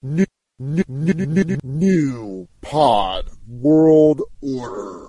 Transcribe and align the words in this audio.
New, 0.00 0.26
pod 2.60 3.30
world 3.48 4.22
order. 4.40 5.07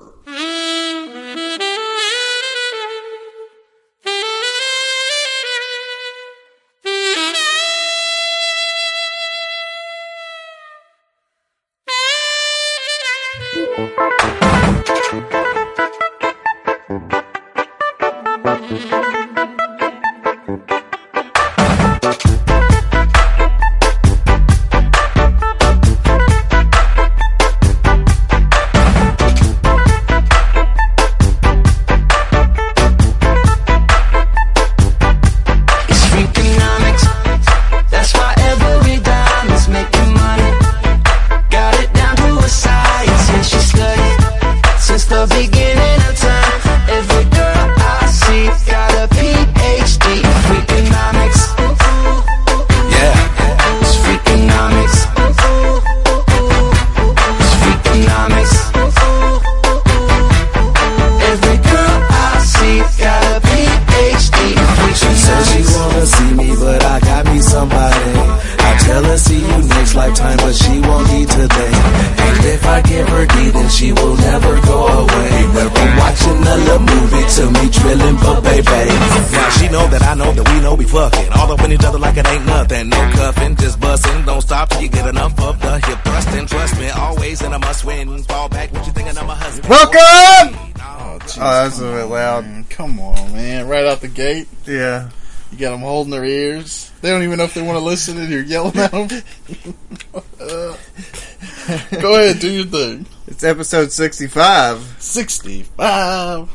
To 97.79 97.85
listen 97.85 98.17
and 98.19 98.29
you're 98.29 98.43
yelling 98.43 98.77
at 98.77 98.91
them. 98.91 99.07
Go 100.37 100.75
ahead, 102.15 102.39
do 102.39 102.51
your 102.51 102.65
thing. 102.65 103.05
It's 103.25 103.41
episode 103.43 103.93
65. 103.93 104.97
65. 104.99 106.49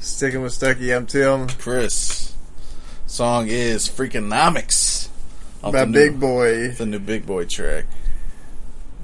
Sticking 0.00 0.42
with 0.42 0.52
Stuckey, 0.52 0.96
I'm 0.96 1.06
Tim. 1.06 1.46
Chris. 1.46 2.34
Song 3.06 3.46
is 3.46 3.88
Freakonomics. 3.88 5.08
Off 5.62 5.74
My 5.74 5.80
the 5.80 5.86
new- 5.86 5.92
big 5.92 6.18
boy. 6.18 6.68
The 6.72 6.86
new 6.86 6.98
Big 6.98 7.24
Boi 7.24 7.44
track. 7.44 7.84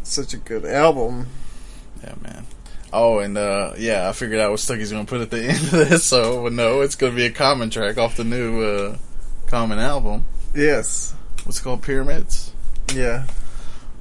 Such 0.03 0.35
a 0.35 0.39
good 0.39 0.65
album. 0.65 1.29
Yeah, 2.03 2.15
man. 2.21 2.47
Oh, 2.93 3.21
and 3.21 3.39
uh, 3.39 3.75
yeah, 3.79 4.09
I 4.09 4.13
figured 4.13 4.41
out 4.41 4.51
what 4.51 4.59
Stuckey's 4.59 4.91
going 4.91 5.07
to 5.07 5.09
put 5.09 5.21
at 5.21 5.31
the 5.31 5.45
end 5.51 5.59
of 5.63 5.71
this. 5.71 6.05
So, 6.05 6.49
no, 6.49 6.81
it's 6.81 6.97
going 6.97 7.13
to 7.13 7.17
be 7.17 7.27
a 7.27 7.31
common 7.31 7.71
track 7.71 7.97
off 7.97 8.17
the 8.17 8.25
new 8.25 8.61
uh, 8.61 8.97
Common 9.47 9.79
album. 9.79 10.25
Yes. 10.55 10.98
What's 11.59 11.65
it 11.65 11.71
called? 11.71 11.83
Pyramids? 11.83 12.53
Yeah. 12.95 13.27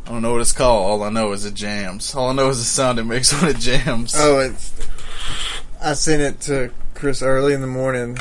I 0.05 0.11
don't 0.11 0.21
know 0.21 0.33
what 0.33 0.41
it's 0.41 0.51
called. 0.51 0.85
All 0.85 1.01
I 1.01 1.09
know 1.09 1.31
is 1.31 1.43
it 1.43 1.55
jams. 1.55 2.13
All 2.13 2.29
I 2.29 2.33
know 2.33 2.49
is 2.49 2.59
the 2.59 2.65
sound 2.65 2.99
it 2.99 3.03
makes 3.05 3.33
when 3.41 3.49
it 3.49 3.57
jams. 3.57 4.13
Oh, 4.15 4.37
it's. 4.41 4.71
I 5.81 5.93
sent 5.93 6.21
it 6.21 6.39
to 6.41 6.71
Chris 6.93 7.23
early 7.23 7.55
in 7.55 7.61
the 7.61 7.67
morning. 7.67 8.15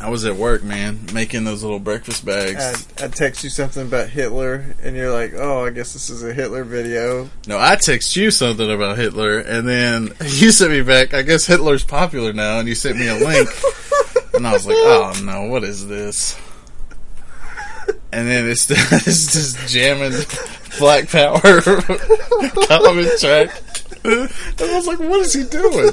I 0.00 0.08
was 0.08 0.24
at 0.24 0.36
work, 0.36 0.62
man, 0.62 0.98
making 1.12 1.44
those 1.44 1.62
little 1.62 1.78
breakfast 1.78 2.22
I, 2.22 2.26
bags. 2.26 2.88
I 3.02 3.08
text 3.08 3.44
you 3.44 3.50
something 3.50 3.82
about 3.82 4.08
Hitler, 4.08 4.64
and 4.82 4.96
you're 4.96 5.12
like, 5.12 5.34
oh, 5.34 5.66
I 5.66 5.68
guess 5.68 5.92
this 5.92 6.08
is 6.08 6.24
a 6.24 6.32
Hitler 6.32 6.64
video. 6.64 7.28
No, 7.46 7.58
I 7.58 7.76
text 7.76 8.16
you 8.16 8.30
something 8.30 8.72
about 8.72 8.96
Hitler, 8.96 9.40
and 9.40 9.68
then 9.68 10.04
you 10.24 10.52
sent 10.52 10.70
me 10.70 10.80
back. 10.80 11.12
I 11.12 11.20
guess 11.20 11.44
Hitler's 11.44 11.84
popular 11.84 12.32
now, 12.32 12.60
and 12.60 12.66
you 12.66 12.74
sent 12.74 12.96
me 12.96 13.08
a 13.08 13.14
link, 13.14 13.50
and 14.32 14.46
I 14.46 14.54
was 14.54 14.66
like, 14.66 14.76
"Oh 14.78 15.20
no, 15.22 15.42
what 15.50 15.64
is 15.64 15.86
this?" 15.86 16.40
And 18.12 18.26
then 18.28 18.48
it's 18.48 18.70
it's 18.70 19.32
just 19.32 19.68
jamming 19.68 20.12
Black 20.78 21.08
Power 21.10 21.38
Common 21.60 23.08
track. 23.18 23.50
And 24.04 24.30
I 24.60 24.76
was 24.76 24.86
like, 24.86 24.98
"What 24.98 25.20
is 25.20 25.34
he 25.34 25.44
doing?" 25.44 25.90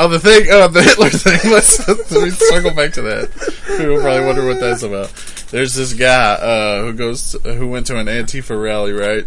Oh, 0.00 0.06
the 0.06 0.20
thing, 0.20 0.46
oh, 0.50 0.68
the 0.68 0.82
Hitler 0.82 1.10
thing. 1.10 1.50
Let's 1.52 1.88
let 1.88 2.22
me 2.22 2.30
circle 2.30 2.70
back 2.72 2.92
to 2.92 3.02
that. 3.02 3.30
People 3.76 4.00
probably 4.00 4.24
wonder 4.24 4.46
what 4.46 4.60
that's 4.60 4.82
about. 4.84 5.08
There's 5.50 5.74
this 5.74 5.94
guy 5.94 6.34
uh, 6.34 6.82
who 6.82 6.92
goes, 6.92 7.32
who 7.42 7.66
went 7.66 7.86
to 7.88 7.96
an 7.98 8.06
Antifa 8.06 8.60
rally, 8.62 8.92
right? 8.92 9.26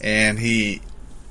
And 0.00 0.38
he 0.38 0.80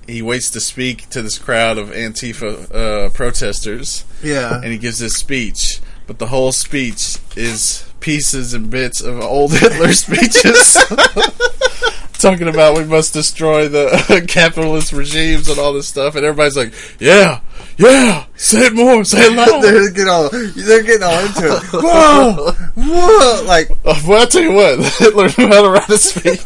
he 0.05 0.21
waits 0.21 0.51
to 0.51 0.59
speak 0.59 1.09
to 1.09 1.21
this 1.23 1.39
crowd 1.39 1.77
of 1.79 1.89
Antifa 1.89 2.71
uh, 2.75 3.09
protesters, 3.09 4.03
Yeah. 4.21 4.55
and 4.55 4.65
he 4.65 4.77
gives 4.77 4.99
this 4.99 5.15
speech. 5.15 5.79
But 6.05 6.19
the 6.19 6.27
whole 6.27 6.51
speech 6.51 7.17
is 7.35 7.89
pieces 8.03 8.53
and 8.53 8.69
bits 8.69 9.01
of 9.01 9.19
old 9.21 9.53
Hitler 9.53 9.93
speeches. 9.93 10.77
Talking 12.13 12.47
about 12.49 12.77
we 12.77 12.83
must 12.85 13.13
destroy 13.13 13.67
the 13.67 14.23
capitalist 14.29 14.93
regimes 14.93 15.49
and 15.49 15.57
all 15.57 15.73
this 15.73 15.87
stuff, 15.87 16.15
and 16.15 16.25
everybody's 16.25 16.55
like, 16.55 16.73
"Yeah, 16.99 17.41
yeah, 17.77 18.25
say 18.35 18.67
it 18.67 18.73
more, 18.73 19.03
say 19.03 19.25
it 19.25 19.33
louder." 19.35 19.71
they're 19.71 19.89
getting 19.91 20.07
all 20.07 20.29
they're 20.29 20.83
getting 20.83 21.03
all 21.03 21.19
into 21.19 21.47
it. 21.47 21.63
Whoa, 21.73 22.51
whoa! 22.75 23.43
Like 23.45 23.71
Uh, 23.83 23.99
well, 24.07 24.21
I 24.21 24.25
tell 24.25 24.41
you 24.41 24.53
what, 24.53 24.79
Hitler 24.99 25.27
knew 25.37 25.47
how 25.47 25.63
to 25.63 25.69
write 25.69 25.89
a 25.89 25.97
speech. 25.97 26.39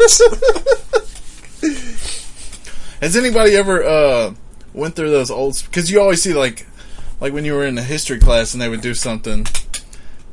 Has 3.01 3.16
anybody 3.16 3.56
ever 3.56 3.84
uh, 3.84 4.34
went 4.74 4.95
through 4.95 5.12
those 5.12 5.29
old? 5.29 5.62
Because 5.66 5.91
you 5.91 6.01
always 6.01 6.24
see 6.24 6.34
like, 6.34 6.66
like 7.22 7.34
when 7.34 7.45
you 7.45 7.53
were 7.53 7.66
in 7.66 7.78
a 7.78 7.84
history 7.84 8.18
class 8.19 8.53
and 8.53 8.62
they 8.62 8.69
would 8.69 8.81
do 8.81 8.95
something, 8.95 9.45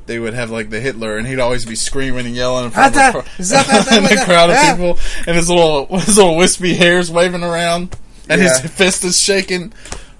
they 0.06 0.18
would 0.18 0.34
have 0.34 0.50
like 0.50 0.70
the 0.70 0.80
Hitler, 0.80 1.16
and 1.16 1.26
he'd 1.26 1.38
always 1.40 1.64
be 1.64 1.74
screaming 1.76 2.26
and 2.26 2.34
yelling 2.34 2.66
in 2.66 2.70
front 2.70 2.94
of 2.96 3.02
a, 3.16 3.22
cr- 3.22 3.42
in 3.96 4.04
a 4.18 4.24
crowd 4.24 4.50
of 4.50 4.56
people, 4.76 4.98
and 5.26 5.36
his 5.36 5.48
little 5.48 5.86
his 5.98 6.16
little 6.16 6.36
wispy 6.36 6.74
hairs 6.74 7.10
waving 7.10 7.42
around, 7.42 7.96
and 8.28 8.40
Yeah. 8.40 8.60
his 8.60 8.70
fist 8.70 9.04
is 9.04 9.18
shaking. 9.20 9.72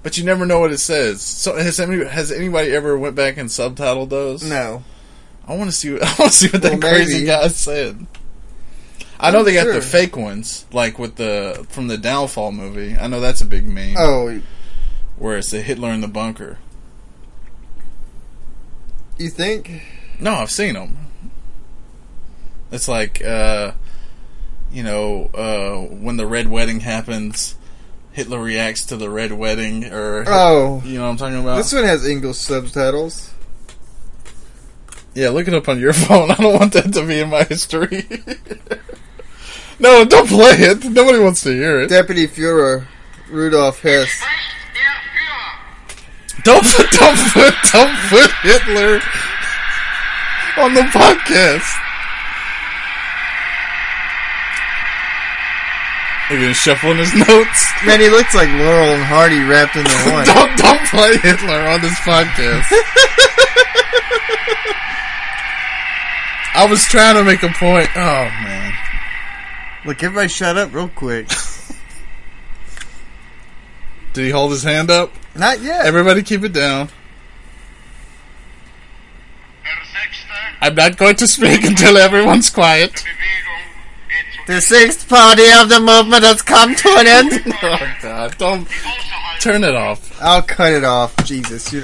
But 0.03 0.17
you 0.19 0.23
never 0.23 0.45
know 0.45 0.59
what 0.59 0.71
it 0.71 0.77
says. 0.77 1.21
So 1.21 1.55
has 1.57 1.79
any, 1.79 2.05
has 2.05 2.31
anybody 2.31 2.71
ever 2.71 2.95
went 2.97 3.15
back 3.15 3.37
and 3.37 3.49
subtitled 3.49 4.09
those? 4.09 4.43
no, 4.47 4.83
I 5.47 5.55
want 5.55 5.69
to 5.71 5.75
see. 5.75 5.89
I 6.01 6.15
want 6.19 6.31
to 6.31 6.37
see 6.37 6.47
what 6.49 6.61
that 6.61 6.71
Well, 6.73 6.81
crazy 6.93 7.13
maybe. 7.15 7.25
guy 7.27 7.47
said. 7.47 8.05
I 9.19 9.31
know 9.31 9.43
they 9.43 9.53
got 9.53 9.63
Sure. 9.63 9.73
the 9.75 9.81
fake 9.81 10.15
ones, 10.17 10.65
like 10.73 10.99
with 10.99 11.15
the 11.15 11.65
from 11.69 11.87
the 11.87 11.97
Downfall 11.97 12.51
movie. 12.51 12.95
I 12.97 13.07
know 13.07 13.19
that's 13.21 13.41
a 13.41 13.45
big 13.45 13.65
meme. 13.65 13.95
oh, 13.97 14.41
Where 15.17 15.37
it's 15.37 15.51
the 15.51 15.61
Hitler 15.61 15.89
in 15.91 16.01
the 16.01 16.07
bunker. 16.07 16.57
You 19.17 19.29
think? 19.29 19.81
No, 20.19 20.33
I've 20.35 20.51
seen 20.51 20.73
them. 20.75 20.97
It's 22.71 22.87
like, 22.87 23.23
uh, 23.23 23.71
you 24.71 24.83
know, 24.83 25.29
uh, 25.33 25.93
when 25.95 26.17
the 26.17 26.25
Red 26.27 26.47
Wedding 26.49 26.81
happens, 26.81 27.55
Hitler 28.11 28.41
reacts 28.41 28.85
to 28.87 28.97
the 28.97 29.09
Red 29.09 29.31
Wedding, 29.33 29.85
or 29.85 30.25
Oh, 30.27 30.81
you 30.85 30.97
know 30.97 31.03
what 31.05 31.09
I'm 31.11 31.17
talking 31.17 31.39
about? 31.39 31.57
this 31.57 31.73
one 31.73 31.83
has 31.83 32.05
English 32.07 32.37
subtitles. 32.37 33.31
Yeah, 35.13 35.29
look 35.29 35.47
it 35.47 35.53
up 35.53 35.69
on 35.69 35.79
your 35.79 35.93
phone. 35.93 36.31
I 36.31 36.35
don't 36.35 36.59
want 36.59 36.73
that 36.73 36.91
to 36.93 37.05
be 37.05 37.19
in 37.19 37.29
my 37.29 37.43
history. 37.43 38.05
no, 39.79 40.03
don't 40.05 40.27
play 40.27 40.55
it. 40.57 40.83
Nobody 40.85 41.19
wants 41.19 41.41
to 41.43 41.51
hear 41.51 41.81
it. 41.81 41.87
Deputy 41.89 42.27
Führer 42.27 42.87
Rudolf 43.29 43.81
Hess. 43.81 44.09
Don't 46.45 46.63
put, 46.63 46.91
don't 46.91 47.17
put, 47.33 47.53
don't 47.73 47.97
put 48.13 48.29
Hitler 48.45 49.01
on 50.61 50.75
the 50.75 50.81
podcast. 50.93 51.81
At 56.29 56.37
him 56.37 56.53
shuffling 56.53 56.97
his 56.97 57.13
notes. 57.13 57.71
Man, 57.85 57.99
he 57.99 58.09
looks 58.09 58.33
like 58.33 58.49
Laurel 58.49 58.93
and 58.93 59.03
Hardy 59.03 59.41
wrapped 59.41 59.75
into 59.75 59.89
one. 60.13 60.25
Don't 60.25 60.57
don't 60.57 60.87
play 60.89 61.17
Hitler 61.17 61.67
on 61.67 61.81
this 61.81 61.97
podcast. 62.01 62.69
I 66.57 66.67
was 66.69 66.81
trying 66.83 67.15
to 67.15 67.23
make 67.23 67.43
a 67.43 67.49
point. 67.49 67.89
Oh 67.95 67.99
man. 67.99 68.73
Look, 69.85 70.01
everybody 70.03 70.29
shut 70.29 70.57
up 70.57 70.73
real 70.73 70.89
quick. 70.89 71.27
Did 74.13 74.25
he 74.25 74.29
hold 74.29 74.51
his 74.51 74.63
hand 74.63 74.89
up? 74.89 75.11
Not 75.35 75.61
yet. 75.61 75.85
Everybody 75.85 76.23
keep 76.23 76.43
it 76.43 76.53
down. 76.53 76.89
I'm 80.61 80.75
not 80.75 80.97
going 80.97 81.15
to 81.17 81.27
speak 81.27 81.63
until 81.63 81.97
everyone's 81.97 82.49
quiet. 82.49 83.03
the 84.47 84.61
sixth 84.61 85.07
party 85.07 85.43
of 85.59 85.69
the 85.69 85.79
movement 85.79 86.23
has 86.23 86.41
come 86.41 86.73
to 86.75 86.89
an 86.97 87.07
end. 87.07 87.53
Oh 87.61 87.95
God! 88.01 88.37
Don't 88.37 88.67
turn 89.39 89.63
it 89.63 89.75
off. 89.75 90.21
I'll 90.21 90.41
cut 90.41 90.73
it 90.73 90.83
off. 90.83 91.15
Jesus, 91.25 91.71
you, 91.73 91.83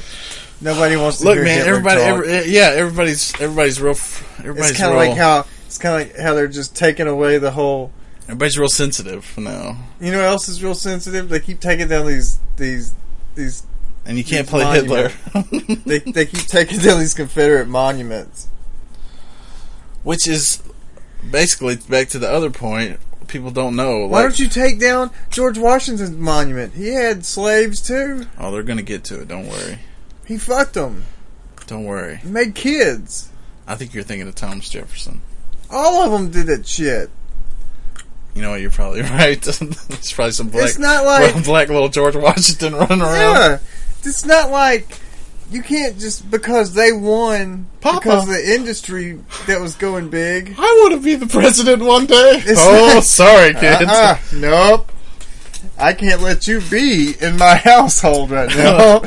nobody 0.62 0.96
wants 0.96 1.20
to 1.20 1.26
Look, 1.26 1.36
hear 1.36 1.44
man. 1.44 1.58
Hitler 1.58 1.72
Everybody, 1.72 2.02
talk. 2.02 2.08
every, 2.26 2.52
yeah. 2.54 2.72
Everybody's 2.76 3.34
everybody's 3.42 3.82
real. 3.82 3.92
f- 3.92 4.40
Everybody's 4.40 4.72
it's 4.72 4.80
kind 4.80 4.94
real. 4.94 5.02
of 5.02 5.08
like 5.10 5.18
how 5.18 5.46
it's 5.66 5.78
kind 5.78 6.02
of 6.02 6.08
like 6.08 6.18
how 6.20 6.34
they're 6.34 6.48
just 6.48 6.76
taking 6.76 7.08
away 7.08 7.38
the 7.40 7.52
whole. 7.52 7.92
everybody's 8.24 8.58
real 8.58 8.70
sensitive 8.70 9.38
now, 9.38 9.78
You 10.00 10.12
know 10.12 10.20
what 10.20 10.28
else 10.28 10.50
is 10.50 10.64
real 10.64 10.76
sensitive? 10.76 11.30
They 11.30 11.40
keep 11.40 11.60
taking 11.60 11.88
down 11.88 12.06
these 12.08 12.40
these 12.58 12.94
these. 13.36 13.64
and 14.06 14.18
you 14.18 14.24
can't 14.24 14.48
play 14.48 14.64
monument. 14.64 15.12
Hitler. 15.12 15.76
They 15.86 16.00
they 16.00 16.26
keep 16.26 16.46
taking 16.48 16.80
down 16.80 17.00
these 17.00 17.14
Confederate 17.14 17.68
monuments. 17.68 18.48
Which 20.04 20.28
is 20.28 20.62
basically 21.30 21.76
back 21.76 22.10
to 22.10 22.20
the 22.20 22.30
other 22.30 22.50
point. 22.50 23.00
People 23.28 23.52
don't 23.52 23.76
know. 23.76 24.08
Why 24.08 24.20
like- 24.20 24.24
don't 24.24 24.40
you 24.40 24.48
take 24.48 24.80
down 24.80 25.12
George 25.30 25.58
Washington's 25.58 26.12
monument? 26.12 26.74
He 26.74 26.90
had 26.90 27.26
slaves 27.26 27.82
too. 27.82 28.26
Oh, 28.38 28.52
they're 28.52 28.64
gonna 28.64 28.82
get 28.82 29.04
to 29.06 29.22
it. 29.22 29.28
Don't 29.28 29.48
worry. 29.48 29.80
He 30.26 30.38
fucked 30.38 30.74
them. 30.74 31.06
Don't 31.68 31.86
worry. 31.86 32.18
He 32.18 32.30
made 32.30 32.56
kids. 32.56 33.30
I 33.68 33.76
think 33.76 33.94
you're 33.94 34.04
thinking 34.04 34.28
of 34.28 34.36
Thomas 34.36 34.68
Jefferson. 34.70 35.22
All 35.70 36.02
of 36.04 36.12
them 36.12 36.32
did 36.32 36.48
that 36.48 36.68
shit. 36.68 37.10
You 38.34 38.42
know 38.42 38.52
what? 38.52 38.62
You're 38.62 38.72
probably 38.72 39.02
right. 39.02 39.42
There's 39.42 40.12
probably 40.14 40.32
some 40.32 40.50
black, 40.50 40.70
It's 40.70 40.80
not 40.80 41.06
like- 41.06 41.44
black 41.46 41.70
little 41.70 41.90
George 41.90 42.16
Washington 42.16 42.76
running 42.76 43.02
around. 43.02 43.36
Yeah, 43.36 43.58
it's 44.04 44.26
not 44.26 44.50
like 44.52 44.88
you 45.52 45.62
can't 45.62 46.00
just 46.00 46.30
because 46.32 46.74
they 46.74 46.94
won 46.94 47.68
Papa. 47.82 48.00
because 48.00 48.28
the 48.28 48.54
industry 48.56 49.20
that 49.48 49.60
was 49.60 49.76
going 49.76 50.10
big. 50.10 50.56
I 50.58 50.62
want 50.62 50.94
to 50.94 51.00
be 51.02 51.16
the 51.16 51.28
president 51.28 51.84
one 51.84 52.06
day. 52.06 52.42
It's 52.46 52.60
oh, 52.64 52.94
not- 52.96 53.04
sorry, 53.04 53.54
kids. 53.54 53.84
Uh-uh, 53.84 54.18
nope. 54.34 54.92
I 55.78 55.94
can't 55.94 56.22
let 56.22 56.48
you 56.48 56.62
be 56.72 57.14
in 57.20 57.38
my 57.38 57.56
household 57.56 58.32
right 58.32 58.50
now. 58.56 59.02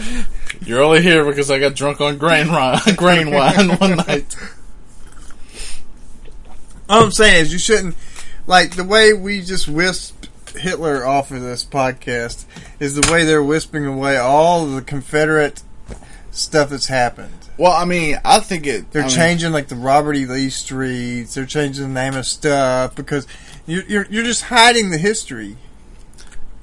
You're 0.61 0.83
only 0.83 1.03
here 1.03 1.25
because 1.25 1.51
I 1.51 1.59
got 1.59 1.75
drunk 1.75 2.01
on 2.01 2.19
grain 2.19 2.51
wine, 2.53 2.79
grain 2.97 3.31
wine 3.31 3.71
one 3.79 3.97
night. 3.97 4.37
All 6.89 7.05
I'm 7.05 7.11
saying 7.13 7.43
is 7.43 7.53
you 7.53 7.59
shouldn't 7.59 7.97
like 8.47 8.77
the 8.77 8.85
way 8.85 9.13
we 9.13 9.41
just 9.43 9.69
wisp 9.69 10.27
Hitler 10.57 11.05
off 11.07 11.31
of 11.31 11.41
this 11.43 11.65
podcast 11.65 12.45
is 12.79 12.95
the 12.95 13.11
way 13.13 13.25
they're 13.25 13.43
whispering 13.43 13.87
away 13.87 14.17
all 14.17 14.67
the 14.67 14.83
Confederate 14.83 15.63
stuff 16.31 16.71
that's 16.71 16.87
happened. 16.87 17.33
Well, 17.57 17.73
I 17.73 17.85
mean, 17.85 18.19
I 18.25 18.41
think 18.41 18.67
it. 18.67 18.91
They're 18.91 19.03
I 19.03 19.07
mean, 19.07 19.15
changing 19.15 19.53
like 19.53 19.69
the 19.69 19.77
Robert 19.77 20.17
E. 20.17 20.27
Lee 20.27 20.51
streets. 20.51 21.35
They're 21.35 21.47
changing 21.47 21.85
the 21.85 22.01
name 22.01 22.15
of 22.15 22.27
stuff 22.27 22.95
because 22.97 23.27
you're 23.67 23.85
you're, 23.85 24.07
you're 24.11 24.25
just 24.25 24.43
hiding 24.45 24.91
the 24.91 24.99
history. 24.99 25.57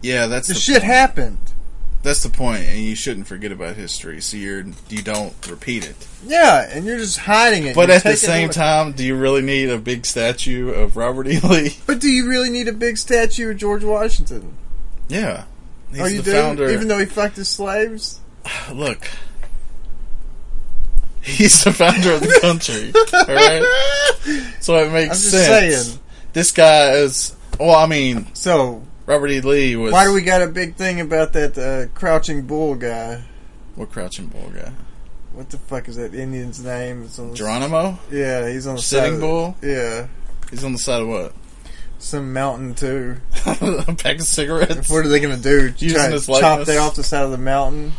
Yeah, 0.02 0.28
that's 0.28 0.48
The 0.48 0.54
the 0.56 0.60
shit 0.60 0.82
point. 0.82 0.92
happened. 0.92 1.38
That's 2.04 2.24
the 2.24 2.30
point, 2.30 2.64
and 2.64 2.80
you 2.80 2.96
shouldn't 2.96 3.28
forget 3.28 3.52
about 3.52 3.76
history, 3.76 4.22
so 4.22 4.36
you're 4.36 4.64
you 4.90 5.04
don't 5.04 5.34
repeat 5.48 5.86
it. 5.88 5.96
Yeah, 6.26 6.68
and 6.72 6.84
you're 6.84 6.98
just 6.98 7.20
hiding 7.20 7.68
it. 7.68 7.76
But 7.76 7.90
You're 7.90 7.98
at 7.98 8.04
the 8.04 8.16
same 8.16 8.46
away- 8.46 8.54
time, 8.54 8.92
do 8.94 9.04
you 9.06 9.16
really 9.16 9.44
need 9.44 9.70
a 9.70 9.78
big 9.78 10.08
statue 10.08 10.72
of 10.72 10.98
Robert 10.98 11.28
E. 11.28 11.40
Lee? 11.40 11.78
but 11.86 12.00
do 12.00 12.10
you 12.10 12.28
really 12.28 12.50
need 12.50 12.68
a 12.68 12.74
big 12.74 12.98
statue 12.98 13.52
of 13.52 13.58
George 13.58 13.84
Washington? 13.84 14.54
Yeah, 15.10 15.44
he's 15.92 16.02
oh, 16.02 16.06
you 16.08 16.22
the 16.24 16.32
founder. 16.32 16.72
Even 16.72 16.88
though 16.88 16.98
he 16.98 17.06
fucked 17.06 17.36
his 17.36 17.50
slaves. 17.50 18.20
Look, 18.74 19.08
he's 21.22 21.64
the 21.64 21.72
founder 21.72 22.14
of 22.14 22.22
the 22.22 22.40
country. 22.42 22.92
all 23.14 23.36
right, 23.36 24.56
so 24.60 24.76
it 24.78 24.92
makes 24.92 25.10
I'm 25.10 25.22
just 25.22 25.32
sense. 25.32 25.86
saying. 25.86 26.00
This 26.34 26.52
guy 26.52 26.94
is. 26.94 27.36
Well, 27.60 27.76
I 27.76 27.86
mean, 27.86 28.34
So 28.34 28.82
Robert 29.06 29.32
E. 29.32 29.42
Lee 29.42 29.76
was. 29.76 29.92
why 29.92 30.06
do 30.06 30.14
we 30.14 30.22
got 30.22 30.42
a 30.42 30.48
big 30.48 30.76
thing 30.76 31.02
about 31.02 31.34
that 31.34 31.58
uh, 31.58 31.88
crouching 31.98 32.44
bull 32.44 32.76
guy? 32.76 33.24
What 33.76 33.92
crouching 33.92 34.28
bull 34.28 34.50
guy? 34.54 34.72
What 35.34 35.50
the 35.50 35.58
fuck 35.58 35.88
is 35.88 35.96
that 35.96 36.14
Indian's 36.14 36.64
name? 36.64 37.04
It's 37.04 37.18
on 37.18 37.34
Geronimo? 37.34 37.98
Yeah, 38.12 38.50
he's 38.50 38.68
on 38.68 38.76
the 38.76 38.82
Sitting 38.82 39.12
side 39.12 39.14
of- 39.16 39.20
bull? 39.22 39.56
Yeah, 39.62 40.08
He's 40.50 40.64
on 40.66 40.74
the 40.74 40.80
side 40.80 41.02
of 41.02 41.08
what? 41.08 41.34
some 42.00 42.34
mountain 42.34 42.74
too. 42.74 43.16
a 43.46 43.96
pack 43.98 44.16
of 44.18 44.24
cigarettes. 44.24 44.90
What 44.90 45.06
are 45.06 45.08
they 45.08 45.20
gonna 45.20 45.38
do? 45.38 45.72
Using 45.78 45.98
Try 46.20 46.40
chop 46.40 46.66
that 46.66 46.78
off 46.80 46.96
the 46.96 47.04
side 47.04 47.24
of 47.24 47.32
the 47.32 47.38
mountain? 47.38 47.94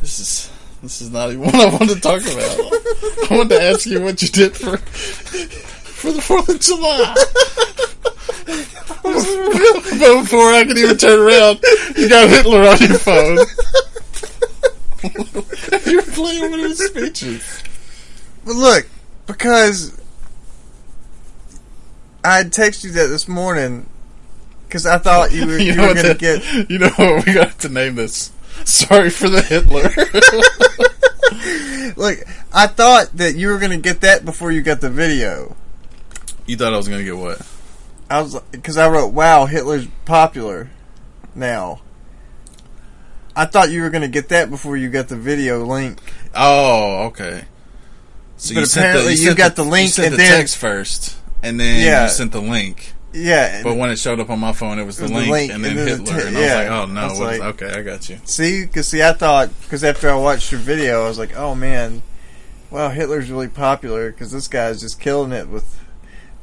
This 0.00 0.18
is 0.18 0.50
this 0.82 1.00
is 1.00 1.10
not 1.10 1.30
even 1.30 1.40
what 1.44 1.54
I 1.54 1.68
wanted 1.72 1.94
to 1.94 2.00
talk 2.00 2.22
about. 2.22 3.30
I 3.30 3.36
wanted 3.36 3.50
to 3.56 3.62
ask 3.62 3.86
you 3.86 4.02
what 4.02 4.20
you 4.20 4.28
did 4.28 4.56
for 4.56 4.76
for 6.06 6.12
the 6.12 6.22
Fourth 6.22 6.48
of 6.48 6.60
July. 6.60 7.14
but 9.02 10.22
before 10.22 10.52
I 10.52 10.64
could 10.64 10.78
even 10.78 10.96
turn 10.96 11.18
around, 11.18 11.58
you 11.96 12.08
got 12.08 12.28
Hitler 12.28 12.60
on 12.62 12.78
your 12.78 12.98
phone. 12.98 13.38
You're 15.90 16.02
playing 16.02 16.50
one 16.50 16.60
of 16.60 16.66
his 16.66 16.86
speeches. 16.86 17.64
But 18.44 18.54
look, 18.54 18.88
because 19.26 20.00
I 22.24 22.36
had 22.38 22.52
texted 22.52 22.84
you 22.84 22.92
that 22.92 23.08
this 23.08 23.26
morning 23.26 23.88
because 24.68 24.86
I 24.86 24.98
thought 24.98 25.32
you 25.32 25.46
were, 25.46 25.58
you 25.58 25.74
know 25.74 25.88
were 25.88 25.94
going 25.94 26.06
to 26.06 26.14
get. 26.14 26.70
You 26.70 26.78
know 26.78 26.90
what 26.90 27.26
we 27.26 27.34
got 27.34 27.58
to 27.60 27.68
name 27.68 27.96
this? 27.96 28.30
Sorry 28.64 29.10
for 29.10 29.28
the 29.28 29.42
Hitler. 29.42 29.90
Look, 31.96 32.18
I 32.52 32.66
thought 32.68 33.16
that 33.16 33.34
you 33.34 33.48
were 33.48 33.58
going 33.58 33.72
to 33.72 33.78
get 33.78 34.02
that 34.02 34.24
before 34.24 34.52
you 34.52 34.62
got 34.62 34.80
the 34.80 34.90
video. 34.90 35.56
You 36.46 36.56
thought 36.56 36.72
I 36.72 36.76
was 36.76 36.88
gonna 36.88 37.04
get 37.04 37.16
what? 37.16 37.40
I 38.08 38.20
was 38.22 38.40
because 38.52 38.76
I 38.76 38.88
wrote, 38.88 39.12
"Wow, 39.12 39.46
Hitler's 39.46 39.86
popular 40.04 40.70
now." 41.34 41.80
I 43.34 43.44
thought 43.44 43.70
you 43.70 43.82
were 43.82 43.90
going 43.90 44.00
to 44.02 44.08
get 44.08 44.30
that 44.30 44.48
before 44.48 44.78
you 44.78 44.88
got 44.88 45.08
the 45.08 45.16
video 45.16 45.62
link. 45.66 45.98
Oh, 46.34 47.04
okay. 47.08 47.44
So 48.38 48.54
But 48.54 48.66
sent 48.68 48.86
apparently 48.86 49.12
you 49.12 49.26
sent 49.26 49.36
got 49.36 49.56
the 49.56 49.62
link 49.64 49.88
you 49.88 49.92
sent 49.92 50.06
and 50.06 50.14
the 50.14 50.18
then- 50.18 50.38
text 50.38 50.56
first, 50.56 51.16
and 51.42 51.60
then 51.60 51.84
Yeah. 51.84 52.04
you 52.04 52.08
sent 52.08 52.32
the 52.32 52.40
link. 52.40 52.94
Yeah, 53.12 53.62
But 53.62 53.76
when 53.76 53.90
it 53.90 53.98
showed 53.98 54.20
up 54.20 54.28
on 54.30 54.38
my 54.40 54.52
phone, 54.52 54.78
it 54.78 54.84
was 54.84 54.96
the, 54.96 55.02
was 55.04 55.10
the 55.12 55.16
link, 55.18 55.30
link, 55.30 55.52
and 55.52 55.62
then 55.64 55.76
and 55.76 55.86
then 55.88 56.04
the 56.04 56.12
Hitler, 56.12 56.22
te- 56.22 56.28
and 56.28 56.36
I 56.36 56.40
was 56.40 56.48
yeah. 56.48 56.54
like, 56.56 56.68
"Oh 56.70 56.86
no!" 56.86 57.08
Was 57.08 57.18
what 57.18 57.32
is- 57.34 57.40
like- 57.40 57.62
okay, 57.62 57.78
I 57.78 57.82
got 57.82 58.08
you. 58.08 58.18
See, 58.24 58.62
because 58.64 58.88
see, 58.88 59.02
I 59.02 59.12
thought 59.12 59.50
because 59.62 59.84
after 59.84 60.10
I 60.10 60.14
watched 60.16 60.50
your 60.52 60.60
video, 60.60 61.04
I 61.04 61.08
was 61.08 61.18
like, 61.18 61.34
"Oh 61.36 61.54
man, 61.54 62.02
wow, 62.70 62.88
Hitler's 62.90 63.30
really 63.30 63.48
popular 63.48 64.10
because 64.12 64.32
this 64.32 64.48
guy's 64.48 64.80
just 64.80 64.98
killing 65.00 65.32
it 65.32 65.48
with 65.48 65.64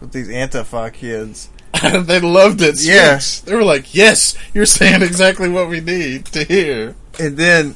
with 0.04 0.12
these 0.12 0.28
Antifa 0.28 0.94
kids." 0.94 1.50
they 1.82 2.20
loved 2.20 2.62
it. 2.62 2.78
so 2.78 2.92
Yeah. 2.92 3.20
they 3.46 3.56
were 3.56 3.64
like, 3.64 3.96
"Yes, 3.96 4.36
you're 4.54 4.66
saying 4.68 5.02
exactly 5.02 5.50
what 5.50 5.68
we 5.70 5.80
need 5.82 6.26
to 6.28 6.44
hear." 6.44 6.96
And 7.20 7.36
then 7.36 7.76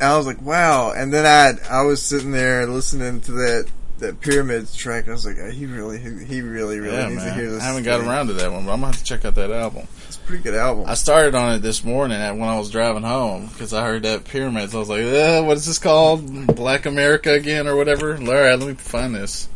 I 0.00 0.16
was 0.16 0.26
like, 0.26 0.42
"Wow!" 0.42 0.92
And 0.92 1.12
then 1.12 1.24
I 1.24 1.54
I 1.68 1.82
was 1.82 2.02
sitting 2.02 2.32
there 2.32 2.66
listening 2.66 3.20
to 3.22 3.32
that 3.32 3.66
that 3.98 4.20
pyramids 4.20 4.74
track. 4.74 5.08
I 5.08 5.12
was 5.12 5.26
like, 5.26 5.36
oh, 5.42 5.50
"He 5.50 5.66
really, 5.66 5.98
he, 5.98 6.40
really, 6.40 6.80
really 6.80 6.96
yeah, 6.96 7.08
needs 7.08 7.24
to 7.24 7.32
hear 7.34 7.50
this." 7.50 7.62
I 7.62 7.66
haven't 7.66 7.82
got 7.84 8.00
thing. 8.00 8.08
around 8.08 8.26
to 8.28 8.32
that 8.34 8.50
one, 8.52 8.64
but 8.66 8.72
I'm 8.72 8.80
gonna 8.80 8.92
have 8.92 8.98
to 8.98 9.04
check 9.04 9.24
out 9.24 9.34
that 9.34 9.50
album. 9.50 9.86
It's 10.08 10.16
a 10.16 10.20
pretty 10.20 10.42
good 10.42 10.54
album. 10.54 10.84
I 10.86 10.94
started 10.94 11.34
on 11.34 11.54
it 11.54 11.58
this 11.60 11.82
morning 11.84 12.18
when 12.38 12.48
I 12.48 12.58
was 12.58 12.70
driving 12.70 13.02
home 13.02 13.46
because 13.48 13.72
I 13.74 13.84
heard 13.84 14.02
that 14.04 14.24
pyramids. 14.24 14.74
I 14.74 14.78
was 14.78 14.88
like, 14.88 15.02
uh, 15.04 15.42
"What 15.42 15.56
is 15.56 15.66
this 15.66 15.78
called? 15.78 16.46
Black 16.56 16.84
America 16.86 17.32
again, 17.32 17.66
or 17.66 17.76
whatever?" 17.76 18.16
All 18.16 18.24
right, 18.24 18.58
let 18.58 18.68
me 18.68 18.74
find 18.74 19.14
this. 19.14 19.48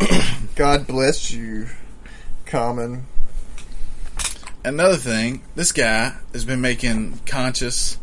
God 0.54 0.86
bless 0.86 1.30
you, 1.32 1.68
Common. 2.46 3.06
Another 4.64 4.96
thing, 4.96 5.42
this 5.54 5.72
guy 5.72 6.14
has 6.32 6.44
been 6.44 6.60
making 6.60 7.20
conscious, 7.26 7.98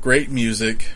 great 0.00 0.30
music. 0.30 0.88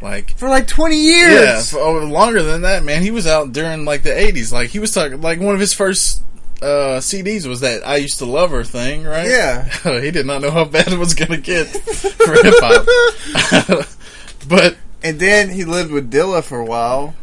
Like, 0.00 0.38
For 0.38 0.48
like 0.48 0.66
twenty 0.68 0.96
yeah, 0.96 1.28
years. 1.28 1.70
for, 1.70 1.80
oh, 1.80 2.04
longer 2.06 2.42
than 2.42 2.62
that, 2.62 2.84
man. 2.84 3.02
He 3.02 3.10
was 3.10 3.26
out 3.26 3.52
during 3.52 3.84
like 3.84 4.04
the 4.04 4.10
'80s. 4.10 4.52
Like, 4.52 4.70
he 4.70 4.78
was 4.78 4.92
talking. 4.92 5.20
Like, 5.20 5.40
one 5.40 5.54
of 5.54 5.60
his 5.60 5.74
first 5.74 6.22
uh, 6.62 6.98
CDs 7.00 7.46
was 7.46 7.60
that 7.60 7.86
"I 7.86 7.96
Used 7.96 8.18
to 8.18 8.24
Love 8.26 8.50
Her" 8.50 8.64
thing, 8.64 9.04
right? 9.04 9.28
Yeah. 9.28 9.68
he 10.00 10.10
did 10.10 10.26
not 10.26 10.40
know 10.40 10.50
how 10.50 10.64
bad 10.64 10.88
it 10.88 10.98
was 10.98 11.14
gonna 11.14 11.36
get 11.36 11.66
for 11.66 12.32
hip 12.32 12.54
hop. 12.58 13.86
but 14.48 14.76
And 15.02 15.18
then 15.18 15.50
he 15.50 15.64
lived 15.64 15.90
with 15.90 16.10
Dilla 16.10 16.42
for 16.42 16.58
a 16.58 16.64
while. 16.64 17.14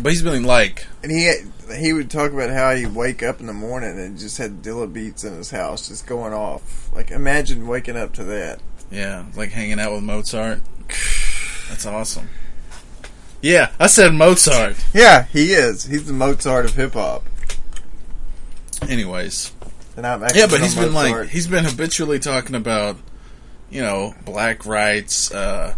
But 0.00 0.10
he's 0.12 0.22
been 0.22 0.44
like, 0.44 0.86
And 1.02 1.10
he 1.12 1.32
he 1.78 1.92
would 1.92 2.10
talk 2.10 2.32
about 2.32 2.50
how 2.50 2.74
he'd 2.74 2.94
wake 2.94 3.22
up 3.22 3.40
in 3.40 3.46
the 3.46 3.52
morning 3.54 3.98
and 3.98 4.18
just 4.18 4.38
had 4.38 4.62
Dilla 4.62 4.92
beats 4.92 5.24
in 5.24 5.34
his 5.34 5.50
house 5.50 5.88
just 5.88 6.06
going 6.06 6.32
off. 6.32 6.90
Like 6.94 7.10
imagine 7.10 7.66
waking 7.66 7.96
up 7.96 8.12
to 8.14 8.24
that. 8.24 8.60
yeah, 8.90 9.24
like 9.36 9.50
hanging 9.50 9.80
out 9.80 9.92
with 9.92 10.02
Mozart. 10.02 10.60
That's 11.68 11.86
awesome. 11.86 12.28
Yeah, 13.40 13.70
I 13.78 13.86
said 13.88 14.14
Mozart. 14.14 14.76
Yeah, 14.94 15.24
he 15.24 15.52
is. 15.52 15.84
He's 15.84 16.06
the 16.06 16.12
Mozart 16.12 16.64
of 16.64 16.74
hip 16.76 16.94
hop. 16.94 17.24
Anyways, 18.88 19.52
And 19.96 20.06
I'm 20.06 20.22
actually 20.22 20.40
yeah, 20.40 20.46
but 20.46 20.60
he's 20.60 20.74
been 20.74 20.92
like 20.94 21.28
he's 21.28 21.46
been 21.46 21.64
habitually 21.64 22.18
talking 22.18 22.54
about, 22.54 22.96
you 23.70 23.80
know, 23.80 24.14
black 24.24 24.66
rights, 24.66 25.32
uh, 25.32 25.74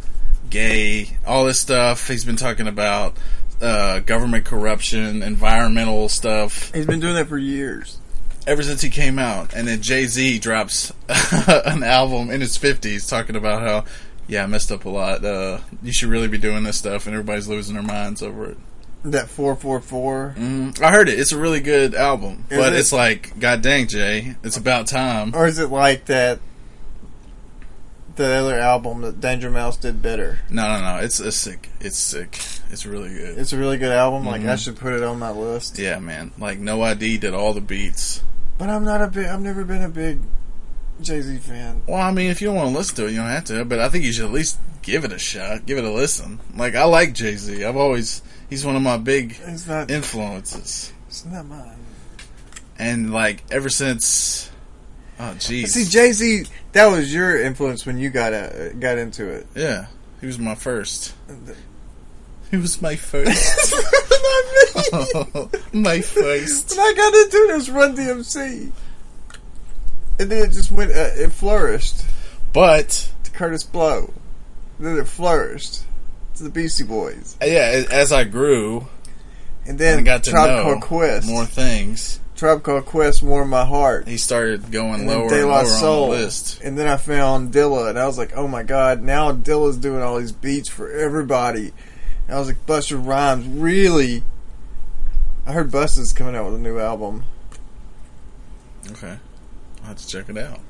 gay, 0.51 1.17
all 1.27 1.45
this 1.45 1.61
stuff. 1.61 2.09
He's 2.09 2.25
been 2.25 2.37
talking 2.37 2.67
about 2.67 3.17
uh, 3.61 4.01
government 4.01 4.45
corruption, 4.45 5.23
environmental 5.23 6.09
stuff 6.09 6.73
he's 6.75 6.87
been 6.87 7.01
doing 7.01 7.15
that 7.15 7.29
for 7.29 7.39
years. 7.39 7.99
ever 8.47 8.63
since 8.63 8.81
he 8.83 8.91
came 8.91 9.19
out. 9.19 9.55
And 9.55 9.67
then 9.67 9.81
Jay 9.83 10.07
Z 10.07 10.39
drops 10.41 10.93
an 11.49 11.83
album 11.83 12.31
in 12.31 12.41
his 12.41 12.57
fifties 12.57 13.07
talking 13.07 13.37
about 13.37 13.63
how, 13.63 13.85
yeah, 14.29 14.43
I 14.45 14.47
messed 14.47 14.71
up 14.73 14.85
a 14.85 14.91
lot. 14.91 15.25
Uh, 15.25 15.59
you 15.83 15.93
should 15.93 16.09
really 16.09 16.29
be 16.29 16.39
doing 16.39 16.63
this 16.65 16.77
stuff, 16.77 17.07
and 17.07 17.15
everybody's 17.15 17.49
losing 17.49 17.75
their 17.75 17.83
minds 17.83 18.23
over 18.23 18.51
it. 18.51 18.59
That 19.05 19.29
four 19.29 19.55
four 19.55 19.81
four. 19.81 20.35
Mm, 20.37 20.83
I 20.83 20.91
heard 20.91 21.09
it. 21.09 21.19
It's 21.19 21.31
a 21.31 21.39
really 21.39 21.61
good 21.61 21.95
album, 21.95 22.45
Is 22.51 22.59
but 22.59 22.73
it? 22.73 22.79
it's 22.81 22.93
like, 22.93 23.39
god 23.39 23.63
dang, 23.63 23.87
Jay, 23.87 24.35
it's 24.43 24.57
about 24.57 24.89
time. 24.89 25.33
Or 25.35 25.47
is 25.47 25.59
it 25.61 25.71
like 25.71 26.07
that? 26.07 26.41
The 28.17 28.27
other 28.27 28.59
album 28.59 29.03
that 29.03 29.21
Danger 29.21 29.51
Mouse 29.51 29.77
did 29.77 30.01
better. 30.01 30.41
No, 30.49 30.67
no, 30.67 30.81
no. 30.81 31.03
It's 31.03 31.21
it's 31.21 31.37
sick. 31.37 31.71
It's 31.81 31.99
sick. 31.99 32.39
It's 32.71 32.87
really 32.87 33.11
good. 33.11 33.39
It's 33.39 33.53
a 33.53 33.59
really 33.59 33.77
good 33.77 33.93
album. 33.93 34.25
Like 34.27 34.41
mm-hmm. 34.41 34.51
I 34.51 34.57
should 34.57 34.77
put 34.77 34.95
it 34.95 35.03
on 35.03 35.19
my 35.19 35.31
list. 35.31 35.79
yeah, 35.79 35.99
man. 35.99 36.33
Like 36.39 36.59
No 36.59 36.83
ID 36.83 37.19
did 37.19 37.35
all 37.35 37.53
the 37.53 37.61
beats. 37.61 38.23
But 38.59 38.71
I'm 38.71 38.85
not 38.85 39.03
a 39.03 39.09
big. 39.09 39.27
I've 39.27 39.43
never 39.43 39.65
been 39.65 39.83
a 39.83 39.89
big 39.89 40.21
Jay 41.01 41.21
Z 41.21 41.37
fan. 41.39 41.83
Well, 41.87 42.01
I 42.01 42.11
mean, 42.11 42.31
if 42.31 42.41
you 42.41 42.49
don't 42.49 42.57
want 42.57 42.71
to 42.71 42.77
listen 42.77 42.97
to 42.97 43.07
it, 43.07 43.11
you 43.11 43.19
don't 43.19 43.27
have 43.27 43.45
to. 43.45 43.65
But 43.65 43.81
I 43.81 43.89
think 43.89 44.05
you 44.05 44.13
should 44.13 44.25
at 44.25 44.33
least 44.33 44.59
give 44.83 45.05
it 45.05 45.13
a 45.13 45.19
shot. 45.19 45.67
Give 45.67 45.79
it 45.79 45.85
a 45.85 45.93
listen. 45.93 46.41
Like 46.55 46.75
I 46.75 46.85
like 46.85 47.13
Jay 47.13 47.37
Z. 47.37 47.65
I've 47.65 47.77
always 47.77 48.23
he's 48.49 48.65
one 48.65 48.77
of 48.77 48.83
my 48.83 48.97
big 48.97 49.39
not. 49.69 49.91
influences. 49.91 50.93
It's 51.09 51.25
not 51.27 51.47
mine. 51.47 51.77
And 52.79 53.13
like 53.13 53.45
ever 53.51 53.69
since, 53.69 54.51
oh 55.19 55.35
jeez, 55.39 55.69
See, 55.69 55.85
Jay 55.85 56.13
Z. 56.13 56.45
That 56.73 56.87
was 56.87 57.13
your 57.13 57.41
influence 57.43 57.87
when 57.87 57.99
you 57.99 58.11
got 58.11 58.33
uh, 58.33 58.73
got 58.75 58.99
into 58.99 59.29
it. 59.29 59.47
yeah, 59.55 59.87
he 60.21 60.27
was 60.27 60.39
my 60.39 60.55
first. 60.55 61.15
He 62.49 62.59
was 62.59 62.81
my 62.81 62.95
first. 62.95 63.75
my 65.73 66.01
first. 66.01 66.71
When 66.71 66.79
I 66.79 66.95
got 66.97 67.13
into 67.13 67.55
was 67.55 67.69
Run 67.69 67.97
DMC, 67.97 68.71
and 70.21 70.31
then 70.31 70.45
it 70.45 70.53
just 70.53 70.71
went. 70.71 70.93
Uh, 70.93 71.11
it 71.15 71.33
flourished 71.33 72.05
But 72.53 73.13
to 73.25 73.31
Kurtis 73.33 73.65
Blow. 73.71 74.15
Then 74.79 74.97
it 74.97 75.09
flourished 75.09 75.83
to 76.37 76.45
the 76.45 76.51
Beastie 76.51 76.85
Boys, 76.85 77.37
yeah, 77.43 77.85
as 77.91 78.13
I 78.13 78.23
grew 78.23 78.87
and 79.63 79.71
and 79.71 79.79
then 79.81 80.05
got 80.05 80.23
to 80.25 80.31
Tribe 80.31 80.65
know 80.65 80.79
Quest. 80.81 81.27
more 81.27 81.45
things, 81.47 82.21
Tribe 82.37 82.63
Called 82.63 82.85
Quest 82.87 83.23
warmed 83.23 83.51
my 83.51 83.65
heart. 83.65 84.07
he 84.07 84.19
started 84.19 84.71
going 84.71 85.01
And 85.01 85.09
lower 85.09 85.29
De 85.29 85.41
and 85.41 85.49
lower 85.49 85.65
Soul. 85.65 86.05
on 86.05 86.11
the 86.11 86.17
list. 86.17 86.61
And 86.63 86.77
then 86.79 86.87
I 86.87 86.97
found 86.99 87.53
Dilla, 87.53 87.89
and 87.91 87.99
I 87.99 88.07
was 88.07 88.19
like, 88.19 88.37
oh 88.37 88.47
my 88.47 88.63
god, 88.63 89.03
now 89.03 89.33
Dilla's 89.33 89.77
doing 89.79 90.03
all 90.03 90.19
these 90.19 90.33
beats 90.33 90.69
for 90.69 90.91
everybody. 90.91 91.73
And 92.29 92.37
I 92.37 92.39
was 92.39 92.49
like, 92.49 92.65
Busta 92.67 93.03
Rhymes, 93.05 93.47
really? 93.47 94.23
I 95.47 95.53
heard 95.53 95.71
Busta's 95.71 96.13
coming 96.13 96.35
out 96.37 96.45
with 96.47 96.55
a 96.57 96.59
new 96.63 96.79
album. 96.79 97.25
Okay, 98.93 99.17
I'll 99.83 99.89
have 99.89 99.97
to 99.99 100.07
check 100.07 100.29
it 100.29 100.37
out. 100.39 100.61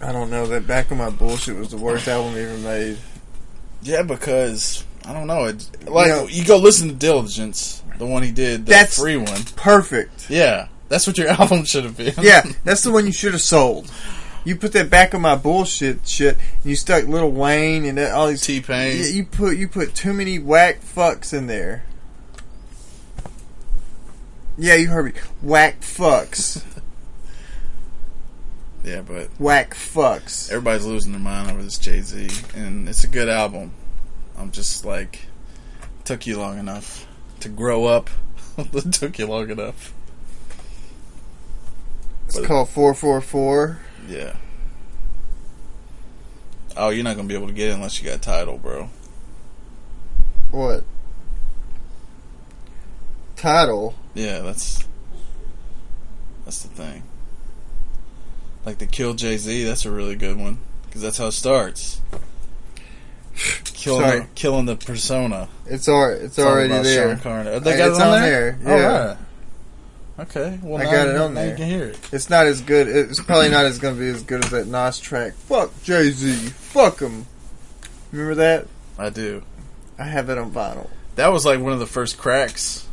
I 0.00 0.10
don't 0.12 0.30
know, 0.30 0.46
that 0.46 0.66
Back 0.66 0.90
on 0.90 0.98
My 0.98 1.10
Bullshit 1.10 1.56
was 1.56 1.68
the 1.70 1.76
worst 1.76 2.08
album 2.08 2.34
ever 2.36 2.56
made. 2.58 2.98
Yeah, 3.82 4.02
because 4.02 4.84
I 5.04 5.12
don't 5.12 5.26
know. 5.26 5.44
It, 5.44 5.68
like 5.88 6.06
You 6.06 6.12
know- 6.14 6.26
you 6.28 6.44
go 6.44 6.56
listen 6.56 6.88
to 6.88 6.94
Dillagence, 6.94 7.82
the 7.98 8.06
one 8.06 8.22
he 8.22 8.32
did, 8.32 8.66
the 8.66 8.70
That's- 8.70 8.96
free 8.98 9.16
one. 9.16 9.42
Perfect. 9.56 10.30
Yeah, 10.30 10.68
that's 10.88 11.06
what 11.06 11.18
your 11.18 11.28
album 11.28 11.64
should 11.64 11.84
have 11.84 11.96
been. 11.96 12.14
Yeah, 12.20 12.42
that's 12.64 12.82
the 12.82 12.92
one 12.92 13.06
you 13.06 13.12
should 13.12 13.32
have 13.32 13.42
sold. 13.42 13.90
You 14.44 14.56
put 14.56 14.72
that 14.74 14.90
Back 14.90 15.14
on 15.14 15.22
My 15.22 15.36
Bullshit 15.36 16.06
shit, 16.06 16.36
and 16.36 16.64
you 16.64 16.76
stuck 16.76 17.06
Lil 17.06 17.30
Wayne 17.30 17.86
and 17.86 17.96
that, 17.96 18.12
all 18.12 18.26
these 18.26 18.42
T 18.42 18.60
Pain. 18.60 18.98
Yeah, 18.98 19.06
you 19.06 19.24
put 19.24 19.56
you 19.56 19.68
put 19.68 19.94
too 19.94 20.12
many 20.12 20.38
whack 20.38 20.82
fucks 20.82 21.32
in 21.32 21.46
there. 21.46 21.84
Yeah, 24.58 24.74
you 24.74 24.88
heard 24.88 25.06
me. 25.06 25.12
Whack 25.40 25.80
fucks. 25.80 26.62
yeah, 28.84 29.00
but 29.00 29.28
whack 29.38 29.74
fucks. 29.74 30.50
everybody's 30.50 30.84
losing 30.84 31.12
their 31.12 31.20
mind 31.20 31.50
over 31.50 31.62
this 31.62 31.78
Jay 31.78 32.00
Z, 32.00 32.28
and 32.54 32.88
it's 32.88 33.02
a 33.02 33.08
good 33.08 33.30
album. 33.30 33.72
I'm 34.36 34.50
just 34.50 34.84
like, 34.84 35.20
took 36.04 36.26
you 36.26 36.38
long 36.38 36.58
enough 36.58 37.06
to 37.40 37.48
grow 37.48 37.86
up. 37.86 38.10
it 38.58 38.82
took 38.92 39.18
you 39.18 39.26
long 39.26 39.50
enough. 39.50 39.94
It's 42.34 42.40
But- 42.40 42.48
called 42.48 42.68
444. 42.68 43.78
Yeah. 44.08 44.32
Oh, 46.76 46.88
you're 46.88 47.04
not 47.04 47.14
gonna 47.14 47.28
be 47.28 47.36
able 47.36 47.46
to 47.46 47.52
get 47.52 47.68
it 47.68 47.74
unless 47.74 48.02
you 48.02 48.10
got 48.10 48.20
Tidal, 48.22 48.58
bro. 48.58 48.88
What? 50.50 50.82
Tidal. 53.36 53.94
Yeah, 54.14 54.40
that's 54.40 54.82
that's 56.44 56.62
the 56.62 56.68
thing. 56.68 57.04
Like 58.66 58.78
the 58.78 58.86
Kill 58.86 59.14
Jay 59.14 59.36
Z, 59.36 59.62
that's 59.62 59.84
a 59.84 59.90
really 59.92 60.16
good 60.16 60.36
one 60.36 60.58
because 60.86 61.00
that's 61.02 61.18
how 61.18 61.26
it 61.26 61.32
starts. 61.32 62.00
Killing 63.64 64.00
Sorry. 64.02 64.20
the, 64.20 64.26
killing 64.34 64.66
the 64.66 64.74
persona. 64.76 65.48
It's 65.66 65.88
al- 65.88 66.10
it's 66.10 66.24
It's 66.24 66.38
already 66.40 66.72
there. 66.82 67.10
Sean 67.14 67.20
Carter. 67.20 67.60
They 67.60 67.74
Uh, 67.74 67.76
got 67.76 67.88
it's 67.90 67.98
it 67.98 68.02
on, 68.02 68.08
on 68.14 68.20
there. 68.22 68.58
there, 68.60 68.78
yeah. 68.80 68.98
All 68.98 69.06
right. 69.08 69.16
Okay. 70.18 70.58
Well, 70.62 70.80
I 70.80 70.84
got 70.84 71.08
it 71.08 71.16
on 71.16 71.34
there. 71.34 71.50
You 71.50 71.56
can 71.56 71.66
hear 71.68 71.84
it. 71.86 71.98
It's 72.12 72.30
not 72.30 72.46
as 72.46 72.60
good. 72.60 72.86
It's 72.86 73.20
probably 73.20 73.48
not 73.50 73.64
as 73.66 73.78
going 73.80 73.94
to 73.96 74.00
be 74.00 74.08
as 74.08 74.22
good 74.22 74.44
as 74.44 74.50
that 74.50 74.68
Nas 74.68 75.00
track. 75.00 75.34
Fuck 75.34 75.70
Jay 75.82 76.10
Z. 76.10 76.32
Fuck 76.50 77.00
him. 77.00 77.26
Remember 78.12 78.36
that? 78.36 78.68
I 78.96 79.10
do. 79.10 79.42
I 79.98 80.04
have 80.04 80.28
that 80.28 80.38
on 80.38 80.52
vinyl. 80.52 80.88
That 81.16 81.32
was 81.32 81.44
like 81.44 81.58
one 81.60 81.72
of 81.72 81.80
the 81.80 81.86
first 81.86 82.16
cracks 82.18 82.86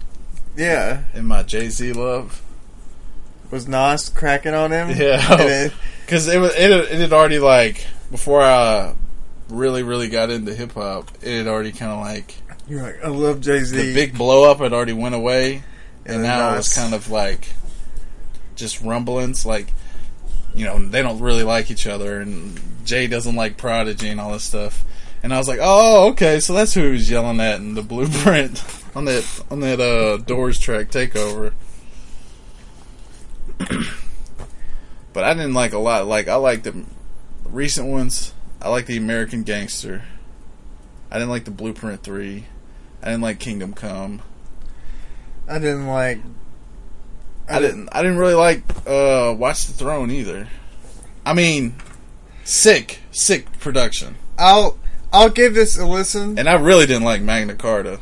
Yeah. 0.56 1.04
in 1.14 1.26
my 1.26 1.44
Jay 1.44 1.70
Z 1.70 1.94
love. 1.94 2.42
Was 3.52 3.68
Nas 3.68 4.10
cracking 4.10 4.54
on 4.54 4.72
him? 4.72 4.90
Yeah. 4.98 5.70
Because 6.06 6.28
it 6.34 6.40
was 6.40 6.54
it, 6.56 6.72
it 6.72 7.00
had 7.00 7.14
already 7.14 7.40
like 7.40 7.86
before 8.10 8.42
I 8.42 8.96
really 9.50 9.82
really 9.84 10.10
got 10.10 10.30
into 10.30 10.54
hip 10.54 10.74
hop, 10.74 11.10
it 11.22 11.38
had 11.38 11.48
already 11.48 11.72
kind 11.72 11.92
of 11.92 12.00
like 12.00 12.36
you're 12.68 12.82
like, 12.84 13.04
I 13.04 13.08
love 13.10 13.40
Jay 13.42 13.60
Z. 13.64 13.76
the 13.78 13.94
big 13.94 14.18
blow 14.18 14.50
up 14.50 14.60
had 14.60 14.74
already 14.74 14.92
went 14.94 15.16
away, 15.16 15.64
and, 16.06 16.16
then 16.16 16.24
now 16.24 16.50
it 16.50 16.56
Nas- 16.56 16.70
was 16.70 16.76
kind 16.76 16.94
of 16.94 17.10
like 17.10 17.50
just 18.56 18.82
rumblings. 18.82 19.46
Like 19.46 19.74
you 20.54 20.66
know 20.66 20.80
they 20.80 21.02
don't 21.02 21.20
really 21.20 21.44
like 21.44 21.72
each 21.72 21.88
other, 21.88 22.20
and 22.20 22.60
Jay 22.86 23.08
doesn't 23.08 23.36
like 23.36 23.58
Prodigy 23.58 24.10
and 24.10 24.20
all 24.20 24.34
this 24.34 24.44
stuff. 24.44 24.84
And 25.24 25.34
I 25.34 25.38
was 25.38 25.48
like, 25.48 25.60
oh 25.62 26.10
okay, 26.10 26.40
so 26.40 26.54
that's 26.54 26.74
who 26.74 26.84
he 26.84 26.92
was 26.92 27.10
yelling 27.10 27.40
at 27.40 27.60
in 27.60 27.76
the 27.76 27.84
blueprint 27.84 28.64
on 28.96 29.06
that 29.06 29.44
on 29.50 29.60
that 29.62 29.80
uh, 29.80 30.18
Doors 30.18 30.60
track 30.60 30.90
takeover. 30.90 31.54
but 35.14 35.24
I 35.24 35.34
didn't 35.34 35.54
like 35.54 35.74
a 35.74 35.80
lot. 35.80 36.08
Like 36.08 36.28
I 36.28 36.36
like 36.36 36.64
the 36.64 36.84
recent 37.46 37.88
ones. 37.88 38.34
I 38.62 38.70
like 38.70 38.86
the 38.86 38.98
American 38.98 39.44
Gangster. 39.44 40.04
I 41.10 41.16
didn't 41.16 41.30
like 41.30 41.46
the 41.46 41.52
Blueprint 41.52 42.04
Three. 42.04 42.46
I 43.02 43.08
didn't 43.08 43.22
like 43.22 43.40
Kingdom 43.40 43.74
Come. 43.74 44.22
I 45.52 45.60
didn't 45.60 45.88
like. 45.88 46.20
I 47.50 47.60
didn't. 47.60 47.90
I 47.92 48.02
didn't 48.02 48.18
really 48.18 48.36
like 48.36 48.64
uh, 48.88 49.36
Watch 49.38 49.68
the 49.68 49.74
Throne 49.74 50.10
either. 50.10 50.48
I 51.26 51.34
mean, 51.34 51.76
sick, 52.44 53.00
sick 53.12 53.60
production, 53.60 54.16
I'll 54.38 54.78
I'll 55.12 55.30
give 55.30 55.54
this 55.54 55.78
a 55.78 55.86
listen. 55.86 56.40
and 56.40 56.48
I 56.48 56.54
really 56.54 56.86
didn't 56.86 57.04
like 57.04 57.22
Magna 57.22 57.56
Carta. 57.56 58.00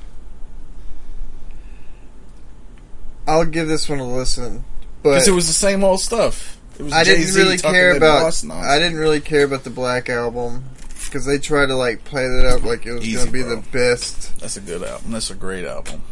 I'll 3.28 3.46
give 3.46 3.68
this 3.68 3.90
one 3.90 4.00
a 4.00 4.08
listen. 4.08 4.64
But 5.04 5.12
because 5.12 5.28
it 5.28 5.32
was 5.32 5.48
the 5.48 5.54
same 5.54 5.84
old 5.84 6.02
stuff. 6.02 6.60
It 6.78 6.84
was 6.84 6.94
I 6.94 7.04
didn't 7.04 7.36
really 7.36 7.58
care 7.58 7.96
about. 7.96 8.44
I 8.52 8.80
didn't 8.80 8.98
really 8.98 9.22
care 9.22 9.44
about 9.44 9.64
the 9.64 9.70
Black 9.70 10.10
album 10.10 10.64
because 11.06 11.26
they 11.26 11.38
tried 11.38 11.68
to 11.68 11.76
like 11.76 12.04
play 12.06 12.28
that 12.28 12.46
up 12.46 12.64
like 12.64 12.86
it 12.86 12.94
was 12.94 13.14
going 13.14 13.26
to 13.26 13.32
be 13.32 13.44
bro. 13.44 13.56
the 13.56 13.70
best. 13.72 14.40
That's 14.40 14.58
a 14.58 14.62
good 14.62 14.84
album. 14.84 15.12
That's 15.12 15.30
a 15.30 15.36
great 15.36 15.66
album. 15.66 16.04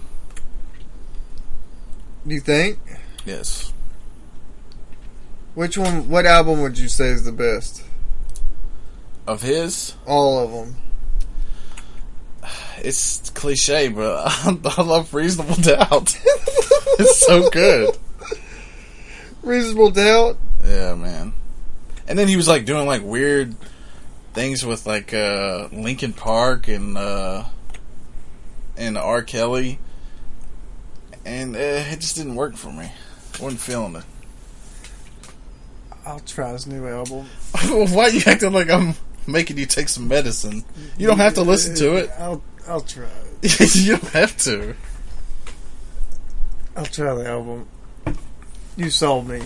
Do 2.27 2.35
you 2.35 2.41
think? 2.41 2.77
Yes. 3.25 3.71
Which 5.55 5.77
one? 5.77 6.09
What 6.09 6.25
album 6.25 6.61
would 6.61 6.77
you 6.77 6.89
say 6.89 7.07
is 7.07 7.23
the 7.23 7.31
best? 7.31 7.83
Of 9.25 9.41
his, 9.41 9.95
All 10.05 10.39
of 10.39 10.51
them. 10.51 10.75
it's 12.79 13.29
cliche, 13.29 13.87
but 13.87 14.25
I 14.77 14.81
love 14.81 15.13
Reasonable 15.13 15.55
Doubt. 15.55 16.19
it's 16.99 17.25
so 17.25 17.49
good. 17.49 17.97
Reasonable 19.41 19.91
Doubt. 19.91 20.37
Yeah, 20.65 20.95
man. 20.95 21.31
And 22.09 22.19
then 22.19 22.27
he 22.27 22.35
was 22.35 22.47
like 22.49 22.65
doing 22.65 22.87
like 22.87 23.03
weird 23.03 23.55
things 24.33 24.65
with 24.65 24.85
like 24.85 25.13
uh 25.13 25.69
Linkin 25.71 26.13
Park 26.13 26.67
and 26.67 26.97
uh 26.97 27.45
and 28.75 28.97
R. 28.97 29.21
Kelly. 29.23 29.79
And 31.27 31.57
uh, 31.57 31.59
it 31.59 31.99
just 31.99 32.15
didn't 32.15 32.35
work 32.35 32.55
for 32.55 32.71
me. 32.71 32.85
I 32.85 33.43
wasn't 33.43 33.59
feeling 33.59 33.97
it. 33.97 34.05
I'll 36.05 36.21
try 36.21 36.53
his 36.53 36.65
new 36.65 36.87
album. 36.87 37.25
Why 37.69 38.07
you 38.07 38.21
acting 38.25 38.53
like 38.53 38.69
I'm 38.69 38.95
making 39.27 39.57
you 39.57 39.65
take 39.65 39.89
some 39.89 40.07
medicine? 40.07 40.63
You 40.97 41.05
don't 41.05 41.17
have 41.17 41.33
to 41.33 41.41
listen 41.41 41.75
to 41.75 41.97
it. 41.97 42.09
I'll 42.17 42.41
I'll 42.65 42.79
try. 42.79 43.09
you 43.41 43.97
don't 43.97 44.09
have 44.11 44.37
to. 44.37 44.73
I'll 46.77 46.85
try 46.85 47.13
the 47.13 47.27
album. 47.27 47.67
You 48.77 48.89
sold 48.89 49.27
me. 49.27 49.41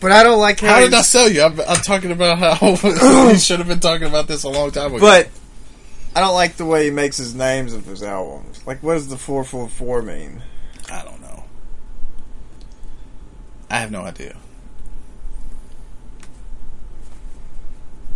But 0.00 0.10
I 0.10 0.24
don't 0.24 0.40
like 0.40 0.58
how, 0.58 0.66
How 0.66 0.80
did 0.80 0.94
I 0.94 1.02
sell 1.02 1.28
you? 1.28 1.42
I'm, 1.42 1.60
I'm 1.60 1.76
talking 1.76 2.10
about 2.10 2.38
how 2.38 2.70
you 3.30 3.38
should 3.38 3.60
have 3.60 3.68
been 3.68 3.78
talking 3.78 4.08
about 4.08 4.26
this 4.26 4.42
a 4.42 4.48
long 4.48 4.72
time 4.72 4.94
ago. 4.94 4.98
But 4.98 5.28
I 6.14 6.20
don't 6.20 6.34
like 6.34 6.56
the 6.56 6.64
way 6.66 6.84
he 6.84 6.90
makes 6.90 7.16
his 7.16 7.34
names 7.34 7.72
of 7.72 7.86
his 7.86 8.02
albums. 8.02 8.60
Like, 8.66 8.82
what 8.82 8.94
does 8.94 9.08
the 9.08 9.16
four 9.16 9.44
four 9.44 9.68
four 9.68 10.02
mean? 10.02 10.42
I 10.90 11.02
don't 11.04 11.20
know. 11.22 11.44
I 13.70 13.78
have 13.78 13.90
no 13.90 14.02
idea. 14.02 14.36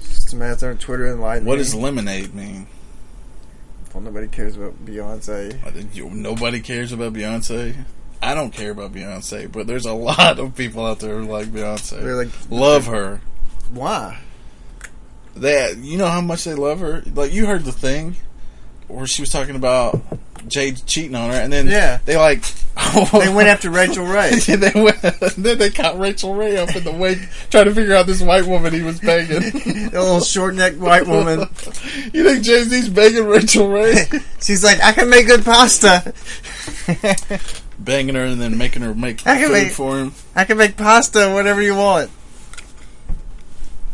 Just 0.00 0.34
a 0.34 0.36
man 0.36 0.56
there 0.58 0.70
on 0.70 0.78
Twitter 0.78 1.06
and 1.06 1.18
to 1.18 1.40
What 1.46 1.56
does 1.56 1.74
lemonade 1.74 2.34
mean? 2.34 2.66
Well, 3.94 4.02
nobody 4.02 4.28
cares 4.28 4.56
about 4.56 4.84
Beyonce. 4.84 5.64
I 5.64 5.70
think 5.70 5.96
you- 5.96 6.10
Nobody 6.10 6.60
cares 6.60 6.92
about 6.92 7.14
Beyonce. 7.14 7.84
I 8.22 8.34
don't 8.34 8.50
care 8.52 8.72
about 8.72 8.92
Beyonce, 8.92 9.50
but 9.50 9.66
there's 9.66 9.86
a 9.86 9.92
lot 9.94 10.38
of 10.38 10.54
people 10.54 10.84
out 10.84 10.98
there 10.98 11.18
who 11.18 11.24
like 11.24 11.46
Beyonce. 11.46 12.02
They're 12.02 12.16
like, 12.16 12.28
love 12.50 12.86
her. 12.86 13.20
why? 13.70 14.18
They, 15.36 15.74
you 15.80 15.98
know 15.98 16.08
how 16.08 16.20
much 16.20 16.44
they 16.44 16.54
love 16.54 16.80
her. 16.80 17.02
Like 17.14 17.32
you 17.32 17.46
heard 17.46 17.64
the 17.64 17.72
thing 17.72 18.16
where 18.88 19.06
she 19.06 19.20
was 19.22 19.30
talking 19.30 19.56
about 19.56 20.00
Jade 20.48 20.80
cheating 20.86 21.14
on 21.16 21.30
her, 21.30 21.36
and 21.36 21.52
then 21.52 21.66
Yeah. 21.66 21.98
they 22.04 22.16
like 22.16 22.42
They 23.12 23.28
went 23.34 23.48
after 23.48 23.68
Rachael 23.70 24.06
Ray. 24.06 24.38
Yeah, 24.46 24.56
they 24.56 24.80
went, 24.80 25.00
then 25.36 25.58
they 25.58 25.70
caught 25.70 25.98
Rachael 25.98 26.34
Ray 26.34 26.56
up 26.56 26.74
in 26.76 26.84
the 26.84 26.92
wake, 26.92 27.18
trying 27.50 27.64
to 27.64 27.74
figure 27.74 27.94
out 27.94 28.06
this 28.06 28.22
white 28.22 28.46
woman 28.46 28.72
he 28.72 28.82
was 28.82 29.00
banging. 29.00 29.40
the 29.40 29.90
little 29.92 30.20
short 30.20 30.54
necked 30.54 30.76
white 30.78 31.06
woman. 31.06 31.40
you 32.12 32.24
think 32.24 32.44
Jay 32.44 32.62
Z's 32.62 32.88
banging 32.88 33.24
Rachael 33.26 33.68
Ray? 33.68 34.04
She's 34.40 34.62
like, 34.62 34.80
I 34.80 34.92
can 34.92 35.10
make 35.10 35.26
good 35.26 35.44
pasta. 35.44 36.14
banging 37.78 38.14
her 38.14 38.24
and 38.24 38.40
then 38.40 38.56
making 38.56 38.82
her 38.82 38.94
make 38.94 39.26
I 39.26 39.36
can 39.38 39.48
food 39.48 39.52
make- 39.52 39.72
for 39.72 39.98
him. 39.98 40.12
I 40.36 40.44
can 40.44 40.56
make 40.58 40.76
pasta, 40.76 41.28
whatever 41.30 41.60
you 41.60 41.74
want. 41.74 42.10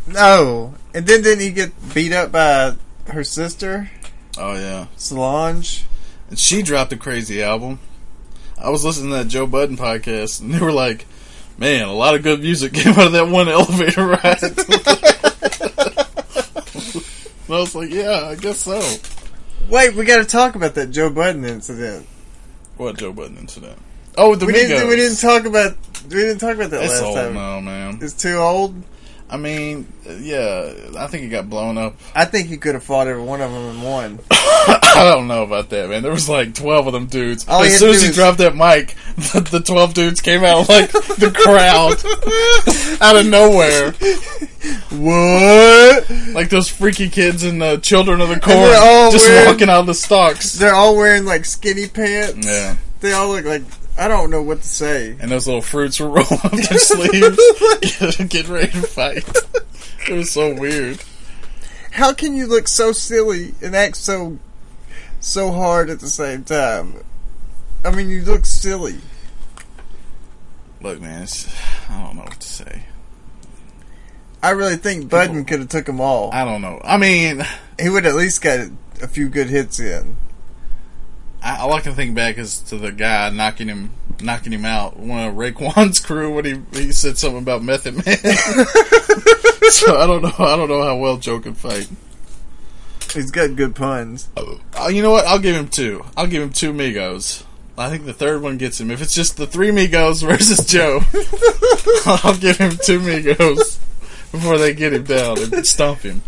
No. 0.07 0.75
And 0.93 1.05
then 1.07 1.21
didn't 1.23 1.39
he 1.41 1.51
get 1.51 1.71
beat 1.93 2.13
up 2.13 2.31
by 2.31 2.75
her 3.07 3.23
sister, 3.23 3.89
Oh 4.37 4.53
yeah, 4.53 4.87
Solange? 4.95 5.85
and 6.29 6.37
she 6.39 6.61
dropped 6.61 6.93
a 6.93 6.97
crazy 6.97 7.41
album. 7.43 7.79
I 8.57 8.69
was 8.69 8.85
listening 8.85 9.09
to 9.11 9.17
that 9.17 9.27
Joe 9.27 9.45
Budden 9.47 9.75
podcast, 9.77 10.39
and 10.41 10.53
they 10.53 10.59
were 10.59 10.71
like, 10.71 11.05
"Man, 11.57 11.87
a 11.87 11.93
lot 11.93 12.15
of 12.15 12.23
good 12.23 12.41
music 12.41 12.73
came 12.75 12.93
out 12.93 13.07
of 13.07 13.11
that 13.13 13.27
one 13.27 13.49
elevator 13.49 14.05
ride." 14.05 14.43
and 16.23 17.49
I 17.49 17.59
was 17.59 17.75
like, 17.75 17.89
"Yeah, 17.91 18.27
I 18.29 18.35
guess 18.35 18.59
so." 18.59 18.79
Wait, 19.69 19.95
we 19.95 20.05
got 20.05 20.17
to 20.17 20.25
talk 20.25 20.55
about 20.55 20.75
that 20.75 20.91
Joe 20.91 21.09
Budden 21.09 21.45
incident. 21.45 22.05
What 22.77 22.97
Joe 22.97 23.13
Budden 23.13 23.37
incident? 23.37 23.79
Oh, 24.17 24.35
the 24.35 24.45
We 24.45 24.53
Migos. 24.53 24.67
didn't, 24.67 24.87
we 24.89 24.95
didn't 24.95 25.17
talk 25.19 25.45
about 25.45 25.75
we 26.03 26.09
didn't 26.15 26.39
talk 26.39 26.55
about 26.55 26.69
that 26.71 26.83
It's 26.83 26.93
last 26.93 27.03
old 27.03 27.15
time. 27.17 27.33
now, 27.33 27.59
man. 27.59 27.99
It's 28.01 28.13
too 28.13 28.35
old. 28.37 28.75
I 29.33 29.37
mean, 29.37 29.91
yeah, 30.07 30.71
I 30.95 31.07
think 31.07 31.23
he 31.23 31.29
got 31.29 31.49
blown 31.49 31.75
up. 31.75 31.95
I 32.13 32.25
think 32.25 32.49
he 32.49 32.57
could 32.57 32.75
have 32.75 32.83
fought 32.83 33.07
every 33.07 33.23
one 33.23 33.41
of 33.41 33.51
them 33.51 33.63
and 33.71 33.83
won. 33.83 34.19
I 34.29 35.11
don't 35.11 35.27
know 35.27 35.41
about 35.41 35.71
that, 35.71 35.89
man. 35.89 36.03
There 36.03 36.11
was 36.11 36.29
like 36.29 36.53
twelve 36.53 36.85
of 36.85 36.93
them 36.93 37.07
dudes. 37.07 37.47
All 37.47 37.63
as 37.63 37.79
soon 37.79 37.89
as 37.95 38.03
he 38.03 38.09
is- 38.09 38.15
dropped 38.15 38.37
that 38.37 38.55
mic, 38.55 38.93
the, 39.15 39.39
the 39.51 39.59
twelve 39.59 39.95
dudes 39.95 40.21
came 40.21 40.43
out 40.43 40.69
like 40.69 40.91
the 40.91 41.31
crowd 41.35 41.97
out 43.01 43.15
of 43.15 43.25
nowhere, 43.25 43.93
What? 44.91 46.09
like 46.35 46.49
those 46.49 46.69
freaky 46.69 47.09
kids 47.09 47.43
in 47.43 47.57
the 47.59 47.77
Children 47.77 48.21
of 48.21 48.29
the 48.29 48.39
Corn, 48.39 49.11
just 49.11 49.27
wearing- 49.27 49.47
walking 49.47 49.69
out 49.69 49.79
of 49.81 49.87
the 49.87 49.93
stalks. 49.95 50.53
They're 50.53 50.75
all 50.75 50.95
wearing 50.95 51.25
like 51.25 51.45
skinny 51.45 51.87
pants. 51.87 52.45
Yeah, 52.45 52.77
They 52.99 53.13
all 53.13 53.29
look 53.29 53.45
like 53.45 53.63
I 53.97 54.07
don't 54.07 54.29
know 54.31 54.41
what 54.41 54.61
to 54.61 54.67
say. 54.67 55.15
and 55.19 55.29
those 55.31 55.45
little 55.47 55.61
fruits 55.61 55.99
were 55.99 56.07
rolling 56.09 56.39
up 56.43 56.51
their 56.51 56.77
sleeves, 56.79 57.39
getting, 58.29 58.51
ready 58.51 58.71
to 58.71 58.81
fight. 58.87 59.23
It 60.09 60.13
was 60.13 60.31
so 60.31 60.53
weird. 60.53 61.01
How 61.91 62.11
can 62.11 62.35
you 62.35 62.45
look 62.45 62.67
so 62.67 62.91
silly 62.91 63.53
and 63.61 63.73
act 63.73 63.95
so 63.95 64.37
so 65.21 65.51
hard 65.53 65.89
at 65.89 66.01
the 66.01 66.09
same 66.09 66.43
time? 66.43 67.05
I 67.85 67.91
mean, 67.91 68.09
you 68.09 68.21
look 68.23 68.45
silly. 68.45 68.97
Look, 70.81 70.99
man, 70.99 71.23
it's, 71.23 71.47
I 71.89 72.03
don't 72.03 72.17
know 72.17 72.23
what 72.23 72.37
to 72.41 72.47
say. 72.47 72.83
I 74.41 74.49
really 74.49 74.75
think 74.75 75.09
Budden 75.09 75.45
could 75.45 75.59
have 75.61 75.69
took 75.69 75.85
them 75.85 76.01
all. 76.01 76.29
I 76.33 76.43
don't 76.43 76.61
know. 76.61 76.81
I 76.83 76.97
mean, 76.97 77.45
He 77.79 77.87
would 77.87 78.05
at 78.05 78.15
least 78.15 78.41
got 78.41 78.67
a 79.01 79.07
few 79.07 79.29
good 79.29 79.47
hits 79.47 79.79
in. 79.79 80.17
I, 81.43 81.57
all 81.57 81.73
I 81.73 81.81
can 81.81 81.93
think 81.93 82.15
back 82.15 82.37
is 82.37 82.59
to 82.61 82.77
the 82.77 82.91
guy 82.91 83.29
knocking 83.29 83.67
him, 83.67 83.91
knocking 84.21 84.53
him 84.53 84.65
out. 84.65 84.97
One 84.97 85.27
of 85.27 85.35
Raekwon's 85.35 85.99
crew 86.05 86.33
when 86.33 86.45
he 86.45 86.61
he 86.71 86.91
said 86.91 87.17
something 87.17 87.41
about 87.41 87.63
Method 87.63 87.95
Man. 87.95 88.17
so 89.69 89.97
I 89.97 90.07
don't 90.07 90.21
know. 90.21 90.33
I 90.39 90.55
don't 90.55 90.69
know 90.69 90.81
how 90.83 90.97
well 90.97 91.17
Joe 91.17 91.39
can 91.39 91.53
fight. 91.53 91.89
He's 93.13 93.29
got 93.29 93.55
good 93.55 93.75
puns. 93.75 94.29
Uh, 94.35 94.87
you 94.87 95.03
know 95.03 95.11
what? 95.11 95.25
I'll 95.25 95.39
give 95.39 95.55
him 95.55 95.67
two. 95.67 96.03
I'll 96.17 96.27
give 96.27 96.41
him 96.41 96.51
two 96.51 96.73
Migos. 96.73 97.43
I 97.77 97.89
think 97.89 98.05
the 98.05 98.13
third 98.13 98.41
one 98.41 98.57
gets 98.57 98.79
him. 98.79 98.89
If 98.89 99.01
it's 99.01 99.13
just 99.13 99.37
the 99.37 99.47
three 99.47 99.69
Migos 99.69 100.23
versus 100.27 100.65
Joe, 100.65 101.01
I'll 102.23 102.37
give 102.37 102.57
him 102.57 102.71
two 102.83 102.99
Migos 102.99 103.79
before 104.31 104.57
they 104.57 104.73
get 104.73 104.93
him 104.93 105.03
down 105.03 105.37
and 105.39 105.65
stomp 105.65 105.99
him. 105.99 106.21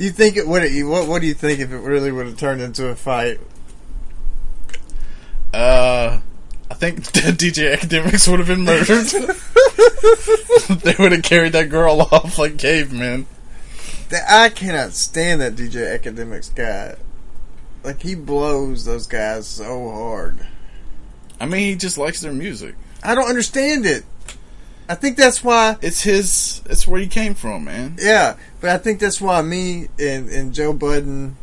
Do 0.00 0.06
you 0.06 0.12
think 0.12 0.38
it 0.38 0.48
would? 0.48 0.62
What 0.86 1.08
What 1.08 1.20
do 1.20 1.26
you 1.26 1.34
think 1.34 1.60
if 1.60 1.72
it 1.72 1.76
really 1.76 2.10
would 2.10 2.24
have 2.24 2.38
turned 2.38 2.62
into 2.62 2.88
a 2.88 2.96
fight? 2.96 3.38
Uh, 5.52 6.20
I 6.70 6.74
think 6.74 7.02
DJ 7.12 7.76
Akademiks 7.76 8.26
would 8.26 8.38
have 8.38 8.48
been 8.48 8.62
murdered. 8.62 9.08
they 10.84 10.94
would 10.98 11.12
have 11.12 11.22
carried 11.22 11.52
that 11.52 11.68
girl 11.68 12.00
off 12.12 12.38
like 12.38 12.56
cavemen. 12.56 13.26
I 14.26 14.48
cannot 14.48 14.94
stand 14.94 15.42
that 15.42 15.54
DJ 15.54 16.00
Akademiks 16.00 16.54
guy. 16.54 16.96
Like 17.84 18.00
he 18.00 18.14
blows 18.14 18.86
those 18.86 19.06
guys 19.06 19.46
so 19.46 19.90
hard. 19.90 20.46
I 21.38 21.44
mean, 21.44 21.60
he 21.60 21.74
just 21.74 21.98
likes 21.98 22.22
their 22.22 22.32
music. 22.32 22.74
I 23.04 23.14
don't 23.14 23.28
understand 23.28 23.84
it. 23.84 24.04
I 24.90 24.96
think 24.96 25.16
that's 25.16 25.42
why. 25.42 25.76
It's 25.80 26.02
his. 26.02 26.62
It's 26.68 26.86
where 26.86 27.00
he 27.00 27.06
came 27.06 27.34
from, 27.34 27.64
man. 27.64 27.96
Yeah, 27.98 28.36
but 28.60 28.70
I 28.70 28.78
think 28.78 29.00
that's 29.00 29.20
why 29.20 29.40
me 29.40 29.88
and, 29.98 30.28
and 30.28 30.52
Joe 30.52 30.72
Budden 30.72 31.36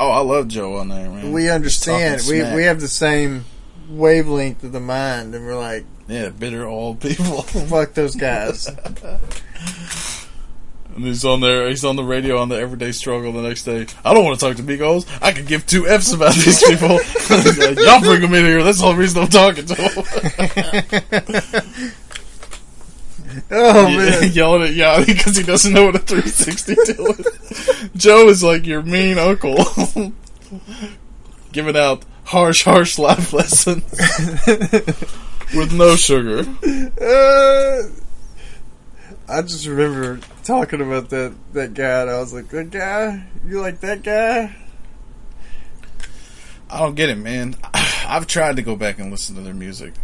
Oh, 0.00 0.10
I 0.10 0.20
love 0.20 0.48
Joe 0.48 0.76
on 0.76 0.88
there, 0.88 1.08
man. 1.08 1.32
we 1.32 1.48
understand. 1.48 2.22
We 2.28 2.40
smack. 2.40 2.56
we 2.56 2.64
have 2.64 2.80
the 2.80 2.88
same 2.88 3.44
wavelength 3.88 4.64
of 4.64 4.72
the 4.72 4.80
mind, 4.80 5.34
and 5.34 5.46
we're 5.46 5.56
like, 5.56 5.84
yeah, 6.08 6.30
bitter 6.30 6.66
old 6.66 7.00
people. 7.00 7.42
fuck 7.42 7.94
those 7.94 8.16
guys. 8.16 8.66
and 10.94 11.04
he's 11.04 11.24
on 11.24 11.40
there. 11.40 11.68
He's 11.68 11.84
on 11.84 11.94
the 11.94 12.02
radio 12.02 12.38
on 12.38 12.48
the 12.48 12.56
Everyday 12.56 12.90
Struggle 12.90 13.32
the 13.32 13.42
next 13.42 13.62
day. 13.64 13.86
I 14.04 14.12
don't 14.12 14.24
want 14.24 14.40
to 14.40 14.46
talk 14.46 14.56
to 14.56 14.64
Migos. 14.64 15.06
I 15.22 15.32
could 15.32 15.46
give 15.46 15.64
two 15.64 15.86
f's 15.86 16.12
about 16.12 16.34
these 16.34 16.60
people. 16.64 16.88
Y'all 17.84 18.00
bring 18.00 18.20
them 18.20 18.34
in 18.34 18.44
here. 18.44 18.64
That's 18.64 18.78
the 18.78 18.84
whole 18.84 18.96
reason 18.96 19.22
I'm 19.22 19.28
talking 19.28 19.66
to 19.66 19.74
them. 21.80 21.92
Oh 23.50 23.88
man, 23.88 24.30
yelling 24.32 24.62
at 24.62 24.74
Yanni 24.74 25.06
because 25.06 25.36
he 25.36 25.42
doesn't 25.42 25.72
know 25.72 25.86
what 25.86 25.96
a 25.96 25.98
360 25.98 26.74
deal 26.92 27.06
is. 27.06 27.90
Joe 27.94 28.28
is 28.28 28.42
like 28.42 28.66
your 28.66 28.82
mean 28.82 29.18
uncle, 29.18 29.56
giving 31.52 31.76
out 31.76 32.04
harsh, 32.24 32.64
harsh 32.64 32.98
life 32.98 33.32
lessons 33.32 33.84
with 35.54 35.72
no 35.72 35.96
sugar. 35.96 36.40
Uh, 37.00 37.82
I 39.28 39.42
just 39.42 39.66
remember 39.66 40.20
talking 40.42 40.80
about 40.80 41.10
that 41.10 41.34
that 41.52 41.74
guy, 41.74 42.02
and 42.02 42.10
I 42.10 42.18
was 42.18 42.32
like, 42.32 42.48
that 42.48 42.70
guy, 42.70 43.24
you 43.46 43.60
like 43.60 43.80
that 43.80 44.02
guy? 44.02 44.56
I 46.70 46.80
don't 46.80 46.94
get 46.94 47.08
it, 47.08 47.16
man. 47.16 47.56
I've 47.74 48.26
tried 48.26 48.56
to 48.56 48.62
go 48.62 48.76
back 48.76 48.98
and 48.98 49.10
listen 49.10 49.36
to 49.36 49.42
their 49.42 49.54
music. 49.54 49.94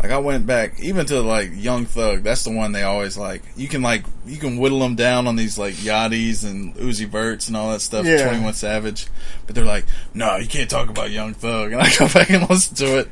Like 0.00 0.12
I 0.12 0.18
went 0.18 0.46
back 0.46 0.78
even 0.78 1.06
to 1.06 1.20
like 1.22 1.50
Young 1.54 1.84
Thug. 1.84 2.22
That's 2.22 2.44
the 2.44 2.52
one 2.52 2.70
they 2.70 2.84
always 2.84 3.18
like. 3.18 3.42
You 3.56 3.66
can 3.66 3.82
like 3.82 4.04
you 4.26 4.36
can 4.36 4.56
whittle 4.58 4.78
them 4.78 4.94
down 4.94 5.26
on 5.26 5.34
these 5.34 5.58
like 5.58 5.74
Yachty's 5.74 6.44
and 6.44 6.74
Uzi 6.76 7.06
Verts 7.06 7.48
and 7.48 7.56
all 7.56 7.72
that 7.72 7.80
stuff. 7.80 8.06
Yeah. 8.06 8.22
Twenty 8.24 8.44
One 8.44 8.54
Savage, 8.54 9.08
but 9.46 9.56
they're 9.56 9.64
like, 9.64 9.86
no, 10.14 10.36
you 10.36 10.46
can't 10.46 10.70
talk 10.70 10.88
about 10.88 11.10
Young 11.10 11.34
Thug. 11.34 11.72
And 11.78 11.82
I 11.82 11.90
go 11.96 12.08
back 12.08 12.30
and 12.30 12.48
listen 12.48 12.76
to 12.76 12.98
it, 12.98 13.08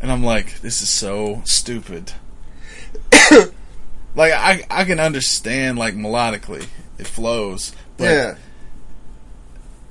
and 0.00 0.10
I'm 0.10 0.24
like, 0.24 0.60
this 0.60 0.80
is 0.80 0.88
so 0.88 1.42
stupid. 1.44 2.12
like 4.14 4.32
I 4.32 4.64
I 4.70 4.84
can 4.84 4.98
understand 4.98 5.78
like 5.78 5.94
melodically 5.94 6.66
it 6.98 7.06
flows, 7.06 7.74
but 7.98 8.04
yeah, 8.04 8.36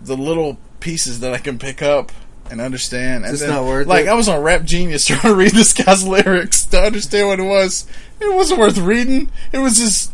the 0.02 0.18
little 0.18 0.58
pieces 0.80 1.20
that 1.20 1.34
I 1.34 1.38
can 1.38 1.60
pick 1.60 1.84
up 1.84 2.12
and 2.52 2.62
understand. 2.62 3.24
And 3.26 3.34
It's 3.34 3.42
then, 3.42 3.50
not 3.52 3.66
worth 3.66 3.88
like 3.88 4.06
it? 4.06 4.10
I 4.10 4.14
was 4.14 4.28
on 4.28 4.42
Rap 4.42 4.64
Genius 4.64 5.06
trying 5.08 5.22
to 5.22 5.36
read 5.36 5.52
this 5.52 5.74
guy's 5.74 6.04
lyrics 6.06 6.66
to 6.66 6.82
understand 6.82 7.28
what 7.28 7.40
it 7.40 7.44
was. 7.44 7.86
It 8.20 8.34
wasn't 8.34 8.60
worth 8.60 8.78
reading. 8.78 9.32
It 9.52 9.60
was 9.60 9.78
just 9.78 10.12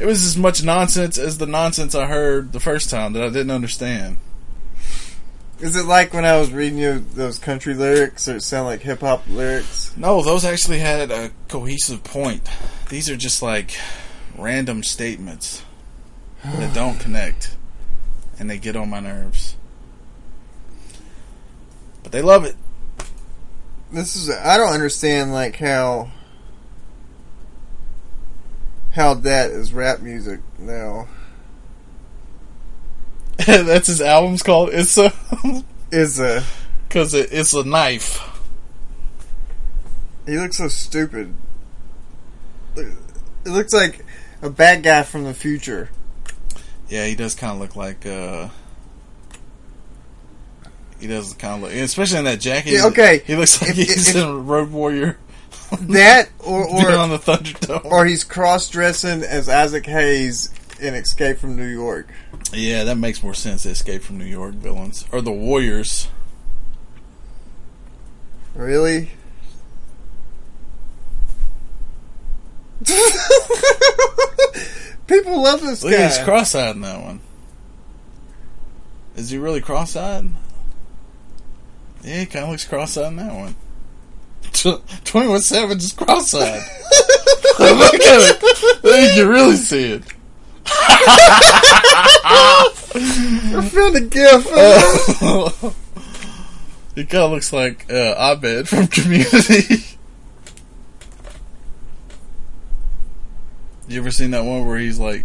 it 0.00 0.06
was 0.06 0.24
as 0.24 0.36
much 0.36 0.64
nonsense 0.64 1.18
as 1.18 1.38
the 1.38 1.46
nonsense 1.46 1.94
I 1.94 2.06
heard 2.06 2.52
the 2.52 2.60
first 2.60 2.90
time 2.90 3.12
that 3.12 3.22
I 3.22 3.28
didn't 3.28 3.50
understand. 3.50 4.16
Is 5.60 5.76
it 5.76 5.84
like 5.84 6.12
when 6.12 6.24
I 6.24 6.38
was 6.38 6.50
reading 6.50 6.78
you 6.78 6.98
those 6.98 7.38
country 7.38 7.74
lyrics, 7.74 8.26
or 8.26 8.36
it 8.36 8.42
sound 8.42 8.66
like 8.66 8.80
hip 8.80 9.00
hop 9.00 9.28
lyrics? 9.28 9.96
No, 9.96 10.20
those 10.22 10.44
actually 10.44 10.80
had 10.80 11.12
a 11.12 11.30
cohesive 11.46 12.02
point. 12.02 12.48
These 12.88 13.08
are 13.08 13.16
just 13.16 13.42
like 13.42 13.76
random 14.36 14.82
statements 14.82 15.62
that 16.42 16.74
don't 16.74 16.98
connect 16.98 17.56
and 18.38 18.50
they 18.50 18.58
get 18.58 18.74
on 18.74 18.90
my 18.90 18.98
nerves. 18.98 19.54
They 22.12 22.22
love 22.22 22.44
it. 22.44 22.54
This 23.90 24.16
is 24.16 24.30
I 24.30 24.56
don't 24.58 24.72
understand 24.72 25.32
like 25.32 25.56
how 25.56 26.10
how 28.92 29.14
that 29.14 29.50
is 29.50 29.72
rap 29.72 30.00
music 30.00 30.40
now. 30.58 31.08
That's 33.46 33.86
his 33.86 34.00
album's 34.02 34.42
called 34.42 34.70
It's 34.72 34.96
a 34.98 35.12
Is 35.90 36.20
a 36.20 36.44
cuz 36.90 37.14
it, 37.14 37.30
it's 37.32 37.54
a 37.54 37.64
knife. 37.64 38.20
he 40.26 40.38
looks 40.38 40.58
so 40.58 40.68
stupid. 40.68 41.34
It 42.76 42.94
looks 43.46 43.72
like 43.72 44.04
a 44.42 44.50
bad 44.50 44.82
guy 44.82 45.02
from 45.02 45.24
the 45.24 45.34
future. 45.34 45.88
Yeah, 46.88 47.06
he 47.06 47.14
does 47.14 47.34
kind 47.34 47.54
of 47.54 47.58
look 47.58 47.74
like 47.74 48.04
uh 48.04 48.48
he 51.02 51.08
does 51.08 51.34
kind 51.34 51.56
of 51.56 51.62
look, 51.68 51.72
especially 51.78 52.20
in 52.20 52.24
that 52.26 52.40
jacket. 52.40 52.72
Yeah, 52.74 52.86
okay. 52.86 53.22
he 53.26 53.34
looks 53.36 53.60
like 53.60 53.72
If- 53.72 53.76
he's 53.76 54.08
if- 54.10 54.16
in 54.16 54.46
Road 54.46 54.70
Warrior 54.70 55.18
That 55.80 56.28
or 56.38 56.64
or, 56.66 56.92
on 56.92 57.10
the 57.10 57.18
Thunderdome. 57.18 57.84
or 57.84 58.06
he's 58.06 58.24
cross 58.24 58.68
dressing 58.70 59.22
as 59.22 59.48
Isaac 59.48 59.84
Hayes 59.86 60.50
in 60.80 60.94
Escape 60.94 61.38
from 61.38 61.56
New 61.56 61.66
York. 61.66 62.08
Yeah, 62.52 62.84
that 62.84 62.96
makes 62.98 63.22
more 63.22 63.34
sense. 63.34 63.64
Escape 63.66 64.02
from 64.02 64.18
New 64.18 64.24
York 64.26 64.54
villains 64.54 65.06
or 65.12 65.20
the 65.22 65.32
Warriors. 65.32 66.08
Really? 68.54 69.10
People 75.06 75.42
love 75.42 75.60
this 75.60 75.82
Look, 75.84 75.94
he's 75.94 76.18
cross-eyed 76.18 76.76
in 76.76 76.82
that 76.82 77.02
one. 77.02 77.20
Is 79.16 79.30
he 79.30 79.38
really 79.38 79.60
cross-eyed? 79.60 80.30
Yeah, 82.02 82.20
he 82.20 82.26
kind 82.26 82.44
of 82.44 82.50
looks 82.50 82.64
cross-eyed 82.64 83.08
in 83.08 83.16
that 83.16 83.32
one. 83.32 83.54
Twenty-one 85.04 85.40
Savage 85.40 85.82
is 85.82 85.92
cross-eyed. 85.92 86.62
Look 87.58 87.94
at 87.94 88.02
it. 88.02 88.42
You 88.84 89.22
can 89.22 89.28
really 89.28 89.56
see 89.56 89.92
it. 89.92 90.02
I 93.54 93.68
found 93.72 93.96
a 93.96 94.00
gif. 94.00 94.46
It 96.94 97.08
kind 97.08 97.24
of 97.24 97.30
looks 97.30 97.52
like 97.52 97.90
uh, 97.90 98.14
Abed 98.34 98.68
from 98.68 98.86
Community. 98.86 99.84
you 103.88 104.00
ever 104.00 104.10
seen 104.10 104.30
that 104.30 104.44
one 104.44 104.66
where 104.66 104.78
he's 104.78 104.98
like, 104.98 105.24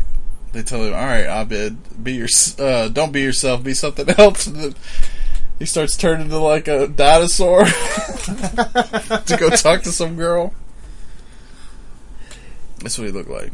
they 0.52 0.64
tell 0.64 0.84
him, 0.84 0.94
"All 0.94 1.00
right, 1.00 1.26
Abed, 1.26 2.04
be 2.04 2.14
your, 2.14 2.28
uh, 2.60 2.88
don't 2.90 3.12
be 3.12 3.22
yourself, 3.22 3.64
be 3.64 3.74
something 3.74 4.10
else." 4.10 4.48
He 5.60 5.66
starts 5.66 5.98
turning 5.98 6.26
into 6.26 6.38
like 6.38 6.68
a 6.68 6.88
dinosaur 6.88 7.66
to 7.66 9.38
go 9.40 9.50
talk 9.50 9.82
to 9.84 9.92
some 9.92 10.16
girl. 10.16 10.54
That's 12.80 12.98
what 12.98 13.08
he 13.08 13.12
looked 13.12 13.30
like. 13.30 13.52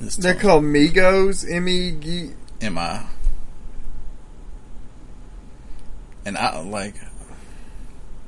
This 0.00 0.16
They're 0.16 0.32
time. 0.34 0.42
called 0.42 0.64
Migos. 0.64 1.48
M 1.48 1.68
E 1.68 1.92
G. 1.92 2.30
am 2.60 2.78
And 6.24 6.36
I 6.36 6.60
like, 6.60 6.94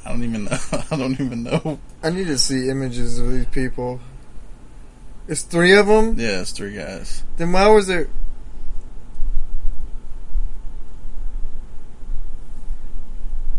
I 0.05 0.11
don't 0.11 0.23
even 0.23 0.45
know. 0.45 0.59
I 0.91 0.97
don't 0.97 1.21
even 1.21 1.43
know. 1.43 1.81
I 2.03 2.11
need 2.11 2.27
to 2.27 2.39
see 2.39 2.69
images 2.69 3.19
of 3.19 3.31
these 3.33 3.47
people. 3.47 4.01
It's 5.29 5.43
three 5.43 5.75
of 5.75 5.87
them. 5.87 6.19
Yeah, 6.19 6.41
it's 6.41 6.53
three 6.53 6.75
guys. 6.75 7.23
Then 7.37 7.53
why 7.53 7.69
was 7.69 7.87
there? 7.87 8.09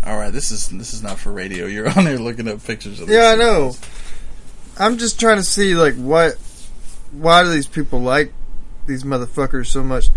All 0.06 0.18
right, 0.18 0.32
this 0.34 0.52
is 0.52 0.70
this 0.70 0.94
is 0.94 1.02
not 1.02 1.18
for 1.18 1.32
radio. 1.32 1.66
You're 1.66 1.88
on 1.98 2.06
here 2.06 2.18
looking 2.18 2.48
up 2.48 2.63
pictures 2.63 3.00
of. 3.00 3.10
Yeah, 3.10 3.34
I 3.34 3.36
know. 3.36 3.72
people. 3.72 3.88
I'm 4.78 4.98
just 4.98 5.20
trying 5.20 5.38
to 5.38 5.44
see 5.44 5.76
like 5.76 5.96
what. 5.96 6.36
Why 7.12 7.44
do 7.44 7.50
these 7.50 7.68
people 7.68 8.00
like 8.00 8.34
these 8.88 9.04
motherfuckers 9.04 9.68
so 9.68 9.84
much? 9.84 10.08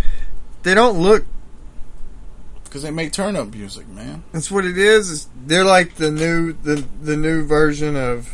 They 0.63 0.75
don't 0.75 0.99
look. 0.99 1.25
Because 2.65 2.83
they 2.83 2.91
make 2.91 3.13
turn 3.13 3.37
up 3.37 3.55
music, 3.55 3.87
man. 3.89 4.25
That's 4.33 4.51
what 4.51 4.65
it 4.65 4.77
is. 4.77 5.11
is 5.11 5.29
they're 5.47 5.65
like 5.65 5.95
the 5.95 6.11
new 6.11 6.53
the 6.53 6.85
the 7.01 7.17
new 7.17 7.47
version 7.47 7.97
of 7.97 8.29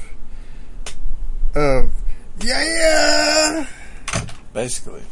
of 1.54 1.92
yeah. 2.40 3.66
Basically, 4.54 5.02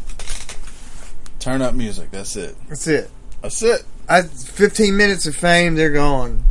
turn 1.38 1.61
up 1.61 1.74
music. 1.74 2.11
That's 2.11 2.37
it. 2.37 2.57
That's 2.68 2.87
it. 2.87 3.11
That's 3.42 3.62
it. 3.62 3.85
I 4.10 4.22
15 4.22 4.96
minutes 4.96 5.26
of 5.26 5.36
fame, 5.36 5.76
they're 5.76 5.92
gone. 5.92 6.44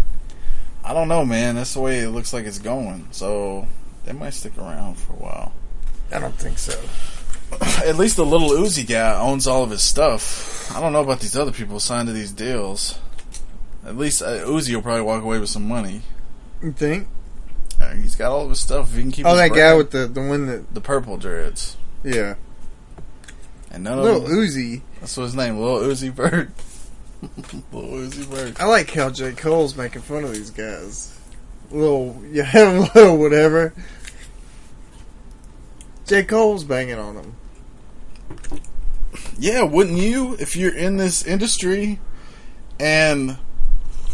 I 0.81 0.93
don't 0.93 1.09
know, 1.09 1.25
man. 1.25 1.55
That's 1.55 1.73
the 1.73 1.81
way 1.81 1.99
it 1.99 2.09
looks 2.09 2.31
like 2.31 2.45
it's 2.45 2.57
going. 2.57 3.07
So 3.11 3.67
they 4.05 4.13
might 4.13 4.33
stick 4.33 4.57
around 4.57 4.95
for 4.95 5.11
a 5.11 5.17
while. 5.17 5.53
I 6.09 6.19
don't 6.19 6.33
think 6.35 6.57
so. 6.57 6.79
At 7.85 7.97
least 7.97 8.15
the 8.15 8.25
little 8.25 8.51
Uzi 8.51 8.87
guy 8.87 9.19
owns 9.19 9.45
all 9.45 9.61
of 9.61 9.71
his 9.71 9.81
stuff. 9.81 10.73
I 10.73 10.79
don't 10.79 10.93
know 10.93 11.01
about 11.01 11.19
these 11.19 11.35
other 11.35 11.51
people 11.51 11.81
signed 11.81 12.07
to 12.07 12.13
these 12.13 12.31
deals. 12.31 12.97
At 13.85 13.97
least 13.97 14.21
uh, 14.21 14.45
Uzi 14.45 14.73
will 14.73 14.81
probably 14.81 15.01
walk 15.01 15.21
away 15.21 15.39
with 15.39 15.49
some 15.49 15.67
money. 15.67 16.01
You 16.63 16.71
think? 16.71 17.09
Uh, 17.81 17.93
he's 17.95 18.15
got 18.15 18.31
all 18.31 18.43
of 18.43 18.49
his 18.49 18.59
stuff. 18.59 18.89
If 18.89 18.95
he 18.95 19.01
can 19.01 19.11
keep. 19.11 19.25
Oh, 19.25 19.35
that 19.35 19.51
guy 19.51 19.73
with 19.73 19.91
the 19.91 20.07
the 20.07 20.21
one 20.21 20.45
that 20.47 20.73
the 20.73 20.81
purple 20.81 21.17
dreads, 21.17 21.75
yeah, 22.03 22.35
and 23.69 23.83
none 23.83 24.01
little 24.01 24.23
of 24.23 24.29
them. 24.29 24.37
Uzi. 24.37 24.81
That's 25.01 25.15
what 25.17 25.23
his 25.23 25.35
name, 25.35 25.57
Little 25.57 25.79
Uzi 25.79 26.09
Vert. 26.09 26.49
Little 27.21 27.89
Uzi 27.89 28.23
Vert. 28.25 28.61
I 28.61 28.65
like 28.65 28.91
how 28.91 29.09
J 29.09 29.33
Cole's 29.33 29.75
making 29.75 30.01
fun 30.01 30.23
of 30.23 30.33
these 30.33 30.51
guys. 30.51 31.17
Little 31.71 32.21
yeah, 32.31 32.89
little 32.95 33.17
whatever. 33.17 33.73
J 36.05 36.23
Cole's 36.23 36.63
banging 36.63 36.97
on 36.97 37.15
them. 37.15 37.35
Yeah, 39.37 39.63
wouldn't 39.63 39.97
you 39.97 40.35
if 40.39 40.55
you're 40.55 40.75
in 40.75 40.97
this 40.97 41.25
industry 41.25 41.99
and 42.79 43.37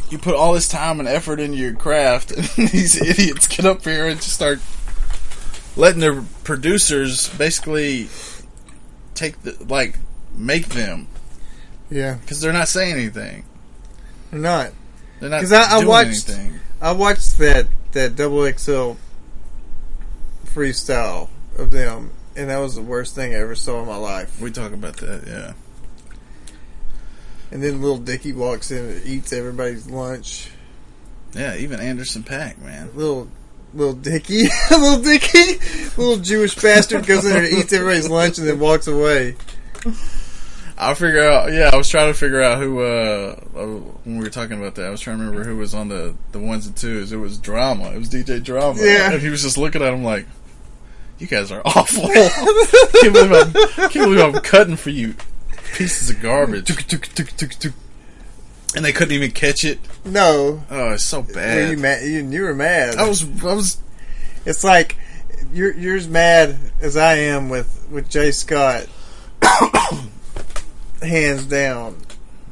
you 0.09 0.17
put 0.17 0.35
all 0.35 0.53
this 0.53 0.67
time 0.67 0.99
and 0.99 1.07
effort 1.07 1.39
into 1.39 1.57
your 1.57 1.73
craft 1.73 2.31
and 2.57 2.69
these 2.69 3.01
idiots 3.01 3.47
get 3.47 3.65
up 3.65 3.83
here 3.83 4.07
and 4.07 4.21
just 4.21 4.33
start 4.33 4.59
letting 5.75 5.99
their 5.99 6.21
producers 6.43 7.27
basically 7.37 8.09
take 9.13 9.41
the 9.43 9.55
like 9.67 9.99
make 10.35 10.69
them 10.69 11.07
Yeah, 11.89 12.15
because 12.15 12.41
they're 12.41 12.53
not 12.53 12.67
saying 12.67 12.93
anything. 12.95 13.45
they're 14.31 14.39
not. 14.39 14.71
They're 15.19 15.29
not 15.29 15.41
'Cause 15.41 15.51
I- 15.53 15.79
I 15.79 15.85
watched- 15.85 16.29
anything. 16.29 16.59
I 16.81 16.91
watched 16.91 17.37
that 17.39 17.67
that 17.93 18.15
double 18.15 18.45
XL 18.45 18.93
freestyle 20.45 21.29
of 21.57 21.71
them, 21.71 22.11
and 22.35 22.49
that 22.49 22.57
was 22.57 22.75
the 22.75 22.81
worst 22.81 23.15
thing 23.15 23.33
I 23.33 23.37
ever 23.39 23.55
saw 23.55 23.81
in 23.81 23.87
my 23.87 23.95
life. 23.97 24.39
We 24.41 24.51
talk 24.51 24.73
about 24.73 24.97
that, 24.97 25.23
yeah. 25.27 25.53
And 27.51 27.63
then 27.63 27.81
little 27.81 27.97
Dicky 27.97 28.33
walks 28.33 28.71
in 28.71 28.85
and 28.85 29.05
eats 29.05 29.31
everybody's 29.31 29.87
lunch. 29.87 30.49
Yeah, 31.33 31.55
even 31.55 31.79
Anderson 31.79 32.23
.Paak, 32.23 32.57
man. 32.61 32.89
Little 32.95 33.29
little 33.73 33.93
Dicky, 33.93 34.47
little 34.71 35.01
Dicky, 35.01 35.59
little 35.97 36.17
Jewish 36.17 36.55
bastard 36.55 37.05
goes 37.05 37.23
in 37.25 37.31
there 37.31 37.43
and 37.43 37.53
eats 37.57 37.71
everybody's 37.73 38.09
lunch 38.09 38.37
and 38.37 38.47
then 38.47 38.59
walks 38.59 38.87
away. 38.87 39.35
I'll 40.77 40.95
figure 40.95 41.23
out. 41.23 41.53
Yeah, 41.53 41.69
I 41.71 41.77
was 41.77 41.87
trying 41.87 42.11
to 42.11 42.17
figure 42.17 42.41
out 42.41 42.57
who. 42.59 42.81
uh 42.81 43.35
When 44.03 44.17
we 44.17 44.23
were 44.23 44.29
talking 44.29 44.57
about 44.59 44.75
that, 44.75 44.87
I 44.87 44.89
was 44.89 44.99
trying 45.01 45.19
to 45.19 45.23
remember 45.23 45.47
who 45.47 45.55
was 45.57 45.73
on 45.73 45.87
the 45.87 46.15
the 46.31 46.39
ones 46.39 46.67
and 46.67 46.75
twos. 46.75 47.11
It 47.11 47.17
was 47.17 47.37
Drama. 47.37 47.91
It 47.91 47.97
was 47.99 48.09
DJ 48.09 48.43
Drama. 48.43 48.81
Yeah. 48.81 49.11
and 49.13 49.21
he 49.21 49.29
was 49.29 49.41
just 49.41 49.57
looking 49.57 49.81
at 49.81 49.93
him 49.93 50.03
like, 50.03 50.25
"You 51.17 51.27
guys 51.27 51.51
are 51.51 51.61
awful. 51.63 52.03
can't, 52.13 53.13
believe 53.13 53.31
I'm, 53.31 53.51
can't 53.89 53.93
believe 53.93 54.19
I'm 54.19 54.41
cutting 54.41 54.75
for 54.75 54.89
you, 54.89 55.15
pieces 55.75 56.09
of 56.09 56.21
garbage." 56.21 56.69
And 58.75 58.83
they 58.83 58.91
couldn't 58.91 59.13
even 59.13 59.31
catch 59.31 59.63
it. 59.63 59.79
No, 60.03 60.61
Oh, 60.69 60.89
it's 60.91 61.05
so 61.05 61.21
bad. 61.21 61.71
you 61.71 61.77
mad? 61.77 62.03
You, 62.03 62.27
you 62.29 62.41
were 62.43 62.53
mad. 62.53 62.95
I 62.97 63.07
was. 63.07 63.23
I 63.43 63.53
was. 63.53 63.77
It's 64.45 64.65
like 64.65 64.97
you're 65.53 65.73
you're 65.73 65.95
as 65.95 66.09
mad 66.09 66.57
as 66.81 66.97
I 66.97 67.13
am 67.15 67.47
with 67.47 67.87
with 67.89 68.09
Jay 68.09 68.31
Scott. 68.31 68.87
hands 71.05 71.45
down. 71.45 71.97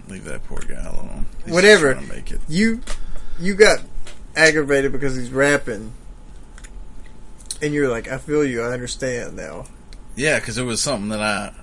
Leave 0.08 0.26
that 0.26 0.44
poor 0.46 0.60
guy 0.60 0.84
alone. 0.84 1.26
He's 1.46 1.54
Whatever. 1.54 1.96
make 2.02 2.32
it. 2.32 2.42
You 2.48 2.82
you 3.39 3.56
got 3.56 3.80
aggravated 4.36 4.92
because 4.92 5.16
he's 5.16 5.32
rapping, 5.32 5.94
and 7.62 7.74
you're 7.74 7.89
like, 7.89 8.08
"I 8.08 8.18
feel 8.18 8.44
you. 8.46 8.62
I 8.62 8.74
understand 8.74 9.36
now." 9.36 9.66
Yeah, 10.16 10.39
because 10.39 10.58
it 10.58 10.63
was 10.63 10.82
something 10.82 11.10
that 11.10 11.22
I 11.22 11.54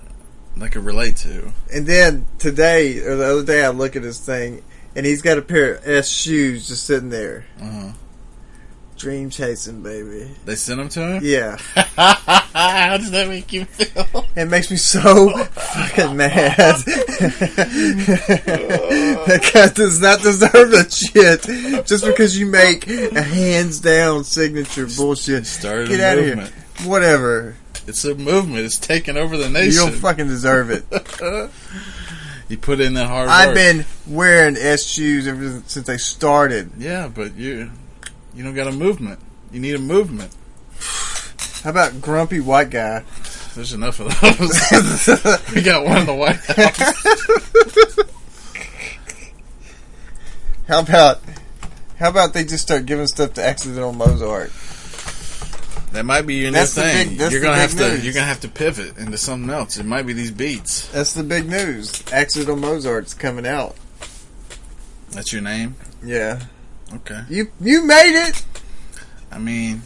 I 0.61 0.67
could 0.67 0.83
relate 0.85 1.15
to. 1.17 1.51
And 1.73 1.85
then 1.87 2.25
today 2.39 2.99
or 2.99 3.15
the 3.15 3.25
other 3.25 3.43
day, 3.45 3.63
I 3.63 3.69
look 3.69 3.95
at 3.95 4.03
his 4.03 4.19
thing, 4.19 4.63
and 4.95 5.05
he's 5.05 5.21
got 5.21 5.37
a 5.37 5.41
pair 5.41 5.75
of 5.75 5.87
S 5.87 6.09
shoes 6.09 6.67
just 6.67 6.85
sitting 6.85 7.09
there, 7.09 7.45
Uh-huh. 7.61 7.91
Dream 9.01 9.29
chasing, 9.29 9.81
baby. 9.81 10.29
They 10.45 10.55
sent 10.55 10.77
them 10.79 10.89
to 10.89 11.15
him. 11.15 11.21
Yeah, 11.23 11.57
How 11.95 12.97
does 12.97 13.11
that 13.11 13.27
make 13.27 13.51
you 13.51 13.65
feel? 13.65 14.25
it 14.35 14.45
makes 14.45 14.69
me 14.71 14.77
so 14.77 15.29
fucking 15.37 16.15
mad. 16.15 16.55
that 18.17 19.51
guy 19.53 19.67
does 19.69 19.99
not 20.01 20.21
deserve 20.21 20.71
that 20.71 20.91
shit 20.91 21.41
just 21.87 22.05
because 22.05 22.37
you 22.37 22.45
make 22.45 22.87
a 22.87 23.21
hands 23.21 23.79
down 23.79 24.23
signature 24.23 24.87
bullshit. 24.95 25.45
Started 25.45 25.89
Get 25.89 25.99
a 25.99 26.05
out 26.11 26.17
of 26.19 26.25
here. 26.25 26.35
movement. 26.35 26.55
Whatever. 26.85 27.55
It's 27.87 28.05
a 28.05 28.13
movement. 28.15 28.65
It's 28.65 28.77
taking 28.77 29.17
over 29.17 29.37
the 29.37 29.49
nation. 29.49 29.71
You 29.71 29.79
don't 29.91 29.99
fucking 29.99 30.27
deserve 30.27 30.69
it. 30.69 30.85
You 32.49 32.57
put 32.57 32.81
in 32.81 32.95
that 32.95 33.07
hard 33.07 33.27
work. 33.27 33.33
I've 33.37 33.55
been 33.55 33.85
wearing 34.05 34.57
S 34.57 34.83
shoes 34.83 35.25
ever 35.25 35.63
since 35.67 35.87
they 35.87 35.95
started. 35.95 36.71
Yeah, 36.77 37.07
but 37.07 37.35
you 37.37 37.71
you 38.33 38.43
don't 38.43 38.55
got 38.55 38.67
a 38.67 38.71
movement. 38.71 39.19
You 39.51 39.59
need 39.59 39.75
a 39.75 39.79
movement. 39.79 40.35
How 41.63 41.69
about 41.71 42.01
grumpy 42.01 42.39
white 42.39 42.69
guy? 42.69 43.03
There's 43.55 43.73
enough 43.73 43.99
of 43.99 44.07
those. 44.21 45.45
we 45.55 45.61
got 45.61 45.83
one 45.85 45.97
in 45.99 46.05
the 46.05 46.13
White 46.15 46.37
House. 46.37 47.99
How 50.67 50.79
about 50.79 51.19
how 51.97 52.09
about 52.09 52.33
they 52.33 52.43
just 52.43 52.63
start 52.63 52.85
giving 52.85 53.07
stuff 53.07 53.33
to 53.33 53.45
accidental 53.45 53.91
Mozart? 53.93 54.51
That 55.91 56.05
might 56.05 56.21
be 56.21 56.35
your 56.35 56.51
That's 56.51 56.75
new 56.77 56.83
thing. 56.83 57.17
big- 57.17 57.31
you're 57.31 57.41
gonna 57.41 57.57
have 57.57 57.71
big 57.71 57.79
to 57.79 57.89
news. 57.95 58.05
you're 58.05 58.13
gonna 58.13 58.25
have 58.25 58.39
to 58.41 58.47
pivot 58.47 58.97
into 58.97 59.17
something 59.17 59.49
else. 59.49 59.77
It 59.77 59.85
might 59.85 60.03
be 60.07 60.13
these 60.13 60.31
beats. 60.31 60.87
That's 60.89 61.13
the 61.13 61.23
big 61.23 61.49
news. 61.49 62.01
Accidental 62.13 62.55
Mozart's 62.55 63.13
coming 63.13 63.45
out. 63.45 63.75
That's 65.11 65.33
your 65.33 65.41
name. 65.41 65.75
Yeah. 66.03 66.39
Okay. 66.95 67.21
You 67.29 67.51
you 67.59 67.85
made 67.85 68.27
it. 68.27 68.43
I 69.31 69.39
mean, 69.39 69.81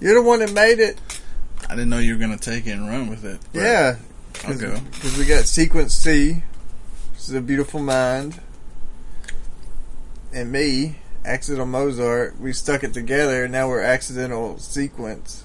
You're 0.00 0.14
the 0.14 0.22
one 0.22 0.40
that 0.40 0.52
made 0.52 0.80
it. 0.80 0.98
I 1.68 1.74
didn't 1.74 1.90
know 1.90 1.98
you 1.98 2.14
were 2.14 2.18
gonna 2.20 2.36
take 2.36 2.66
it 2.66 2.72
and 2.72 2.88
run 2.88 3.08
with 3.08 3.24
it. 3.24 3.40
Yeah. 3.52 3.96
I'll 4.46 4.56
go. 4.56 4.78
Because 4.92 5.16
we 5.18 5.26
got 5.26 5.44
Sequence 5.44 5.94
C, 5.94 6.42
which 7.12 7.20
is 7.20 7.32
a 7.32 7.40
beautiful 7.40 7.80
mind, 7.80 8.40
and 10.32 10.50
me, 10.50 10.96
Accidental 11.24 11.66
Mozart. 11.66 12.40
We 12.40 12.52
stuck 12.52 12.82
it 12.82 12.94
together, 12.94 13.44
and 13.44 13.52
now 13.52 13.68
we're 13.68 13.82
Accidental 13.82 14.58
Sequence. 14.58 15.44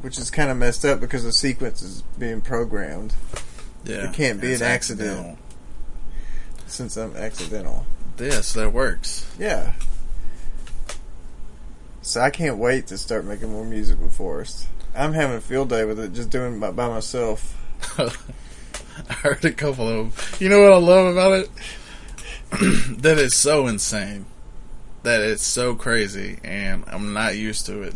Which 0.00 0.18
is 0.18 0.30
kind 0.30 0.50
of 0.50 0.56
messed 0.56 0.84
up 0.84 1.00
because 1.00 1.24
the 1.24 1.32
sequence 1.32 1.80
is 1.82 2.02
being 2.18 2.42
programmed 2.42 3.14
Yeah, 3.84 4.10
It 4.10 4.14
can't 4.14 4.38
be 4.40 4.52
an 4.52 4.62
accident. 4.62 5.38
Since 6.74 6.96
I'm 6.96 7.16
accidental. 7.16 7.86
So 8.40 8.60
that 8.60 8.70
works. 8.72 9.30
Yeah. 9.38 9.74
So 12.02 12.20
I 12.20 12.30
can't 12.30 12.58
wait 12.58 12.88
to 12.88 12.98
start 12.98 13.24
making 13.24 13.50
more 13.50 13.64
music 13.64 14.00
with 14.00 14.12
Forrest. 14.12 14.66
I'm 14.94 15.12
having 15.12 15.36
a 15.36 15.40
field 15.40 15.70
day 15.70 15.84
with 15.84 15.98
it, 15.98 16.12
just 16.12 16.30
doing 16.30 16.56
it 16.56 16.60
by, 16.60 16.70
by 16.70 16.88
myself. 16.88 17.56
I 17.98 19.12
heard 19.12 19.44
a 19.44 19.52
couple 19.52 19.88
of 19.88 20.16
them. 20.16 20.38
You 20.40 20.48
know 20.48 20.62
what 20.62 20.72
I 20.72 20.76
love 20.76 21.06
about 21.12 21.32
it? 21.32 21.50
that 23.02 23.18
it's 23.18 23.36
so 23.36 23.66
insane. 23.66 24.26
That 25.02 25.20
it's 25.20 25.42
so 25.42 25.74
crazy, 25.74 26.38
and 26.44 26.84
I'm 26.86 27.12
not 27.12 27.36
used 27.36 27.66
to 27.66 27.82
it. 27.82 27.94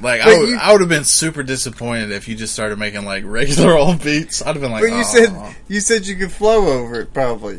Like 0.00 0.20
I 0.20 0.24
But 0.26 0.38
would, 0.38 0.48
you- 0.50 0.56
I 0.60 0.72
would 0.72 0.80
have 0.80 0.88
been 0.90 1.04
super 1.04 1.42
disappointed 1.42 2.10
if 2.12 2.28
you 2.28 2.34
just 2.36 2.52
started 2.52 2.78
making 2.78 3.04
like 3.04 3.24
regular 3.26 3.72
old 3.78 4.02
beats. 4.02 4.40
I'd 4.42 4.48
have 4.54 4.60
been 4.60 4.70
like, 4.72 4.82
but 4.82 4.90
you 4.90 5.00
"Aw." 5.00 5.02
said 5.02 5.56
you 5.68 5.80
said 5.80 6.06
you 6.06 6.16
could 6.16 6.30
flow 6.32 6.66
over 6.68 7.00
it, 7.00 7.12
probably. 7.12 7.58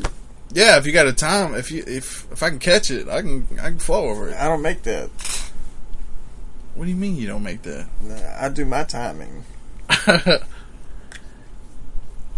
yeah, 0.52 0.78
if 0.78 0.86
you 0.86 0.92
got 0.92 1.06
a 1.06 1.12
time, 1.12 1.54
if 1.54 1.70
you 1.70 1.84
if 1.86 2.26
if 2.32 2.42
I 2.42 2.48
can 2.50 2.58
catch 2.58 2.90
it, 2.90 3.08
I 3.08 3.20
can 3.22 3.46
I 3.60 3.68
can 3.68 3.78
flow 3.78 4.08
over 4.08 4.28
it. 4.30 4.36
I 4.36 4.44
don't 4.48 4.62
make 4.62 4.82
that. 4.84 5.10
What 6.74 6.84
do 6.86 6.90
you 6.90 6.96
mean 6.96 7.16
you 7.16 7.26
don't 7.26 7.42
make 7.42 7.62
that? 7.62 7.86
Nah, 8.02 8.16
I 8.40 8.48
do 8.48 8.64
my 8.64 8.84
timing. 8.84 9.44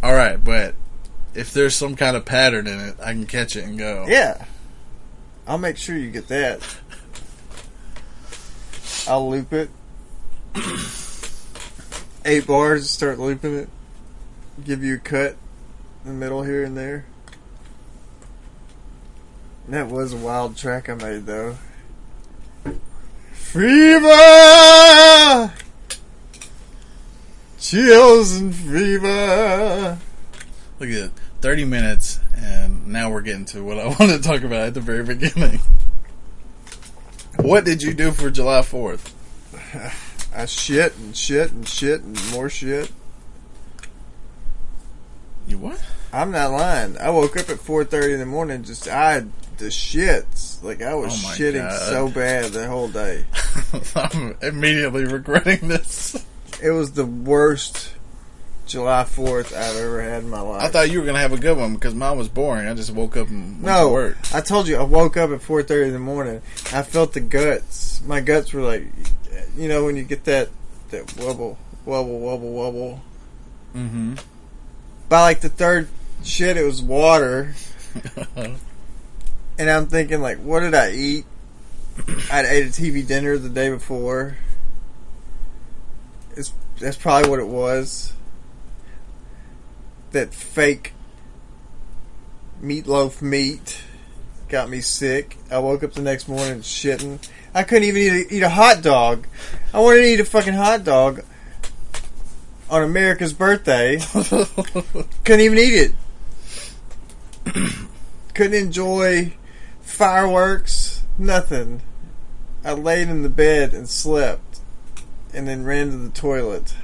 All 0.02 0.14
right, 0.14 0.42
but 0.42 0.74
if 1.34 1.52
there's 1.52 1.76
some 1.76 1.94
kind 1.96 2.16
of 2.16 2.24
pattern 2.24 2.66
in 2.66 2.80
it, 2.80 2.96
I 3.00 3.12
can 3.12 3.26
catch 3.26 3.54
it 3.56 3.64
and 3.64 3.78
go. 3.78 4.06
Yeah. 4.08 4.44
I'll 5.46 5.58
make 5.58 5.76
sure 5.76 5.96
you 5.96 6.10
get 6.10 6.28
that. 6.28 6.60
I'll 9.08 9.28
loop 9.30 9.52
it. 9.52 9.70
Eight 12.24 12.46
bars, 12.46 12.90
start 12.90 13.18
looping 13.18 13.56
it. 13.56 13.68
Give 14.64 14.84
you 14.84 14.96
a 14.96 14.98
cut 14.98 15.36
in 16.04 16.10
the 16.10 16.12
middle 16.12 16.42
here 16.42 16.62
and 16.64 16.76
there. 16.76 17.06
That 19.68 19.88
was 19.88 20.12
a 20.12 20.16
wild 20.16 20.56
track 20.56 20.88
I 20.88 20.94
made 20.94 21.26
though. 21.26 21.56
Fever! 23.32 24.02
Chills 27.58 28.36
and 28.36 28.54
fever! 28.54 29.98
Look 30.78 30.88
at 30.88 30.96
it. 30.96 31.12
30 31.42 31.64
minutes, 31.64 32.20
and 32.36 32.86
now 32.86 33.10
we're 33.10 33.20
getting 33.20 33.44
to 33.46 33.64
what 33.64 33.78
I 33.78 33.86
wanted 33.98 34.22
to 34.22 34.28
talk 34.28 34.42
about 34.42 34.68
at 34.68 34.74
the 34.74 34.80
very 34.80 35.04
beginning. 35.04 35.60
What 37.36 37.64
did 37.64 37.82
you 37.82 37.94
do 37.94 38.12
for 38.12 38.30
July 38.30 38.60
4th? 38.60 39.12
I 40.34 40.46
shit 40.46 40.96
and 40.96 41.16
shit 41.16 41.52
and 41.52 41.66
shit 41.68 42.02
and 42.02 42.18
more 42.32 42.48
shit. 42.48 42.90
You 45.46 45.58
what? 45.58 45.82
I'm 46.12 46.30
not 46.30 46.50
lying. 46.52 46.96
I 46.98 47.10
woke 47.10 47.36
up 47.36 47.48
at 47.50 47.58
4:30 47.58 48.14
in 48.14 48.20
the 48.20 48.26
morning. 48.26 48.62
Just 48.64 48.88
I 48.88 49.12
had 49.12 49.32
the 49.58 49.66
shits. 49.66 50.62
Like 50.62 50.82
I 50.82 50.94
was 50.94 51.12
Oh 51.12 51.28
shitting 51.36 51.68
God. 51.68 51.78
so 51.88 52.08
bad 52.08 52.52
the 52.52 52.66
whole 52.66 52.88
day. 52.88 53.24
I'm 53.94 54.36
immediately 54.42 55.04
regretting 55.04 55.68
this. 55.68 56.24
It 56.62 56.70
was 56.70 56.92
the 56.92 57.06
worst 57.06 57.92
July 58.66 59.02
4th 59.04 59.54
I've 59.54 59.76
ever 59.76 60.00
had 60.02 60.22
in 60.22 60.30
my 60.30 60.40
life. 60.40 60.62
I 60.62 60.68
thought 60.68 60.90
you 60.90 60.98
were 61.00 61.04
going 61.04 61.16
to 61.16 61.20
have 61.20 61.32
a 61.32 61.38
good 61.38 61.58
one 61.58 61.74
because 61.74 61.94
mine 61.94 62.16
was 62.16 62.28
boring. 62.28 62.68
I 62.68 62.74
just 62.74 62.92
woke 62.92 63.16
up 63.16 63.28
and 63.28 63.54
went 63.62 63.62
no, 63.64 63.88
to 63.88 63.92
work. 63.92 64.16
I 64.32 64.40
told 64.40 64.68
you 64.68 64.76
I 64.76 64.82
woke 64.84 65.16
up 65.16 65.30
at 65.30 65.40
4:30 65.40 65.86
in 65.88 65.92
the 65.92 65.98
morning. 65.98 66.40
I 66.72 66.82
felt 66.82 67.12
the 67.14 67.20
guts. 67.20 68.00
My 68.06 68.20
guts 68.20 68.52
were 68.52 68.62
like, 68.62 68.84
you 69.56 69.68
know, 69.68 69.84
when 69.84 69.96
you 69.96 70.04
get 70.04 70.24
that 70.24 70.48
that 70.90 71.16
wobble, 71.16 71.58
wobble, 71.84 72.18
wobble, 72.18 72.52
wobble. 72.52 73.00
Mm-hmm. 73.74 74.14
By 75.08 75.22
like 75.22 75.40
the 75.40 75.48
third 75.48 75.88
shit, 76.22 76.56
it 76.56 76.64
was 76.64 76.82
water. 76.82 77.54
And 79.58 79.70
I'm 79.70 79.86
thinking, 79.86 80.20
like, 80.20 80.38
what 80.38 80.60
did 80.60 80.74
I 80.74 80.92
eat? 80.92 81.24
I'd 82.30 82.46
ate 82.46 82.66
a 82.66 82.70
TV 82.70 83.06
dinner 83.06 83.36
the 83.36 83.48
day 83.48 83.68
before. 83.68 84.38
It's, 86.36 86.52
that's 86.80 86.96
probably 86.96 87.28
what 87.28 87.38
it 87.38 87.46
was. 87.46 88.12
That 90.12 90.34
fake 90.34 90.94
meatloaf 92.62 93.20
meat 93.20 93.82
got 94.48 94.70
me 94.70 94.80
sick. 94.80 95.36
I 95.50 95.58
woke 95.58 95.82
up 95.82 95.92
the 95.92 96.02
next 96.02 96.28
morning 96.28 96.60
shitting. 96.60 97.18
I 97.54 97.64
couldn't 97.64 97.84
even 97.84 98.02
eat 98.02 98.08
a, 98.08 98.34
eat 98.36 98.42
a 98.42 98.48
hot 98.48 98.82
dog. 98.82 99.26
I 99.74 99.80
wanted 99.80 100.00
to 100.02 100.06
eat 100.06 100.20
a 100.20 100.24
fucking 100.24 100.54
hot 100.54 100.84
dog 100.84 101.22
on 102.70 102.82
America's 102.82 103.34
birthday. 103.34 103.98
Couldn't 105.24 105.40
even 105.40 105.58
eat 105.58 105.74
it. 105.74 105.92
Couldn't 108.34 108.54
enjoy 108.54 109.34
fireworks. 109.82 111.02
Nothing. 111.18 111.82
I 112.64 112.72
laid 112.72 113.08
in 113.08 113.22
the 113.22 113.28
bed 113.28 113.74
and 113.74 113.88
slept, 113.88 114.60
and 115.34 115.46
then 115.46 115.64
ran 115.64 115.90
to 115.90 115.96
the 115.96 116.08
toilet 116.08 116.74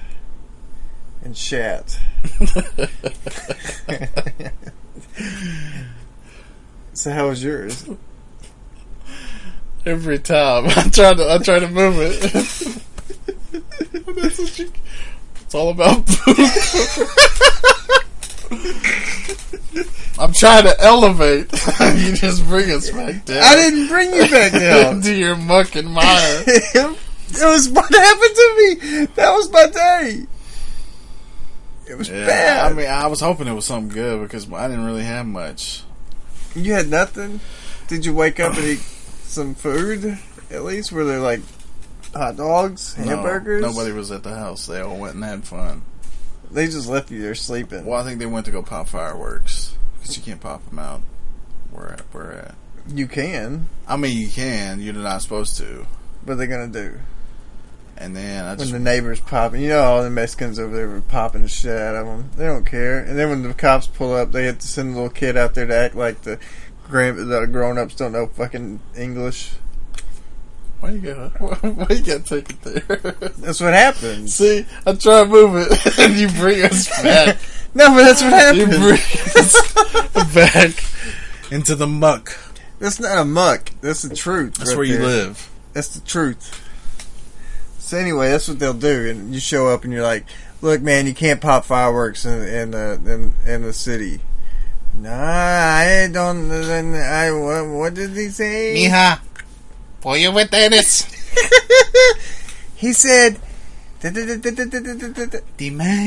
and 1.22 1.36
shat. 1.36 1.98
so 6.92 7.12
how 7.12 7.28
was 7.28 7.42
yours? 7.42 7.88
Every 9.86 10.18
time 10.18 10.66
I 10.66 10.88
try 10.90 11.14
to, 11.14 11.32
I 11.32 11.38
try 11.38 11.58
to 11.60 11.68
move 11.68 11.94
it. 11.98 12.20
That's 14.16 14.38
what 14.38 14.58
you, 14.58 14.70
it's 15.40 15.54
all 15.54 15.70
about 15.70 16.04
poop. 16.06 16.38
I'm 20.18 20.32
trying 20.32 20.64
to 20.64 20.74
elevate. 20.80 21.52
you 21.96 22.12
just 22.16 22.44
bring 22.46 22.70
us 22.72 22.90
back 22.90 23.24
down. 23.24 23.40
I 23.42 23.54
didn't 23.54 23.86
bring 23.88 24.12
you 24.12 24.28
back 24.28 24.50
down. 24.52 25.00
to 25.02 25.14
your 25.14 25.36
muck 25.36 25.76
and 25.76 25.88
mire. 25.92 26.42
it 26.46 26.96
was 27.32 27.68
what 27.70 27.88
happened 27.94 28.34
to 28.34 28.54
me. 28.58 28.74
That 29.14 29.30
was 29.32 29.48
my 29.52 29.66
day. 29.68 30.26
It 31.88 31.96
was 31.96 32.08
Yeah, 32.08 32.26
bad. 32.26 32.72
I 32.72 32.74
mean, 32.74 32.88
I 32.88 33.06
was 33.06 33.20
hoping 33.20 33.46
it 33.46 33.52
was 33.54 33.64
something 33.64 33.90
good 33.94 34.20
because 34.22 34.50
I 34.52 34.66
didn't 34.68 34.84
really 34.86 35.04
have 35.04 35.24
much. 35.24 35.84
you 36.56 36.72
had 36.72 36.88
nothing. 36.88 37.38
Did 37.86 38.04
you 38.04 38.12
wake 38.12 38.40
up 38.40 38.56
and 38.56 38.64
eat 38.66 38.80
some 39.28 39.54
food 39.54 40.18
at 40.50 40.64
least? 40.64 40.92
Were 40.92 41.04
there 41.04 41.20
like 41.20 41.40
hot 42.14 42.36
dogs, 42.36 42.96
No, 42.98 43.04
hamburgers? 43.16 43.62
nobody 43.62 43.92
was 43.92 44.10
at 44.10 44.22
the 44.22 44.34
house. 44.34 44.66
They 44.66 44.80
all 44.80 44.96
went 44.98 45.14
and 45.14 45.24
had 45.24 45.44
fun. 45.44 45.82
They 46.50 46.66
just 46.66 46.88
left 46.88 47.10
you 47.10 47.20
there 47.20 47.34
sleeping. 47.34 47.84
Well, 47.84 48.00
I 48.00 48.04
think 48.04 48.18
they 48.18 48.26
went 48.26 48.46
to 48.46 48.52
go 48.52 48.62
pop 48.62 48.88
fireworks 48.88 49.76
because 49.98 50.16
you 50.16 50.22
can't 50.22 50.40
pop 50.40 50.66
them 50.68 50.78
out 50.78 51.02
where 51.70 51.92
at, 51.92 52.00
where 52.12 52.32
at. 52.32 52.54
You 52.90 53.06
can. 53.06 53.68
I 53.86 53.96
mean, 53.96 54.16
you 54.16 54.28
can. 54.28 54.80
You're 54.80 54.94
not 54.94 55.20
supposed 55.20 55.58
to. 55.58 55.86
What 56.24 56.32
are 56.34 56.36
they 56.36 56.46
gonna 56.46 56.68
do 56.68 56.98
And 57.98 58.16
then 58.16 58.44
I 58.46 58.54
when 58.54 58.70
the 58.70 58.78
neighbors 58.78 59.20
popping? 59.20 59.60
You 59.60 59.68
know, 59.68 59.80
all 59.82 60.02
the 60.02 60.08
Mexicans 60.10 60.58
over 60.58 60.74
there 60.74 60.88
were 60.88 61.00
popping 61.02 61.42
the 61.42 61.48
shit 61.48 61.76
out 61.76 61.94
of 61.96 62.06
them. 62.06 62.30
They 62.36 62.46
don't 62.46 62.64
care. 62.64 63.00
And 63.00 63.18
then 63.18 63.28
when 63.28 63.42
the 63.42 63.52
cops 63.52 63.86
pull 63.86 64.14
up, 64.14 64.32
they 64.32 64.44
have 64.46 64.58
to 64.58 64.66
send 64.66 64.90
a 64.90 64.94
little 64.94 65.10
kid 65.10 65.36
out 65.36 65.54
there 65.54 65.66
to 65.66 65.74
act 65.76 65.94
like 65.94 66.22
the 66.22 66.38
grand 66.88 67.18
the 67.18 67.46
grown 67.46 67.78
ups 67.78 67.94
don't 67.94 68.12
know 68.12 68.26
fucking 68.26 68.80
English. 68.96 69.52
why 70.80 70.90
you 70.90 70.98
gotta 71.00 71.28
why 71.38 71.86
you 71.94 72.02
gotta 72.02 72.20
take 72.20 72.50
it 72.50 72.62
there? 72.62 72.96
That's 73.38 73.60
what 73.60 73.74
happens. 73.74 74.34
See, 74.34 74.64
I 74.86 74.92
try 74.94 75.22
to 75.24 75.26
move 75.28 75.56
it, 75.56 75.98
and 75.98 76.14
you 76.14 76.28
bring 76.28 76.62
us 76.64 76.88
back. 77.02 77.38
No, 77.74 77.88
but 77.88 78.02
that's 78.02 78.22
what 78.22 78.32
happens. 78.32 78.58
you 78.58 78.78
bring 78.78 78.98
us 79.36 80.34
back 80.34 81.52
into 81.52 81.74
the 81.74 81.86
muck. 81.86 82.36
That's 82.78 82.98
not 82.98 83.18
a 83.18 83.24
muck. 83.24 83.70
That's 83.82 84.02
the 84.02 84.14
truth. 84.16 84.54
That's 84.54 84.70
right 84.70 84.76
where 84.78 84.86
you 84.86 84.96
there. 84.96 85.06
live. 85.06 85.50
That's 85.74 85.88
the 85.88 86.00
truth. 86.06 86.64
So 87.78 87.98
anyway, 87.98 88.30
that's 88.30 88.48
what 88.48 88.58
they'll 88.58 88.72
do, 88.72 89.08
and 89.08 89.34
you 89.34 89.40
show 89.40 89.68
up 89.68 89.84
and 89.84 89.92
you're 89.92 90.02
like, 90.02 90.24
"Look, 90.62 90.80
man, 90.80 91.06
you 91.06 91.14
can't 91.14 91.40
pop 91.40 91.64
fireworks 91.66 92.24
in 92.24 92.42
in 92.42 92.70
the 92.70 92.94
in, 93.04 93.50
in 93.50 93.62
the 93.62 93.72
city." 93.72 94.20
Nah, 94.98 95.78
I 95.78 96.08
don't. 96.10 96.50
I 96.50 97.30
what, 97.30 97.66
what 97.68 97.94
did 97.94 98.10
he 98.10 98.28
say? 98.30 98.74
Mija, 98.74 99.20
pollo 100.00 100.32
veteres. 100.32 101.06
He 102.78 102.92
said, 102.92 103.40
Dime 104.00 104.20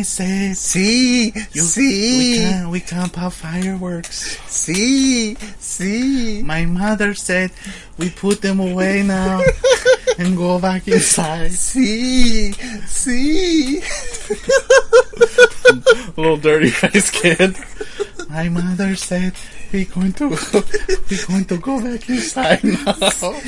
says 0.06 0.60
"See, 0.60 1.32
we 1.34 1.60
see, 1.60 2.36
can't 2.38 2.70
we 2.70 2.80
can't 2.80 3.12
pop 3.12 3.34
fireworks. 3.34 4.40
see, 4.48 5.36
see." 5.60 6.42
My 6.44 6.66
mother 6.66 7.14
said 7.14 7.52
we 7.98 8.10
put 8.10 8.42
them 8.42 8.62
away 8.62 9.04
now 9.04 9.42
and 10.18 10.38
go 10.38 10.60
back 10.60 10.88
inside. 10.88 11.52
See, 11.52 12.54
see. 12.88 13.82
Little 16.16 16.38
dirty 16.38 16.70
face 16.70 17.10
kid. 17.12 17.58
My 18.32 18.48
mother 18.48 18.96
said 18.96 19.34
we 19.74 19.84
going 19.84 20.14
to 20.14 20.30
we 20.30 21.18
going 21.28 21.46
to 21.46 21.58
go 21.58 21.82
back 21.82 22.10
inside 22.10 22.64
now. 22.64 22.94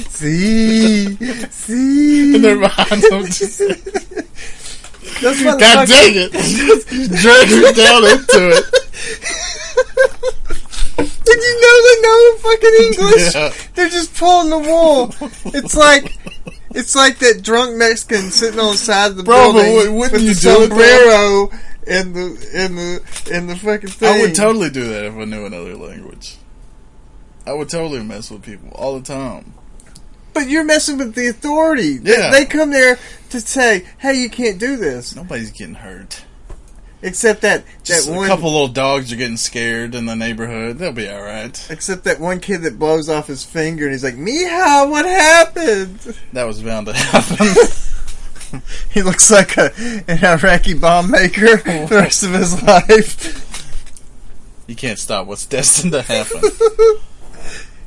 See, 0.09 1.15
see. 1.49 2.35
And 2.35 2.43
they're 2.43 2.59
behind 2.59 3.01
them. 3.03 3.23
That's 5.21 5.41
God 5.41 5.87
dang 5.87 6.13
it! 6.15 6.31
Drag 7.21 7.47
her 7.47 7.71
down 7.71 8.03
into 8.11 8.49
it. 8.51 8.65
Did 11.23 11.39
you 11.39 11.53
know 11.61 11.75
they 11.87 11.97
know 12.01 12.19
fucking 12.39 12.75
English? 12.83 13.35
Yeah. 13.35 13.51
They're 13.75 13.89
just 13.89 14.13
pulling 14.15 14.49
the 14.49 14.59
wool. 14.59 15.15
It's 15.53 15.75
like 15.77 16.13
it's 16.71 16.93
like 16.93 17.19
that 17.19 17.41
drunk 17.41 17.77
Mexican 17.77 18.31
sitting 18.31 18.59
on 18.59 18.73
the 18.73 18.77
side 18.77 19.11
of 19.11 19.17
the 19.17 19.23
Bro, 19.23 19.53
building 19.53 19.95
with 19.95 20.11
you 20.11 20.33
the 20.33 20.41
do 20.41 20.63
it, 20.63 20.71
and 21.87 22.15
the 22.15 22.49
in 22.53 22.75
the 22.75 23.01
in 23.31 23.47
the 23.47 23.55
fucking 23.55 23.89
thing. 23.89 24.09
I 24.09 24.21
would 24.21 24.35
totally 24.35 24.69
do 24.69 24.85
that 24.89 25.05
if 25.05 25.13
I 25.15 25.25
knew 25.25 25.45
another 25.45 25.75
language. 25.75 26.37
I 27.45 27.53
would 27.53 27.69
totally 27.69 28.03
mess 28.03 28.31
with 28.31 28.43
people 28.43 28.69
all 28.73 28.97
the 28.99 29.05
time. 29.05 29.53
But 30.33 30.49
you're 30.49 30.63
messing 30.63 30.97
with 30.97 31.13
the 31.13 31.27
authority. 31.27 31.97
They- 31.97 32.17
Yeah. 32.17 32.31
They, 32.31 32.45
come 32.45 32.71
there 32.71 32.97
to 33.29 33.39
say, 33.39 33.85
"Hey, 33.99 34.19
you 34.21 34.29
can't 34.29 34.57
do 34.57 34.77
this." 34.77 35.15
Nobody's 35.15 35.51
getting 35.51 35.75
hurt. 35.75 36.23
Except 37.05 37.41
that 37.41 37.65
Just 37.83 38.07
that 38.07 38.13
a 38.13 38.15
one 38.17 38.27
couple 38.29 38.49
little 38.49 38.69
dogs 38.69 39.11
are 39.11 39.17
getting 39.17 39.35
scared 39.35 39.93
in 39.93 40.05
the 40.05 40.15
neighborhood. 40.15 40.77
They'll 40.79 40.93
be 40.93 41.09
all 41.09 41.21
right. 41.21 41.53
except 41.69 42.05
that 42.05 42.19
one 42.21 42.39
kid 42.39 42.61
that 42.61 42.79
blows 42.79 43.09
off 43.09 43.27
his 43.27 43.43
finger 43.43 43.83
and 43.83 43.91
he's 43.93 44.05
like, 44.05 44.15
"Mija, 44.15 44.89
what 44.89 45.05
happened?" 45.05 45.99
That 46.31 46.45
was 46.45 46.61
bound 46.63 46.87
to 46.87 46.93
happen. 46.97 47.47
He 48.91 49.01
looks 49.01 49.31
like 49.31 49.57
a 49.57 49.71
an 50.07 50.23
Iraqi 50.23 50.73
bomb 50.73 51.09
maker 51.11 51.57
the 51.57 51.87
rest 51.91 52.23
of 52.23 52.31
his 52.31 52.61
life. 52.63 53.49
you 54.67 54.75
can't 54.75 54.99
stop 54.99 55.27
what's 55.27 55.45
destined 55.45 55.93
to 55.93 56.01
happen. 56.01 56.41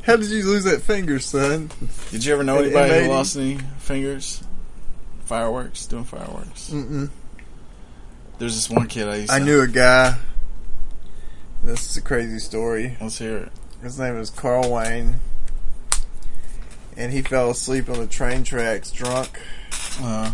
How 0.02 0.16
did 0.16 0.26
you 0.31 0.44
lose 0.46 0.64
that 0.64 0.83
finger, 0.83 1.18
son? 1.18 1.70
Did 2.11 2.24
you 2.24 2.33
ever 2.33 2.44
know 2.44 2.59
An 2.59 2.64
anybody 2.66 2.90
M80? 2.92 3.02
who 3.05 3.11
lost 3.11 3.37
any 3.37 3.59
fingers? 3.79 4.42
Fireworks, 5.24 5.87
doing 5.87 6.05
fireworks. 6.05 6.70
Mm-mm. 6.70 7.11
There's 8.38 8.55
this 8.55 8.70
one 8.70 8.87
kid 8.87 9.09
I 9.09 9.16
used. 9.16 9.33
I 9.33 9.38
knew 9.40 9.61
a 9.62 9.66
guy. 9.66 10.16
This 11.64 11.90
is 11.90 11.96
a 11.96 12.02
crazy 12.02 12.38
story. 12.38 12.96
Let's 13.00 13.18
hear 13.18 13.37
it. 13.38 13.52
His 13.83 13.98
name 13.98 14.16
was 14.16 14.31
Carl 14.31 14.70
Wayne. 14.70 15.16
And 16.96 17.12
he 17.12 17.22
fell 17.22 17.50
asleep 17.50 17.88
on 17.88 17.98
the 17.98 18.07
train 18.07 18.44
tracks 18.44 18.90
drunk 18.92 19.40
Uh, 20.00 20.33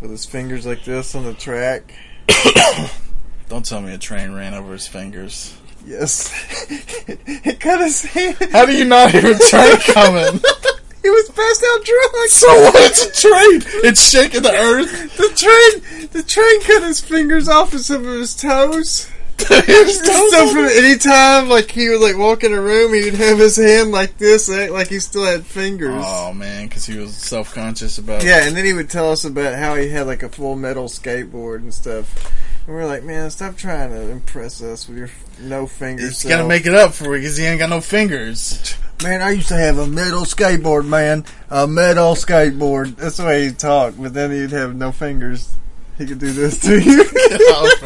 with 0.00 0.10
his 0.10 0.24
fingers 0.24 0.66
like 0.66 0.84
this 0.84 1.14
on 1.14 1.24
the 1.24 1.34
track. 1.34 1.94
don't 3.48 3.64
tell 3.64 3.80
me 3.80 3.94
a 3.94 3.98
train 3.98 4.34
ran 4.34 4.54
over 4.54 4.72
his 4.72 4.86
fingers. 4.86 5.56
Yes. 5.84 6.32
it 7.08 7.60
cut 7.60 7.80
his 7.80 8.02
hand. 8.02 8.36
How 8.52 8.66
do 8.66 8.76
you 8.76 8.84
not 8.84 9.12
hear 9.12 9.32
a 9.32 9.38
train 9.38 9.76
coming? 9.78 10.40
he 11.02 11.10
was 11.10 11.30
passed 11.30 11.64
out 11.72 11.84
drunk. 11.84 12.30
so 12.30 12.48
what? 12.48 12.74
It's 12.76 13.04
a 13.04 13.28
train. 13.28 13.62
It's 13.84 14.10
shaking 14.10 14.42
the 14.42 14.52
earth. 14.52 15.16
The 15.16 15.28
train, 15.36 16.08
the 16.10 16.22
train 16.22 16.62
cut 16.62 16.82
his 16.82 17.00
fingers 17.00 17.48
off 17.48 17.72
of 17.72 17.80
some 17.80 18.06
of 18.06 18.14
his 18.14 18.34
toes. 18.34 19.08
So 19.38 20.48
from 20.50 20.66
any 20.66 20.96
time, 20.98 21.48
like 21.48 21.70
he 21.70 21.88
would 21.88 22.00
like 22.00 22.16
walk 22.16 22.44
in 22.44 22.52
a 22.52 22.60
room, 22.60 22.94
he 22.94 23.04
would 23.04 23.14
have 23.14 23.38
his 23.38 23.56
hand 23.56 23.92
like 23.92 24.18
this, 24.18 24.48
act 24.48 24.72
like 24.72 24.88
he 24.88 24.98
still 24.98 25.24
had 25.24 25.44
fingers. 25.44 26.04
Oh 26.04 26.32
man, 26.32 26.66
because 26.66 26.86
he 26.86 26.98
was 26.98 27.14
self 27.14 27.54
conscious 27.54 27.98
about. 27.98 28.24
Yeah, 28.24 28.46
and 28.46 28.56
then 28.56 28.64
he 28.64 28.72
would 28.72 28.90
tell 28.90 29.12
us 29.12 29.24
about 29.24 29.54
how 29.54 29.74
he 29.74 29.88
had 29.88 30.06
like 30.06 30.22
a 30.22 30.28
full 30.28 30.56
metal 30.56 30.86
skateboard 30.86 31.58
and 31.58 31.72
stuff. 31.72 32.32
And 32.66 32.74
we're 32.74 32.86
like, 32.86 33.04
man, 33.04 33.30
stop 33.30 33.56
trying 33.56 33.90
to 33.90 34.10
impress 34.10 34.60
us 34.62 34.88
with 34.88 34.98
your 34.98 35.10
no 35.40 35.66
fingers. 35.66 36.22
He's 36.22 36.30
got 36.30 36.42
to 36.42 36.48
make 36.48 36.66
it 36.66 36.74
up 36.74 36.94
for 36.94 37.14
it 37.14 37.20
because 37.20 37.36
he 37.36 37.44
ain't 37.44 37.60
got 37.60 37.70
no 37.70 37.80
fingers. 37.80 38.74
Man, 39.02 39.22
I 39.22 39.30
used 39.30 39.48
to 39.48 39.56
have 39.56 39.78
a 39.78 39.86
metal 39.86 40.22
skateboard, 40.22 40.86
man. 40.86 41.24
A 41.50 41.66
metal 41.66 42.14
skateboard. 42.14 42.96
That's 42.96 43.18
the 43.18 43.24
way 43.26 43.46
he 43.46 43.52
talked, 43.52 44.02
but 44.02 44.14
then 44.14 44.30
he'd 44.32 44.50
have 44.50 44.74
no 44.74 44.90
fingers. 44.90 45.54
He 45.98 46.06
could 46.06 46.18
do 46.18 46.30
this 46.32 46.58
to 46.60 46.78
you. 46.78 46.98
look 47.04 47.82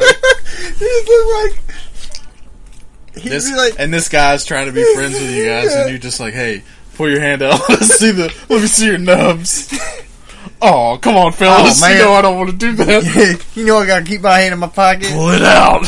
like. 1.56 1.62
He'd 3.22 3.28
This, 3.30 3.50
be 3.50 3.56
like, 3.56 3.74
and 3.78 3.92
this 3.92 4.08
guy's 4.08 4.44
trying 4.44 4.66
to 4.66 4.72
be 4.72 4.84
friends 4.94 5.14
with 5.14 5.30
you 5.30 5.44
guys, 5.46 5.72
and 5.74 5.90
you're 5.90 5.98
just 5.98 6.20
like, 6.20 6.32
"Hey, 6.34 6.62
pull 6.94 7.08
your 7.10 7.20
hand 7.20 7.42
out. 7.42 7.60
Let's 7.68 7.96
see 7.98 8.10
the. 8.12 8.32
Let 8.48 8.60
me 8.62 8.66
see 8.66 8.86
your 8.86 8.98
nubs." 8.98 9.72
Oh, 10.62 10.98
come 11.00 11.16
on, 11.16 11.32
fellas. 11.32 11.82
Oh, 11.82 11.86
man. 11.86 11.96
You 11.98 12.04
know 12.04 12.12
I 12.12 12.22
don't 12.22 12.36
want 12.36 12.50
to 12.50 12.56
do 12.56 12.72
that. 12.76 13.44
you 13.54 13.64
know, 13.64 13.78
I 13.78 13.86
gotta 13.86 14.04
keep 14.04 14.20
my 14.20 14.38
hand 14.38 14.52
in 14.54 14.58
my 14.60 14.68
pocket 14.68 15.08
Pull 15.10 15.30
it 15.30 15.42
out. 15.42 15.80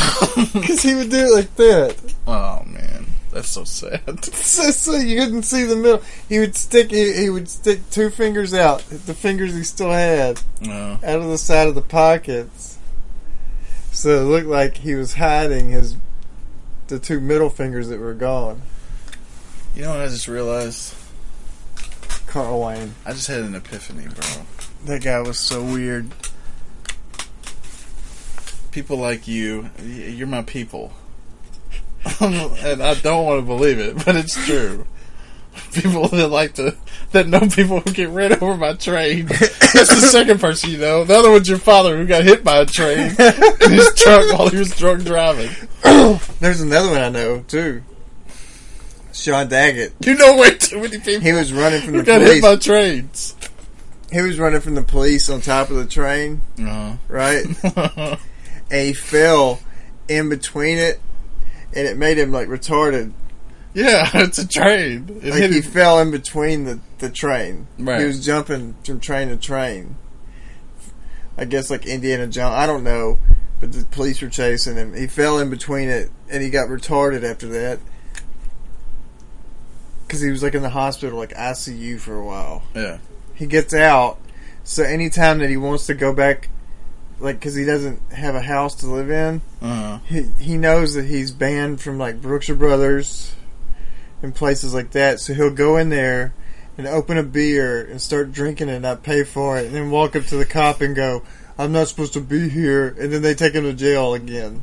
because 0.53 0.83
he 0.83 0.95
would 0.95 1.11
do 1.11 1.19
it 1.19 1.33
like 1.35 1.55
that. 1.57 1.97
oh 2.27 2.63
man, 2.67 3.02
that's 3.33 3.49
so 3.49 3.65
sad. 3.65 4.25
So, 4.35 4.71
so 4.71 4.97
you 4.97 5.19
couldn't 5.21 5.43
see 5.45 5.65
the 5.65 5.77
middle. 5.77 6.03
He 6.29 6.39
would 6.39 6.55
stick. 6.57 6.91
He, 6.91 7.13
he 7.15 7.31
would 7.31 7.49
stick 7.49 7.89
two 7.91 8.11
fingers 8.11 8.53
out, 8.55 8.81
the 8.91 9.15
fingers 9.15 9.55
he 9.55 9.63
still 9.65 9.91
had, 9.91 10.41
No. 10.61 10.99
out 11.03 11.21
of 11.21 11.29
the 11.29 11.39
side 11.39 11.69
of 11.69 11.75
the 11.75 11.83
pockets. 11.83 12.79
So 13.93 14.11
it 14.21 14.25
looked 14.25 14.47
like 14.47 14.77
he 14.79 14.95
was 14.95 15.15
hiding 15.15 15.71
his 15.71 15.97
the 16.89 16.99
two 16.99 17.21
middle 17.21 17.49
fingers 17.51 17.89
that 17.89 17.99
were 18.01 18.15
gone. 18.15 18.63
You 19.75 19.83
know 19.83 19.91
what 19.91 20.01
I 20.01 20.07
just 20.09 20.29
realized? 20.29 20.95
Carl 22.27 22.61
Wayne. 22.61 22.95
I 23.07 23.13
just 23.13 23.29
had 23.29 23.41
an 23.41 23.55
epiphany, 23.55 24.05
bro. 24.07 24.45
That 24.87 25.03
guy 25.03 25.21
was 25.21 25.39
so 25.39 25.63
weird. 25.63 26.11
People 28.71 28.97
like 28.97 29.29
you, 29.29 29.69
you're 29.83 30.27
my 30.27 30.43
people. 30.43 30.93
and 32.21 32.83
I 32.83 32.95
don't 32.95 33.25
want 33.27 33.41
to 33.41 33.47
believe 33.47 33.79
it, 33.79 34.05
but 34.05 34.17
it's 34.17 34.35
true. 34.47 34.87
People 35.73 36.09
that 36.09 36.29
like 36.29 36.55
to, 36.55 36.75
that 37.13 37.27
know 37.29 37.41
people 37.41 37.81
who 37.81 37.93
get 37.93 38.09
ran 38.09 38.33
over 38.43 38.57
by 38.57 38.73
train. 38.75 39.27
That's 39.27 39.59
the 39.89 40.09
second 40.11 40.41
person 40.41 40.71
you 40.71 40.79
know. 40.79 41.05
The 41.05 41.15
other 41.15 41.31
one's 41.31 41.49
your 41.49 41.59
father 41.59 41.97
who 41.97 42.07
got 42.07 42.25
hit 42.25 42.43
by 42.43 42.59
a 42.59 42.67
train 42.67 42.99
in 43.19 43.71
his 43.71 43.95
truck 43.95 44.33
while 44.39 44.49
he 44.49 44.57
was 44.57 44.75
drunk 44.77 45.05
driving. 45.05 45.51
There's 46.41 46.61
another 46.63 46.91
one 46.91 47.01
I 47.03 47.09
know 47.11 47.41
too. 47.41 47.83
Sean 49.13 49.49
Daggett. 49.49 49.93
You 50.05 50.15
know 50.17 50.39
way 50.39 50.55
too 50.57 50.81
many 50.81 50.99
people 50.99 51.21
He 51.21 51.33
was 51.33 51.53
running 51.53 51.83
from 51.83 51.99
the 51.99 52.03
got 52.03 52.23
hit 52.23 52.41
by 52.43 52.57
trains. 52.57 53.37
He 54.11 54.21
was 54.23 54.39
running 54.39 54.61
from 54.61 54.75
the 54.75 54.83
police 54.83 55.29
on 55.31 55.41
top 55.43 55.69
of 55.71 55.77
the 55.77 55.87
train, 55.87 56.41
Uh-huh. 56.59 56.97
right? 57.09 57.45
and 58.71 58.87
he 58.87 58.93
fell 58.95 59.61
in 60.09 60.29
between 60.31 60.79
it, 60.79 61.01
and 61.75 61.87
it 61.87 61.97
made 61.97 62.19
him 62.19 62.33
like 62.33 62.49
retarded. 62.49 63.13
Yeah, 63.75 64.09
it's 64.15 64.39
a 64.39 64.47
train. 64.47 65.21
It 65.23 65.31
Like 65.33 65.51
he 65.51 65.57
him- 65.57 65.63
fell 65.63 65.99
in 66.01 66.11
between 66.11 66.65
the 66.65 66.81
the 66.99 67.09
train. 67.11 67.67
Right. 67.79 68.01
He 68.01 68.07
was 68.07 68.25
jumping 68.25 68.75
from 68.85 69.01
train 69.01 69.29
to 69.29 69.37
train. 69.37 69.97
I 71.39 71.47
guess 71.47 71.71
like 71.71 71.87
Indiana 71.87 72.27
Jones. 72.27 72.55
I 72.55 72.67
don't 72.67 72.85
know, 72.85 73.19
but 73.61 73.73
the 73.73 73.85
police 73.87 74.21
were 74.21 74.29
chasing 74.29 74.77
him. 74.77 74.95
He 74.95 75.07
fell 75.07 75.39
in 75.39 75.49
between 75.51 75.89
it, 75.89 76.11
and 76.31 76.43
he 76.43 76.51
got 76.51 76.69
retarded 76.69 77.25
after 77.25 77.47
that. 77.49 77.79
Because 80.07 80.21
he 80.21 80.31
was 80.31 80.43
like 80.43 80.55
in 80.55 80.63
the 80.63 80.69
hospital, 80.71 81.19
like 81.19 81.31
ICU 81.33 81.99
for 81.99 82.15
a 82.17 82.25
while. 82.25 82.63
yeah. 82.75 82.99
he 83.35 83.47
gets 83.47 83.73
out. 83.73 84.19
So 84.65 84.83
anytime 84.83 85.39
that 85.39 85.49
he 85.49 85.57
wants 85.57 85.87
to 85.87 85.95
go 85.95 86.13
back, 86.15 86.49
like 87.23 87.39
because 87.39 87.55
he 87.55 87.65
doesn't 87.65 88.01
have 88.13 88.35
a 88.35 88.43
house 88.43 88.75
to 88.77 88.87
live 88.87 89.11
in, 89.11 89.41
Uh-huh. 89.63 89.99
he 90.07 90.23
he 90.39 90.57
knows 90.59 90.95
that 90.95 91.07
he's 91.07 91.31
banned 91.31 91.81
from 91.81 91.99
like 91.99 92.21
Brookshire 92.21 92.57
Brothers 92.57 93.35
and 94.23 94.35
places 94.35 94.75
like 94.75 94.91
that. 94.93 95.21
So 95.21 95.33
he'll 95.35 95.51
go 95.55 95.77
in 95.77 95.89
there 95.89 96.35
and 96.79 96.87
open 96.87 97.17
a 97.19 97.23
beer 97.23 97.83
and 97.85 98.01
start 98.01 98.33
drinking 98.33 98.69
it 98.69 98.73
and 98.75 98.83
not 98.83 99.03
pay 99.03 99.25
for 99.25 99.59
it, 99.59 99.67
and 99.67 99.75
then 99.75 99.91
walk 99.91 100.15
up 100.17 100.25
to 100.27 100.37
the 100.37 100.45
cop 100.47 100.81
and 100.81 100.95
go, 100.97 101.23
"I'm 101.59 101.73
not 101.73 101.89
supposed 101.89 102.13
to 102.15 102.21
be 102.21 102.49
here," 102.49 102.95
and 103.01 103.13
then 103.13 103.23
they 103.23 103.35
take 103.35 103.55
him 103.55 103.65
to 103.65 103.73
jail 103.73 104.15
again. 104.15 104.63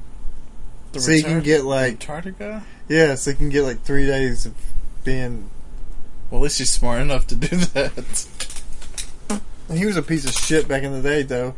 The 0.91 0.99
So 1.01 1.11
you 1.11 1.23
can 1.23 1.41
get 1.41 1.65
like 1.65 1.99
guy. 2.39 2.61
yeah, 2.87 3.13
so 3.15 3.29
you 3.31 3.35
can 3.37 3.49
get 3.49 3.63
like 3.63 3.83
three 3.83 4.05
days 4.07 4.45
of 4.45 4.53
being. 5.03 5.49
Well, 6.31 6.41
at 6.41 6.43
least 6.43 6.57
he's 6.59 6.71
smart 6.73 7.01
enough 7.01 7.25
to 7.27 7.35
do 7.35 7.47
that. 7.73 8.25
He 9.71 9.85
was 9.85 9.97
a 9.97 10.01
piece 10.01 10.25
of 10.25 10.33
shit 10.33 10.67
back 10.67 10.81
in 10.83 10.91
the 10.93 11.01
day, 11.01 11.21
though. 11.21 11.53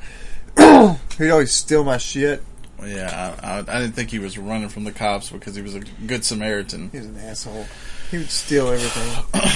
He'd 1.17 1.31
always 1.31 1.51
steal 1.51 1.83
my 1.83 1.97
shit. 1.97 2.43
Yeah, 2.83 3.35
I, 3.41 3.47
I, 3.47 3.57
I 3.59 3.79
didn't 3.81 3.93
think 3.93 4.09
he 4.09 4.19
was 4.19 4.37
running 4.37 4.69
from 4.69 4.85
the 4.85 4.91
cops 4.91 5.29
because 5.29 5.55
he 5.55 5.61
was 5.61 5.75
a 5.75 5.81
good 5.81 6.25
Samaritan. 6.25 6.89
He 6.89 6.97
was 6.97 7.07
an 7.07 7.17
asshole. 7.17 7.65
He 8.09 8.17
would 8.17 8.31
steal 8.31 8.69
everything. 8.69 9.41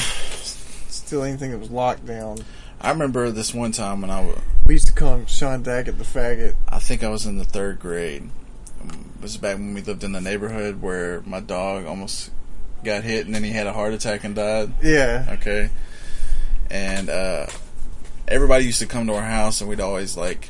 steal 0.88 1.24
anything 1.24 1.52
that 1.52 1.58
was 1.60 1.72
locked 1.72 2.06
down. 2.06 2.38
I 2.80 2.92
remember 2.92 3.32
this 3.32 3.54
one 3.54 3.72
time 3.72 4.02
when 4.02 4.12
I 4.12 4.22
was, 4.24 4.40
We 4.66 4.76
used 4.76 4.88
to 4.88 4.94
call 4.94 5.16
him 5.16 5.26
Sean 5.26 5.64
Daggett 5.64 5.98
the 5.98 6.04
faggot. 6.04 6.56
I 6.70 6.80
think 6.80 7.04
I 7.04 7.10
was 7.10 7.26
in 7.26 7.38
the 7.38 7.44
third 7.46 7.80
grade. 7.80 8.30
Um, 8.82 9.12
It 9.18 9.24
was 9.24 9.38
back 9.38 9.56
when 9.56 9.74
we 9.74 9.82
lived 9.82 10.04
in 10.04 10.12
the 10.12 10.22
neighborhood 10.22 10.82
where 10.82 11.22
my 11.22 11.40
dog 11.40 11.86
almost 11.86 12.30
got 12.84 13.04
hit 13.04 13.26
and 13.26 13.34
then 13.34 13.44
he 13.44 13.52
had 13.52 13.66
a 13.66 13.74
heart 13.74 13.94
attack 13.94 14.24
and 14.24 14.36
died. 14.36 14.72
Yeah. 14.84 15.38
Okay. 15.40 15.72
And 16.70 17.10
uh, 17.10 17.48
everybody 18.28 18.66
used 18.66 18.80
to 18.80 18.86
come 18.88 19.08
to 19.08 19.14
our 19.14 19.22
house, 19.22 19.62
and 19.62 19.70
we'd 19.70 19.80
always 19.80 20.18
like 20.18 20.50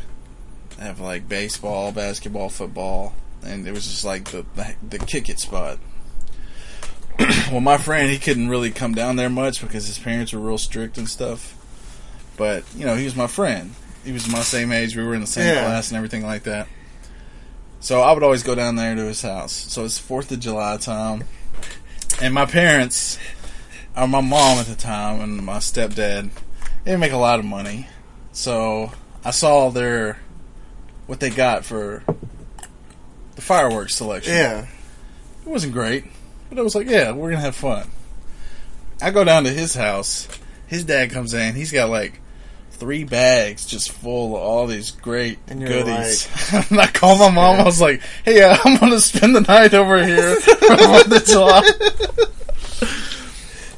have 0.80 0.99
like 0.99 1.28
baseball, 1.30 1.91
basketball, 1.91 2.49
football, 2.49 3.13
and 3.43 3.67
it 3.67 3.71
was 3.71 3.86
just 3.86 4.05
like 4.05 4.26
the 4.32 4.45
the, 4.55 4.76
the 4.88 4.99
kick 4.99 5.30
it 5.30 5.39
spot. 5.39 5.80
well, 7.51 7.61
my 7.61 7.78
friend 7.78 8.09
he 8.09 8.19
couldn't 8.19 8.49
really 8.49 8.71
come 8.71 8.93
down 8.93 9.15
there 9.15 9.30
much 9.30 9.61
because 9.61 9.88
his 9.88 9.97
parents 9.99 10.34
were 10.34 10.39
real 10.39 10.57
strict 10.57 10.97
and 10.97 11.09
stuff. 11.09 11.55
But 12.38 12.63
you 12.76 12.86
know, 12.86 12.95
he 12.95 13.05
was 13.05 13.15
my 13.15 13.28
friend. 13.28 13.73
He 14.03 14.11
was 14.11 14.30
my 14.30 14.41
same 14.41 14.71
age. 14.71 14.95
We 14.95 15.03
were 15.03 15.15
in 15.15 15.21
the 15.21 15.28
same 15.28 15.45
Yeah. 15.53 15.61
class 15.63 15.89
and 15.89 15.97
everything 15.97 16.23
like 16.23 16.43
that. 16.43 16.67
So 17.80 18.01
I 18.01 18.11
would 18.11 18.23
always 18.23 18.43
go 18.43 18.55
down 18.55 18.76
there 18.76 18.95
to 18.95 19.03
his 19.03 19.21
house. 19.21 19.53
So 19.53 19.86
it's 19.86 19.97
Fourth 19.97 20.32
of 20.32 20.39
July 20.39 20.78
time, 20.78 21.23
and 22.21 22.34
my 22.34 22.45
parents 22.45 23.17
or 23.95 24.07
my 24.07 24.21
mom 24.21 24.57
at 24.57 24.65
the 24.65 24.76
time 24.76 25.21
and 25.21 25.38
my 25.45 25.57
stepdad 25.57 26.30
they 26.84 26.91
didn't 26.91 26.99
make 26.99 27.13
a 27.13 27.17
lot 27.17 27.39
of 27.39 27.45
money. 27.45 27.88
So 28.32 28.91
I 29.23 29.32
saw 29.32 29.69
their 29.69 30.17
what 31.08 31.20
they 31.20 31.30
got 31.30 31.66
for 31.66 32.03
the 33.36 33.41
fireworks 33.41 33.95
selection. 33.95 34.34
Yeah. 34.34 34.68
It 35.45 35.49
wasn't 35.49 35.74
great, 35.74 36.06
but 36.49 36.58
I 36.58 36.62
was 36.62 36.76
like, 36.76 36.88
yeah, 36.88 37.12
we're 37.12 37.32
gonna 37.32 37.41
have 37.41 37.56
fun. 37.56 37.89
I 39.01 39.12
go 39.12 39.24
down 39.24 39.43
to 39.43 39.51
his 39.51 39.76
house. 39.76 40.28
His 40.68 40.84
dad 40.84 41.12
comes 41.12 41.34
in. 41.34 41.53
He's 41.53 41.72
got 41.72 41.89
like 41.89 42.20
three 42.72 43.03
bags 43.03 43.66
just 43.66 43.91
full 43.91 44.36
of 44.36 44.41
all 44.41 44.68
these 44.68 44.91
great 44.91 45.45
goodies. 45.45 46.28
and 46.72 46.80
I 46.80 46.88
called 46.88 47.20
my 47.20 47.30
mom. 47.30 47.60
I 47.60 47.64
was 47.64 47.80
like, 47.80 48.01
"Hey, 48.24 48.41
uh, 48.41 48.58
I'm 48.66 48.78
gonna 48.78 48.99
spend 48.99 49.36
the 49.36 49.41
night 49.41 49.74
over 49.74 50.03
here 50.03 50.36
for 50.38 51.16
of 51.16 51.26
July." 51.26 51.70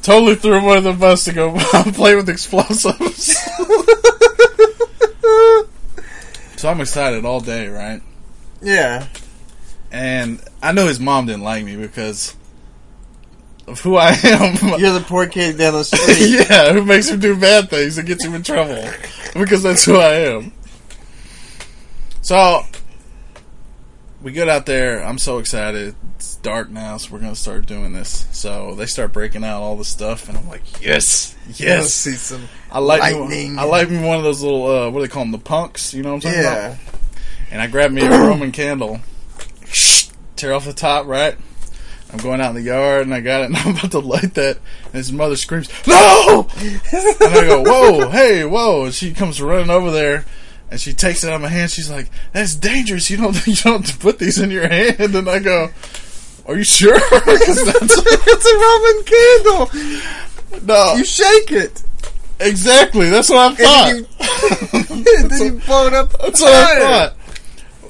totally 0.07 0.35
threw 0.35 0.57
him 0.57 0.65
under 0.65 0.91
the 0.91 0.93
bus 0.93 1.25
to 1.25 1.33
go 1.33 1.53
play 1.91 2.15
with 2.15 2.29
explosives. 2.29 3.35
So 6.57 6.69
I'm 6.69 6.81
excited 6.81 7.23
all 7.23 7.39
day, 7.39 7.67
right? 7.67 8.01
Yeah. 8.61 9.07
And 9.91 10.41
I 10.61 10.71
know 10.73 10.87
his 10.87 10.99
mom 10.99 11.27
didn't 11.27 11.43
like 11.43 11.63
me 11.63 11.77
because 11.77 12.35
of 13.67 13.79
who 13.81 13.95
I 13.95 14.11
am. 14.23 14.79
You're 14.79 14.93
the 14.93 15.05
poor 15.07 15.27
kid 15.27 15.57
down 15.57 15.73
the 15.73 15.83
street. 15.83 16.47
yeah, 16.49 16.73
who 16.73 16.83
makes 16.83 17.09
him 17.09 17.19
do 17.19 17.39
bad 17.39 17.69
things 17.69 17.97
and 17.97 18.07
gets 18.07 18.25
him 18.25 18.33
in 18.33 18.43
trouble 18.43 18.83
because 19.33 19.63
that's 19.63 19.85
who 19.85 19.97
I 19.97 20.13
am. 20.13 20.51
So 22.21 22.63
we 24.21 24.31
get 24.31 24.49
out 24.49 24.65
there. 24.65 25.03
I'm 25.05 25.17
so 25.17 25.37
excited. 25.37 25.95
It's 26.15 26.35
dark 26.37 26.69
now, 26.69 26.97
so 26.97 27.13
we're 27.13 27.19
gonna 27.19 27.35
start 27.35 27.67
doing 27.67 27.93
this. 27.93 28.27
So 28.31 28.73
they 28.75 28.87
start 28.87 29.13
breaking 29.13 29.43
out 29.43 29.61
all 29.61 29.77
the 29.77 29.85
stuff, 29.85 30.27
and 30.27 30.37
I'm 30.37 30.47
like, 30.49 30.81
yes, 30.81 31.35
yes. 31.55 31.93
see 31.93 32.13
some. 32.13 32.47
I 32.71 32.79
like 32.79 33.01
lightning. 33.01 33.55
Me, 33.55 33.61
I 33.61 33.63
like 33.65 33.89
me 33.89 34.03
one 34.05 34.17
of 34.17 34.23
those 34.23 34.41
little 34.41 34.65
uh, 34.65 34.89
what 34.89 34.99
do 34.99 35.07
they 35.07 35.11
call 35.11 35.23
them? 35.23 35.31
The 35.31 35.37
punks. 35.37 35.93
You 35.93 36.03
know 36.03 36.09
what 36.13 36.25
I'm 36.25 36.31
talking 36.31 36.39
about? 36.39 36.55
Yeah. 36.55 36.75
and 37.51 37.61
I 37.61 37.67
grabbed 37.67 37.93
me 37.93 38.01
a 38.05 38.09
Roman 38.09 38.51
candle, 38.51 38.99
Shh 39.71 40.07
tear 40.35 40.53
off 40.53 40.65
the 40.65 40.73
top, 40.73 41.05
right? 41.07 41.37
I'm 42.11 42.19
going 42.19 42.39
out 42.39 42.51
in 42.51 42.55
the 42.55 42.61
yard 42.61 43.01
and 43.03 43.13
I 43.13 43.19
got 43.19 43.41
it 43.41 43.45
and 43.47 43.57
I'm 43.57 43.75
about 43.75 43.91
to 43.91 43.99
light 43.99 44.33
that 44.35 44.59
and 44.85 44.93
his 44.93 45.11
mother 45.11 45.35
screams, 45.35 45.69
No! 45.85 46.47
and 46.57 46.81
I 47.21 47.45
go, 47.47 47.63
Whoa, 47.63 48.09
hey, 48.09 48.45
whoa. 48.45 48.85
And 48.85 48.93
she 48.93 49.13
comes 49.13 49.41
running 49.41 49.69
over 49.69 49.91
there 49.91 50.25
and 50.71 50.79
she 50.79 50.93
takes 50.93 51.23
it 51.23 51.29
out 51.29 51.35
of 51.35 51.41
my 51.41 51.47
hand. 51.49 51.71
She's 51.71 51.89
like, 51.89 52.09
That's 52.33 52.55
dangerous. 52.55 53.09
You 53.09 53.17
don't, 53.17 53.47
you 53.47 53.55
don't 53.55 53.85
to 53.85 53.97
put 53.97 54.19
these 54.19 54.39
in 54.39 54.51
your 54.51 54.67
hand. 54.69 54.99
And 55.15 55.29
I 55.29 55.39
go, 55.39 55.69
Are 56.45 56.55
you 56.55 56.63
sure? 56.63 56.97
'Cause 56.99 57.65
that's, 57.65 57.97
it's 57.97 58.45
a 58.45 59.71
Roman 59.73 60.61
candle. 60.61 60.65
no, 60.65 60.95
You 60.95 61.03
shake 61.05 61.51
it. 61.51 61.83
Exactly. 62.39 63.09
That's 63.09 63.29
what 63.29 63.53
I 63.53 63.55
thought. 63.55 63.93
And 64.89 65.03
then 65.05 65.23
you, 65.23 65.27
then 65.27 65.41
you 65.41 65.59
blow 65.61 65.87
it 65.87 65.93
up. 65.93 66.11
That's 66.21 66.41
what 66.41 66.53
I 66.53 66.79
thought. 66.79 67.15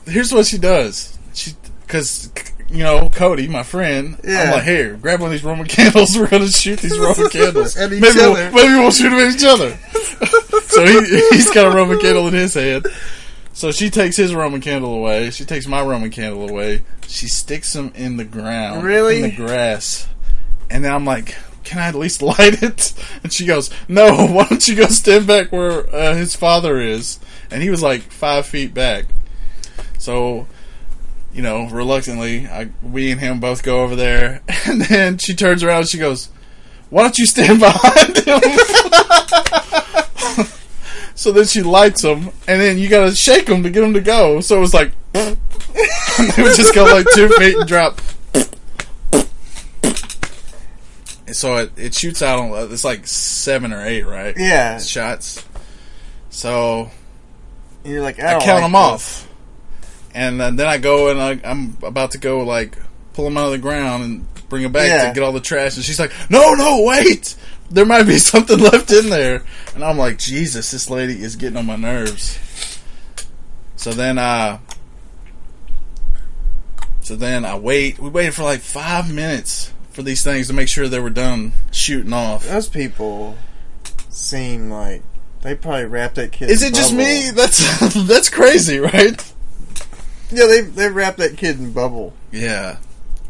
Here's 0.05 0.31
what 0.33 0.45
she 0.45 0.57
does. 0.57 1.17
She, 1.33 1.51
because 1.81 2.31
you 2.69 2.83
know 2.83 3.09
Cody, 3.09 3.47
my 3.47 3.63
friend. 3.63 4.17
I'm 4.25 4.51
like, 4.51 4.63
here, 4.63 4.95
grab 4.95 5.19
one 5.19 5.27
of 5.27 5.31
these 5.33 5.43
Roman 5.43 5.65
candles. 5.67 6.17
We're 6.17 6.27
gonna 6.27 6.47
shoot 6.47 6.79
these 6.79 6.97
Roman 6.99 7.29
candles. 7.29 7.75
Maybe 7.75 7.99
we'll, 7.99 8.33
maybe 8.51 8.73
we'll 8.73 8.91
shoot 8.91 9.09
them 9.09 9.19
at 9.19 9.35
each 9.35 9.43
other. 9.43 9.77
so 10.67 10.85
he, 10.85 11.21
he's 11.31 11.49
got 11.51 11.71
a 11.71 11.75
Roman 11.75 11.99
candle 11.99 12.27
in 12.27 12.33
his 12.33 12.53
hand. 12.53 12.87
So 13.53 13.71
she 13.71 13.89
takes 13.89 14.15
his 14.15 14.33
Roman 14.35 14.61
candle 14.61 14.93
away. 14.93 15.31
She 15.31 15.43
takes 15.45 15.67
my 15.67 15.81
Roman 15.81 16.11
candle 16.11 16.47
away. 16.49 16.83
She 17.07 17.27
sticks 17.27 17.73
them 17.73 17.91
in 17.95 18.17
the 18.17 18.25
ground, 18.25 18.83
Really? 18.83 19.17
in 19.23 19.29
the 19.29 19.35
grass. 19.35 20.07
And 20.69 20.83
then 20.83 20.93
I'm 20.93 21.05
like, 21.05 21.35
"Can 21.67 21.79
I 21.79 21.89
at 21.89 21.95
least 21.95 22.21
light 22.21 22.63
it?" 22.63 22.93
And 23.23 23.33
she 23.33 23.45
goes, 23.45 23.69
"No. 23.89 24.25
Why 24.31 24.47
don't 24.47 24.65
you 24.67 24.75
go 24.75 24.87
stand 24.87 25.27
back 25.27 25.51
where 25.51 25.93
uh, 25.93 26.15
his 26.15 26.33
father 26.33 26.79
is?" 26.79 27.19
And 27.51 27.61
he 27.61 27.69
was 27.69 27.83
like 27.83 28.03
five 28.03 28.45
feet 28.45 28.73
back. 28.73 29.05
So, 29.97 30.47
you 31.33 31.41
know, 31.41 31.67
reluctantly, 31.67 32.47
I, 32.47 32.69
we 32.81 33.11
and 33.11 33.19
him 33.19 33.41
both 33.41 33.63
go 33.63 33.81
over 33.81 33.97
there, 33.97 34.41
and 34.65 34.81
then 34.83 35.17
she 35.17 35.33
turns 35.35 35.61
around 35.61 35.81
and 35.81 35.89
she 35.89 35.97
goes, 35.97 36.29
"Why 36.89 37.01
don't 37.03 37.17
you 37.17 37.25
stand 37.25 37.59
behind 37.59 38.17
him?" 38.19 38.39
so 41.15 41.33
then 41.33 41.45
she 41.45 41.61
lights 41.61 42.01
him, 42.01 42.29
and 42.47 42.61
then 42.61 42.77
you 42.77 42.87
gotta 42.87 43.13
shake 43.13 43.49
him 43.49 43.63
to 43.63 43.69
get 43.69 43.83
him 43.83 43.93
to 43.93 44.01
go. 44.01 44.39
So 44.39 44.55
it 44.55 44.61
was 44.61 44.73
like 44.73 44.93
they 45.13 45.35
would 46.43 46.55
just 46.55 46.73
go 46.73 46.85
like 46.85 47.05
two 47.13 47.27
feet 47.27 47.57
and 47.57 47.67
drop. 47.67 47.99
And 48.33 48.45
so 51.35 51.57
it, 51.57 51.71
it 51.77 51.93
shoots 51.93 52.21
out 52.21 52.39
on 52.39 52.71
it's 52.71 52.83
like 52.83 53.05
seven 53.07 53.73
or 53.73 53.85
eight, 53.85 54.03
right? 54.03 54.35
Yeah. 54.37 54.79
shots. 54.79 55.45
So 56.29 56.89
And 57.83 57.93
you're 57.93 58.01
like, 58.03 58.19
I, 58.19 58.31
don't 58.31 58.41
count 58.43 58.61
like 58.61 58.63
them 58.63 58.71
this. 58.73 58.79
off, 58.79 59.27
and 60.13 60.41
uh, 60.41 60.51
then 60.51 60.67
I 60.67 60.77
go 60.77 61.09
and 61.09 61.21
I, 61.21 61.39
I'm 61.49 61.77
about 61.83 62.11
to 62.11 62.17
go 62.17 62.39
like 62.43 62.77
pull 63.13 63.25
them 63.25 63.37
out 63.37 63.45
of 63.47 63.51
the 63.51 63.57
ground 63.57 64.03
and 64.03 64.47
bring 64.49 64.63
them 64.63 64.71
back 64.71 64.87
Yeah. 64.87 65.07
to 65.09 65.13
get 65.13 65.23
all 65.23 65.31
the 65.33 65.39
trash, 65.41 65.75
and 65.75 65.83
she's 65.83 65.99
like, 65.99 66.11
"No, 66.29 66.53
no, 66.53 66.83
wait! 66.83 67.35
There 67.71 67.85
might 67.85 68.03
be 68.03 68.17
something 68.19 68.59
left 68.59 68.91
in 68.91 69.09
there." 69.09 69.43
And 69.75 69.83
I'm 69.83 69.97
like, 69.97 70.17
"Jesus, 70.19 70.71
this 70.71 70.89
lady 70.89 71.21
is 71.21 71.35
getting 71.35 71.57
on 71.57 71.65
my 71.65 71.75
nerves." 71.75 72.39
So 73.75 73.91
then, 73.91 74.17
uh, 74.17 74.59
so 77.01 77.15
then 77.15 77.45
I 77.45 77.57
wait. 77.57 77.99
We 77.99 78.09
waited 78.09 78.33
for 78.35 78.43
like 78.43 78.59
five 78.59 79.13
minutes 79.13 79.71
for 79.97 80.03
these 80.03 80.23
things 80.23 80.45
to 80.45 80.53
make 80.53 80.69
sure 80.69 80.87
they 80.87 80.99
were 80.99 81.09
done 81.09 81.53
shooting 81.71 82.13
off. 82.13 82.45
Those 82.45 82.69
people 82.69 83.35
seem 84.11 84.69
like 84.69 85.01
they 85.41 85.55
probably 85.55 85.85
wrapped 85.85 86.15
that 86.15 86.31
kid. 86.31 86.51
Is 86.51 86.61
it 86.61 86.75
just 86.75 86.93
me? 86.93 87.31
That's 87.31 87.93
that's 88.07 88.29
crazy, 88.29 88.77
right? 88.77 89.33
Yeah, 90.29 90.45
they 90.45 90.61
they 90.61 90.89
wrapped 90.89 91.17
that 91.17 91.35
kid 91.35 91.57
in 91.57 91.73
bubble. 91.73 92.13
Yeah. 92.31 92.77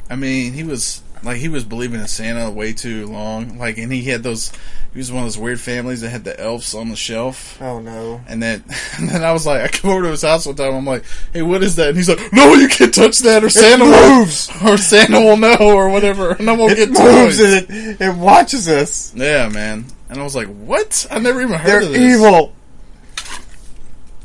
I 0.09 0.17
mean, 0.17 0.51
he 0.51 0.65
was 0.65 1.01
like 1.23 1.37
he 1.37 1.47
was 1.47 1.63
believing 1.63 2.01
in 2.01 2.07
Santa 2.09 2.51
way 2.51 2.73
too 2.73 3.07
long. 3.07 3.57
Like, 3.57 3.77
and 3.77 3.89
he 3.89 4.03
had 4.03 4.23
those. 4.23 4.51
He 4.97 4.99
was 4.99 5.11
one 5.11 5.21
of 5.21 5.27
those 5.27 5.37
weird 5.37 5.61
families 5.61 6.01
that 6.01 6.09
had 6.09 6.23
the 6.23 6.39
elves 6.39 6.73
on 6.73 6.89
the 6.89 6.95
shelf. 6.95 7.61
Oh 7.61 7.79
no! 7.79 8.19
And 8.27 8.41
then, 8.41 8.63
and 8.97 9.07
then 9.07 9.23
I 9.23 9.31
was 9.31 9.45
like, 9.45 9.61
I 9.61 9.67
come 9.67 9.91
over 9.91 10.01
to 10.01 10.09
his 10.09 10.23
house 10.23 10.47
one 10.47 10.55
time. 10.55 10.73
I'm 10.73 10.87
like, 10.87 11.03
"Hey, 11.33 11.43
what 11.43 11.61
is 11.61 11.75
that?" 11.75 11.89
And 11.89 11.97
he's 11.97 12.09
like, 12.09 12.33
"No, 12.33 12.55
you 12.55 12.67
can't 12.67 12.91
touch 12.91 13.19
that, 13.19 13.43
or 13.43 13.49
Santa 13.51 13.85
moves! 13.85 14.49
or 14.65 14.75
Santa 14.75 15.19
will 15.21 15.37
know, 15.37 15.55
or 15.59 15.89
whatever, 15.89 16.31
and 16.39 16.49
I 16.49 16.53
won't 16.53 16.71
It 16.71 16.77
get 16.77 16.89
moves 16.89 17.37
toys." 17.37 17.39
and 17.39 17.69
it, 17.69 18.01
it 18.01 18.15
watches 18.15 18.67
us. 18.67 19.13
Yeah, 19.13 19.49
man. 19.49 19.85
And 20.09 20.19
I 20.19 20.23
was 20.23 20.35
like, 20.35 20.47
"What? 20.47 21.05
I 21.11 21.19
never 21.19 21.43
even 21.43 21.59
heard 21.59 21.69
They're 21.69 21.81
of 21.83 21.89
this." 21.93 22.15
evil. 22.15 22.55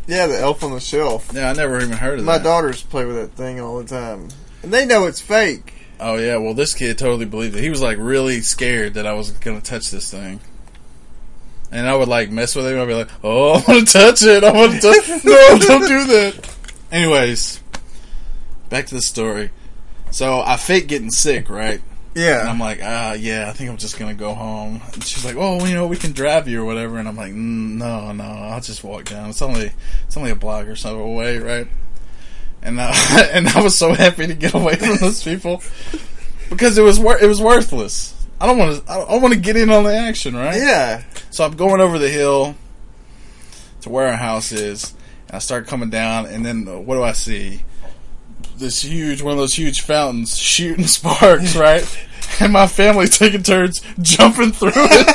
Yeah, 0.06 0.26
the 0.26 0.38
elf 0.38 0.64
on 0.64 0.70
the 0.70 0.80
shelf. 0.80 1.32
Yeah, 1.34 1.50
I 1.50 1.52
never 1.52 1.82
even 1.82 1.98
heard 1.98 2.14
of 2.14 2.20
it. 2.20 2.22
My 2.26 2.38
that. 2.38 2.44
daughters 2.44 2.82
play 2.82 3.04
with 3.04 3.16
that 3.16 3.32
thing 3.32 3.60
all 3.60 3.76
the 3.76 3.84
time, 3.84 4.28
and 4.62 4.72
they 4.72 4.86
know 4.86 5.04
it's 5.04 5.20
fake. 5.20 5.74
Oh 6.00 6.16
yeah, 6.16 6.38
well 6.38 6.54
this 6.54 6.72
kid 6.72 6.96
totally 6.96 7.26
believed 7.26 7.56
it. 7.56 7.62
He 7.62 7.68
was 7.68 7.82
like 7.82 7.98
really 8.00 8.40
scared 8.40 8.94
that 8.94 9.06
I 9.06 9.12
was 9.12 9.32
gonna 9.32 9.60
touch 9.60 9.90
this 9.90 10.10
thing. 10.10 10.40
And 11.72 11.88
I 11.88 11.94
would 11.96 12.08
like 12.08 12.30
mess 12.30 12.54
with 12.54 12.66
him. 12.66 12.78
I'd 12.78 12.86
be 12.86 12.94
like, 12.94 13.08
"Oh, 13.24 13.52
I 13.66 13.72
want 13.72 13.88
to 13.88 13.92
touch 13.98 14.22
it. 14.22 14.44
I 14.44 14.52
want 14.52 14.72
to 14.72 14.80
touch. 14.80 15.24
No, 15.24 15.58
don't 15.58 15.88
do 15.88 16.04
that." 16.06 16.56
Anyways, 16.92 17.60
back 18.68 18.86
to 18.86 18.94
the 18.94 19.00
story. 19.02 19.50
So 20.10 20.42
I 20.42 20.56
fake 20.58 20.88
getting 20.88 21.10
sick, 21.10 21.48
right? 21.48 21.80
And 22.14 22.22
Yeah, 22.22 22.44
I'm 22.46 22.58
like, 22.58 22.80
ah, 22.82 23.14
yeah, 23.14 23.48
I 23.48 23.52
think 23.54 23.70
I'm 23.70 23.78
just 23.78 23.98
gonna 23.98 24.12
go 24.12 24.34
home. 24.34 24.82
And 24.92 25.02
she's 25.02 25.24
like, 25.24 25.36
oh, 25.38 25.64
you 25.64 25.74
know, 25.74 25.86
we 25.86 25.96
can 25.96 26.12
drive 26.12 26.46
you 26.46 26.60
or 26.60 26.66
whatever. 26.66 26.98
And 26.98 27.08
I'm 27.08 27.16
like, 27.16 27.32
mm, 27.32 27.76
no, 27.78 28.12
no, 28.12 28.24
I'll 28.24 28.60
just 28.60 28.84
walk 28.84 29.06
down. 29.06 29.30
It's 29.30 29.40
only, 29.40 29.72
it's 30.06 30.16
only 30.18 30.30
a 30.30 30.36
block 30.36 30.66
or 30.66 30.76
so 30.76 31.00
away, 31.00 31.38
right? 31.38 31.66
And 32.60 32.78
I, 32.78 32.94
and 33.32 33.48
I 33.48 33.62
was 33.62 33.78
so 33.78 33.94
happy 33.94 34.26
to 34.26 34.34
get 34.34 34.52
away 34.52 34.76
from 34.76 34.98
those 34.98 35.24
people 35.24 35.62
because 36.50 36.76
it 36.76 36.82
was 36.82 37.00
wor- 37.00 37.18
it 37.18 37.26
was 37.26 37.40
worthless. 37.40 38.21
I 38.42 38.46
don't 38.46 38.58
want 38.58 38.84
to, 38.84 38.92
I 38.92 39.18
want 39.18 39.32
to 39.34 39.38
get 39.38 39.56
in 39.56 39.70
on 39.70 39.84
the 39.84 39.94
action, 39.94 40.34
right? 40.34 40.56
yeah. 40.56 41.04
So 41.30 41.44
I'm 41.44 41.54
going 41.54 41.80
over 41.80 41.96
the 41.96 42.08
hill 42.08 42.56
to 43.82 43.88
where 43.88 44.08
our 44.08 44.16
house 44.16 44.50
is, 44.50 44.94
and 45.28 45.36
I 45.36 45.38
start 45.38 45.68
coming 45.68 45.90
down, 45.90 46.26
and 46.26 46.44
then 46.44 46.66
uh, 46.66 46.76
what 46.76 46.96
do 46.96 47.04
I 47.04 47.12
see? 47.12 47.62
This 48.56 48.82
huge, 48.82 49.22
one 49.22 49.30
of 49.30 49.38
those 49.38 49.54
huge 49.54 49.82
fountains 49.82 50.36
shooting 50.36 50.86
sparks, 50.88 51.54
right? 51.54 51.86
And 52.40 52.52
my 52.52 52.66
family 52.66 53.06
taking 53.06 53.44
turns 53.44 53.80
jumping 54.00 54.50
through 54.50 54.72
it 54.74 55.06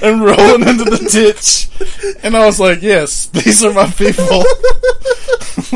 and 0.02 0.24
rolling 0.24 0.66
into 0.66 0.84
the 0.84 1.08
ditch. 1.12 1.68
And 2.24 2.34
I 2.34 2.46
was 2.46 2.58
like, 2.58 2.80
yes, 2.80 3.26
these 3.26 3.62
are 3.62 3.74
my 3.74 3.90
people. 3.90 4.44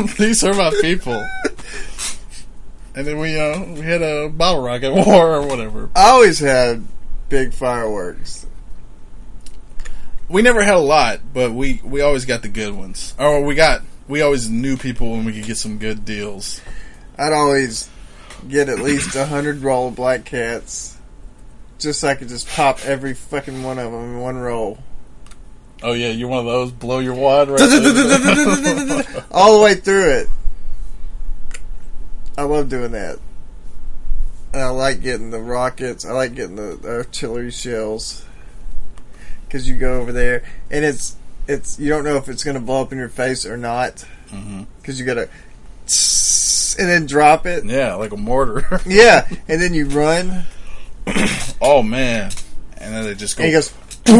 these 0.17 0.43
are 0.43 0.55
my 0.55 0.71
people. 0.81 1.23
And 2.99 3.07
then 3.07 3.17
we 3.17 3.39
uh, 3.39 3.63
we 3.63 3.79
had 3.79 4.01
a 4.01 4.27
bottle 4.27 4.61
rocket 4.61 4.93
war 5.07 5.35
or 5.35 5.47
whatever. 5.47 5.89
I 5.95 6.09
always 6.09 6.39
had 6.39 6.85
big 7.29 7.53
fireworks. 7.53 8.45
We 10.27 10.41
never 10.41 10.61
had 10.61 10.73
a 10.73 10.79
lot, 10.79 11.21
but 11.33 11.53
we, 11.53 11.79
we 11.81 12.01
always 12.01 12.25
got 12.25 12.41
the 12.41 12.49
good 12.49 12.75
ones. 12.75 13.15
Or 13.17 13.41
we 13.41 13.55
got 13.55 13.83
we 14.09 14.21
always 14.21 14.49
knew 14.49 14.75
people 14.75 15.11
when 15.11 15.23
we 15.23 15.31
could 15.31 15.45
get 15.45 15.55
some 15.55 15.77
good 15.77 16.03
deals. 16.03 16.59
I'd 17.17 17.31
always 17.31 17.89
get 18.49 18.67
at 18.67 18.79
least 18.79 19.15
a 19.15 19.25
hundred 19.25 19.61
roll 19.61 19.87
of 19.87 19.95
black 19.95 20.25
cats, 20.25 20.97
just 21.77 22.01
so 22.01 22.09
I 22.09 22.15
could 22.15 22.27
just 22.27 22.49
pop 22.49 22.83
every 22.83 23.13
fucking 23.13 23.63
one 23.63 23.79
of 23.79 23.93
them 23.93 24.15
in 24.15 24.19
one 24.19 24.37
roll, 24.37 24.77
Oh 25.81 25.93
yeah, 25.93 26.09
you're 26.09 26.27
one 26.27 26.39
of 26.39 26.45
those 26.45 26.71
blow 26.71 26.99
your 26.99 27.13
wad 27.13 27.49
right 27.49 27.61
all 29.31 29.57
the 29.57 29.63
way 29.63 29.75
through 29.75 30.09
it. 30.09 30.29
I 32.39 32.43
love 32.43 32.69
doing 32.69 32.93
that. 32.93 33.19
And 34.53 34.61
I 34.61 34.69
like 34.69 35.01
getting 35.01 35.29
the 35.29 35.41
rockets. 35.41 36.05
I 36.05 36.13
like 36.13 36.35
getting 36.35 36.55
the, 36.55 36.79
the 36.81 36.87
artillery 36.87 37.51
shells 37.51 38.25
because 39.43 39.67
you 39.67 39.75
go 39.75 39.99
over 39.99 40.13
there 40.13 40.43
and 40.71 40.85
it's 40.85 41.17
it's 41.49 41.77
you 41.79 41.89
don't 41.89 42.05
know 42.05 42.15
if 42.15 42.29
it's 42.29 42.45
going 42.45 42.55
to 42.55 42.61
blow 42.61 42.81
up 42.81 42.93
in 42.93 42.97
your 42.97 43.09
face 43.09 43.45
or 43.45 43.57
not 43.57 44.05
mm-hmm. 44.29 44.63
because 44.77 44.97
you 45.01 45.05
got 45.05 45.15
to 45.15 45.23
and 46.79 46.87
then 46.87 47.05
drop 47.05 47.45
it. 47.45 47.65
Yeah, 47.65 47.95
like 47.95 48.13
a 48.13 48.17
mortar. 48.17 48.79
Yeah, 48.85 49.27
and 49.49 49.61
then 49.61 49.73
you 49.73 49.87
run. 49.89 50.45
oh 51.61 51.83
man, 51.83 52.31
and 52.77 52.95
then 52.95 53.03
they 53.03 53.15
just 53.15 53.35
go 53.35 53.43
And 53.43 53.49
he 53.49 53.53
goes, 53.53 53.73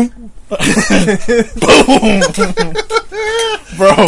bro. 3.77 4.07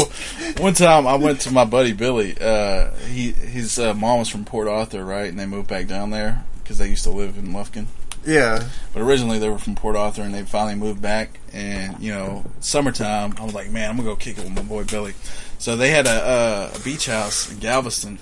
One 0.58 0.74
time 0.74 1.08
I 1.08 1.16
went 1.16 1.42
to 1.42 1.52
my 1.52 1.66
buddy 1.66 1.94
Billy. 1.94 2.36
Uh, 2.40 2.92
he 3.10 3.32
his 3.32 3.80
uh, 3.80 3.94
mom 3.94 4.20
was 4.20 4.30
from 4.30 4.46
Port 4.46 4.68
Arthur, 4.68 5.04
right? 5.04 5.30
And 5.30 5.40
they 5.40 5.46
moved 5.46 5.68
back 5.68 5.88
down 5.88 6.10
there 6.12 6.44
because 6.64 6.78
they 6.78 6.90
used 6.90 7.04
to 7.04 7.10
live 7.12 7.38
in 7.38 7.48
Lufkin. 7.54 7.86
yeah, 8.26 8.68
But 8.94 9.02
originally 9.02 9.40
they 9.40 9.50
were 9.50 9.58
from 9.58 9.76
Port 9.76 9.96
Arthur, 9.96 10.22
and 10.22 10.34
they 10.34 10.44
finally 10.44 10.76
moved 10.76 11.02
back. 11.02 11.40
And 11.54 12.00
you 12.00 12.14
know, 12.14 12.44
summertime, 12.60 13.34
I 13.38 13.44
was 13.44 13.54
like, 13.54 13.72
man, 13.72 13.90
I'm 13.90 13.98
gonna 13.98 14.10
go 14.10 14.16
kick 14.16 14.38
it 14.38 14.44
with 14.44 14.56
my 14.56 14.64
boy 14.64 14.84
Billy. 14.84 15.14
So 15.58 15.76
they 15.76 15.92
had 15.92 16.08
a, 16.08 16.12
uh, 16.12 16.72
a 16.76 16.80
beach 16.80 17.06
house 17.06 17.52
in 17.52 17.60
Galveston, 17.60 18.18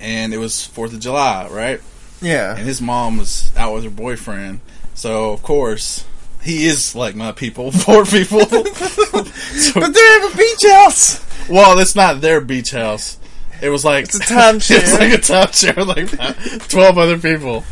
and 0.00 0.32
it 0.32 0.38
was 0.38 0.64
Fourth 0.64 0.92
of 0.92 1.00
July, 1.00 1.48
right? 1.50 1.80
yeah. 2.22 2.56
And 2.56 2.66
his 2.66 2.80
mom 2.80 3.18
was 3.18 3.50
out 3.56 3.74
with 3.74 3.84
her 3.84 3.90
boyfriend, 3.90 4.60
so 5.00 5.32
of 5.32 5.42
course. 5.42 6.04
He 6.42 6.64
is 6.66 6.94
like 6.94 7.14
my 7.14 7.32
people, 7.32 7.70
poor 7.74 8.04
people. 8.06 8.40
So- 8.46 9.80
But 9.80 9.92
they 9.94 10.00
have 10.20 10.32
a 10.32 10.36
beach 10.36 10.64
house. 10.70 11.48
well, 11.50 11.78
it's 11.78 11.94
not 11.94 12.20
their 12.22 12.40
beach 12.40 12.70
house. 12.70 13.18
It 13.62 13.68
was 13.68 13.84
like 13.84 14.04
It's 14.04 14.16
a 14.16 14.20
timeshare. 14.20 14.78
it's 14.78 14.92
like 14.98 15.12
a 15.12 15.18
timeshare, 15.18 15.86
like 15.86 16.68
twelve 16.68 16.96
other 16.96 17.18
people, 17.18 17.64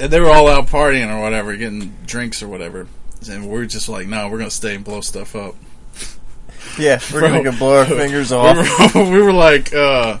and 0.00 0.12
they 0.12 0.20
were 0.20 0.30
all 0.30 0.48
out 0.48 0.66
partying 0.66 1.10
or 1.10 1.20
whatever, 1.20 1.56
getting 1.56 1.94
drinks 2.06 2.42
or 2.42 2.48
whatever. 2.48 2.86
And 3.30 3.48
we 3.48 3.58
are 3.58 3.66
just 3.66 3.88
like, 3.88 4.06
no, 4.06 4.28
we're 4.28 4.38
gonna 4.38 4.50
stay 4.50 4.74
and 4.74 4.84
blow 4.84 5.00
stuff 5.00 5.34
up. 5.34 5.54
Yeah, 6.78 7.00
we're 7.12 7.20
Bro. 7.20 7.28
gonna 7.30 7.44
go 7.44 7.58
blow 7.58 7.78
our 7.78 7.84
fingers 7.86 8.30
We 8.30 8.36
off. 8.36 8.94
were, 8.94 9.04
we 9.10 9.22
were 9.22 9.32
like, 9.32 9.72
uh, 9.74 10.18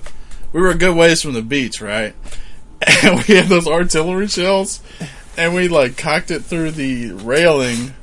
we 0.52 0.60
were 0.62 0.70
a 0.70 0.74
good 0.74 0.96
ways 0.96 1.20
from 1.22 1.34
the 1.34 1.42
beach, 1.42 1.80
right? 1.82 2.14
And 3.02 3.22
we 3.28 3.34
had 3.36 3.46
those 3.48 3.66
artillery 3.68 4.28
shells, 4.28 4.80
and 5.38 5.54
we 5.54 5.68
like 5.68 5.96
cocked 5.96 6.30
it 6.30 6.40
through 6.40 6.72
the 6.72 7.12
railing 7.12 7.94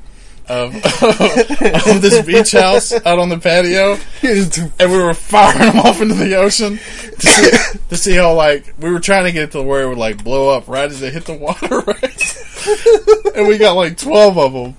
of, 0.48 0.74
of 1.02 2.00
this 2.00 2.24
beach 2.24 2.52
house 2.52 2.92
out 2.92 3.18
on 3.18 3.28
the 3.28 3.38
patio. 3.38 3.98
and 4.22 4.90
we 4.90 4.98
were 4.98 5.14
firing 5.14 5.72
them 5.72 5.78
off 5.78 6.00
into 6.00 6.14
the 6.14 6.36
ocean 6.36 6.78
to 6.78 7.26
see, 7.26 7.78
to 7.88 7.96
see 7.96 8.14
how 8.14 8.34
like 8.34 8.74
we 8.78 8.90
were 8.90 9.00
trying 9.00 9.24
to 9.24 9.32
get 9.32 9.44
it 9.44 9.50
to 9.52 9.62
where 9.62 9.82
it 9.82 9.88
would 9.88 9.98
like 9.98 10.24
blow 10.24 10.48
up 10.48 10.66
right 10.66 10.90
as 10.90 11.02
it 11.02 11.12
hit 11.12 11.26
the 11.26 11.34
water, 11.34 11.80
right? 11.86 13.36
and 13.36 13.46
we 13.46 13.58
got 13.58 13.74
like 13.74 13.98
twelve 13.98 14.38
of 14.38 14.52
them, 14.52 14.76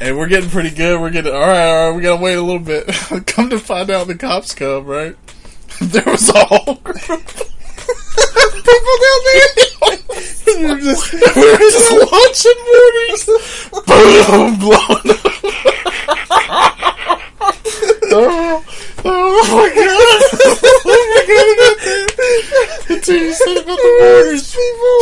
and 0.00 0.18
we're 0.18 0.28
getting 0.28 0.50
pretty 0.50 0.70
good. 0.70 1.00
We're 1.00 1.10
getting 1.10 1.32
all 1.32 1.40
right. 1.40 1.68
All 1.68 1.88
right, 1.88 1.96
we 1.96 2.02
gotta 2.02 2.22
wait 2.22 2.34
a 2.34 2.42
little 2.42 2.60
bit. 2.60 2.86
come 3.26 3.50
to 3.50 3.58
find 3.58 3.90
out, 3.90 4.08
the 4.08 4.14
cops 4.14 4.54
come. 4.54 4.84
Right, 4.84 5.16
there 5.80 6.04
was 6.06 6.28
a 6.28 6.44
whole 6.44 6.74
group 6.76 7.53
people 8.14 8.96
down 9.04 9.20
there. 9.26 9.50
we 10.46 10.52
were 10.70 10.80
just 10.80 11.12
we 11.12 11.18
were 11.18 11.58
just 11.58 11.90
launching 11.92 12.60
mortars, 12.68 13.24
boom, 13.86 14.58
blowing 14.58 15.10
up. 15.10 15.24
Oh, 18.16 18.64
oh 19.04 19.42
my 19.50 19.68
god! 19.74 20.22
Oh 20.86 21.02
my 21.10 21.22
god! 21.26 22.96
Until 22.96 23.16
you 23.16 23.32
said 23.32 23.56
about 23.56 23.76
the 23.76 23.90
mortars, 24.00 24.46
people, 24.54 24.98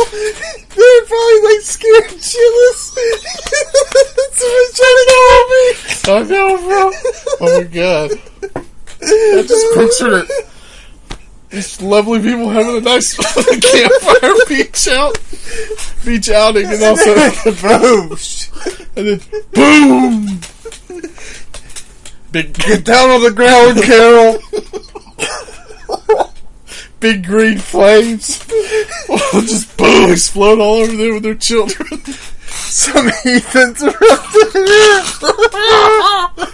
they're 0.75 1.05
probably 1.05 1.39
like 1.43 1.61
scared 1.61 2.09
shitless. 2.17 2.81
Someone's 4.33 4.73
trying 4.79 4.97
to 4.97 5.05
kill 5.13 5.43
me. 5.49 5.63
I 6.05 6.19
know, 6.23 6.57
bro. 6.57 6.83
Oh 7.41 7.59
my 7.59 7.65
god! 7.65 8.09
I 9.03 9.43
just 9.47 9.65
pictured 9.75 10.25
it. 10.29 10.52
These 11.53 11.83
lovely 11.83 12.19
people 12.19 12.49
having 12.49 12.77
a 12.77 12.81
nice 12.81 13.15
campfire 13.15 14.33
beach 14.49 14.87
out, 14.87 15.19
beach 16.03 16.27
outing, 16.31 16.65
and 16.65 16.81
also 16.81 17.13
Boom! 17.61 18.17
and 18.95 19.07
then 19.07 19.21
boom, 19.51 20.39
big 22.31 22.53
Get 22.55 22.83
down 22.83 23.11
on 23.11 23.21
the 23.21 23.29
ground, 23.29 23.83
Carol. 23.83 24.39
big 26.99 27.23
green 27.23 27.59
flames 27.59 28.43
just 29.45 29.77
boom 29.77 30.11
explode 30.11 30.59
all 30.59 30.77
over 30.77 30.95
there 30.95 31.13
with 31.13 31.21
their 31.21 31.35
children. 31.35 32.03
Some 32.47 33.11
heathens 33.23 33.83
are 33.83 33.89
up 33.89 34.33
there. 34.53 36.47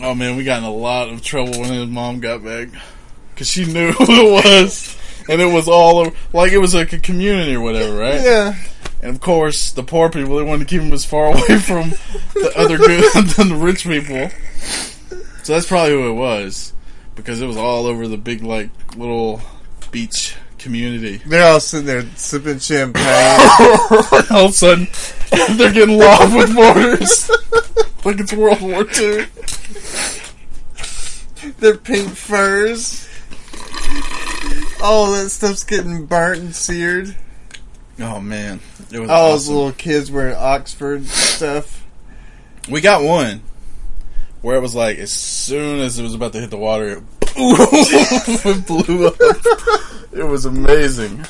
Oh 0.00 0.14
man, 0.14 0.36
we 0.36 0.44
got 0.44 0.58
in 0.58 0.64
a 0.64 0.70
lot 0.70 1.08
of 1.08 1.22
trouble 1.22 1.60
when 1.60 1.72
his 1.72 1.88
mom 1.88 2.20
got 2.20 2.44
back 2.44 2.68
because 3.30 3.48
she 3.48 3.64
knew 3.64 3.92
who 3.92 4.04
it 4.04 4.44
was, 4.44 4.96
and 5.28 5.40
it 5.40 5.52
was 5.52 5.68
all 5.68 5.98
over, 5.98 6.16
like 6.32 6.52
it 6.52 6.58
was 6.58 6.74
like 6.74 6.92
a 6.92 6.98
community 6.98 7.54
or 7.54 7.60
whatever, 7.60 7.96
right? 7.96 8.20
Yeah. 8.20 8.54
And 9.00 9.14
of 9.14 9.20
course, 9.20 9.72
the 9.72 9.82
poor 9.82 10.10
people 10.10 10.36
they 10.36 10.42
wanted 10.42 10.68
to 10.68 10.70
keep 10.74 10.82
him 10.82 10.92
as 10.92 11.04
far 11.04 11.26
away 11.34 11.58
from 11.58 11.90
the 12.34 12.52
other 12.56 12.78
good 12.78 13.26
than 13.36 13.48
the 13.48 13.56
rich 13.56 13.84
people. 13.84 14.30
So 15.42 15.54
that's 15.54 15.66
probably 15.66 15.92
who 15.92 16.10
it 16.10 16.14
was, 16.14 16.72
because 17.14 17.40
it 17.40 17.46
was 17.46 17.56
all 17.56 17.86
over 17.86 18.06
the 18.06 18.16
big 18.16 18.42
like 18.42 18.70
little 18.96 19.40
beach 19.90 20.36
community. 20.58 21.18
They're 21.24 21.52
all 21.52 21.60
sitting 21.60 21.86
there 21.86 22.02
sipping 22.16 22.58
champagne. 22.58 23.04
all 24.30 24.46
of 24.46 24.50
a 24.50 24.52
sudden, 24.52 24.88
they're 25.56 25.72
getting 25.72 25.96
lobbed 25.98 26.34
with 26.34 26.52
mortars, 26.52 27.30
like 28.04 28.20
it's 28.20 28.32
World 28.32 28.60
War 28.60 28.84
Two. 28.84 29.26
Their 31.58 31.76
pink 31.76 32.10
furs. 32.10 33.08
All 34.82 35.12
that 35.12 35.30
stuff's 35.30 35.64
getting 35.64 36.06
burnt 36.06 36.40
and 36.40 36.54
seared. 36.54 37.16
Oh 38.00 38.20
man, 38.20 38.60
it 38.92 39.00
was 39.00 39.10
All 39.10 39.32
those 39.32 39.48
little 39.48 39.72
kids 39.72 40.10
wearing 40.10 40.36
Oxford 40.36 41.06
stuff. 41.06 41.84
We 42.68 42.80
got 42.80 43.02
one 43.02 43.42
where 44.40 44.56
it 44.56 44.60
was 44.60 44.74
like 44.74 44.98
as 44.98 45.12
soon 45.12 45.80
as 45.80 45.98
it 45.98 46.04
was 46.04 46.14
about 46.14 46.32
to 46.34 46.40
hit 46.40 46.50
the 46.50 46.56
water, 46.56 46.88
it, 46.88 47.02
it 48.46 48.66
blew 48.66 49.08
up. 49.08 49.16
It 50.12 50.24
was 50.24 50.44
amazing. 50.44 51.24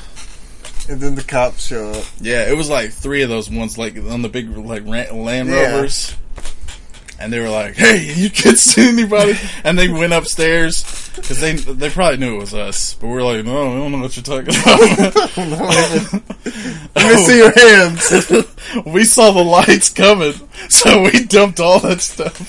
And 0.91 1.01
then 1.01 1.15
the 1.15 1.23
cops 1.23 1.67
show 1.67 1.91
up. 1.91 2.05
Yeah, 2.21 2.51
it 2.51 2.57
was 2.57 2.71
like 2.71 2.93
three 2.93 3.23
of 3.23 3.29
those 3.29 3.51
ones, 3.51 3.77
like 3.79 3.97
on 3.97 4.23
the 4.23 4.29
big 4.29 4.57
like 4.57 4.85
Land 4.85 5.49
Yeah. 5.49 5.89
And 7.21 7.33
they 7.33 7.41
were 7.41 7.49
like, 7.51 7.75
"Hey, 7.75 8.13
you 8.15 8.31
can't 8.31 8.57
see 8.69 8.89
anybody," 8.89 9.35
and 9.65 9.77
they 9.77 9.89
went 9.89 10.13
upstairs 10.13 10.85
because 11.17 11.41
they 11.41 11.55
they 11.57 11.91
probably 11.91 12.19
knew 12.19 12.37
it 12.37 12.41
was 12.41 12.55
us, 12.55 12.95
but 12.95 13.09
we 13.09 13.17
are 13.17 13.23
like, 13.23 13.45
"No, 13.45 13.73
I 13.73 13.77
don't 13.77 13.93
know 13.93 13.99
what 13.99 14.17
you're 14.17 14.23
talking 14.23 14.55
about." 14.55 14.79
Let 16.95 17.17
me 17.17 17.25
see 17.25 17.37
your 17.39 17.53
hands. 17.53 18.31
we 18.87 19.05
saw 19.05 19.33
the 19.33 19.43
lights 19.45 19.91
coming, 19.91 20.35
so 20.69 21.03
we 21.03 21.25
dumped 21.25 21.59
all 21.59 21.81
that 21.81 22.01
stuff. 22.01 22.41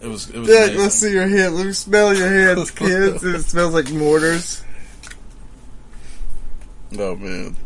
It 0.00 0.06
was 0.06 0.30
it 0.30 0.38
was 0.38 0.48
Yeah, 0.48 0.68
let's 0.80 0.94
see 0.94 1.12
your 1.12 1.26
hands. 1.28 1.54
Let 1.54 1.66
me 1.66 1.72
smell 1.72 2.14
your 2.14 2.28
hands, 2.28 2.70
kids. 2.70 3.24
it 3.24 3.42
smells 3.42 3.74
like 3.74 3.90
mortars. 3.92 4.62
Oh 6.98 7.16
man. 7.16 7.56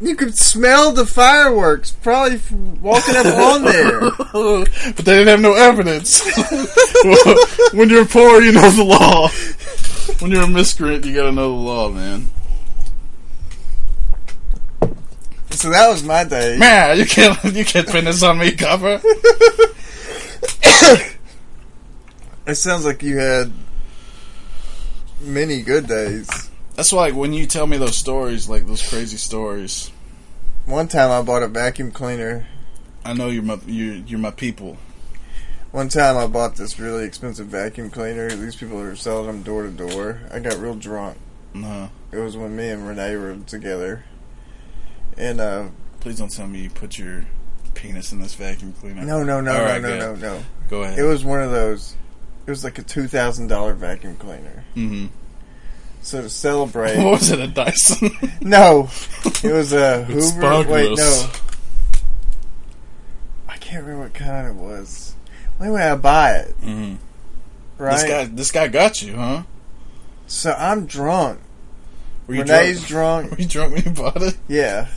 You 0.00 0.14
could 0.14 0.38
smell 0.38 0.92
the 0.92 1.04
fireworks 1.04 1.90
probably 1.90 2.40
walking 2.80 3.16
up 3.16 3.26
on 3.26 3.64
there. 3.64 4.00
but 4.10 5.04
they 5.04 5.18
didn't 5.18 5.28
have 5.28 5.40
no 5.40 5.54
evidence. 5.54 6.22
when 7.72 7.88
you're 7.88 8.04
poor, 8.04 8.40
you 8.40 8.52
know 8.52 8.70
the 8.70 8.84
law. 8.84 9.28
When 10.20 10.30
you're 10.30 10.44
a 10.44 10.48
miscreant, 10.48 11.04
you 11.04 11.16
gotta 11.16 11.32
know 11.32 11.50
the 11.50 11.62
law, 11.62 11.90
man. 11.90 12.28
So 15.50 15.70
that 15.70 15.88
was 15.88 16.04
my 16.04 16.22
day. 16.22 16.56
Man, 16.56 16.96
you 16.96 17.04
can't 17.04 17.42
you 17.44 17.64
can't 17.64 17.88
pin 17.88 18.04
this 18.04 18.22
on 18.22 18.38
me, 18.38 18.52
cover. 18.52 19.00
It 22.46 22.54
sounds 22.54 22.86
like 22.86 23.02
you 23.02 23.18
had 23.18 23.52
many 25.20 25.60
good 25.60 25.86
days. 25.86 26.47
That's 26.78 26.92
why 26.92 27.06
like, 27.06 27.14
when 27.16 27.32
you 27.32 27.44
tell 27.44 27.66
me 27.66 27.76
those 27.76 27.96
stories, 27.96 28.48
like 28.48 28.66
those 28.68 28.88
crazy 28.88 29.16
stories, 29.16 29.90
One 30.64 30.86
time 30.86 31.10
I 31.10 31.22
bought 31.22 31.42
a 31.42 31.48
vacuum 31.48 31.90
cleaner. 31.90 32.46
I 33.04 33.14
know 33.14 33.28
you're 33.30 33.42
my 33.42 33.58
you 33.66 34.04
you're 34.06 34.20
my 34.20 34.30
people. 34.30 34.76
One 35.72 35.88
time 35.88 36.16
I 36.16 36.28
bought 36.28 36.54
this 36.54 36.78
really 36.78 37.04
expensive 37.04 37.48
vacuum 37.48 37.90
cleaner. 37.90 38.30
These 38.30 38.54
people 38.56 38.78
are 38.80 38.94
selling 38.94 39.26
them 39.26 39.42
door 39.42 39.64
to 39.64 39.70
door. 39.70 40.20
I 40.32 40.38
got 40.38 40.56
real 40.58 40.76
drunk. 40.76 41.18
Uh, 41.56 41.88
It 42.12 42.18
was 42.18 42.36
when 42.36 42.54
me 42.54 42.68
and 42.68 42.86
Renee 42.86 43.16
were 43.16 43.36
together. 43.46 44.04
And 45.16 45.40
uh 45.40 45.64
please 45.98 46.18
don't 46.18 46.30
tell 46.32 46.46
me 46.46 46.60
you 46.60 46.70
put 46.70 46.96
your 46.96 47.24
penis 47.74 48.12
in 48.12 48.20
this 48.20 48.34
vacuum 48.34 48.72
cleaner. 48.80 49.02
no 49.02 49.24
no 49.24 49.40
no 49.40 49.50
All 49.52 49.58
no 49.58 49.64
right, 49.64 49.82
no 49.82 49.88
good. 49.88 50.20
no 50.20 50.34
no. 50.34 50.42
Go 50.70 50.82
ahead. 50.84 50.96
It 50.98 51.02
was 51.02 51.24
one 51.24 51.42
of 51.42 51.50
those 51.50 51.96
it 52.46 52.50
was 52.50 52.62
like 52.62 52.78
a 52.78 52.82
two 52.84 53.08
thousand 53.08 53.48
dollar 53.48 53.74
vacuum 53.74 54.14
cleaner. 54.16 54.62
hmm 54.74 55.06
So 56.08 56.22
to 56.22 56.30
celebrate 56.30 56.96
What 56.96 57.10
was 57.20 57.30
it? 57.30 57.38
A 57.38 57.46
Dyson? 57.46 58.10
No. 58.40 58.88
It 59.44 59.52
was 59.52 59.74
a 59.74 60.06
It's 60.08 60.32
Hoover 60.32 60.70
wait, 60.72 60.96
no. 60.96 61.26
I 63.46 63.58
can't 63.58 63.82
remember 63.84 64.04
what 64.04 64.14
kind 64.14 64.48
it 64.48 64.54
was. 64.54 65.14
When 65.58 65.68
Anyway, 65.68 65.82
I 65.82 65.96
buy 65.96 66.30
it, 66.36 66.54
hmm 66.62 66.94
right? 67.76 67.92
This 67.92 68.04
guy 68.04 68.24
this 68.24 68.50
guy 68.52 68.68
got 68.68 69.02
you, 69.02 69.16
huh? 69.16 69.42
so 70.26 70.52
I'm 70.52 70.86
drunk. 70.86 71.40
Were 72.26 72.36
you 72.36 72.40
Renee's 72.42 72.86
drunk? 72.88 73.28
drunk. 73.28 73.30
Were 73.32 73.38
you 73.42 73.48
drunk 73.48 73.74
when 73.74 73.84
you 73.84 73.90
bought 73.90 74.22
it? 74.22 74.36
Yeah. 74.48 74.88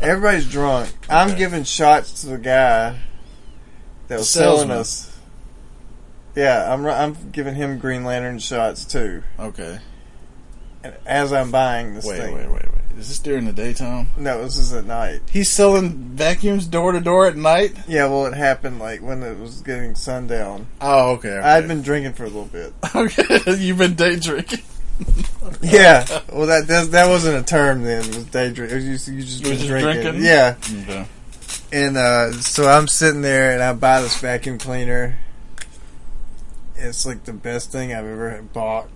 Everybody's 0.00 0.50
drunk. 0.50 0.92
I'm 1.08 1.28
Okay. 1.28 1.38
giving 1.38 1.62
shots 1.62 2.22
to 2.22 2.26
the 2.28 2.38
guy 2.38 2.98
that 4.08 4.18
was 4.18 4.28
selling 4.30 4.58
salesman. 4.68 4.78
us. 4.78 5.16
Yeah, 6.34 6.72
I'm 6.74 6.84
I'm 6.86 7.30
giving 7.30 7.54
him 7.54 7.78
Green 7.78 8.02
Lantern 8.04 8.40
shots 8.40 8.84
too. 8.84 9.22
Okay. 9.38 9.78
As 11.06 11.32
I'm 11.32 11.50
buying 11.50 11.94
this 11.94 12.04
Wait, 12.06 12.18
thing. 12.18 12.34
wait, 12.34 12.50
wait, 12.50 12.62
wait. 12.72 12.98
Is 12.98 13.08
this 13.08 13.18
during 13.20 13.44
the 13.44 13.52
daytime? 13.52 14.08
No, 14.16 14.42
this 14.42 14.56
is 14.56 14.72
at 14.72 14.84
night. 14.84 15.20
He's 15.30 15.48
selling 15.48 15.90
vacuums 15.90 16.66
door 16.66 16.92
to 16.92 17.00
door 17.00 17.26
at 17.26 17.36
night. 17.36 17.76
Yeah, 17.86 18.06
well, 18.08 18.26
it 18.26 18.34
happened 18.34 18.78
like 18.80 19.02
when 19.02 19.22
it 19.22 19.38
was 19.38 19.60
getting 19.60 19.94
sundown. 19.94 20.66
Oh, 20.80 21.12
okay. 21.12 21.30
okay. 21.30 21.38
I'd 21.48 21.68
been 21.68 21.82
drinking 21.82 22.14
for 22.14 22.24
a 22.24 22.26
little 22.28 22.46
bit. 22.46 22.72
okay. 22.94 23.40
You've 23.58 23.78
been 23.78 23.94
day 23.94 24.16
drinking. 24.16 24.60
Yeah. 25.62 26.04
Well, 26.32 26.46
that 26.48 26.66
that, 26.66 26.90
that 26.90 27.08
wasn't 27.08 27.38
a 27.40 27.42
term 27.44 27.82
then. 27.84 28.00
It 28.00 28.08
was 28.16 28.24
day 28.24 28.52
drink. 28.52 28.72
Just, 28.72 29.06
you 29.08 29.20
just 29.22 29.44
You 29.46 29.54
just 29.54 29.66
drinking. 29.68 30.02
drinking? 30.02 30.24
Yeah. 30.24 30.56
Okay. 30.82 31.06
And 31.72 31.96
uh, 31.96 32.32
so 32.32 32.66
I'm 32.68 32.88
sitting 32.88 33.22
there 33.22 33.52
and 33.52 33.62
I 33.62 33.72
buy 33.74 34.00
this 34.02 34.18
vacuum 34.20 34.58
cleaner. 34.58 35.18
It's 36.74 37.06
like 37.06 37.24
the 37.24 37.32
best 37.32 37.70
thing 37.70 37.92
I've 37.94 38.04
ever 38.04 38.42
bought 38.52 38.88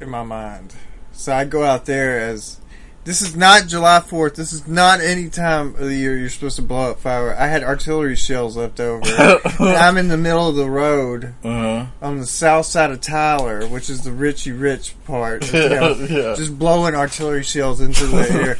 in 0.00 0.10
my 0.10 0.22
mind. 0.22 0.74
So 1.18 1.32
I 1.34 1.44
go 1.44 1.64
out 1.64 1.84
there 1.84 2.20
as 2.20 2.58
this 3.02 3.22
is 3.22 3.34
not 3.34 3.66
July 3.66 3.98
4th. 4.00 4.36
This 4.36 4.52
is 4.52 4.68
not 4.68 5.00
any 5.00 5.28
time 5.28 5.68
of 5.74 5.80
the 5.80 5.94
year 5.96 6.16
you're 6.16 6.28
supposed 6.28 6.54
to 6.56 6.62
blow 6.62 6.92
up 6.92 7.00
fire. 7.00 7.34
I 7.34 7.48
had 7.48 7.64
artillery 7.64 8.14
shells 8.14 8.56
left 8.56 8.78
over. 8.78 9.04
I'm 9.58 9.96
in 9.98 10.06
the 10.06 10.16
middle 10.16 10.48
of 10.48 10.54
the 10.54 10.70
road 10.70 11.34
Uh 11.42 11.48
huh. 11.48 11.86
on 12.00 12.18
the 12.18 12.26
south 12.26 12.66
side 12.66 12.92
of 12.92 13.00
Tyler, 13.00 13.66
which 13.66 13.90
is 13.90 14.02
the 14.02 14.12
Richie 14.12 14.52
Rich 14.52 14.94
part. 15.06 15.52
you 15.52 15.68
know, 15.68 15.94
Yeah. 15.94 16.34
Just 16.36 16.56
blowing 16.56 16.94
artillery 16.94 17.42
shells 17.42 17.80
into 17.80 18.06
the 18.06 18.30
air. 18.30 18.54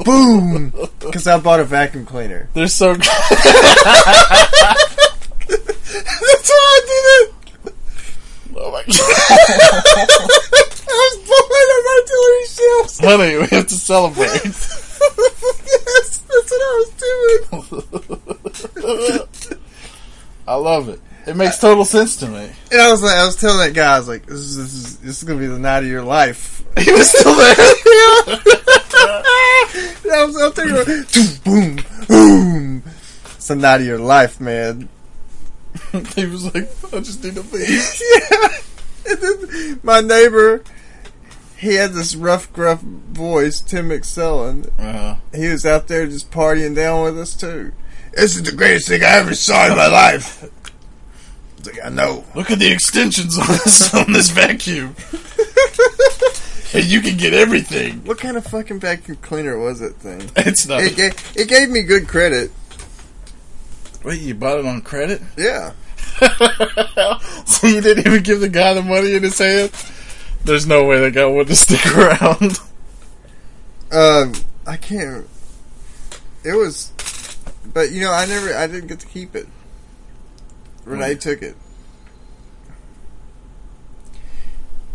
boom! 0.04 0.72
Because 1.00 1.26
I 1.26 1.40
bought 1.40 1.58
a 1.60 1.64
vacuum 1.64 2.06
cleaner. 2.06 2.48
They're 2.54 2.68
so. 2.68 2.94
That's 2.94 3.08
why 6.50 6.70
I 6.70 6.80
did 6.86 7.04
it! 7.18 7.34
oh 8.56 8.70
my 8.70 8.84
god, 8.86 10.43
up 12.80 12.90
honey, 13.00 13.36
we 13.36 13.46
have 13.48 13.66
to 13.66 13.74
celebrate. 13.74 14.26
yes, 14.44 16.18
that's 16.18 16.50
what 16.50 16.62
I 16.62 16.72
was 16.80 16.90
doing. 18.78 19.28
I 20.46 20.54
love 20.54 20.88
it. 20.88 21.00
It 21.26 21.36
makes 21.36 21.58
total 21.58 21.84
sense 21.86 22.16
to 22.18 22.28
me. 22.28 22.50
And 22.70 22.80
I 22.80 22.90
was 22.90 23.02
like, 23.02 23.16
I 23.16 23.24
was 23.24 23.36
telling 23.36 23.58
that 23.58 23.72
guy, 23.74 23.94
I 23.94 23.98
was 23.98 24.08
like, 24.08 24.26
this 24.26 24.38
is, 24.38 24.56
this 24.56 24.74
is, 24.74 24.98
this 24.98 25.18
is 25.18 25.24
gonna 25.24 25.40
be 25.40 25.46
the 25.46 25.58
night 25.58 25.84
of 25.84 25.88
your 25.88 26.02
life. 26.02 26.62
He 26.76 26.90
was 26.90 27.08
still 27.08 27.36
there. 27.36 27.54
And 30.02 30.12
I 30.12 30.24
was 30.24 30.36
out 30.42 30.56
there 30.56 30.66
going, 30.66 31.04
boom, 31.44 31.78
boom. 32.08 32.82
It's 33.36 33.46
the 33.46 33.54
night 33.54 33.80
of 33.80 33.86
your 33.86 34.00
life, 34.00 34.40
man. 34.40 34.88
he 36.16 36.26
was 36.26 36.52
like, 36.52 36.68
I 36.92 36.98
just 36.98 37.22
need 37.22 37.36
to 37.36 37.42
leave. 37.42 38.00
yeah. 38.26 39.74
My 39.84 40.00
neighbor, 40.00 40.64
he 41.56 41.74
had 41.74 41.92
this 41.92 42.14
rough, 42.14 42.52
gruff 42.52 42.80
voice, 42.80 43.60
Tim 43.60 43.88
McSellen. 43.88 44.70
Uh, 44.78 45.16
He 45.34 45.48
was 45.48 45.64
out 45.64 45.88
there 45.88 46.06
just 46.06 46.30
partying 46.30 46.74
down 46.74 47.04
with 47.04 47.18
us 47.18 47.34
too. 47.34 47.72
This 48.12 48.36
is 48.36 48.42
the 48.44 48.52
greatest 48.52 48.88
thing 48.88 49.02
I 49.02 49.16
ever 49.18 49.34
saw 49.34 49.66
in 49.70 49.76
my 49.76 49.86
life. 49.88 50.44
I 50.44 51.66
like, 51.70 51.84
I 51.84 51.88
know. 51.88 52.24
look 52.34 52.50
at 52.50 52.58
the 52.58 52.70
extensions 52.70 53.38
on 53.38 53.46
this 53.48 53.94
on 53.94 54.12
this 54.12 54.30
vacuum. 54.30 54.94
and 56.74 56.84
you 56.84 57.00
can 57.00 57.16
get 57.16 57.32
everything. 57.32 58.04
What 58.04 58.18
kind 58.18 58.36
of 58.36 58.44
fucking 58.46 58.80
vacuum 58.80 59.16
cleaner 59.22 59.58
was 59.58 59.80
that 59.80 59.94
thing? 59.96 60.30
It's 60.36 60.66
not. 60.66 60.82
It 60.82 60.96
gave, 60.96 61.32
it 61.36 61.48
gave 61.48 61.70
me 61.70 61.82
good 61.82 62.06
credit. 62.08 62.50
Wait, 64.04 64.20
you 64.20 64.34
bought 64.34 64.58
it 64.58 64.66
on 64.66 64.82
credit? 64.82 65.22
Yeah. 65.38 65.72
so 67.46 67.66
you 67.66 67.80
didn't 67.80 68.06
even 68.06 68.22
give 68.22 68.40
the 68.40 68.48
guy 68.50 68.74
the 68.74 68.82
money 68.82 69.14
in 69.14 69.22
his 69.22 69.38
hand? 69.38 69.70
There's 70.44 70.66
no 70.66 70.84
way 70.84 71.00
that 71.00 71.12
guy 71.12 71.24
would 71.24 71.46
to 71.48 71.56
stick 71.56 71.86
around. 71.96 72.58
Um, 73.90 74.32
I 74.66 74.76
can't. 74.76 75.26
It 76.44 76.52
was, 76.54 76.92
but 77.72 77.90
you 77.92 78.02
know, 78.02 78.12
I 78.12 78.26
never, 78.26 78.54
I 78.54 78.66
didn't 78.66 78.88
get 78.88 79.00
to 79.00 79.06
keep 79.06 79.34
it. 79.34 79.46
Renee 80.84 81.14
Hmm. 81.14 81.18
took 81.18 81.42
it. 81.42 81.56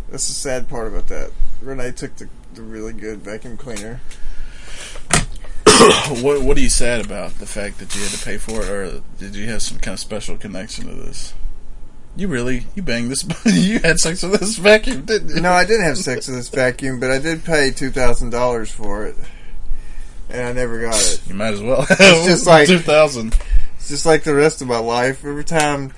That's 0.10 0.28
the 0.28 0.34
sad 0.34 0.68
part 0.70 0.88
about 0.88 1.08
that. 1.08 1.32
Renee 1.62 1.92
took 1.92 2.16
the, 2.18 2.30
a 2.58 2.62
really 2.62 2.94
good 2.94 3.20
vacuum 3.20 3.58
cleaner. 3.58 4.02
what 6.22 6.42
What 6.42 6.58
are 6.58 6.62
you 6.62 6.70
sad 6.70 7.04
about? 7.06 7.36
The 7.36 7.46
fact 7.46 7.80
that 7.80 7.96
you 7.96 8.02
had 8.04 8.12
to 8.12 8.24
pay 8.26 8.38
for 8.38 8.62
it, 8.62 8.70
or 8.70 9.02
did 9.18 9.36
you 9.36 9.48
have 9.50 9.62
some 9.62 9.80
kind 9.80 9.94
of 9.94 10.00
special 10.00 10.38
connection 10.38 10.88
to 10.88 10.94
this? 10.94 11.34
You 12.20 12.28
really 12.28 12.66
you 12.76 12.84
banged 12.84 13.10
this? 13.10 13.26
you 13.46 13.80
had 13.80 13.98
sex 13.98 14.24
with 14.24 14.42
this 14.42 14.58
vacuum, 14.58 15.06
didn't 15.06 15.30
you? 15.30 15.40
No, 15.40 15.54
I 15.54 15.64
didn't 15.64 15.86
have 15.86 15.98
sex 15.98 16.28
with 16.28 16.36
this 16.36 16.50
vacuum, 16.50 17.00
but 17.00 17.12
I 17.12 17.18
did 17.18 17.46
pay 17.46 17.72
two 17.72 17.92
thousand 17.92 18.32
dollars 18.32 18.70
for 18.70 19.06
it, 19.06 19.16
and 20.30 20.42
I 20.46 20.52
never 20.52 20.82
got 20.82 20.96
it. 21.00 21.22
You 21.30 21.36
might 21.36 21.54
as 21.54 21.62
well. 21.62 21.86
It's 21.90 22.26
just 22.26 22.46
like- 22.46 22.68
two 22.68 22.80
thousand. 22.80 23.40
It's 23.78 23.88
just 23.88 24.06
like 24.06 24.24
the 24.24 24.36
rest 24.36 24.62
of 24.62 24.68
my 24.68 24.80
life. 24.80 25.24
Every 25.24 25.46
time, 25.46 25.94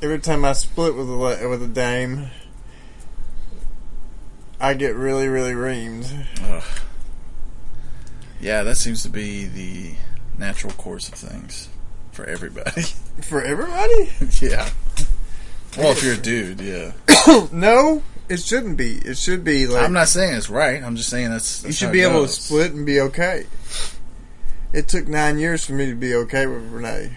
every 0.00 0.20
time 0.20 0.44
I 0.44 0.52
split 0.52 0.94
with 0.94 1.10
a 1.10 1.48
with 1.48 1.64
a 1.64 1.66
dame, 1.66 2.30
I 4.60 4.74
get 4.74 4.94
really, 4.94 5.26
really 5.26 5.54
reamed. 5.54 6.24
Yeah, 8.40 8.62
that 8.62 8.76
seems 8.76 9.02
to 9.02 9.08
be 9.08 9.46
the 9.46 9.94
natural 10.38 10.72
course 10.74 11.08
of 11.08 11.14
things 11.14 11.68
for 12.14 12.24
everybody. 12.24 12.82
For 13.22 13.42
everybody? 13.42 14.10
yeah. 14.44 14.68
Well, 15.76 15.92
if 15.92 16.02
you're 16.02 16.14
a 16.14 16.16
dude, 16.16 16.60
yeah. 16.60 16.92
no, 17.52 18.02
it 18.28 18.40
shouldn't 18.40 18.76
be. 18.76 18.94
It 18.98 19.16
should 19.16 19.44
be 19.44 19.66
like 19.66 19.84
I'm 19.84 19.92
not 19.92 20.08
saying 20.08 20.34
it's 20.34 20.50
right. 20.50 20.82
I'm 20.82 20.96
just 20.96 21.10
saying 21.10 21.30
that's. 21.30 21.64
you 21.64 21.72
should 21.72 21.92
be 21.92 22.02
able 22.02 22.22
to 22.22 22.28
split 22.28 22.72
and 22.72 22.84
be 22.84 23.00
okay. 23.00 23.46
It 24.72 24.88
took 24.88 25.06
nine 25.06 25.38
years 25.38 25.64
for 25.64 25.72
me 25.72 25.86
to 25.86 25.94
be 25.94 26.14
okay 26.14 26.46
with 26.46 26.70
Renee. 26.70 27.12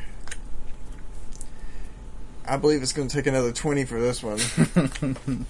I 2.46 2.58
believe 2.58 2.82
it's 2.84 2.94
going 2.94 3.08
to 3.08 3.16
take 3.16 3.28
another 3.28 3.52
twenty 3.52 3.86
for 3.86 4.00
this 4.00 4.22
one. 4.24 4.38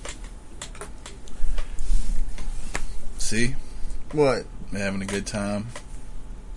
See, 3.18 3.56
what? 4.12 4.45
Having 4.72 5.02
a 5.02 5.06
good 5.06 5.28
time. 5.28 5.68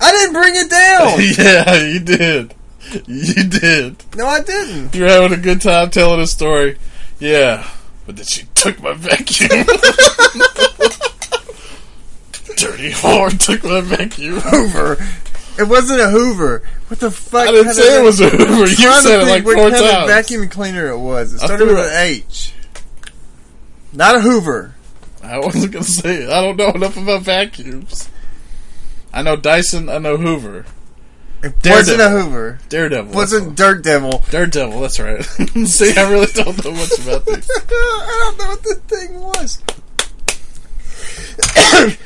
I 0.00 0.12
didn't 0.12 0.32
bring 0.32 0.54
it 0.56 0.70
down. 0.70 1.18
yeah, 1.38 1.84
you 1.84 2.00
did. 2.00 2.54
You 3.06 3.44
did. 3.44 4.02
no, 4.16 4.26
I 4.26 4.40
didn't. 4.42 4.94
You're 4.94 5.08
having 5.08 5.38
a 5.38 5.40
good 5.40 5.60
time 5.60 5.90
telling 5.90 6.20
a 6.20 6.26
story. 6.26 6.78
Yeah, 7.18 7.68
but 8.06 8.16
then 8.16 8.24
she 8.24 8.44
took 8.54 8.80
my 8.82 8.94
vacuum. 8.94 9.50
Dirty 12.56 12.90
whore 12.90 13.36
took 13.38 13.64
my 13.64 13.80
vacuum. 13.80 14.40
Hoover. 14.40 14.96
It 15.58 15.68
wasn't 15.68 16.00
a 16.00 16.08
Hoover. 16.10 16.62
What 16.88 17.00
the 17.00 17.10
fuck? 17.10 17.48
I 17.48 17.52
didn't 17.52 17.74
say 17.74 18.00
it 18.00 18.02
was 18.02 18.20
a 18.20 18.28
Hoover. 18.30 18.68
You 18.68 18.74
said 18.76 19.20
it 19.20 19.24
think 19.26 19.28
like 19.28 19.44
what 19.44 19.56
four 19.56 19.70
kind 19.70 19.84
of 19.84 19.90
times. 19.90 20.10
vacuum 20.10 20.48
cleaner 20.48 20.88
it 20.88 20.98
was. 20.98 21.34
It 21.34 21.38
started 21.40 21.68
with 21.68 21.78
an 21.78 21.92
H. 21.94 22.52
Not 23.92 24.16
a 24.16 24.20
Hoover. 24.20 24.74
I 25.22 25.38
wasn't 25.38 25.72
gonna 25.72 25.84
say 25.84 26.22
it. 26.22 26.30
I 26.30 26.42
don't 26.42 26.56
know 26.56 26.70
enough 26.70 26.96
about 26.96 27.22
vacuums. 27.22 28.08
I 29.12 29.22
know 29.22 29.36
Dyson. 29.36 29.88
I 29.88 29.98
know 29.98 30.16
Hoover. 30.16 30.64
Daredevil. 31.40 31.72
wasn't 31.72 32.00
a 32.02 32.10
Hoover. 32.10 32.58
Daredevil. 32.68 33.14
wasn't 33.14 33.56
Dirt 33.56 33.82
Devil. 33.82 34.10
that's 34.10 34.24
all. 34.26 34.30
Daredevil. 34.30 34.80
That's 34.80 35.00
right. 35.00 35.22
See, 35.66 35.96
I 35.96 36.10
really 36.10 36.26
don't 36.26 36.62
know 36.64 36.72
much 36.72 36.98
about 36.98 37.24
these. 37.24 37.50
I 37.68 38.34
don't 38.36 38.38
know 38.38 38.48
what 38.48 38.62
the 38.62 38.74
thing 38.86 39.20
was. 39.20 39.62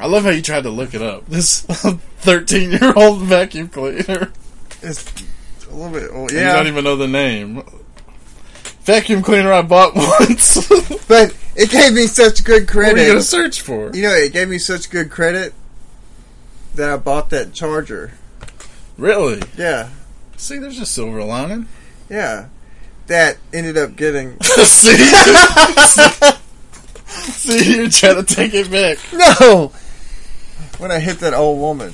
I 0.00 0.06
love 0.06 0.24
how 0.24 0.30
you 0.30 0.42
tried 0.42 0.64
to 0.64 0.70
look 0.70 0.92
it 0.94 1.02
up. 1.02 1.26
This 1.26 1.60
13 2.18 2.72
year 2.72 2.92
old 2.96 3.20
vacuum 3.22 3.68
cleaner. 3.68 4.32
It's 4.82 5.04
a 5.70 5.74
little 5.74 5.92
bit 5.92 6.10
old. 6.10 6.32
Yeah. 6.32 6.48
You 6.50 6.56
don't 6.56 6.66
even 6.66 6.82
know 6.84 6.96
the 6.96 7.06
name. 7.06 7.62
Vacuum 8.82 9.22
cleaner 9.22 9.52
I 9.52 9.62
bought 9.62 9.94
once. 9.94 10.68
but 11.06 11.34
it 11.54 11.70
gave 11.70 11.92
me 11.92 12.06
such 12.06 12.42
good 12.42 12.66
credit. 12.66 12.92
What 12.94 12.98
are 12.98 13.02
you 13.04 13.08
gonna 13.12 13.22
search 13.22 13.60
for? 13.60 13.94
You 13.94 14.02
know, 14.02 14.14
it 14.14 14.32
gave 14.32 14.48
me 14.48 14.58
such 14.58 14.90
good 14.90 15.10
credit 15.10 15.54
that 16.74 16.90
I 16.90 16.96
bought 16.96 17.30
that 17.30 17.52
charger. 17.54 18.12
Really? 18.96 19.42
Yeah, 19.56 19.88
See, 20.36 20.58
there's 20.58 20.80
a 20.80 20.86
silver 20.86 21.22
lining. 21.24 21.66
yeah. 22.08 22.46
That 23.06 23.36
ended 23.52 23.76
up 23.76 23.96
getting 23.96 24.40
See? 24.42 24.96
See, 27.06 27.74
you're 27.76 27.90
trying 27.90 28.24
to 28.24 28.34
take 28.34 28.54
it 28.54 28.70
back. 28.70 28.96
no. 29.12 29.72
When 30.78 30.90
I 30.90 30.98
hit 31.00 31.18
that 31.20 31.34
old 31.34 31.60
woman. 31.60 31.92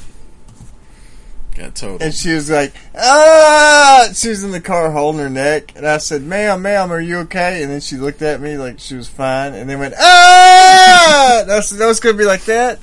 Got 1.56 1.74
total. 1.74 1.98
And 2.06 2.14
she 2.14 2.32
was 2.32 2.48
like, 2.48 2.72
ah! 2.96 4.08
She 4.14 4.28
was 4.28 4.44
in 4.44 4.52
the 4.52 4.60
car 4.60 4.90
holding 4.92 5.20
her 5.20 5.28
neck. 5.28 5.72
And 5.74 5.84
I 5.84 5.98
said, 5.98 6.22
ma'am, 6.22 6.62
ma'am, 6.62 6.92
are 6.92 7.00
you 7.00 7.18
okay? 7.18 7.62
And 7.64 7.72
then 7.72 7.80
she 7.80 7.96
looked 7.96 8.22
at 8.22 8.40
me 8.40 8.56
like 8.56 8.78
she 8.78 8.94
was 8.94 9.08
fine. 9.08 9.52
And 9.54 9.68
then 9.68 9.80
went, 9.80 9.94
ah! 9.98 11.40
And 11.42 11.50
I 11.50 11.58
said, 11.60 11.80
no, 11.80 11.90
it's 11.90 11.98
going 12.00 12.14
to 12.14 12.18
be 12.18 12.24
like 12.24 12.44
that. 12.44 12.78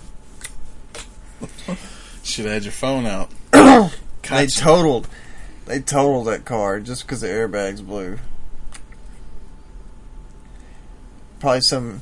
Should 2.23 2.43
have 2.45 2.53
had 2.55 2.63
your 2.65 2.73
phone 2.73 3.05
out. 3.05 3.31
They 4.29 4.47
totaled. 4.47 5.07
They 5.65 5.79
totaled 5.79 6.27
that 6.27 6.45
car 6.45 6.79
just 6.79 7.03
because 7.03 7.21
the 7.21 7.27
airbags 7.27 7.85
blew. 7.85 8.19
Probably 11.39 11.61
some, 11.61 12.01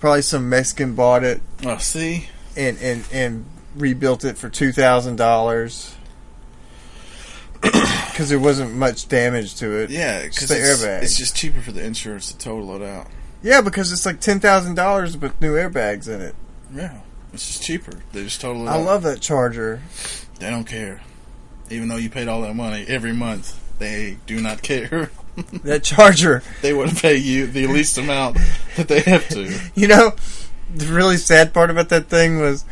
probably 0.00 0.22
some 0.22 0.48
Mexican 0.48 0.94
bought 0.94 1.22
it 1.22 1.40
Oh, 1.64 1.78
see? 1.78 2.28
and 2.56 2.76
and 2.78 3.04
and 3.12 3.44
rebuilt 3.76 4.24
it 4.24 4.36
for 4.38 4.48
two 4.48 4.72
thousand 4.72 5.16
dollars 5.16 5.94
because 7.60 8.28
there 8.28 8.40
wasn't 8.40 8.74
much 8.74 9.08
damage 9.08 9.54
to 9.56 9.70
it. 9.82 9.90
Yeah, 9.90 10.22
because 10.22 10.48
the 10.48 10.56
it's, 10.58 10.82
airbag. 10.82 11.02
it's 11.02 11.16
just 11.16 11.36
cheaper 11.36 11.60
for 11.60 11.72
the 11.72 11.84
insurance 11.84 12.32
to 12.32 12.38
total 12.38 12.74
it 12.76 12.82
out. 12.82 13.06
Yeah, 13.42 13.60
because 13.60 13.92
it's 13.92 14.04
like 14.06 14.20
ten 14.20 14.40
thousand 14.40 14.74
dollars 14.74 15.16
with 15.16 15.40
new 15.40 15.54
airbags 15.54 16.08
in 16.12 16.20
it. 16.20 16.34
Yeah, 16.74 16.98
it's 17.32 17.46
just 17.46 17.62
cheaper. 17.62 17.92
They 18.12 18.24
just 18.24 18.40
total 18.40 18.66
it 18.66 18.70
I 18.70 18.78
out. 18.78 18.84
love 18.84 19.02
that 19.04 19.20
Charger. 19.20 19.80
They 20.40 20.50
don't 20.50 20.64
care. 20.64 21.02
Even 21.70 21.88
though 21.88 21.96
you 21.96 22.08
paid 22.10 22.28
all 22.28 22.42
that 22.42 22.54
money 22.54 22.84
every 22.88 23.12
month, 23.12 23.58
they 23.78 24.18
do 24.26 24.40
not 24.40 24.62
care. 24.62 25.10
That 25.64 25.82
Charger. 25.84 26.42
they 26.62 26.72
would 26.72 26.96
pay 26.96 27.16
you 27.18 27.46
the 27.46 27.66
least 27.66 27.98
amount 27.98 28.38
that 28.76 28.88
they 28.88 29.00
have 29.00 29.28
to. 29.28 29.54
You 29.74 29.86
know, 29.86 30.12
the 30.74 30.86
really 30.86 31.18
sad 31.18 31.52
part 31.52 31.68
about 31.70 31.90
that 31.90 32.06
thing 32.08 32.38
was 32.40 32.64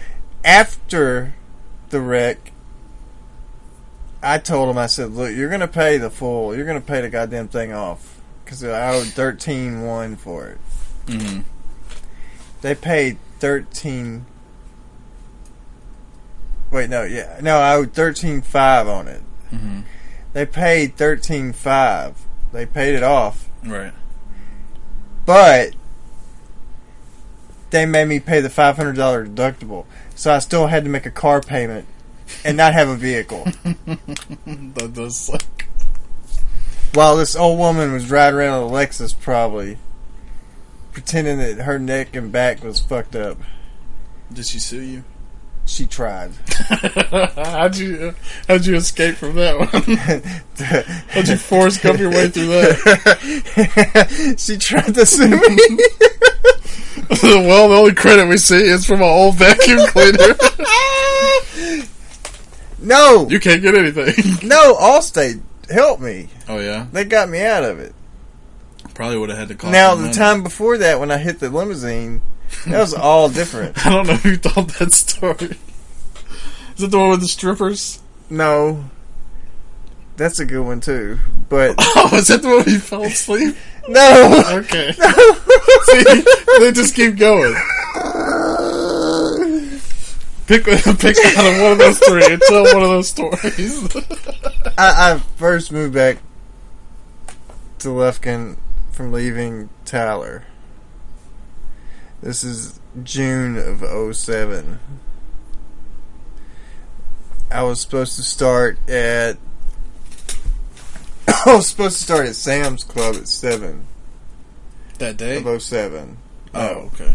after 0.42 1.34
the 1.90 2.01
wreck. 2.01 2.53
I 4.22 4.38
told 4.38 4.70
him, 4.70 4.78
I 4.78 4.86
said, 4.86 5.11
"Look, 5.12 5.34
you're 5.36 5.51
gonna 5.51 5.68
pay 5.68 5.99
the 5.99 6.09
full. 6.09 6.57
You're 6.57 6.64
gonna 6.64 6.80
pay 6.80 7.03
the 7.03 7.11
goddamn 7.11 7.49
thing 7.49 7.74
off 7.74 8.18
because 8.45 8.64
I 8.64 8.95
owed 8.95 9.09
thirteen 9.09 9.82
one 9.82 10.16
for 10.16 10.47
it. 10.49 10.59
hmm 11.07 11.40
They 12.62 12.74
paid 12.74 13.18
thirteen. 13.40 14.24
Wait, 16.74 16.90
no, 16.90 17.04
yeah, 17.04 17.38
no, 17.40 17.58
I 17.58 17.76
owed 17.76 17.92
thirteen 17.92 18.42
five 18.42 18.88
on 18.88 19.06
it. 19.06 19.22
hmm 19.50 19.82
They 20.32 20.44
paid 20.44 20.96
thirteen 20.96 21.52
five. 21.52 22.16
They 22.52 22.66
paid 22.66 22.96
it 22.96 23.04
off, 23.04 23.48
Right. 23.64 23.92
but 25.24 25.70
they 27.70 27.86
made 27.86 28.08
me 28.08 28.18
pay 28.18 28.40
the 28.40 28.50
five 28.50 28.76
hundred 28.76 28.96
dollar 28.96 29.24
deductible. 29.24 29.86
So 30.16 30.32
I 30.34 30.40
still 30.40 30.66
had 30.66 30.82
to 30.82 30.90
make 30.90 31.06
a 31.06 31.12
car 31.12 31.40
payment 31.40 31.86
and 32.44 32.56
not 32.56 32.72
have 32.72 32.88
a 32.88 32.96
vehicle. 32.96 33.44
that 33.64 34.90
does 34.94 35.16
suck. 35.16 35.66
While 36.92 37.16
this 37.16 37.36
old 37.36 37.56
woman 37.60 37.92
was 37.92 38.10
riding 38.10 38.38
around 38.40 38.64
a 38.64 38.66
Lexus, 38.66 39.16
probably 39.16 39.78
pretending 40.90 41.38
that 41.38 41.58
her 41.66 41.78
neck 41.78 42.16
and 42.16 42.32
back 42.32 42.64
was 42.64 42.80
fucked 42.80 43.14
up. 43.14 43.38
Did 44.32 44.46
she 44.46 44.58
sue 44.58 44.80
you? 44.80 45.04
She 45.66 45.86
tried. 45.86 46.30
how'd 47.36 47.76
you 47.76 48.14
how'd 48.46 48.66
you 48.66 48.76
escape 48.76 49.16
from 49.16 49.34
that 49.36 49.58
one? 49.58 49.68
how'd 51.08 51.26
you 51.28 51.36
Forrest 51.36 51.82
Gump 51.82 51.98
your 51.98 52.10
way 52.10 52.28
through 52.28 52.48
that? 52.48 54.34
she 54.38 54.56
tried 54.58 54.94
to 54.94 55.06
sue 55.06 55.28
me. 55.30 55.78
well, 57.22 57.68
the 57.70 57.76
only 57.76 57.94
credit 57.94 58.28
we 58.28 58.36
see 58.36 58.56
is 58.62 58.84
from 58.84 58.98
an 59.00 59.08
old 59.08 59.36
vacuum 59.36 59.86
cleaner. 59.88 60.34
no, 62.80 63.26
you 63.28 63.40
can't 63.40 63.62
get 63.62 63.74
anything. 63.74 64.46
no, 64.48 64.74
Allstate 64.74 65.40
helped 65.70 66.02
me. 66.02 66.28
Oh 66.48 66.58
yeah, 66.58 66.86
They 66.92 67.04
got 67.04 67.28
me 67.30 67.40
out 67.42 67.64
of 67.64 67.78
it. 67.80 67.94
probably 68.94 69.16
would 69.18 69.30
have 69.30 69.38
had 69.38 69.48
to 69.48 69.54
call. 69.54 69.70
Now 69.70 69.94
the 69.94 70.02
money. 70.02 70.12
time 70.14 70.42
before 70.42 70.76
that, 70.78 71.00
when 71.00 71.10
I 71.10 71.16
hit 71.18 71.40
the 71.40 71.48
limousine, 71.50 72.20
that 72.66 72.80
was 72.80 72.95
all 72.95 73.28
different. 73.28 73.86
I 73.86 73.90
don't 73.90 74.07
know 74.07 74.14
who 74.16 74.36
told 74.36 74.70
that 74.70 74.92
story. 74.92 75.57
Is 76.76 76.82
it 76.82 76.90
the 76.90 76.99
one 76.99 77.11
with 77.11 77.20
the 77.20 77.28
strippers? 77.28 78.01
No, 78.30 78.84
that's 80.16 80.40
a 80.40 80.45
good 80.47 80.62
one 80.64 80.80
too. 80.80 81.18
But 81.49 81.74
Oh, 81.78 82.11
is 82.14 82.28
that 82.28 82.42
the 82.42 82.49
one 82.49 82.57
where 82.59 82.68
you 82.68 82.78
fell 82.80 83.05
asleep? 83.05 83.57
no, 83.88 84.42
Okay. 84.49 84.92
See, 84.92 86.24
they 86.59 86.72
just 86.72 86.95
keep 86.95 87.16
going. 87.16 87.55
Pick 90.47 90.64
pick 90.64 91.16
out 91.36 91.47
of 91.47 91.62
one 91.62 91.72
of 91.72 91.78
those 91.78 91.99
three 92.01 92.24
and 92.32 92.42
tell 92.42 92.64
one 92.64 92.82
of 92.82 92.88
those 92.90 93.09
stories. 93.09 93.97
I, 94.76 95.12
I 95.14 95.18
first 95.36 95.72
moved 95.72 95.95
back 95.95 96.18
to 97.78 97.88
Lufkin 97.88 98.59
from 98.92 99.11
leaving 99.12 99.70
Tyler. 99.86 100.45
This 102.24 102.42
is 102.42 102.80
June 103.02 103.58
of 103.58 104.16
07. 104.16 104.78
I 107.50 107.62
was 107.64 107.82
supposed 107.82 108.16
to 108.16 108.22
start 108.22 108.78
at. 108.88 109.36
I 111.28 111.54
was 111.54 111.68
supposed 111.68 111.98
to 111.98 112.02
start 112.02 112.24
at 112.26 112.34
Sam's 112.34 112.82
Club 112.82 113.16
at 113.16 113.28
7 113.28 113.84
That 115.00 115.18
day? 115.18 115.36
of 115.44 115.62
07. 115.62 116.16
Oh, 116.54 116.90
okay. 116.94 117.14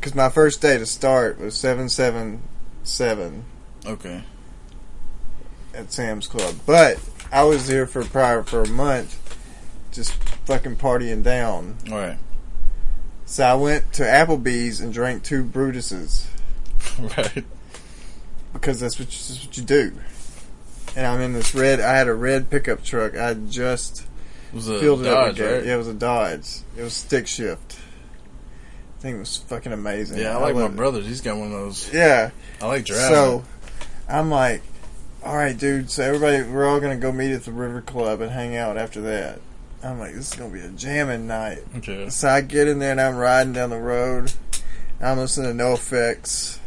Because 0.00 0.16
my 0.16 0.28
first 0.28 0.60
day 0.60 0.76
to 0.76 0.86
start 0.86 1.38
was 1.38 1.54
777 1.56 3.44
Okay. 3.86 4.24
at 5.72 5.92
Sam's 5.92 6.26
Club. 6.26 6.56
But 6.66 6.98
I 7.30 7.44
was 7.44 7.68
here 7.68 7.86
for 7.86 8.02
prior 8.04 8.42
for 8.42 8.62
a 8.62 8.68
month, 8.68 9.20
just 9.92 10.14
fucking 10.46 10.74
partying 10.78 11.22
down. 11.22 11.76
Alright. 11.88 12.18
So 13.26 13.44
I 13.44 13.54
went 13.54 13.92
to 13.94 14.02
Applebee's 14.04 14.80
and 14.80 14.92
drank 14.94 15.22
two 15.24 15.42
Brutuses 15.42 16.26
right. 17.00 17.44
because 18.52 18.80
that's 18.80 18.98
what 18.98 19.08
you, 19.08 19.34
that's 19.34 19.44
what 19.44 19.56
you 19.58 19.64
do. 19.64 19.92
And 20.96 21.04
I'm 21.06 21.20
in 21.20 21.32
this 21.32 21.54
red. 21.54 21.80
I 21.80 21.94
had 21.96 22.08
a 22.08 22.14
red 22.14 22.48
pickup 22.50 22.82
truck. 22.84 23.16
I 23.16 23.34
just 23.34 24.00
It 24.52 24.54
was 24.54 24.68
a 24.68 24.78
filled 24.78 25.00
it 25.02 25.08
up. 25.08 25.26
Dodge, 25.26 25.40
again. 25.40 25.52
right? 25.54 25.66
Yeah, 25.66 25.74
it 25.74 25.78
was 25.78 25.88
a 25.88 25.94
Dodge. 25.94 26.58
It 26.76 26.82
was 26.82 26.94
stick 26.94 27.26
shift. 27.26 27.78
I 28.98 29.02
think 29.02 29.16
it 29.16 29.20
was 29.20 29.36
fucking 29.36 29.72
amazing. 29.72 30.18
Yeah, 30.18 30.36
I 30.38 30.40
like 30.40 30.54
my 30.54 30.62
loved 30.62 30.74
it. 30.74 30.76
brother's. 30.76 31.06
He's 31.06 31.20
got 31.20 31.36
one 31.36 31.48
of 31.48 31.52
those. 31.52 31.92
Yeah. 31.92 32.30
I 32.62 32.66
like 32.66 32.84
driving. 32.86 33.08
So 33.14 33.44
I'm 34.08 34.30
like, 34.30 34.62
all 35.22 35.36
right, 35.36 35.56
dude. 35.58 35.90
So 35.90 36.02
everybody, 36.04 36.42
we're 36.48 36.66
all 36.66 36.80
gonna 36.80 36.96
go 36.96 37.12
meet 37.12 37.32
at 37.32 37.44
the 37.44 37.52
River 37.52 37.82
Club 37.82 38.20
and 38.20 38.30
hang 38.30 38.56
out 38.56 38.78
after 38.78 39.00
that. 39.02 39.40
I'm 39.86 39.98
like, 39.98 40.14
this 40.14 40.32
is 40.32 40.34
gonna 40.38 40.52
be 40.52 40.60
a 40.60 40.68
jamming 40.70 41.26
night. 41.26 41.60
okay. 41.76 42.08
So 42.08 42.28
I 42.28 42.40
get 42.40 42.68
in 42.68 42.78
there 42.78 42.92
and 42.92 43.00
I'm 43.00 43.16
riding 43.16 43.52
down 43.52 43.70
the 43.70 43.78
road. 43.78 44.32
I'm 45.00 45.18
listening 45.18 45.56
to 45.56 45.64
NOFX. 45.64 46.58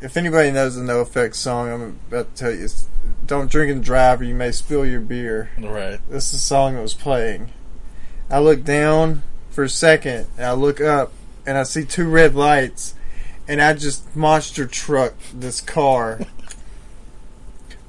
If 0.00 0.16
anybody 0.16 0.50
knows 0.52 0.76
the 0.76 0.82
NOFX 0.82 1.34
song, 1.34 1.72
I'm 1.72 1.98
about 2.08 2.34
to 2.34 2.40
tell 2.40 2.52
you, 2.52 2.64
it's, 2.64 2.86
don't 3.26 3.50
drink 3.50 3.72
and 3.72 3.82
drive 3.82 4.20
or 4.20 4.24
you 4.24 4.34
may 4.34 4.52
spill 4.52 4.86
your 4.86 5.00
beer. 5.00 5.50
Right. 5.58 5.98
This 6.08 6.26
is 6.26 6.32
the 6.32 6.38
song 6.38 6.74
that 6.74 6.82
was 6.82 6.94
playing. 6.94 7.50
I 8.30 8.38
look 8.38 8.62
down 8.62 9.22
for 9.50 9.64
a 9.64 9.68
second 9.68 10.28
and 10.36 10.46
I 10.46 10.52
look 10.52 10.80
up 10.80 11.12
and 11.46 11.58
I 11.58 11.64
see 11.64 11.84
two 11.84 12.08
red 12.08 12.34
lights 12.34 12.94
and 13.48 13.60
I 13.60 13.72
just 13.72 14.14
monster 14.14 14.66
truck 14.66 15.14
this 15.34 15.60
car. 15.60 16.20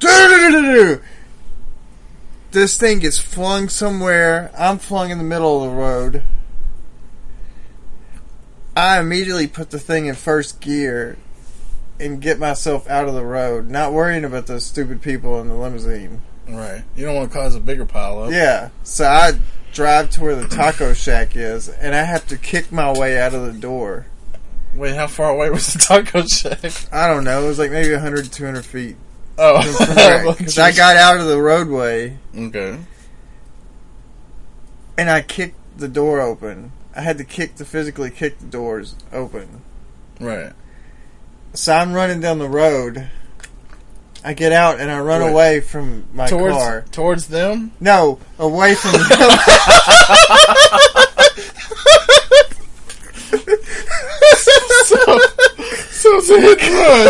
This 2.52 2.76
thing 2.76 2.98
gets 2.98 3.18
flung 3.18 3.68
somewhere. 3.68 4.50
I'm 4.58 4.78
flung 4.78 5.10
in 5.10 5.18
the 5.18 5.24
middle 5.24 5.62
of 5.62 5.70
the 5.70 5.76
road. 5.76 6.22
I 8.76 8.98
immediately 8.98 9.46
put 9.46 9.70
the 9.70 9.78
thing 9.78 10.06
in 10.06 10.14
first 10.14 10.60
gear 10.60 11.16
and 12.00 12.20
get 12.20 12.38
myself 12.38 12.88
out 12.88 13.06
of 13.06 13.14
the 13.14 13.24
road, 13.24 13.68
not 13.68 13.92
worrying 13.92 14.24
about 14.24 14.46
those 14.46 14.64
stupid 14.64 15.02
people 15.02 15.40
in 15.40 15.48
the 15.48 15.54
limousine. 15.54 16.22
Right. 16.48 16.82
You 16.96 17.04
don't 17.04 17.14
want 17.14 17.30
to 17.30 17.36
cause 17.36 17.54
a 17.54 17.60
bigger 17.60 17.84
pile 17.84 18.24
up. 18.24 18.32
Yeah. 18.32 18.70
So 18.82 19.06
I 19.06 19.32
drive 19.72 20.10
to 20.10 20.22
where 20.22 20.34
the 20.34 20.48
taco 20.48 20.92
shack 20.92 21.36
is, 21.36 21.68
and 21.68 21.94
I 21.94 22.02
have 22.02 22.26
to 22.28 22.36
kick 22.36 22.72
my 22.72 22.96
way 22.96 23.20
out 23.20 23.34
of 23.34 23.44
the 23.46 23.52
door. 23.52 24.06
Wait, 24.74 24.96
how 24.96 25.06
far 25.06 25.30
away 25.30 25.50
was 25.50 25.72
the 25.72 25.78
taco 25.78 26.24
shack? 26.26 26.72
I 26.92 27.06
don't 27.06 27.24
know. 27.24 27.44
It 27.44 27.46
was 27.48 27.58
like 27.58 27.70
maybe 27.70 27.92
100, 27.92 28.32
200 28.32 28.64
feet. 28.64 28.96
Oh. 29.42 30.34
Because 30.36 30.58
I 30.60 30.70
got 30.72 30.96
out 30.96 31.18
of 31.18 31.26
the 31.26 31.40
roadway, 31.40 32.18
Okay. 32.36 32.78
and 34.98 35.10
I 35.10 35.22
kicked 35.22 35.56
the 35.78 35.88
door 35.88 36.20
open. 36.20 36.72
I 36.94 37.00
had 37.00 37.16
to 37.18 37.24
kick 37.24 37.54
to 37.56 37.64
physically 37.64 38.10
kick 38.10 38.38
the 38.38 38.46
doors 38.46 38.94
open. 39.12 39.62
Right. 40.20 40.52
So 41.54 41.72
I'm 41.72 41.92
running 41.94 42.20
down 42.20 42.38
the 42.38 42.48
road. 42.48 43.08
I 44.22 44.34
get 44.34 44.52
out 44.52 44.78
and 44.78 44.90
I 44.90 45.00
run 45.00 45.22
Wait. 45.22 45.30
away 45.32 45.60
from 45.60 46.04
my 46.12 46.26
Towards 46.26 46.54
car. 46.54 46.84
towards 46.92 47.28
them? 47.28 47.72
No, 47.80 48.18
away 48.38 48.74
from 48.74 48.92
them. 48.92 49.00
so, 54.84 54.96
so 55.90 56.16
it's 56.16 56.30
a 56.30 56.40
hit 56.40 56.60
and 56.62 56.74
run. 56.74 57.08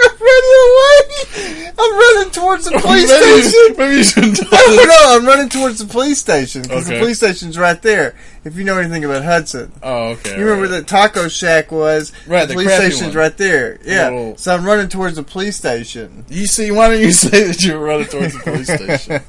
I'm 0.00 0.16
running 0.20 0.56
away. 0.66 1.70
I'm 1.78 1.92
running 1.98 2.30
towards 2.70 2.82
the 2.82 2.88
police 2.88 3.10
maybe, 3.10 3.42
station. 3.42 3.76
maybe 3.78 3.96
you 3.96 4.04
shouldn't 4.04 4.36
do 4.36 4.42
no, 4.50 4.76
this. 4.76 4.86
no, 4.86 5.16
I'm 5.16 5.26
running 5.26 5.48
towards 5.48 5.78
the 5.78 5.86
police 5.86 6.18
station 6.18 6.62
because 6.62 6.86
the 6.86 6.92
Okay. 6.94 7.00
police 7.00 7.16
station's 7.18 7.56
right 7.58 7.80
there. 7.82 8.14
If 8.44 8.56
you 8.56 8.64
know 8.64 8.76
anything 8.78 9.04
about 9.04 9.24
Hudson, 9.24 9.72
Oh, 9.82 10.08
okay. 10.10 10.36
you 10.38 10.44
remember 10.44 10.68
right. 10.70 10.78
the 10.78 10.82
taco 10.82 11.28
shack 11.28 11.72
was. 11.72 12.12
Right, 12.26 12.42
the 12.42 12.48
the 12.48 12.54
police 12.54 12.74
station's 12.74 13.14
one. 13.14 13.24
right 13.24 13.36
there. 13.38 13.78
Yeah, 13.84 14.10
Little- 14.10 14.36
so 14.36 14.54
I'm 14.54 14.64
running 14.64 14.88
towards 14.88 15.16
the 15.16 15.22
police 15.22 15.56
station. 15.56 16.24
You 16.28 16.46
see, 16.46 16.70
why 16.70 16.88
don't 16.90 17.00
you 17.00 17.12
say 17.24 17.44
that 17.44 17.62
you 17.62 17.72
were 17.78 17.84
running 17.86 18.06
towards 18.06 18.34
the 18.34 18.40
police 18.40 18.66
station? 18.74 19.22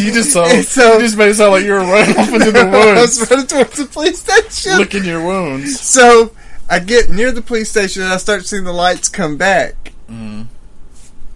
you 0.00 0.12
just 0.12 0.32
So- 0.32 0.46
you 0.46 1.00
just 1.00 1.16
made 1.16 1.28
it 1.30 1.34
sound 1.34 1.52
like 1.52 1.64
you 1.64 1.72
were 1.72 1.78
running 1.80 2.16
off 2.16 2.32
into 2.32 2.50
the 2.52 2.64
woods. 2.66 3.20
I 3.20 3.20
was 3.20 3.30
running 3.30 3.46
towards 3.46 3.76
the 3.76 3.86
police 3.86 4.18
station. 4.20 4.78
licking 4.78 5.04
your 5.04 5.24
wounds. 5.24 5.80
So 5.80 6.32
I 6.68 6.78
get 6.80 7.10
near 7.10 7.30
the 7.32 7.42
police 7.42 7.70
station 7.70 8.02
and 8.02 8.12
I 8.12 8.16
start 8.16 8.46
seeing 8.46 8.64
the 8.64 8.72
lights 8.72 9.08
come 9.08 9.36
back. 9.36 9.92
Mm. 10.10 10.46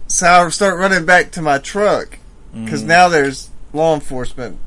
So 0.07 0.27
I 0.27 0.47
start 0.49 0.77
running 0.77 1.05
back 1.05 1.31
to 1.31 1.41
my 1.41 1.57
truck 1.57 2.19
because 2.53 2.83
Mm. 2.83 2.87
now 2.87 3.09
there's 3.09 3.49
law 3.73 3.93
enforcement. 3.95 4.59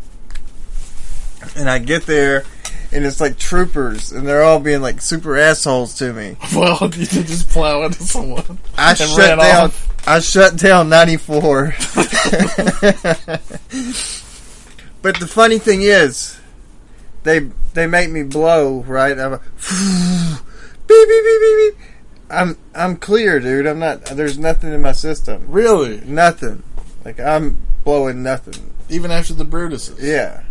And 1.57 1.71
I 1.71 1.79
get 1.79 2.07
there 2.07 2.45
and 2.93 3.05
it's 3.05 3.21
like 3.21 3.39
troopers 3.39 4.11
and 4.13 4.27
they're 4.27 4.43
all 4.43 4.59
being 4.61 4.83
like 4.83 5.01
super 5.01 5.37
assholes 5.39 5.95
to 5.99 6.13
me. 6.13 6.37
Well, 6.55 6.79
you 6.95 7.07
did 7.07 7.27
just 7.27 7.49
plow 7.51 7.83
into 7.85 8.03
someone. 8.03 8.59
I 8.77 8.95
shut 8.95 9.39
down. 9.39 9.65
off. 9.67 10.09
I 10.09 10.21
shut 10.21 10.57
down 10.57 10.89
94. 10.89 11.65
but 15.03 15.19
the 15.21 15.27
funny 15.29 15.59
thing 15.59 15.83
is, 15.83 16.39
they 17.23 17.41
they 17.75 17.87
make 17.87 18.11
me 18.11 18.23
blow 18.23 18.81
right. 18.83 19.19
I'm 19.19 19.35
a, 19.35 19.39
beep 19.39 21.09
beep 21.09 21.09
beep 21.09 21.41
beep 21.41 21.57
beep. 21.77 21.88
I'm 22.31 22.57
I'm 22.75 22.97
clear, 22.97 23.41
dude. 23.41 23.67
I'm 23.67 23.79
not. 23.79 24.05
There's 24.05 24.39
nothing 24.39 24.73
in 24.73 24.83
my 24.83 24.93
system. 24.93 25.47
Really? 25.49 26.01
Nothing. 26.03 26.63
Like 27.05 27.21
I'm 27.21 27.59
blowing 27.85 28.23
nothing. 28.23 28.75
Even 28.89 29.11
after 29.11 29.35
the 29.35 29.45
Brutuses? 29.45 30.03
Yeah. 30.03 30.43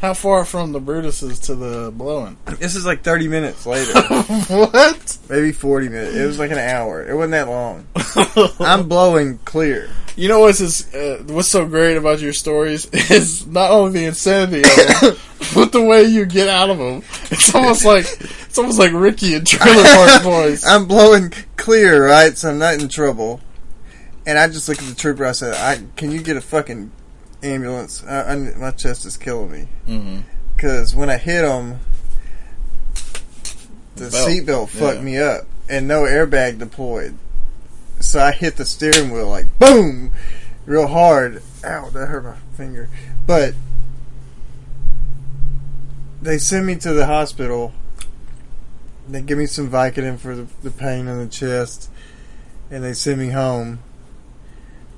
How 0.00 0.14
far 0.14 0.46
from 0.46 0.72
the 0.72 0.80
Brutuses 0.80 1.38
to 1.40 1.54
the 1.54 1.90
blowing? 1.90 2.38
This 2.60 2.74
is 2.74 2.86
like 2.86 3.02
30 3.02 3.28
minutes 3.28 3.66
later. 3.66 3.92
what? 4.48 5.18
Maybe 5.28 5.52
40 5.52 5.88
minutes. 5.88 6.16
It 6.16 6.26
was 6.26 6.38
like 6.38 6.50
an 6.50 6.58
hour. 6.58 7.06
It 7.06 7.14
wasn't 7.14 7.32
that 7.32 7.48
long. 7.48 7.86
I'm 8.60 8.88
blowing 8.88 9.38
clear. 9.44 9.90
You 10.16 10.28
know 10.28 10.40
what's 10.40 10.94
uh, 10.94 11.22
what's 11.28 11.48
so 11.48 11.66
great 11.66 11.96
about 11.96 12.20
your 12.20 12.32
stories 12.32 12.86
is 13.10 13.46
not 13.46 13.70
only 13.70 14.00
the 14.00 14.06
insanity 14.06 14.62
of 14.62 15.00
them, 15.00 15.16
but 15.54 15.72
the 15.72 15.82
way 15.82 16.04
you 16.04 16.26
get 16.26 16.48
out 16.48 16.70
of 16.70 16.78
them. 16.78 17.02
It's 17.30 17.54
almost 17.54 17.84
like 17.84 18.06
it's 18.20 18.58
almost 18.58 18.78
like 18.78 18.92
Ricky 18.92 19.34
and 19.34 19.46
Trailer 19.46 19.82
Park 19.82 20.22
Boys. 20.22 20.64
I'm 20.66 20.86
blowing 20.86 21.32
clear, 21.56 22.06
right? 22.06 22.36
So 22.36 22.50
I'm 22.50 22.58
not 22.58 22.74
in 22.74 22.88
trouble. 22.88 23.40
And 24.26 24.38
I 24.38 24.48
just 24.48 24.68
look 24.68 24.78
at 24.78 24.84
the 24.84 24.94
trooper. 24.94 25.24
I 25.24 25.32
said, 25.32 25.54
"I 25.54 25.82
can 25.96 26.10
you 26.10 26.22
get 26.22 26.36
a 26.36 26.42
fucking 26.42 26.90
ambulance? 27.42 28.04
I, 28.04 28.32
I, 28.32 28.34
my 28.36 28.70
chest 28.70 29.06
is 29.06 29.16
killing 29.16 29.50
me 29.50 29.68
mm-hmm. 29.88 30.18
because 30.54 30.94
when 30.94 31.10
I 31.10 31.16
hit 31.16 31.44
him, 31.44 31.80
the 33.96 34.10
Belt. 34.10 34.28
seatbelt 34.28 34.68
fucked 34.70 34.98
Yeah. 34.98 35.02
me 35.02 35.18
up, 35.18 35.46
and 35.68 35.86
no 35.86 36.02
airbag 36.02 36.58
deployed. 36.58 37.16
So 37.98 38.20
I 38.20 38.32
hit 38.32 38.56
the 38.56 38.64
steering 38.64 39.10
wheel 39.10 39.28
like 39.28 39.46
boom, 39.58 40.12
real 40.64 40.86
hard. 40.86 41.42
Ow, 41.64 41.90
that 41.90 42.06
hurt 42.06 42.24
my 42.24 42.36
finger. 42.56 42.88
But 43.26 43.54
they 46.22 46.38
send 46.38 46.66
me 46.66 46.76
to 46.76 46.92
the 46.92 47.06
hospital. 47.06 47.72
They 49.08 49.22
give 49.22 49.38
me 49.38 49.46
some 49.46 49.70
Vicodin 49.70 50.18
for 50.18 50.34
the, 50.36 50.46
the 50.62 50.70
pain 50.70 51.08
in 51.08 51.18
the 51.18 51.26
chest, 51.26 51.90
and 52.70 52.84
they 52.84 52.92
send 52.92 53.18
me 53.18 53.28
home. 53.28 53.80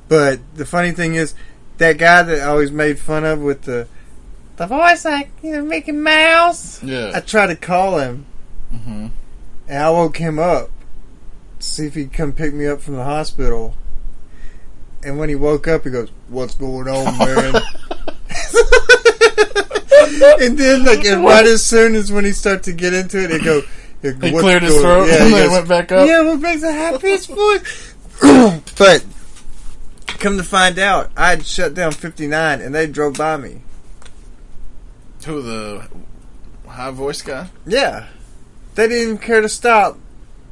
But 0.08 0.40
the 0.54 0.66
funny 0.66 0.92
thing 0.92 1.14
is, 1.14 1.34
that 1.82 1.98
guy 1.98 2.22
that 2.22 2.40
I 2.40 2.44
always 2.46 2.70
made 2.72 2.98
fun 2.98 3.24
of 3.24 3.40
with 3.40 3.62
the 3.62 3.86
the 4.56 4.66
voice 4.66 5.04
like 5.04 5.30
you 5.42 5.52
know 5.52 5.64
Mickey 5.64 5.92
Mouse. 5.92 6.82
Yeah. 6.82 7.12
I 7.14 7.20
tried 7.20 7.48
to 7.48 7.56
call 7.56 7.98
him, 7.98 8.26
hmm 8.70 9.08
and 9.68 9.78
I 9.82 9.90
woke 9.90 10.16
him 10.16 10.38
up 10.38 10.70
to 11.60 11.64
see 11.66 11.86
if 11.86 11.94
he'd 11.94 12.12
come 12.12 12.32
pick 12.32 12.52
me 12.54 12.66
up 12.66 12.80
from 12.80 12.96
the 12.96 13.04
hospital. 13.04 13.74
And 15.04 15.18
when 15.18 15.28
he 15.28 15.34
woke 15.34 15.66
up, 15.68 15.84
he 15.84 15.90
goes, 15.90 16.10
"What's 16.28 16.54
going 16.54 16.86
on, 16.88 17.18
man?" 17.18 17.54
and 20.40 20.58
then, 20.58 20.84
like, 20.84 21.04
and 21.04 21.24
right 21.24 21.44
as 21.46 21.64
soon 21.64 21.94
as 21.94 22.12
when 22.12 22.24
he 22.24 22.32
started 22.32 22.62
to 22.64 22.72
get 22.72 22.92
into 22.94 23.22
it, 23.24 23.30
he 23.30 23.38
go, 23.40 23.62
He 24.02 24.08
"What's 24.10 24.40
cleared 24.40 24.62
his 24.62 24.80
throat 24.80 25.06
Yeah, 25.08 25.14
and 25.24 25.26
he 25.26 25.30
goes, 25.40 25.50
went 25.50 25.68
back 25.68 25.90
up. 25.92 26.06
yeah, 26.06 26.22
what 26.22 26.40
makes 26.40 26.62
a 26.62 26.72
happiest 26.72 27.28
voice? 27.28 27.94
but 28.78 29.04
come 30.22 30.38
to 30.38 30.44
find 30.44 30.78
out, 30.78 31.10
I 31.16 31.30
had 31.30 31.44
shut 31.44 31.74
down 31.74 31.92
59 31.92 32.60
and 32.60 32.74
they 32.74 32.86
drove 32.86 33.18
by 33.18 33.36
me. 33.36 33.62
Who 35.26 35.42
the 35.42 35.86
high 36.66 36.90
voice 36.90 37.22
guy? 37.22 37.48
Yeah, 37.66 38.06
they 38.74 38.88
didn't 38.88 39.02
even 39.02 39.18
care 39.18 39.40
to 39.40 39.48
stop. 39.48 39.98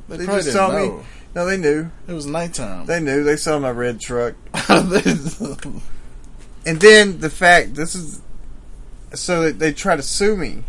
They, 0.09 0.19
They 0.19 0.25
probably 0.27 0.43
just 0.43 0.55
saw 0.55 0.77
me. 0.77 1.03
No, 1.35 1.47
they 1.47 1.57
knew. 1.57 1.91
It 2.09 2.13
was 2.13 2.27
nighttime. 2.27 2.87
They 2.87 3.01
knew. 3.01 3.23
They 3.25 3.37
saw 3.37 3.59
my 3.59 3.71
red 3.71 4.01
truck. 4.01 4.35
And 6.67 6.79
then 6.79 7.21
the 7.21 7.31
fact 7.31 7.75
this 7.75 7.95
is 7.95 8.21
so 9.15 9.45
that 9.45 9.59
they 9.59 9.73
try 9.73 9.97
to 9.97 10.03
sue 10.03 10.37
me, 10.37 10.63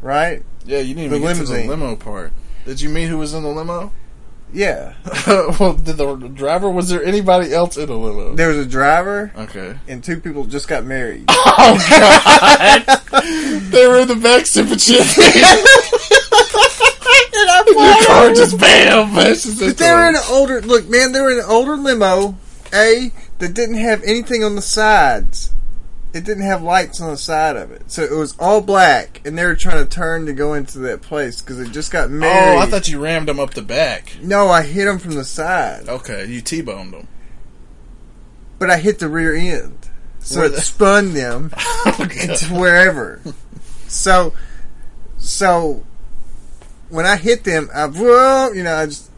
right? 0.00 0.42
yeah, 0.66 0.80
you 0.80 0.94
didn't 0.94 1.10
The 1.10 1.16
even 1.16 1.28
get 1.28 1.46
to 1.46 1.52
the 1.52 1.68
limo 1.68 1.94
part. 1.94 2.32
Did 2.64 2.80
you 2.80 2.88
meet 2.88 3.06
who 3.06 3.18
was 3.18 3.32
in 3.32 3.44
the 3.44 3.48
limo? 3.48 3.92
Yeah, 4.54 4.92
well, 5.58 5.72
did 5.74 5.96
the 5.96 6.14
driver? 6.34 6.70
Was 6.70 6.90
there 6.90 7.02
anybody 7.02 7.52
else 7.54 7.76
in 7.78 7.86
the 7.86 7.96
limo? 7.96 8.34
there 8.34 8.48
was 8.48 8.58
a 8.58 8.66
driver 8.66 9.32
Okay. 9.36 9.74
and 9.88 10.04
two 10.04 10.20
people 10.20 10.44
just 10.44 10.68
got 10.68 10.84
married. 10.84 11.24
Oh 11.54 11.76
God! 11.90 12.84
they 13.70 13.86
were 13.86 13.98
in 14.00 14.08
the 14.08 14.16
back 14.16 14.46
sipping 14.46 14.78
shit. 14.78 15.06
the 16.66 18.04
car 18.06 18.32
just 18.34 18.58
bam 18.58 19.14
bashes 19.14 19.58
But 19.58 19.68
into 19.70 19.76
they 19.84 19.92
were 19.92 20.08
in 20.08 20.14
an 20.16 20.22
older 20.30 20.60
look, 20.62 20.88
man. 20.88 21.12
They 21.12 21.20
were 21.20 21.30
in 21.30 21.38
an 21.38 21.44
older 21.46 21.76
limo, 21.76 22.36
a 22.72 23.10
that 23.38 23.54
didn't 23.54 23.76
have 23.76 24.02
anything 24.02 24.44
on 24.44 24.54
the 24.56 24.62
sides. 24.62 25.50
It 26.14 26.24
didn't 26.24 26.44
have 26.44 26.62
lights 26.62 27.00
on 27.00 27.10
the 27.10 27.16
side 27.16 27.56
of 27.56 27.70
it, 27.70 27.90
so 27.90 28.02
it 28.02 28.10
was 28.10 28.36
all 28.38 28.60
black. 28.60 29.22
And 29.24 29.38
they 29.38 29.46
were 29.46 29.54
trying 29.56 29.78
to 29.82 29.86
turn 29.88 30.26
to 30.26 30.34
go 30.34 30.52
into 30.52 30.78
that 30.80 31.00
place 31.00 31.40
because 31.40 31.58
it 31.58 31.70
just 31.72 31.90
got 31.90 32.10
married. 32.10 32.56
Oh, 32.56 32.60
I 32.60 32.66
thought 32.66 32.88
you 32.88 33.02
rammed 33.02 33.28
them 33.28 33.40
up 33.40 33.54
the 33.54 33.62
back. 33.62 34.12
no, 34.20 34.48
I 34.48 34.62
hit 34.62 34.84
them 34.84 34.98
from 34.98 35.14
the 35.14 35.24
side, 35.24 35.88
Okay, 35.88 36.26
you 36.26 36.42
t-boned 36.42 36.92
them. 36.92 37.08
but 38.58 38.68
I 38.70 38.76
hit 38.76 38.98
the 38.98 39.08
rear 39.08 39.34
end, 39.34 39.88
so 40.20 40.40
Where 40.40 40.46
it 40.48 40.50
the- 40.56 40.60
spun 40.60 41.14
them 41.14 41.50
Oh, 41.56 42.06
into 42.20 42.46
wherever. 42.54 43.20
so, 43.88 44.34
so 45.18 45.84
when 46.90 47.06
I 47.06 47.16
hit 47.16 47.44
them, 47.44 47.70
I 47.74 47.86
whoa, 47.86 48.52
you 48.52 48.64
know, 48.64 48.74
I 48.76 48.84
just 48.86 49.10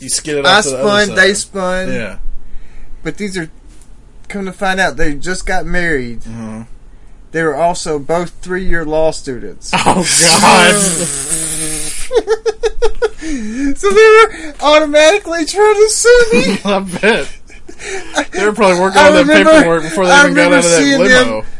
You 0.00 0.08
skidded 0.08 0.46
I 0.46 0.58
off 0.58 0.64
to 0.64 0.70
the 0.70 0.78
spun, 1.06 1.14
they 1.16 1.34
spun. 1.34 1.88
Yeah. 1.92 2.18
But 3.02 3.18
these 3.18 3.36
are 3.36 3.50
come 4.34 4.44
to 4.46 4.52
find 4.52 4.80
out 4.80 4.96
they 4.96 5.14
just 5.14 5.46
got 5.46 5.64
married. 5.64 6.20
Mhm. 6.22 6.66
They 7.32 7.42
were 7.42 7.54
also 7.56 7.98
both 7.98 8.30
three 8.42 8.66
year 8.68 8.84
law 8.84 9.10
students. 9.12 9.70
Oh 9.74 10.06
God! 10.20 10.74
so 13.76 13.90
they 13.90 13.96
were 13.96 14.54
automatically 14.60 15.44
trying 15.46 15.74
to 15.74 15.88
sue 15.90 16.24
me. 16.32 16.58
I 16.64 16.78
bet 16.80 17.28
they 18.32 18.44
were 18.46 18.52
probably 18.52 18.78
working 18.80 18.98
I 19.00 19.06
on 19.08 19.12
that 19.14 19.20
remember- 19.26 19.50
paperwork 19.52 19.82
before 19.82 20.06
they 20.06 20.12
I 20.12 20.22
even 20.24 20.34
got 20.34 20.52
out 20.52 20.64
of 20.64 20.70
that 20.70 20.98
limo. 20.98 21.40
them- 21.42 21.50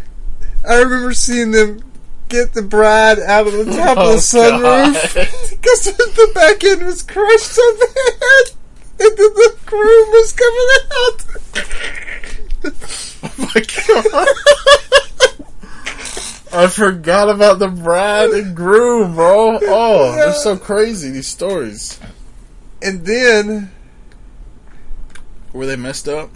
I 0.69 0.75
remember 0.83 1.13
seeing 1.13 1.51
them 1.51 1.81
get 2.29 2.53
the 2.55 2.63
bride 2.63 3.19
out 3.19 3.47
of 3.47 3.53
the 3.53 3.65
top 3.77 3.99
of 3.99 4.05
Oh, 4.07 4.13
the 4.13 4.19
sunroof 4.19 5.15
because 5.51 5.85
the 5.85 6.31
back 6.35 6.65
end 6.65 6.83
was 6.85 7.03
crushed 7.03 7.53
so 7.53 7.63
bad. 7.79 8.51
And 8.97 9.11
then 9.19 9.35
the 9.35 9.55
groom 9.67 10.09
was 10.11 10.33
coming 10.33 10.69
out. 11.03 11.25
Oh 12.67 13.33
my 13.39 13.63
God! 14.13 14.29
I 16.53 16.67
forgot 16.69 17.29
about 17.31 17.59
the 17.59 17.69
bride 17.69 18.31
and 18.31 18.55
groom, 18.55 19.15
bro. 19.17 19.59
Oh, 19.63 20.13
they're 20.15 20.33
so 20.35 20.57
crazy. 20.57 21.11
These 21.11 21.27
stories. 21.27 21.99
And 22.81 23.05
then, 23.05 23.73
Were 25.53 25.67
they 25.67 25.77
messed 25.77 26.09
up? 26.09 26.31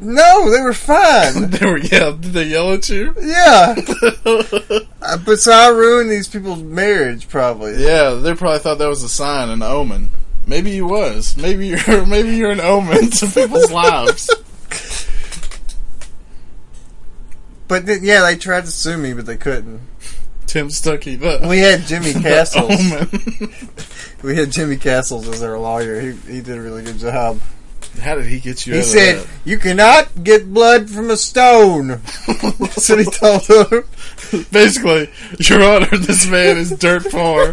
no, 0.00 0.50
they 0.50 0.60
were 0.62 0.72
fine. 0.72 1.50
They 1.50 1.64
were. 1.66 1.78
Yeah. 1.78 2.10
Did 2.18 2.32
they 2.32 2.44
yell 2.44 2.72
at 2.72 2.88
you? 2.88 3.14
Yeah. 3.20 3.74
Uh, 5.04 5.18
but 5.26 5.40
so 5.40 5.50
I 5.50 5.66
ruined 5.68 6.10
these 6.10 6.28
people's 6.28 6.62
marriage, 6.62 7.28
probably. 7.28 7.74
Yeah, 7.84 8.10
they 8.10 8.34
probably 8.34 8.60
thought 8.60 8.78
that 8.78 8.86
was 8.88 9.02
a 9.02 9.08
sign, 9.08 9.48
an 9.48 9.60
omen. 9.62 10.10
Maybe 10.46 10.70
you 10.70 10.86
was. 10.86 11.36
Maybe 11.36 11.66
you're. 11.66 12.06
Maybe 12.06 12.36
you're 12.36 12.52
an 12.52 12.60
omen 12.60 13.10
to 13.10 13.26
people's 13.26 13.72
lives. 13.72 14.30
But 17.72 17.86
then, 17.86 18.00
yeah, 18.02 18.20
they 18.20 18.36
tried 18.36 18.66
to 18.66 18.70
sue 18.70 18.98
me, 18.98 19.14
but 19.14 19.24
they 19.24 19.38
couldn't. 19.38 19.80
Tim 20.46 20.68
Stuckey, 20.68 21.18
but 21.18 21.40
We 21.40 21.60
had 21.60 21.86
Jimmy 21.86 22.12
Castles. 22.22 22.70
Oh, 22.70 23.48
we 24.22 24.36
had 24.36 24.52
Jimmy 24.52 24.76
Castles 24.76 25.26
as 25.26 25.42
our 25.42 25.58
lawyer. 25.58 25.98
He 25.98 26.12
he 26.30 26.40
did 26.42 26.58
a 26.58 26.60
really 26.60 26.82
good 26.82 26.98
job. 26.98 27.40
How 28.00 28.14
did 28.16 28.26
he 28.26 28.40
get 28.40 28.66
you? 28.66 28.74
He 28.74 28.82
said, 28.82 29.26
"You 29.44 29.58
cannot 29.58 30.24
get 30.24 30.52
blood 30.52 30.88
from 30.90 31.10
a 31.10 31.16
stone." 31.16 31.88
That's 32.26 32.88
what 32.88 32.98
he 32.98 33.04
told 33.04 33.42
them. 33.42 33.84
basically, 34.50 35.10
Your 35.38 35.62
Honor, 35.62 35.96
this 35.98 36.26
man 36.26 36.56
is 36.56 36.70
dirt 36.70 37.04
poor. 37.10 37.52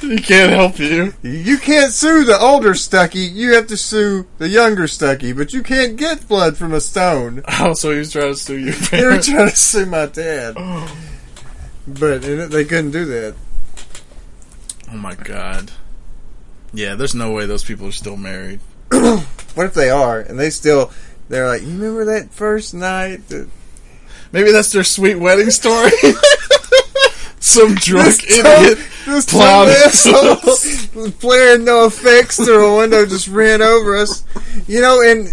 he 0.00 0.18
can't 0.18 0.52
help 0.52 0.78
you. 0.78 1.14
You 1.22 1.58
can't 1.58 1.92
sue 1.92 2.24
the 2.24 2.38
older 2.38 2.72
Stuckey. 2.72 3.32
You 3.32 3.54
have 3.54 3.68
to 3.68 3.76
sue 3.76 4.26
the 4.38 4.48
younger 4.48 4.84
Stuckey. 4.84 5.34
But 5.36 5.52
you 5.52 5.62
can't 5.62 5.96
get 5.96 6.26
blood 6.28 6.56
from 6.56 6.72
a 6.74 6.80
stone. 6.80 7.42
Oh, 7.60 7.72
so 7.74 7.92
he 7.92 7.98
was 7.98 8.12
trying 8.12 8.34
to 8.34 8.36
sue 8.36 8.58
your 8.58 8.74
They 8.90 9.04
were 9.04 9.20
trying 9.20 9.48
to 9.48 9.56
sue 9.56 9.86
my 9.86 10.06
dad, 10.06 10.54
but 11.86 12.22
they 12.22 12.64
couldn't 12.64 12.90
do 12.90 13.04
that. 13.06 13.34
Oh 14.92 14.96
my 14.96 15.14
god. 15.14 15.70
Yeah, 16.72 16.94
there's 16.94 17.14
no 17.14 17.32
way 17.32 17.46
those 17.46 17.64
people 17.64 17.86
are 17.86 17.92
still 17.92 18.16
married. 18.16 18.60
What 19.54 19.66
if 19.66 19.74
they 19.74 19.90
are 19.90 20.20
and 20.20 20.38
they 20.38 20.50
still? 20.50 20.92
They're 21.28 21.48
like, 21.48 21.62
you 21.62 21.72
remember 21.72 22.04
that 22.04 22.30
first 22.30 22.72
night? 22.72 23.26
That 23.28 23.48
Maybe 24.32 24.52
that's 24.52 24.72
their 24.72 24.84
sweet 24.84 25.16
wedding 25.16 25.50
story. 25.50 25.90
Some 27.40 27.74
drunk 27.74 28.22
This 28.22 28.38
idiot 28.38 28.78
this 29.06 29.24
plowed 29.26 29.66
dumb 29.66 29.74
into 29.74 29.86
asshole 29.86 31.10
blaring 31.20 31.60
NOFX 31.66 32.44
through 32.44 32.74
a 32.74 32.76
window 32.78 33.06
just 33.06 33.28
ran 33.28 33.62
over 33.62 33.96
us. 33.96 34.24
You 34.68 34.82
know, 34.82 35.00
and 35.02 35.28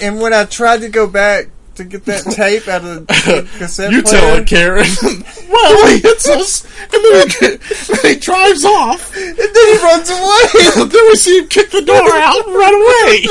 and 0.00 0.20
when 0.20 0.32
I 0.32 0.46
tried 0.46 0.80
to 0.80 0.88
go 0.88 1.06
back 1.06 1.48
to 1.76 1.84
get 1.84 2.04
that 2.04 2.22
tape 2.24 2.68
out 2.68 2.84
of 2.84 3.06
the 3.06 3.48
cassette 3.58 3.90
You 3.90 4.02
player, 4.02 4.20
tell 4.20 4.36
it, 4.36 4.46
Karen. 4.46 4.86
well, 5.50 5.88
he 5.88 5.98
hits 6.00 6.28
us, 6.28 6.64
and 6.80 7.04
then 7.04 7.28
he, 7.28 7.56
then 7.56 8.14
he 8.14 8.20
drives 8.20 8.64
off, 8.64 9.16
and 9.16 9.36
then 9.36 9.66
he 9.66 9.76
runs 9.82 10.10
away. 10.10 10.86
then 10.88 11.04
we 11.08 11.16
see 11.16 11.38
him 11.38 11.48
kick 11.48 11.70
the 11.70 11.82
door 11.82 11.96
out 11.96 12.46
and 12.46 12.54
run 12.54 12.74
away. 12.74 13.26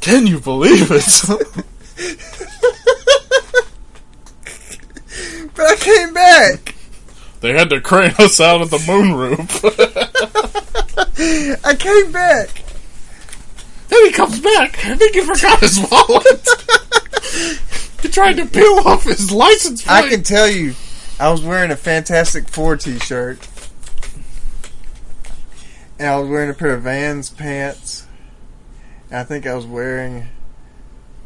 Can 0.00 0.26
you 0.26 0.38
believe 0.38 0.90
it? 0.90 1.04
But 5.54 5.66
I 5.66 5.76
came 5.76 6.12
back. 6.12 6.74
they 7.40 7.52
had 7.52 7.70
to 7.70 7.80
crane 7.80 8.14
us 8.18 8.40
out 8.40 8.60
of 8.60 8.70
the 8.70 8.78
moon 8.86 9.12
moonroof. 9.12 9.64
I 11.64 11.74
came 11.76 12.10
back. 12.10 12.63
Then 13.88 14.04
he 14.06 14.12
comes 14.12 14.40
back. 14.40 14.84
I 14.84 14.96
think 14.96 15.14
he 15.14 15.20
forgot 15.20 15.60
his 15.60 15.78
wallet. 15.90 16.48
he 18.02 18.08
tried 18.08 18.34
to 18.36 18.46
peel 18.46 18.80
off 18.84 19.04
his 19.04 19.30
license 19.32 19.82
plate. 19.82 20.04
I 20.04 20.08
can 20.08 20.22
tell 20.22 20.48
you, 20.48 20.74
I 21.20 21.30
was 21.30 21.42
wearing 21.42 21.70
a 21.70 21.76
Fantastic 21.76 22.48
Four 22.48 22.76
T-shirt, 22.76 23.46
and 25.98 26.08
I 26.08 26.18
was 26.18 26.28
wearing 26.28 26.50
a 26.50 26.54
pair 26.54 26.74
of 26.74 26.82
Vans 26.82 27.30
pants. 27.30 28.06
And 29.10 29.18
I 29.20 29.24
think 29.24 29.46
I 29.46 29.54
was 29.54 29.66
wearing 29.66 30.26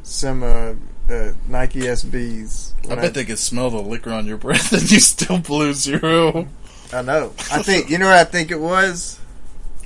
some 0.02 0.42
uh, 0.42 0.74
uh, 1.10 1.32
Nike 1.46 1.80
SBs. 1.80 2.72
I 2.84 2.88
when 2.88 2.98
bet 2.98 3.14
they 3.14 3.24
could 3.24 3.38
smell 3.38 3.70
the 3.70 3.80
liquor 3.80 4.10
on 4.12 4.26
your 4.26 4.36
breath, 4.36 4.72
and 4.78 4.90
you 4.90 5.00
still 5.00 5.38
blew 5.38 5.72
zero. 5.72 6.48
I 6.92 7.02
know. 7.02 7.32
I 7.52 7.62
think 7.62 7.90
you 7.90 7.98
know 7.98 8.06
what 8.08 8.16
I 8.16 8.24
think 8.24 8.50
it 8.50 8.60
was 8.60 9.18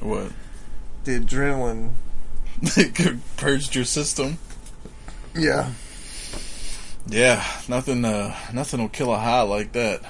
What? 0.00 0.30
the 1.04 1.18
adrenaline. 1.18 1.90
They 2.62 2.90
purged 3.36 3.74
your 3.74 3.84
system. 3.84 4.38
Yeah. 5.34 5.72
Yeah, 7.06 7.44
nothing. 7.68 8.04
Uh, 8.04 8.36
nothing 8.52 8.80
will 8.80 8.88
kill 8.88 9.12
a 9.12 9.18
high 9.18 9.42
like 9.42 9.72
that. 9.72 10.02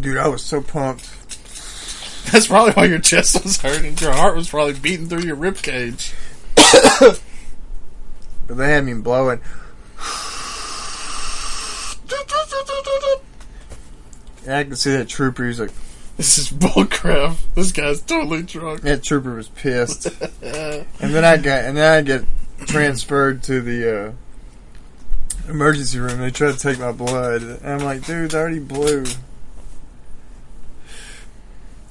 Dude, 0.00 0.16
I 0.16 0.28
was 0.28 0.42
so 0.42 0.62
pumped. 0.62 1.04
That's 2.32 2.46
probably 2.46 2.72
why 2.72 2.86
your 2.86 2.98
chest 2.98 3.42
was 3.44 3.58
hurting. 3.58 3.98
Your 3.98 4.12
heart 4.12 4.34
was 4.34 4.48
probably 4.48 4.74
beating 4.74 5.08
through 5.08 5.22
your 5.22 5.36
rib 5.36 5.56
cage. 5.56 6.12
But 8.48 8.58
they 8.58 8.70
had 8.70 8.84
me 8.84 8.94
blowing. 8.94 9.40
And 14.46 14.54
I 14.54 14.62
could 14.62 14.78
see 14.78 14.92
that 14.92 15.08
trooper. 15.08 15.42
He 15.42 15.48
was 15.48 15.58
like, 15.58 15.72
This 16.16 16.38
is 16.38 16.48
bullcrap. 16.50 17.36
This 17.54 17.72
guy's 17.72 18.00
totally 18.00 18.42
drunk. 18.42 18.80
that 18.82 19.02
trooper 19.02 19.34
was 19.34 19.48
pissed. 19.48 20.06
and 20.42 20.86
then 20.98 21.24
I 21.24 21.36
got, 21.36 21.64
and 21.64 21.76
then 21.76 21.92
I 21.98 22.00
get 22.02 22.24
transferred 22.66 23.42
to 23.44 23.60
the 23.60 24.06
uh, 24.06 24.12
emergency 25.50 25.98
room. 25.98 26.18
They 26.18 26.30
tried 26.30 26.54
to 26.54 26.58
take 26.58 26.78
my 26.78 26.92
blood, 26.92 27.42
and 27.42 27.66
I'm 27.66 27.80
like, 27.80 28.06
dude, 28.06 28.24
it's 28.26 28.34
already 28.34 28.60
blue. 28.60 29.04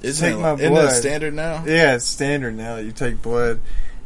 Isn't, 0.02 0.28
Take 0.30 0.38
it, 0.38 0.42
my 0.42 0.54
isn't 0.54 0.70
blood. 0.72 0.92
standard 0.92 1.34
now? 1.34 1.64
Yeah, 1.66 1.96
it's 1.96 2.06
standard 2.06 2.56
now 2.56 2.76
that 2.76 2.84
you 2.86 2.92
take 2.92 3.22
blood. 3.22 3.60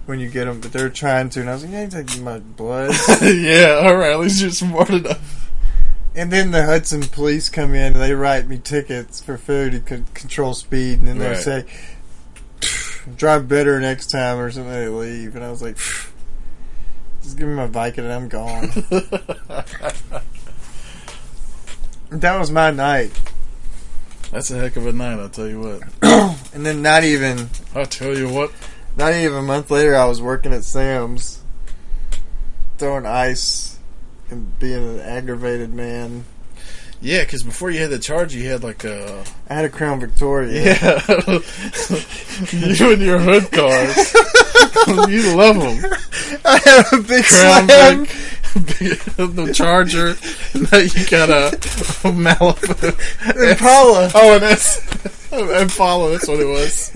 when 0.05 0.19
you 0.19 0.29
get 0.29 0.45
them, 0.45 0.59
but 0.61 0.71
they're 0.71 0.89
trying 0.89 1.29
to, 1.29 1.41
and 1.41 1.49
I 1.49 1.53
was 1.53 1.63
like, 1.63 1.71
"Yeah, 1.73 1.83
you 1.83 1.89
taking 1.89 2.23
my 2.23 2.39
blood." 2.39 2.95
yeah, 3.21 3.81
all 3.83 3.95
right. 3.95 4.11
At 4.11 4.19
least 4.19 4.41
you're 4.41 4.49
smart 4.51 4.89
enough. 4.89 5.48
And 6.15 6.31
then 6.31 6.51
the 6.51 6.65
Hudson 6.65 7.01
police 7.01 7.49
come 7.49 7.73
in, 7.73 7.93
and 7.93 8.01
they 8.01 8.13
write 8.13 8.47
me 8.47 8.57
tickets 8.57 9.21
for 9.21 9.37
food 9.37 9.71
to 9.73 9.79
con- 9.79 10.05
control 10.13 10.53
speed, 10.53 10.99
and 10.99 11.07
then 11.07 11.17
they 11.19 11.29
Right. 11.29 11.37
say, 11.37 11.65
"Drive 13.15 13.47
better 13.47 13.79
next 13.79 14.07
time" 14.07 14.37
or 14.37 14.51
something. 14.51 14.71
They 14.71 14.87
leave, 14.87 15.35
and 15.35 15.43
I 15.45 15.49
was 15.51 15.61
like, 15.61 15.77
"Just 17.23 17.37
give 17.37 17.47
me 17.47 17.53
my 17.55 17.67
Viking, 17.67 18.03
and 18.05 18.13
I'm 18.13 18.27
gone." 18.27 18.69
that 22.09 22.39
was 22.39 22.51
my 22.51 22.71
night, 22.71 23.11
That's 24.31 24.51
a 24.51 24.57
heck 24.59 24.75
of 24.75 24.85
a 24.85 24.91
night. 24.93 25.19
I'll 25.19 25.29
tell 25.29 25.47
you 25.47 25.59
what. 25.59 25.81
and 26.53 26.65
then 26.65 26.81
not 26.81 27.03
even 27.03 27.49
I'll 27.75 27.85
tell 27.85 28.15
you 28.17 28.29
what. 28.29 28.51
Not 28.97 29.13
even 29.13 29.37
a 29.37 29.41
month 29.41 29.71
later, 29.71 29.95
I 29.95 30.05
was 30.05 30.21
working 30.21 30.53
at 30.53 30.63
Sam's, 30.63 31.39
throwing 32.77 33.05
ice 33.05 33.78
and 34.29 34.57
being 34.59 34.99
an 34.99 34.99
aggravated 35.01 35.73
man. 35.73 36.25
Yeah, 37.01 37.23
because 37.23 37.43
before 37.43 37.71
you 37.71 37.79
had 37.79 37.91
the 37.91 37.99
charge, 37.99 38.35
you 38.35 38.49
had 38.49 38.63
like 38.63 38.83
a 38.83 39.23
I 39.49 39.53
had 39.53 39.65
a 39.65 39.69
Crown 39.69 40.01
Victoria. 40.01 40.75
yeah. 40.75 41.01
you 42.51 42.91
and 42.91 43.01
your 43.01 43.19
hood 43.19 43.49
cars. 43.51 44.13
you 45.09 45.35
love 45.35 45.55
them. 45.55 45.91
I 46.43 46.59
had 46.63 46.85
a 46.91 47.01
big 47.01 47.23
Crown 47.23 47.67
slam. 47.67 48.05
Vic, 48.05 48.15
the 48.53 49.51
Charger. 49.53 50.15
Now 50.55 50.77
you 50.79 51.05
got 51.07 51.29
a, 51.29 51.47
a 52.07 52.11
Malibu. 52.11 53.51
Impala. 53.51 54.09
Oh, 54.19 54.33
and 54.33 54.43
that's 54.43 54.79
Impala. 55.31 56.11
That's 56.11 56.27
what 56.27 56.39
it 56.39 56.45
was. 56.45 56.91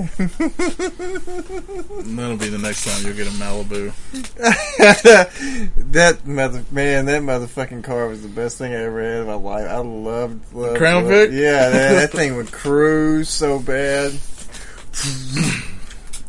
And 2.06 2.18
that'll 2.18 2.38
be 2.38 2.50
the 2.50 2.58
next 2.58 2.86
time 2.86 3.06
you'll 3.06 3.16
get 3.16 3.28
a 3.28 3.32
Malibu. 3.32 3.94
that 5.92 6.26
mother 6.26 6.64
man, 6.72 7.06
that 7.06 7.22
motherfucking 7.22 7.84
car 7.84 8.08
was 8.08 8.24
the 8.24 8.28
best 8.30 8.58
thing 8.58 8.74
I 8.74 8.84
ever 8.84 9.02
had 9.02 9.22
in 9.22 9.28
my 9.28 9.36
life. 9.36 9.70
I 9.70 9.78
loved, 9.78 10.54
loved 10.54 10.78
Crown 10.78 11.08
Vic? 11.08 11.30
Yeah, 11.32 11.70
that, 11.70 11.94
that 11.94 12.12
thing 12.18 12.36
would 12.36 12.52
cruise 12.52 13.30
so 13.30 13.60
bad. 13.60 14.14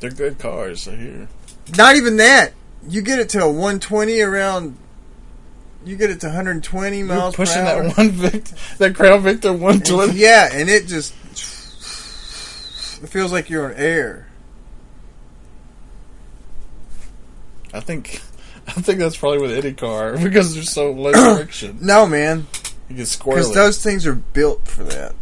They're 0.01 0.11
good 0.11 0.39
cars. 0.39 0.87
I 0.87 0.97
hear. 0.97 1.29
Not 1.77 1.97
even 1.97 2.18
that. 2.18 2.53
You 2.87 3.01
get 3.01 3.18
it 3.18 3.31
to 3.31 3.43
a 3.43 3.49
120 3.49 4.20
around. 4.20 4.77
You 5.85 5.97
get 5.97 6.11
it 6.11 6.20
to 6.20 6.26
120 6.26 6.97
You're 6.99 7.07
miles 7.07 7.37
pushing 7.37 7.62
per 7.62 7.68
hour. 7.68 7.82
that 7.85 7.97
one 7.99 8.11
Vic, 8.11 8.45
that 8.78 8.95
Crown 8.95 9.22
Victor 9.22 9.53
one 9.53 9.80
twenty. 9.80 10.18
Yeah, 10.18 10.49
and 10.53 10.68
it 10.70 10.87
just 10.87 11.12
it 13.03 13.09
feels 13.09 13.32
like 13.32 13.51
you're 13.51 13.66
on 13.66 13.74
air. 13.76 14.26
I 17.72 17.80
think. 17.80 18.20
I 18.66 18.72
think 18.72 18.99
that's 18.99 19.16
probably 19.16 19.41
with 19.41 19.62
any 19.62 19.74
car 19.74 20.16
because 20.22 20.55
there's 20.55 20.70
so 20.70 20.91
less 20.93 21.37
friction. 21.37 21.78
No, 21.82 22.07
man, 22.07 22.47
You 22.89 22.97
get 22.97 23.18
because 23.22 23.53
those 23.53 23.82
things 23.82 24.07
are 24.07 24.14
built 24.14 24.66
for 24.66 24.85
that. 24.85 25.14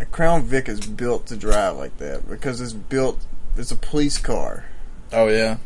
A 0.00 0.06
Crown 0.06 0.44
Vic 0.44 0.68
is 0.68 0.80
built 0.80 1.26
to 1.26 1.36
drive 1.36 1.76
like 1.76 1.98
that 1.98 2.28
because 2.28 2.60
it's 2.60 2.72
built. 2.72 3.18
It's 3.56 3.72
a 3.72 3.76
police 3.76 4.16
car. 4.16 4.64
oh 5.12 5.28
yeah. 5.28 5.58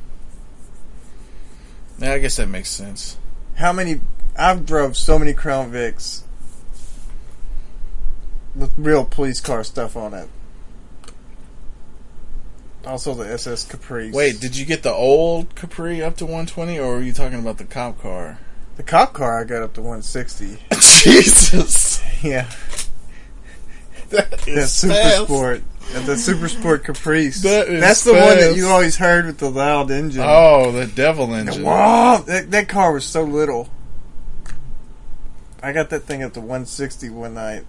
Yeah, 1.99 2.15
I 2.15 2.19
guess 2.19 2.37
that 2.37 2.49
makes 2.49 2.71
sense. 2.71 3.19
How 3.55 3.73
many? 3.73 4.01
I've 4.37 4.65
drove 4.65 4.97
so 4.97 5.19
many 5.19 5.35
Crown 5.35 5.71
Vics 5.71 6.23
with 8.55 8.73
real 8.77 9.05
police 9.05 9.41
car 9.41 9.65
stuff 9.65 9.97
on 9.97 10.15
it. 10.15 10.29
Also, 12.87 13.15
the 13.15 13.25
SS 13.31 13.65
Caprice. 13.65 14.13
Wait, 14.13 14.41
did 14.41 14.57
you 14.57 14.67
get 14.67 14.83
the 14.83 14.93
old 14.93 15.55
Capri 15.55 16.03
up 16.03 16.17
to 16.17 16.25
120, 16.25 16.79
or 16.79 16.95
were 16.95 17.03
you 17.03 17.13
talking 17.13 17.39
about 17.39 17.59
the 17.59 17.65
cop 17.65 18.01
car? 18.01 18.39
the 18.77 18.83
cop 18.83 19.13
car 19.13 19.41
I 19.41 19.45
got 19.45 19.63
up 19.63 19.75
to 19.75 19.81
160. 19.81 20.59
Jesus, 20.81 22.03
Yeah. 22.23 22.51
That 24.11 24.47
is 24.47 24.57
that 24.57 24.69
Super 24.69 24.93
fast. 24.95 25.25
Sport. 25.25 25.63
The 26.05 26.17
Super 26.19 26.49
Sport 26.49 26.85
Caprice. 26.85 27.43
That 27.45 27.69
is 27.69 27.81
That's 27.81 28.05
the 28.05 28.13
one 28.13 28.39
that 28.41 28.57
you 28.57 28.69
always 28.69 28.97
heard 28.99 29.25
with 29.25 29.39
the 29.39 29.51
loud 29.51 29.91
engine. 29.91 30.23
Oh, 30.23 30.71
the 30.71 30.87
devil 30.87 31.35
engine. 31.35 31.63
Wow, 31.63 32.19
that, 32.27 32.51
that 32.51 32.69
car 32.69 32.93
was 32.93 33.07
so 33.07 33.23
little. 33.23 33.71
I 35.63 35.73
got 35.73 35.91
that 35.91 36.01
thing 36.01 36.23
up 36.23 36.33
to 36.35 36.41
160 36.41 37.11
one 37.11 37.35
night. 37.35 37.65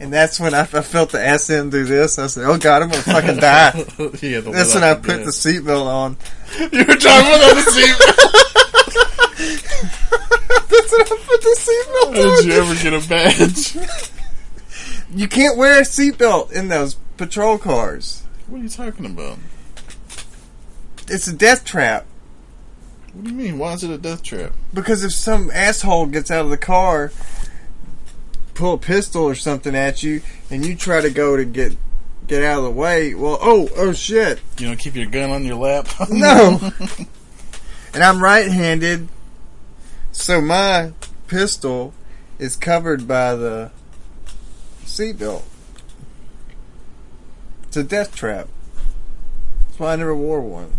And 0.00 0.12
that's 0.12 0.40
when 0.40 0.54
I, 0.54 0.62
I 0.62 0.64
felt 0.64 1.10
the 1.12 1.22
end 1.50 1.70
do 1.72 1.84
this. 1.84 2.18
I 2.18 2.26
said, 2.26 2.44
oh 2.46 2.56
God, 2.58 2.82
I'm 2.82 2.90
to 2.90 3.10
fucking 3.10 3.36
die. 3.36 3.72
yeah, 4.26 4.40
the 4.40 4.50
That's 4.52 4.74
when 4.74 4.82
I 4.82 4.94
put 4.94 5.06
get. 5.18 5.24
the 5.26 5.30
seatbelt 5.30 5.84
on. 5.84 6.16
You 6.72 6.78
were 6.78 6.96
driving 6.96 7.32
without 7.32 7.58
a 7.58 7.62
seatbelt. 7.70 8.16
That's 10.70 10.92
when 10.92 11.00
I 11.02 11.04
put 11.04 11.40
the 11.42 11.56
seatbelt 11.60 12.06
on. 12.08 12.14
Did 12.14 12.44
you 12.46 12.52
ever 12.54 12.74
get 12.82 12.94
a 12.94 13.08
badge? 13.08 13.76
You 15.14 15.28
can't 15.28 15.58
wear 15.58 15.78
a 15.80 15.82
seatbelt 15.82 16.52
in 16.52 16.68
those 16.68 16.94
patrol 17.16 17.58
cars. 17.58 18.22
What 18.46 18.60
are 18.60 18.62
you 18.62 18.68
talking 18.70 19.04
about? 19.06 19.38
It's 21.08 21.26
a 21.26 21.34
death 21.34 21.64
trap. 21.64 22.06
What 23.12 23.24
do 23.24 23.30
you 23.30 23.36
mean? 23.36 23.58
Why 23.58 23.72
is 23.72 23.82
it 23.82 23.90
a 23.90 23.98
death 23.98 24.22
trap? 24.22 24.52
Because 24.72 25.02
if 25.02 25.12
some 25.12 25.50
asshole 25.52 26.06
gets 26.06 26.30
out 26.30 26.44
of 26.44 26.50
the 26.50 26.56
car, 26.56 27.12
pull 28.54 28.74
a 28.74 28.78
pistol 28.78 29.24
or 29.24 29.34
something 29.34 29.74
at 29.74 30.02
you, 30.02 30.22
and 30.50 30.64
you 30.64 30.76
try 30.76 31.00
to 31.00 31.10
go 31.10 31.36
to 31.36 31.44
get 31.44 31.76
get 32.26 32.44
out 32.44 32.58
of 32.58 32.64
the 32.64 32.70
way, 32.70 33.12
well, 33.12 33.38
oh, 33.42 33.68
oh 33.76 33.92
shit, 33.92 34.40
You 34.58 34.68
know, 34.68 34.76
keep 34.76 34.94
your 34.94 35.06
gun 35.06 35.30
on 35.30 35.44
your 35.44 35.56
lap. 35.56 35.88
no. 36.10 36.60
and 37.94 38.04
I'm 38.04 38.22
right-handed, 38.22 39.08
so 40.12 40.40
my 40.40 40.92
pistol 41.26 41.92
is 42.38 42.54
covered 42.54 43.08
by 43.08 43.34
the 43.34 43.72
seatbelt. 44.84 45.42
It's 47.64 47.76
a 47.76 47.82
death 47.82 48.14
trap. 48.14 48.46
That's 49.66 49.80
why 49.80 49.94
I 49.94 49.96
never 49.96 50.14
wore 50.14 50.40
one. 50.40 50.70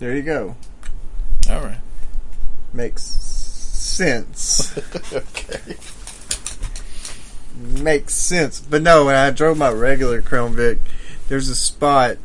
There 0.00 0.16
you 0.16 0.22
go. 0.22 0.56
All 1.48 1.60
right. 1.60 1.78
Makes 2.72 3.02
sense. 3.02 4.76
okay. 5.12 5.76
Makes 7.56 8.14
sense. 8.14 8.60
But 8.60 8.82
no, 8.82 9.04
when 9.04 9.14
I 9.14 9.30
drove 9.30 9.58
my 9.58 9.70
regular 9.70 10.22
Crown 10.22 10.54
Vic, 10.54 10.78
there's 11.28 11.48
a 11.48 11.54
spot 11.54 12.16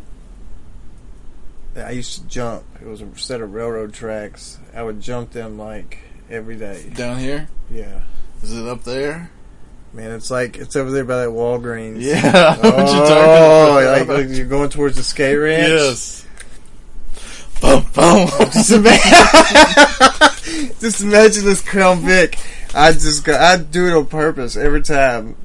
that 1.73 1.87
I 1.87 1.91
used 1.91 2.21
to 2.21 2.27
jump. 2.27 2.63
It 2.81 2.87
was 2.87 3.01
a 3.01 3.07
set 3.17 3.41
of 3.41 3.53
railroad 3.53 3.93
tracks. 3.93 4.57
I 4.73 4.83
would 4.83 5.01
jump 5.01 5.31
them 5.31 5.57
like 5.57 5.99
every 6.29 6.55
day. 6.55 6.89
Down 6.95 7.19
here? 7.19 7.49
Yeah. 7.69 8.01
Is 8.41 8.53
it 8.55 8.67
up 8.67 8.83
there? 8.83 9.31
Man, 9.91 10.11
it's 10.11 10.29
like 10.31 10.57
it's 10.57 10.75
over 10.75 10.91
there 10.91 11.05
by 11.05 11.17
that 11.17 11.29
Walgreens. 11.29 12.01
Yeah. 12.01 12.21
Know 12.21 12.69
what 12.71 12.93
you're 12.93 13.03
Oh, 13.05 13.67
talking 13.67 13.85
like, 13.85 14.01
about. 14.03 14.17
like 14.27 14.37
you're 14.37 14.45
going 14.47 14.69
towards 14.69 14.95
the 14.97 15.03
skate 15.03 15.37
ranch. 15.39 15.69
Yes. 15.69 16.24
Boom, 17.61 17.85
boom. 17.93 18.27
Just 18.51 18.71
imagine, 18.71 19.11
just 20.79 21.01
imagine 21.01 21.45
this 21.45 21.61
Crown 21.61 21.99
Vic. 21.99 22.37
I 22.73 22.91
just 22.91 23.23
go, 23.23 23.35
I'd 23.35 23.71
do 23.71 23.87
it 23.87 23.93
on 23.93 24.05
purpose 24.07 24.57
every 24.57 24.81
time. 24.81 25.35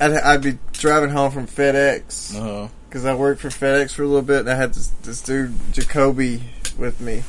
I'd, 0.00 0.12
I'd 0.12 0.42
be 0.42 0.58
driving 0.72 1.10
home 1.10 1.30
from 1.30 1.46
FedEx 1.46 2.36
uh-huh. 2.36 2.68
because 2.88 3.04
I 3.04 3.14
worked 3.14 3.40
for 3.40 3.48
FedEx 3.48 3.92
for 3.92 4.02
a 4.02 4.06
little 4.06 4.22
bit, 4.22 4.40
and 4.40 4.50
I 4.50 4.56
had 4.56 4.74
this, 4.74 4.88
this 5.02 5.22
dude 5.22 5.54
Jacoby 5.72 6.42
with 6.76 7.00
me, 7.00 7.22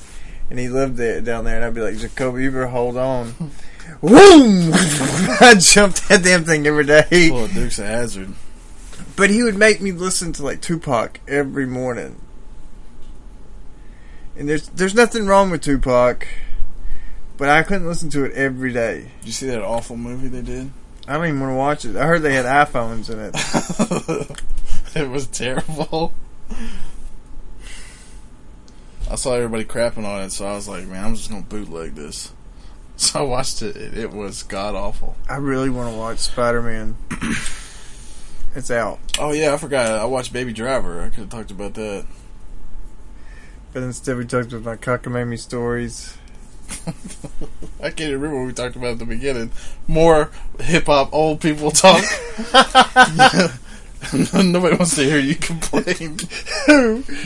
and 0.50 0.60
he 0.60 0.68
lived 0.68 0.98
there 0.98 1.22
down 1.22 1.46
there, 1.46 1.56
and 1.56 1.64
I'd 1.64 1.74
be 1.74 1.82
like, 1.82 1.98
Jacoby, 1.98 2.44
you 2.44 2.52
better 2.52 2.68
hold 2.68 2.98
on. 2.98 3.34
Boom! 4.02 4.72
I 4.74 5.56
jumped 5.60 6.10
that 6.10 6.22
damn 6.24 6.44
thing 6.44 6.68
every 6.68 6.86
day. 6.86 7.30
of 7.34 7.54
Dukes 7.54 7.80
of 7.80 7.86
Hazzard. 7.86 8.34
But 9.16 9.30
he 9.30 9.44
would 9.44 9.58
make 9.58 9.82
me 9.82 9.92
listen 9.92 10.34
to 10.34 10.44
like 10.44 10.62
Tupac 10.62 11.20
every 11.28 11.66
morning. 11.66 12.22
And 14.38 14.48
there's 14.48 14.68
there's 14.70 14.94
nothing 14.94 15.26
wrong 15.26 15.50
with 15.50 15.62
Tupac, 15.62 16.28
but 17.38 17.50
I 17.50 17.64
couldn't 17.64 17.88
listen 17.88 18.10
to 18.12 18.24
it 18.24 18.34
every 18.34 18.72
day. 18.72 19.12
Did 19.20 19.28
you 19.28 19.32
see 19.32 19.48
that 19.48 19.64
awful 19.64 19.98
movie 19.98 20.28
they 20.28 20.44
did? 20.44 20.72
I 21.08 21.14
don't 21.14 21.26
even 21.26 21.40
want 21.40 21.52
to 21.52 21.56
watch 21.56 21.86
it. 21.86 21.96
I 21.96 22.06
heard 22.06 22.22
they 22.22 22.34
had 22.34 22.46
iPhones 22.68 23.10
in 23.10 23.20
it. 23.20 24.36
it 24.96 25.10
was 25.10 25.26
terrible. 25.28 26.14
I 29.10 29.16
saw 29.16 29.34
everybody 29.34 29.64
crapping 29.64 30.06
on 30.06 30.22
it, 30.22 30.32
so 30.32 30.46
I 30.46 30.54
was 30.54 30.68
like, 30.68 30.86
man, 30.86 31.04
I'm 31.04 31.16
just 31.16 31.30
gonna 31.30 31.44
bootleg 31.44 31.96
this. 31.96 32.34
So 33.00 33.20
I 33.20 33.22
watched 33.22 33.62
it. 33.62 33.78
It, 33.78 33.96
it 33.96 34.12
was 34.12 34.42
god 34.42 34.74
awful. 34.74 35.16
I 35.30 35.36
really 35.36 35.70
want 35.70 35.92
to 35.92 35.96
watch 35.96 36.18
Spider 36.18 36.64
Man. 36.64 36.98
it's 38.56 38.72
out, 38.72 38.98
Oh 39.20 39.34
yeah, 39.34 39.54
I 39.54 39.58
forgot. 39.58 39.86
I 39.86 40.06
watched 40.06 40.34
Baby 40.34 40.52
Driver. 40.52 41.04
I 41.04 41.10
could 41.10 41.20
have 41.20 41.30
talked 41.30 41.52
about 41.52 41.76
that. 41.76 42.08
But 43.78 43.84
instead 43.84 44.18
we 44.18 44.26
talked 44.26 44.52
about 44.54 44.66
my 44.66 44.76
cockamamie 44.76 45.38
stories. 45.38 46.18
I 47.80 47.92
can't 47.92 48.12
remember 48.12 48.40
what 48.40 48.48
we 48.48 48.54
talked 48.54 48.76
about 48.76 48.94
at 48.94 48.98
the 48.98 49.06
beginning. 49.06 49.52
More 49.86 50.32
hip 50.60 50.88
hop 50.88 51.14
old 51.14 51.42
people 51.42 51.70
talk. 51.70 52.04
Nobody 54.34 54.78
wants 54.78 54.96
to 54.96 55.04
hear 55.04 55.20
you 55.20 55.36
complain. 55.36 56.18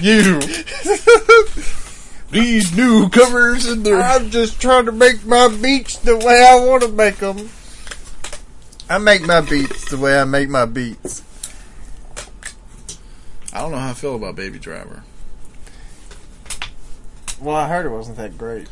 You. 0.01 0.41
These 2.31 2.75
new 2.75 3.07
covers 3.07 3.67
and 3.67 3.85
their. 3.85 4.01
I'm 4.01 4.29
just 4.29 4.59
trying 4.59 4.87
to 4.87 4.91
make 4.91 5.25
my 5.25 5.47
beats 5.47 5.99
the 5.99 6.17
way 6.17 6.45
I 6.45 6.55
want 6.67 6.83
to 6.83 6.89
make 6.89 7.15
them. 7.15 7.49
I 8.89 8.97
make 8.97 9.21
my 9.21 9.39
beats 9.39 9.89
the 9.89 9.97
way 9.97 10.19
I 10.19 10.25
make 10.25 10.49
my 10.49 10.65
beats. 10.65 11.23
I 13.53 13.61
don't 13.61 13.71
know 13.71 13.77
how 13.77 13.91
I 13.91 13.93
feel 13.93 14.17
about 14.17 14.35
Baby 14.35 14.59
Driver. 14.59 15.05
Well, 17.41 17.55
I 17.55 17.67
heard 17.67 17.85
it 17.85 17.89
wasn't 17.89 18.17
that 18.17 18.37
great. 18.37 18.67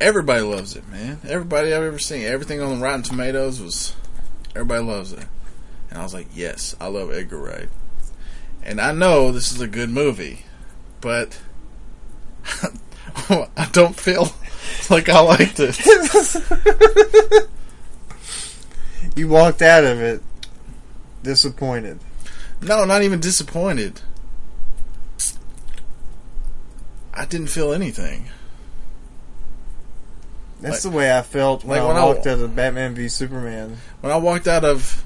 Everybody 0.00 0.42
loves 0.42 0.76
it, 0.76 0.86
man. 0.88 1.20
Everybody 1.26 1.72
I've 1.72 1.82
ever 1.82 1.98
seen, 1.98 2.24
everything 2.24 2.60
on 2.60 2.78
the 2.78 2.84
Rotten 2.84 3.02
Tomatoes 3.02 3.60
was. 3.60 3.94
Everybody 4.54 4.84
loves 4.84 5.12
it. 5.12 5.26
And 5.90 5.98
I 5.98 6.02
was 6.02 6.14
like, 6.14 6.28
yes, 6.34 6.76
I 6.80 6.88
love 6.88 7.12
Edgar 7.12 7.38
Wright. 7.38 7.68
And 8.62 8.80
I 8.80 8.92
know 8.92 9.32
this 9.32 9.52
is 9.52 9.60
a 9.60 9.66
good 9.66 9.90
movie, 9.90 10.44
but 11.00 11.40
I 13.28 13.68
don't 13.72 13.96
feel 13.96 14.32
like 14.90 15.08
I 15.08 15.20
liked 15.20 15.58
it. 15.58 17.48
You 19.16 19.28
walked 19.28 19.62
out 19.62 19.84
of 19.84 20.00
it 20.00 20.22
disappointed. 21.22 22.00
No, 22.60 22.84
not 22.84 23.02
even 23.02 23.20
disappointed. 23.20 24.00
I 27.14 27.24
didn't 27.26 27.46
feel 27.48 27.72
anything. 27.72 28.26
That's 30.60 30.82
the 30.82 30.90
way 30.90 31.16
I 31.16 31.22
felt 31.22 31.64
when, 31.64 31.78
like 31.78 31.84
I 31.84 31.88
when 31.88 31.96
I- 31.96 32.04
walked 32.06 32.26
out 32.26 32.38
of 32.38 32.56
Batman 32.56 32.94
v 32.94 33.08
Superman. 33.08 33.76
When 34.00 34.12
I 34.12 34.16
walked 34.16 34.46
out 34.48 34.64
of 34.64 35.04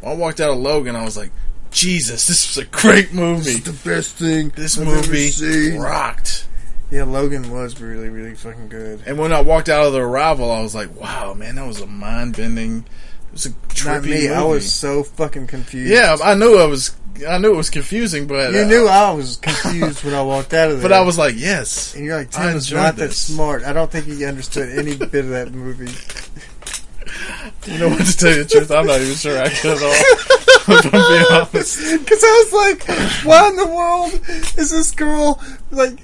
when 0.00 0.12
I 0.12 0.16
walked 0.16 0.40
out 0.40 0.50
of 0.50 0.58
Logan, 0.58 0.96
I 0.96 1.04
was 1.04 1.16
like, 1.16 1.30
Jesus, 1.70 2.26
this 2.26 2.48
was 2.56 2.64
a 2.64 2.68
great 2.68 3.12
movie. 3.12 3.58
the 3.58 3.72
best 3.88 4.14
thing 4.16 4.52
This 4.54 4.78
I've 4.78 4.86
ever 4.86 4.96
movie 4.96 5.28
seen. 5.30 5.78
rocked. 5.80 6.46
Yeah, 6.90 7.02
Logan 7.04 7.50
was 7.50 7.80
really, 7.80 8.08
really 8.08 8.34
fucking 8.34 8.68
good. 8.68 9.02
And 9.06 9.18
when 9.18 9.32
I 9.32 9.40
walked 9.40 9.68
out 9.68 9.84
of 9.86 9.92
the 9.92 10.00
arrival, 10.00 10.50
I 10.52 10.60
was 10.62 10.74
like, 10.74 10.94
wow, 10.98 11.34
man, 11.34 11.56
that 11.56 11.66
was 11.66 11.80
a 11.80 11.86
mind 11.86 12.36
bending. 12.36 12.78
It 13.26 13.32
was 13.32 13.46
a 13.46 13.50
trippy 13.50 13.86
Not 13.86 14.02
me. 14.04 14.10
movie. 14.10 14.28
I 14.30 14.44
was 14.44 14.72
so 14.72 15.02
fucking 15.02 15.48
confused. 15.48 15.92
yeah, 15.92 16.16
I 16.22 16.34
knew 16.34 16.56
I 16.58 16.66
was. 16.66 16.96
I 17.24 17.38
knew 17.38 17.52
it 17.52 17.56
was 17.56 17.70
confusing, 17.70 18.26
but 18.26 18.52
You 18.52 18.60
uh, 18.60 18.64
knew 18.64 18.86
I 18.86 19.10
was 19.12 19.36
confused 19.36 20.04
when 20.04 20.14
I 20.14 20.22
walked 20.22 20.52
out 20.54 20.70
of 20.70 20.80
there. 20.80 20.82
But 20.88 20.92
I 20.92 21.02
was 21.02 21.18
like, 21.18 21.34
yes. 21.36 21.94
And 21.94 22.04
you're 22.04 22.16
like, 22.16 22.30
Tim 22.30 22.56
is 22.56 22.72
not 22.72 22.96
that 22.96 23.12
smart. 23.12 23.64
I 23.64 23.72
don't 23.72 23.90
think 23.90 24.06
he 24.06 24.24
understood 24.24 24.78
any 24.78 24.96
bit 24.96 25.24
of 25.24 25.30
that 25.30 25.52
movie. 25.52 25.92
You 27.66 27.78
know 27.78 27.88
what 27.88 28.04
to 28.04 28.16
tell 28.16 28.30
you 28.30 28.44
the 28.44 28.48
truth, 28.48 28.70
I'm 28.70 28.86
not 28.86 29.00
even 29.00 29.14
sure 29.14 29.40
I 29.40 29.48
could 29.48 29.76
at 29.76 29.82
all. 29.82 30.76
if 30.76 30.84
I'm 30.86 30.90
being 30.90 31.26
honest. 31.30 31.98
Because 32.00 32.22
I 32.22 32.44
was 32.44 32.52
like, 32.52 33.24
why 33.24 33.48
in 33.48 33.56
the 33.56 33.66
world 33.66 34.12
is 34.58 34.70
this 34.70 34.90
girl 34.92 35.40
like 35.70 35.98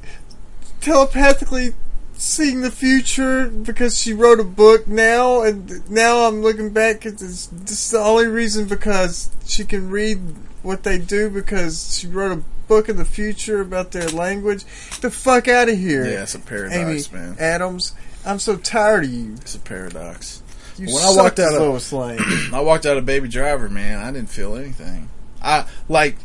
telepathically 0.80 1.74
seeing 2.14 2.60
the 2.62 2.70
future 2.70 3.48
because 3.48 3.98
she 4.00 4.12
wrote 4.12 4.40
a 4.40 4.44
book 4.44 4.86
now? 4.88 5.42
And 5.42 5.88
now 5.90 6.26
I'm 6.26 6.42
looking 6.42 6.70
back 6.70 7.02
this. 7.02 7.46
This 7.46 7.70
is 7.84 7.90
the 7.90 7.98
only 7.98 8.26
reason 8.26 8.66
because 8.66 9.30
she 9.46 9.64
can 9.64 9.90
read 9.90 10.20
what 10.62 10.82
they 10.82 10.98
do 10.98 11.28
because 11.30 11.98
she 11.98 12.06
wrote 12.06 12.32
a 12.32 12.42
book 12.68 12.88
in 12.88 12.96
the 12.96 13.04
future 13.04 13.60
about 13.60 13.92
their 13.92 14.08
language. 14.08 14.64
Get 14.90 15.00
the 15.02 15.10
fuck 15.10 15.48
out 15.48 15.68
of 15.68 15.76
here. 15.78 16.04
Yeah, 16.04 16.22
it's 16.22 16.34
a 16.34 16.38
Amy 16.38 16.46
paradox, 16.46 17.12
man. 17.12 17.36
Adams. 17.38 17.94
I'm 18.24 18.38
so 18.38 18.56
tired 18.56 19.04
of 19.04 19.10
you. 19.10 19.34
It's 19.34 19.54
a 19.54 19.58
paradox. 19.58 20.42
You 20.78 20.86
When 20.94 21.02
I 21.02 21.14
walked 21.14 21.38
out 21.38 21.54
of- 21.54 21.92
Lane. 21.92 22.18
I 22.54 22.60
walked 22.60 22.86
out 22.86 22.96
of 22.96 23.04
Baby 23.04 23.28
Driver, 23.28 23.68
man. 23.68 23.98
I 23.98 24.10
didn't 24.12 24.30
feel 24.30 24.56
anything. 24.56 25.08
I 25.42 25.66
like 25.88 26.16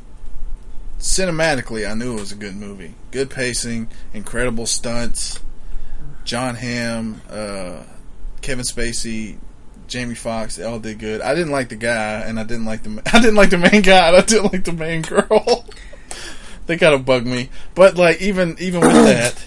cinematically. 0.99 1.89
I 1.89 1.93
knew 1.93 2.15
it 2.17 2.19
was 2.19 2.31
a 2.31 2.35
good 2.35 2.55
movie. 2.55 2.93
Good 3.11 3.29
pacing, 3.29 3.87
incredible 4.13 4.65
stunts. 4.65 5.39
Jon 6.23 6.55
Hamm, 6.55 7.21
uh, 7.29 7.83
Kevin 8.41 8.65
Spacey, 8.65 9.37
Jamie 9.87 10.15
Foxx, 10.15 10.55
they 10.57 10.63
all 10.63 10.79
did 10.79 10.99
good. 10.99 11.21
I 11.21 11.33
didn't 11.33 11.51
like 11.51 11.69
the 11.69 11.75
guy, 11.75 12.21
and 12.21 12.39
I 12.39 12.43
didn't 12.43 12.65
like 12.65 12.83
the 12.83 13.01
I 13.13 13.19
didn't 13.19 13.35
like 13.35 13.49
the 13.49 13.57
main 13.57 13.81
guy. 13.81 14.07
And 14.09 14.17
I 14.17 14.21
didn't 14.21 14.51
like 14.53 14.63
the 14.63 14.73
main 14.73 15.01
girl. 15.01 15.65
they 16.67 16.77
kind 16.77 16.93
of 16.93 17.05
bugged 17.05 17.25
me, 17.27 17.49
but 17.75 17.95
like 17.95 18.21
even 18.21 18.55
even 18.59 18.81
with 18.81 18.91
that, 18.91 19.43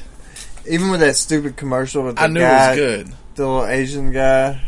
Even 0.69 0.91
with 0.91 1.01
that 1.01 1.17
stupid 1.17 1.57
commercial 1.57 2.05
with 2.05 2.17
the 2.17 2.23
I 2.23 2.27
knew 2.29 2.41
guy, 2.41 2.67
it 2.67 2.71
was 2.71 2.77
good. 2.79 3.07
the 3.35 3.47
little 3.47 3.67
Asian 3.67 4.13
guy. 4.13 4.61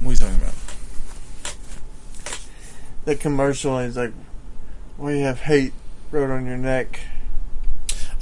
What 0.00 0.08
are 0.08 0.12
you 0.12 0.16
talking 0.16 0.36
about? 0.36 0.54
The 3.04 3.16
commercial, 3.16 3.78
he's 3.80 3.96
like, 3.96 4.12
"Well, 4.96 5.14
you 5.14 5.24
have 5.24 5.40
hate 5.40 5.72
wrote 6.10 6.30
on 6.30 6.46
your 6.46 6.56
neck." 6.56 7.00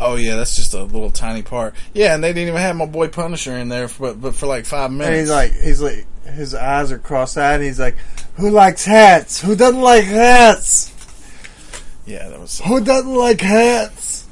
Oh 0.04 0.16
yeah, 0.16 0.36
that's 0.36 0.56
just 0.56 0.74
a 0.74 0.82
little 0.82 1.10
tiny 1.10 1.42
part. 1.42 1.74
Yeah, 1.94 2.14
and 2.14 2.22
they 2.22 2.32
didn't 2.32 2.48
even 2.48 2.60
have 2.60 2.76
my 2.76 2.86
boy 2.86 3.08
Punisher 3.08 3.56
in 3.56 3.68
there, 3.68 3.88
for, 3.88 4.08
but 4.12 4.20
but 4.20 4.34
for 4.34 4.46
like 4.46 4.66
five 4.66 4.90
minutes. 4.90 5.08
And 5.08 5.16
he's 5.20 5.30
like, 5.30 5.52
he's 5.52 5.80
like, 5.82 6.06
his 6.34 6.54
eyes 6.54 6.92
are 6.92 6.98
cross-eyed, 6.98 7.56
and 7.56 7.64
he's 7.64 7.80
like, 7.80 7.96
"Who 8.36 8.50
likes 8.50 8.84
hats? 8.84 9.40
Who 9.40 9.54
doesn't 9.56 9.80
like 9.80 10.04
hats? 10.04 10.92
yeah, 12.06 12.28
that 12.28 12.40
was. 12.40 12.60
Who 12.60 12.82
doesn't 12.84 13.14
like 13.14 13.40
hats? 13.40 14.26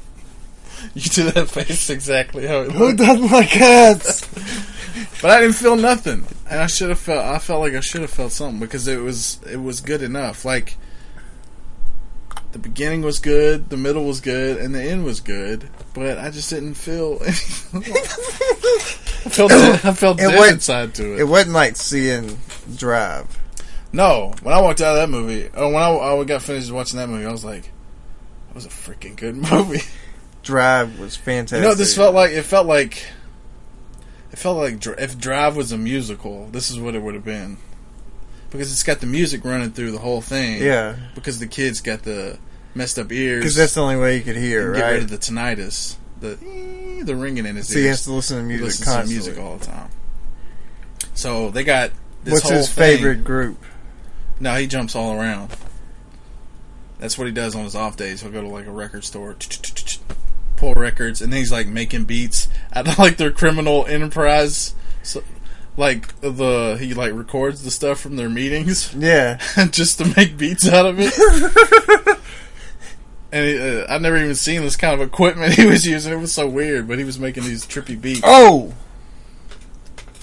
You 0.93 1.01
did 1.03 1.33
that 1.35 1.47
face 1.49 1.89
exactly 1.89 2.47
how 2.47 2.61
it 2.61 2.71
Who 2.71 2.87
looked. 2.87 2.99
doesn't 2.99 3.31
like 3.31 3.49
hats?" 3.49 4.27
But 5.21 5.31
I 5.31 5.39
didn't 5.41 5.55
feel 5.55 5.75
nothing, 5.77 6.25
and 6.49 6.59
I 6.59 6.67
should 6.67 6.89
have 6.89 6.99
felt. 6.99 7.23
I 7.23 7.37
felt 7.39 7.61
like 7.61 7.73
I 7.73 7.79
should 7.79 8.01
have 8.01 8.09
felt 8.09 8.31
something 8.33 8.59
because 8.59 8.87
it 8.87 8.99
was 8.99 9.39
it 9.49 9.61
was 9.61 9.79
good 9.79 10.01
enough. 10.01 10.43
Like 10.43 10.75
the 12.51 12.59
beginning 12.59 13.01
was 13.01 13.19
good, 13.19 13.69
the 13.69 13.77
middle 13.77 14.05
was 14.05 14.21
good, 14.21 14.57
and 14.57 14.75
the 14.75 14.81
end 14.81 15.05
was 15.05 15.19
good. 15.19 15.69
But 15.93 16.17
I 16.17 16.29
just 16.29 16.49
didn't 16.49 16.73
feel. 16.73 17.19
anything. 17.23 17.93
I 19.23 19.29
felt 19.29 19.49
dead, 19.51 19.81
I 19.85 19.93
felt 19.93 20.17
dead 20.17 20.53
inside 20.53 20.95
to 20.95 21.13
it. 21.13 21.21
It 21.21 21.23
wasn't 21.25 21.53
like 21.53 21.75
seeing 21.75 22.37
Drive. 22.75 23.37
No, 23.93 24.33
when 24.41 24.53
I 24.55 24.61
walked 24.61 24.81
out 24.81 24.95
of 24.95 25.01
that 25.01 25.09
movie, 25.09 25.49
oh, 25.53 25.67
when 25.67 25.83
I, 25.83 25.89
I 25.89 26.23
got 26.23 26.41
finished 26.41 26.71
watching 26.71 26.97
that 26.97 27.09
movie, 27.09 27.25
I 27.25 27.31
was 27.31 27.43
like, 27.43 27.63
"That 28.47 28.55
was 28.55 28.65
a 28.65 28.69
freaking 28.69 29.15
good 29.15 29.35
movie." 29.51 29.81
Drive 30.43 30.99
was 30.99 31.15
fantastic. 31.15 31.63
You 31.63 31.69
know, 31.69 31.75
this 31.75 31.95
felt 31.95 32.15
like 32.15 32.31
it 32.31 32.43
felt 32.43 32.67
like 32.67 33.05
it 34.31 34.39
felt 34.39 34.57
like 34.57 34.85
if 34.99 35.17
Drive 35.17 35.55
was 35.55 35.71
a 35.71 35.77
musical, 35.77 36.47
this 36.47 36.71
is 36.71 36.79
what 36.79 36.95
it 36.95 37.01
would 37.01 37.15
have 37.15 37.25
been. 37.25 37.57
Because 38.51 38.71
it's 38.71 38.83
got 38.83 38.99
the 38.99 39.07
music 39.07 39.43
running 39.45 39.71
through 39.71 39.91
the 39.91 39.97
whole 39.99 40.21
thing. 40.21 40.61
yeah, 40.61 40.95
Because 41.15 41.39
the 41.39 41.47
kids 41.47 41.81
got 41.81 42.03
the 42.03 42.37
messed 42.75 42.99
up 42.99 43.11
ears. 43.11 43.39
because 43.41 43.55
that's 43.55 43.73
the 43.73 43.81
only 43.81 43.95
way 43.97 44.17
you 44.17 44.23
could 44.23 44.35
hear, 44.37 44.73
and 44.73 44.75
get 44.81 44.89
rid 44.91 45.03
of 45.03 45.09
the 45.09 45.17
tinnitus, 45.17 45.95
the 46.19 46.37
eh, 46.45 47.03
the 47.03 47.15
ringing 47.15 47.45
in 47.45 47.55
his 47.55 47.69
ears. 47.69 47.73
So 47.73 47.79
he 47.79 47.85
has 47.87 48.03
to 48.03 48.11
listen 48.13 48.37
to 48.37 48.43
He 48.53 48.59
music 48.59 48.79
to 48.79 48.85
constantly. 48.85 49.13
music 49.15 49.37
all 49.39 49.57
the 49.57 49.65
time. 49.65 49.89
So 51.13 51.49
they 51.49 51.63
got 51.63 51.91
this 52.23 52.33
What's 52.33 52.43
whole 52.49 52.57
his 52.57 52.69
thing- 52.71 52.97
favorite 52.97 53.23
group? 53.23 53.57
No, 54.39 54.55
he 54.55 54.67
jumps 54.67 54.95
all 54.95 55.13
around. 55.19 55.51
That's 56.99 57.17
what 57.17 57.25
he 57.27 57.33
does 57.33 57.55
on 57.55 57.63
his 57.63 57.75
off 57.75 57.97
days. 57.97 58.21
He'll 58.21 58.31
go 58.31 58.41
to 58.41 58.47
like 58.47 58.67
a 58.67 58.71
record 58.71 59.03
store, 59.03 59.35
pull 60.55 60.73
records, 60.73 61.21
and 61.21 61.31
then 61.31 61.39
he's 61.39 61.51
like 61.51 61.67
making 61.67 62.03
beats 62.05 62.47
at 62.73 62.97
like 62.99 63.17
their 63.17 63.31
criminal 63.31 63.85
enterprise. 63.85 64.75
So, 65.03 65.23
like 65.81 66.19
the 66.21 66.77
he 66.79 66.93
like 66.93 67.11
records 67.13 67.63
the 67.63 67.71
stuff 67.71 67.99
from 67.99 68.15
their 68.15 68.29
meetings 68.29 68.93
Yeah, 68.95 69.39
just 69.71 69.97
to 69.97 70.05
make 70.15 70.37
beats 70.37 70.67
out 70.69 70.85
of 70.85 70.97
it. 70.99 72.19
and 73.31 73.45
he, 73.45 73.57
uh, 73.59 73.85
I've 73.89 74.01
never 74.01 74.17
even 74.17 74.35
seen 74.35 74.61
this 74.61 74.75
kind 74.75 74.93
of 74.93 75.01
equipment 75.05 75.53
he 75.55 75.65
was 75.65 75.85
using. 75.85 76.13
It 76.13 76.17
was 76.17 76.31
so 76.33 76.47
weird, 76.47 76.87
but 76.87 76.99
he 76.99 77.03
was 77.03 77.17
making 77.19 77.43
these 77.45 77.65
trippy 77.65 77.99
beats. 77.99 78.21
Oh, 78.23 78.73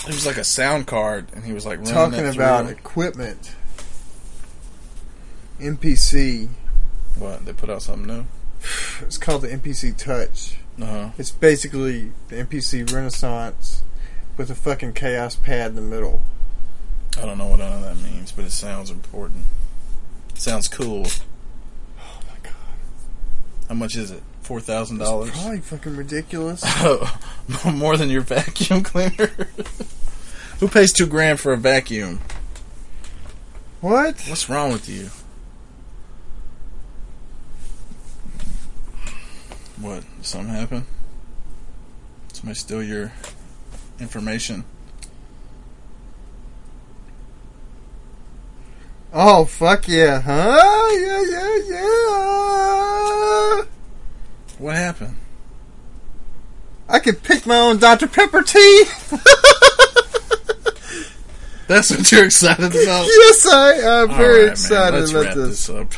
It 0.06 0.14
was 0.14 0.26
like 0.26 0.36
a 0.36 0.44
sound 0.44 0.86
card, 0.86 1.26
and 1.34 1.44
he 1.44 1.52
was 1.52 1.66
like 1.66 1.78
running 1.80 1.92
talking 1.94 2.26
about 2.28 2.66
through. 2.66 2.76
equipment. 2.76 3.54
MPC. 5.60 6.48
what 7.18 7.44
they 7.44 7.52
put 7.52 7.68
out 7.68 7.82
something 7.82 8.06
new. 8.06 8.24
It's 9.00 9.18
called 9.18 9.42
the 9.42 9.48
MPC 9.48 9.96
Touch. 9.96 10.56
Uh 10.80 10.86
huh. 10.86 11.08
It's 11.18 11.30
basically 11.32 12.12
the 12.28 12.36
MPC 12.44 12.92
Renaissance 12.92 13.82
with 14.38 14.48
a 14.50 14.54
fucking 14.54 14.94
Kaoss 14.94 15.40
pad 15.42 15.70
in 15.70 15.74
the 15.76 15.82
middle. 15.82 16.22
I 17.18 17.26
don't 17.26 17.36
know 17.36 17.48
what 17.48 17.58
none 17.58 17.72
of 17.72 17.82
that 17.82 17.96
means, 17.96 18.32
but 18.32 18.44
it 18.44 18.52
sounds 18.52 18.90
important. 18.90 19.44
sounds 20.34 20.68
cool. 20.68 21.06
Oh 21.98 22.20
my 22.28 22.36
god. 22.42 22.52
How 23.68 23.74
much 23.74 23.96
is 23.96 24.10
it? 24.12 24.22
Four 24.42 24.60
thousand 24.60 24.98
dollars. 24.98 25.30
probably 25.32 25.58
fucking 25.60 25.96
ridiculous. 25.96 26.62
Oh, 26.64 27.18
More 27.74 27.96
than 27.98 28.08
your 28.08 28.22
vacuum 28.22 28.82
cleaner. 28.84 29.30
Who 30.60 30.68
pays 30.68 30.92
two 30.92 31.06
grand 31.06 31.40
for 31.40 31.52
a 31.52 31.56
vacuum? 31.56 32.20
what? 33.80 34.20
What's 34.28 34.48
wrong 34.48 34.72
with 34.72 34.88
you? 34.88 35.10
What? 39.80 40.04
Something 40.22 40.54
happen? 40.54 40.86
Somebody 42.32 42.58
steal 42.58 42.82
your 42.82 43.12
information? 44.00 44.64
Oh 49.12 49.44
fuck 49.46 49.88
yeah, 49.88 50.20
huh? 50.20 50.88
Yeah, 50.92 51.22
yeah, 51.30 51.56
yeah. 51.68 53.62
What 54.58 54.74
happened? 54.76 55.16
I 56.88 56.98
can 56.98 57.14
pick 57.16 57.46
my 57.46 57.56
own 57.56 57.78
Dr 57.78 58.06
Pepper 58.08 58.42
tea. 58.42 58.84
That's 61.68 61.90
what 61.90 62.10
you're 62.10 62.24
excited 62.24 62.64
about. 62.64 63.06
yes, 63.06 63.46
I 63.46 63.72
am 63.74 64.08
very 64.08 64.38
right, 64.38 64.42
man, 64.44 64.52
excited 64.52 64.98
let's 65.00 65.10
about 65.10 65.24
wrap 65.26 65.34
this. 65.34 65.66
this 65.66 65.70
up. 65.70 65.92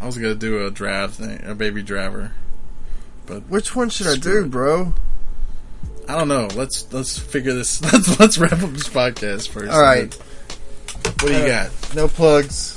I 0.00 0.06
was 0.06 0.16
gonna 0.16 0.34
do 0.34 0.66
a 0.66 0.70
draft 0.70 1.14
thing, 1.16 1.42
a 1.44 1.54
baby 1.54 1.82
driver. 1.82 2.32
But 3.26 3.48
which 3.48 3.76
one 3.76 3.90
should 3.90 4.06
I 4.06 4.16
do, 4.16 4.44
it. 4.44 4.50
bro? 4.50 4.94
I 6.10 6.18
don't 6.18 6.26
know. 6.28 6.48
Let's 6.56 6.92
let's 6.92 7.16
figure 7.16 7.52
this. 7.54 7.80
Let's 7.92 8.18
let's 8.18 8.38
wrap 8.38 8.52
up 8.54 8.70
this 8.70 8.88
podcast 8.88 9.48
first. 9.48 9.70
All 9.70 9.80
right, 9.80 10.12
What 11.04 11.18
do 11.20 11.32
you 11.38 11.46
got? 11.46 11.70
no 11.94 12.08
plugs. 12.08 12.76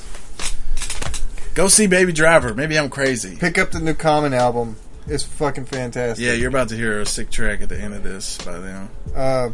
Go 1.56 1.68
see 1.68 1.88
Baby 1.88 2.14
Driver. 2.14 2.54
Maybe 2.54 2.78
I'm 2.78 2.90
crazy. 2.90 3.36
Pick 3.36 3.58
up 3.58 3.72
the 3.72 3.80
new 3.80 3.96
Common 3.96 4.34
album. 4.36 4.76
It's 5.08 5.24
fucking 5.24 5.66
fantastic. 5.66 6.24
Yeah, 6.24 6.34
you're 6.34 6.50
about 6.50 6.70
to 6.70 6.76
hear 6.76 7.02
a 7.02 7.06
sick 7.08 7.32
track 7.32 7.62
at 7.62 7.70
the 7.70 7.80
end 7.80 7.96
of 7.96 8.04
this 8.04 8.38
by 8.38 8.60
then. 8.60 8.90
Uh, 9.16 9.50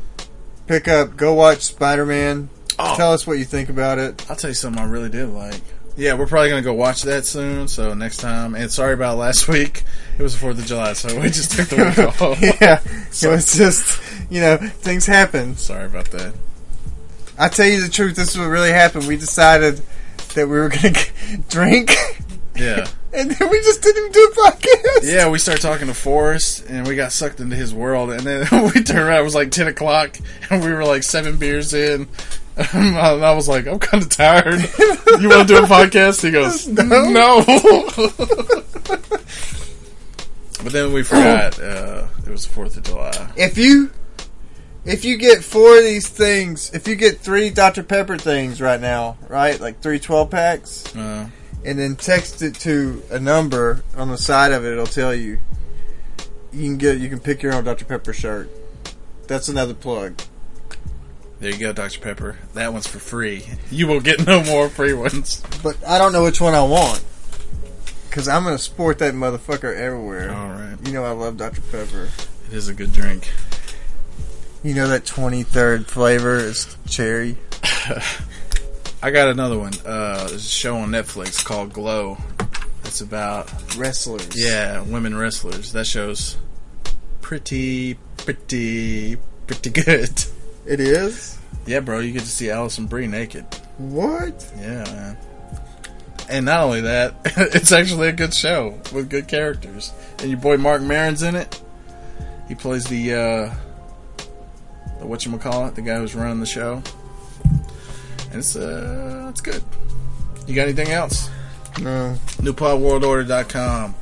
pick 0.67 0.87
up. 0.89 1.15
Go 1.15 1.33
watch 1.33 1.61
Spider 1.61 2.05
Man. 2.05 2.49
Oh. 2.77 2.95
Tell 2.97 3.13
us 3.13 3.25
what 3.25 3.37
you 3.37 3.45
think 3.45 3.69
about 3.69 3.97
it. 3.97 4.29
I'll 4.29 4.35
tell 4.35 4.49
you 4.49 4.53
something 4.55 4.81
I 4.81 4.85
really 4.87 5.09
did 5.09 5.29
like. 5.29 5.61
Yeah, 5.99 6.13
we're 6.13 6.27
probably 6.27 6.49
gonna 6.49 6.61
go 6.61 6.73
watch 6.73 7.01
that 7.03 7.25
soon. 7.25 7.67
So 7.67 7.93
next 7.93 8.17
time, 8.17 8.55
and 8.55 8.71
sorry 8.71 8.93
about 8.93 9.17
last 9.17 9.47
week. 9.49 9.83
It 10.17 10.23
was 10.23 10.33
the 10.33 10.39
Fourth 10.39 10.57
of 10.57 10.65
July, 10.65 10.93
so 10.93 11.19
we 11.19 11.27
just 11.27 11.51
took 11.51 11.67
the 11.67 11.75
week 11.75 11.99
off. 12.21 12.41
yeah, 12.41 12.81
it 12.83 13.31
was 13.31 13.55
just 13.57 14.01
you 14.31 14.39
know 14.41 14.57
things 14.57 15.05
happen. 15.05 15.57
Sorry 15.57 15.85
about 15.85 16.09
that. 16.11 16.33
I 17.37 17.49
tell 17.49 17.65
you 17.67 17.81
the 17.81 17.89
truth, 17.89 18.15
this 18.15 18.31
is 18.31 18.37
what 18.37 18.45
really 18.45 18.71
happened. 18.71 19.07
We 19.07 19.17
decided 19.17 19.81
that 20.35 20.47
we 20.47 20.57
were 20.57 20.69
going 20.69 20.93
to 20.93 21.37
drink, 21.49 21.91
Yeah, 22.55 22.87
and 23.13 23.31
then 23.31 23.49
we 23.49 23.59
just 23.59 23.81
didn't 23.81 23.99
even 24.03 24.11
do 24.13 24.31
a 24.33 24.35
podcast. 24.41 24.99
yeah. 25.03 25.29
We 25.29 25.37
started 25.39 25.61
talking 25.61 25.87
to 25.87 25.93
Forrest, 25.93 26.65
and 26.69 26.87
we 26.87 26.95
got 26.95 27.11
sucked 27.11 27.41
into 27.41 27.55
his 27.57 27.73
world. 27.73 28.11
And 28.11 28.21
then 28.21 28.47
we 28.73 28.83
turned 28.83 28.99
around. 28.99 29.19
It 29.19 29.23
was 29.23 29.35
like 29.35 29.51
ten 29.51 29.67
o'clock, 29.67 30.17
and 30.49 30.63
we 30.63 30.71
were 30.71 30.85
like 30.85 31.03
seven 31.03 31.35
beers 31.37 31.73
in. 31.73 32.07
And 32.73 32.97
I 32.97 33.33
was 33.33 33.47
like, 33.47 33.67
I'm 33.67 33.79
kind 33.79 34.03
of 34.03 34.09
tired. 34.09 34.59
You 35.19 35.29
want 35.29 35.47
to 35.47 35.55
do 35.55 35.63
a 35.63 35.67
podcast? 35.67 36.21
He 36.21 36.31
goes, 36.31 36.67
No. 36.67 37.43
but 40.63 40.73
then 40.73 40.91
we 40.93 41.03
forgot 41.03 41.59
uh, 41.59 42.07
it 42.25 42.29
was 42.29 42.45
the 42.45 42.53
Fourth 42.53 42.75
of 42.77 42.83
July. 42.83 43.31
If 43.37 43.57
you 43.57 43.91
if 44.85 45.05
you 45.05 45.17
get 45.17 45.43
four 45.43 45.77
of 45.77 45.83
these 45.83 46.07
things, 46.09 46.71
if 46.73 46.87
you 46.87 46.95
get 46.95 47.19
three 47.19 47.49
Dr 47.49 47.83
Pepper 47.83 48.17
things 48.17 48.61
right 48.61 48.79
now, 48.79 49.17
right, 49.27 49.59
like 49.59 49.81
three 49.81 49.99
12 49.99 50.29
packs, 50.29 50.95
Uh, 50.95 51.29
and 51.65 51.77
then 51.77 51.95
text 51.95 52.41
it 52.41 52.55
to 52.55 53.01
a 53.11 53.19
number 53.19 53.83
on 53.95 54.09
the 54.09 54.17
side 54.17 54.51
of 54.51 54.65
it, 54.65 54.71
it'll 54.71 54.85
tell 54.85 55.13
you. 55.13 55.39
You 56.51 56.63
can 56.63 56.77
get 56.77 56.97
you 56.99 57.09
can 57.09 57.19
pick 57.19 57.43
your 57.43 57.53
own 57.53 57.63
Dr 57.63 57.85
Pepper 57.85 58.11
shirt. 58.11 58.49
That's 59.27 59.47
another 59.49 59.75
plug. 59.75 60.19
There 61.39 61.51
you 61.51 61.57
go, 61.57 61.71
Dr. 61.73 61.99
Pepper. 61.99 62.37
That 62.53 62.73
one's 62.73 62.87
for 62.87 62.99
free. 62.99 63.45
You 63.71 63.87
will 63.87 64.01
get 64.01 64.25
no 64.25 64.43
more 64.43 64.69
free 64.69 64.93
ones. 64.93 65.41
But 65.63 65.77
I 65.87 65.97
don't 65.97 66.11
know 66.11 66.23
which 66.23 66.41
one 66.41 66.53
I 66.53 66.63
want. 66.63 67.03
Because 68.09 68.27
I'm 68.27 68.43
going 68.43 68.57
to 68.57 68.61
sport 68.61 68.99
that 68.99 69.13
motherfucker 69.13 69.75
everywhere. 69.75 70.31
All 70.33 70.49
right. 70.49 70.75
You 70.85 70.93
know 70.93 71.03
I 71.05 71.11
love 71.11 71.37
Dr. 71.37 71.61
Pepper. 71.61 72.09
It 72.47 72.53
is 72.53 72.67
a 72.67 72.73
good 72.73 72.91
drink. 72.91 73.29
You 74.63 74.73
know 74.73 74.87
that 74.89 75.05
23rd 75.05 75.85
flavor 75.85 76.35
is 76.35 76.75
cherry? 76.87 77.37
I 79.01 79.11
got 79.11 79.29
another 79.29 79.57
one. 79.57 79.71
Uh, 79.85 80.27
there's 80.27 80.45
a 80.45 80.49
show 80.49 80.75
on 80.77 80.89
Netflix 80.89 81.43
called 81.45 81.71
Glow. 81.71 82.17
It's 82.83 82.99
about 82.99 83.77
Wrestlers. 83.77 84.27
yeah, 84.35 84.81
women 84.81 85.15
wrestlers. 85.15 85.71
That 85.71 85.85
show's 85.85 86.35
pretty, 87.21 87.97
pretty, 88.17 89.17
pretty 89.47 89.69
good. 89.69 90.09
It 90.69 90.79
is? 90.79 91.39
Yeah, 91.65 91.79
bro, 91.79 91.97
you 91.99 92.13
get 92.13 92.21
to 92.21 92.27
see 92.27 92.51
Alison 92.51 92.85
Brie 92.85 93.07
naked. 93.07 93.43
What? 93.79 94.47
Yeah, 94.55 94.83
man. 94.83 95.17
And 96.29 96.45
not 96.45 96.61
only 96.61 96.81
that, 96.81 97.15
it's 97.25 97.71
actually 97.71 98.07
a 98.09 98.11
good 98.11 98.35
show 98.35 98.79
with 98.93 99.09
good 99.09 99.27
characters. 99.27 99.91
And 100.19 100.29
your 100.29 100.39
boy 100.39 100.57
Marc 100.57 100.83
Maron's 100.83 101.23
in 101.23 101.33
it. 101.33 101.59
He 102.47 102.53
plays 102.53 102.85
the 102.85 103.13
uh 103.15 103.53
the 104.99 105.05
whatchamacallit, 105.05 105.73
the 105.73 105.81
guy 105.81 105.97
who's 105.97 106.13
running 106.13 106.39
the 106.39 106.45
show. 106.45 106.83
And 108.29 108.35
it's 108.35 108.55
uh 108.55 109.25
it's 109.31 109.41
good. 109.41 109.63
You 110.45 110.53
got 110.53 110.63
anything 110.67 110.89
else? 110.89 111.31
No. 111.81 112.15
NewPodWorldOrder.com. 112.37 113.95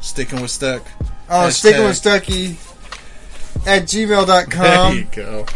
Sticking 0.00 0.42
with 0.42 0.50
Stuck. 0.50 0.82
Oh, 1.30 1.46
Hashtag- 1.48 1.52
sticking 1.52 1.84
with 1.84 2.02
Stuckey 2.02 2.71
at 3.66 3.88
There 3.88 4.00
you 4.00 4.08
gmail.com. 4.08 5.08
go. 5.12 5.46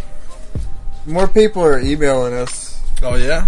More 1.07 1.29
people 1.29 1.63
are 1.63 1.79
emailing 1.79 2.35
us. 2.35 2.81
Oh 3.03 3.15
yeah? 3.17 3.47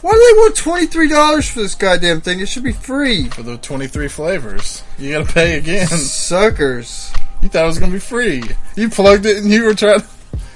Why 0.00 0.12
do 0.12 0.18
they 0.18 0.72
want 0.72 0.88
$23 0.90 1.50
for 1.52 1.58
this 1.60 1.74
goddamn 1.74 2.22
thing? 2.22 2.40
It 2.40 2.48
should 2.48 2.62
be 2.64 2.72
free. 2.72 3.28
For 3.28 3.42
the 3.42 3.58
23 3.58 4.08
flavors. 4.08 4.82
You 4.98 5.12
gotta 5.12 5.30
pay 5.30 5.58
again. 5.58 5.88
Suckers. 5.88 7.12
You 7.42 7.48
thought 7.50 7.64
it 7.64 7.66
was 7.66 7.78
gonna 7.78 7.92
be 7.92 7.98
free. 7.98 8.42
You 8.76 8.88
plugged 8.88 9.26
it 9.26 9.36
and 9.38 9.50
you 9.50 9.64
were 9.64 9.74
trying. 9.74 10.00
to, 10.00 10.06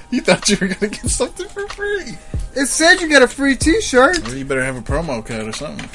You 0.09 0.21
thought 0.21 0.49
you 0.49 0.57
were 0.59 0.67
gonna 0.67 0.87
get 0.91 1.09
something 1.09 1.47
for 1.49 1.67
free. 1.69 2.17
It 2.55 2.67
said 2.67 3.01
you 3.01 3.09
got 3.09 3.21
a 3.21 3.27
free 3.27 3.55
t 3.55 3.81
shirt. 3.81 4.23
Well, 4.23 4.33
you 4.35 4.45
better 4.45 4.63
have 4.63 4.77
a 4.77 4.81
promo 4.81 5.23
code 5.23 5.47
or 5.47 5.51
something. 5.51 5.87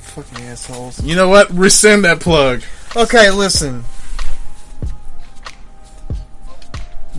Fucking 0.00 0.44
assholes. 0.44 1.02
You 1.02 1.14
know 1.14 1.28
what? 1.28 1.50
Rescind 1.50 2.04
that 2.04 2.20
plug. 2.20 2.62
Okay, 2.96 3.30
listen. 3.30 3.84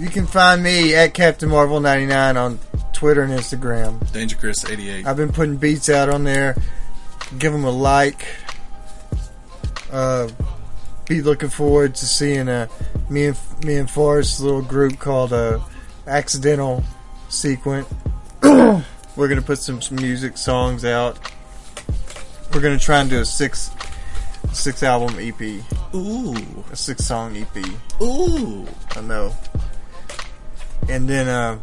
You 0.02 0.10
can 0.10 0.26
find 0.26 0.64
me 0.64 0.96
at 0.96 1.14
Captain 1.14 1.48
Marvel 1.48 1.80
99 1.80 2.36
on 2.36 2.60
Twitter 2.92 3.22
and 3.22 3.32
Instagram. 3.32 4.12
Danger 4.12 4.36
Chris 4.36 4.66
88. 4.66 5.06
I've 5.06 5.16
been 5.16 5.32
putting 5.32 5.58
beats 5.58 5.90
out 5.90 6.10
on 6.10 6.24
there. 6.24 6.56
Give 7.38 7.52
them 7.54 7.66
a 7.66 7.70
like. 7.70 8.26
Uh, 9.92 10.28
be 11.06 11.22
looking 11.22 11.50
forward 11.50 11.94
to 11.94 12.08
seeing 12.08 12.50
uh, 12.50 12.68
me 13.12 13.28
and 13.28 13.38
me 13.64 13.76
and 13.76 13.88
Forrest's 13.88 14.42
little 14.42 14.64
group 14.64 14.98
called 14.98 15.34
uh, 15.34 15.60
Accidental 16.08 16.84
Sequent. 17.30 17.88
We're 18.42 18.82
gonna 19.16 19.44
put 19.44 19.60
some, 19.60 19.84
some 19.84 19.98
music 19.98 20.36
songs 20.36 20.84
out. 20.84 21.20
We're 22.52 22.62
gonna 22.62 22.80
try 22.80 23.02
and 23.02 23.10
do 23.10 23.20
a 23.20 23.26
six 23.26 23.70
six 24.52 24.82
album 24.82 25.16
EP, 25.20 25.64
Ooh, 25.94 26.36
a 26.72 26.76
six 26.76 27.06
song 27.06 27.38
EP. 27.38 27.56
ooh. 28.02 28.66
I 28.96 29.02
know. 29.02 29.32
And 30.90 31.08
then 31.08 31.28
uh, 31.28 31.60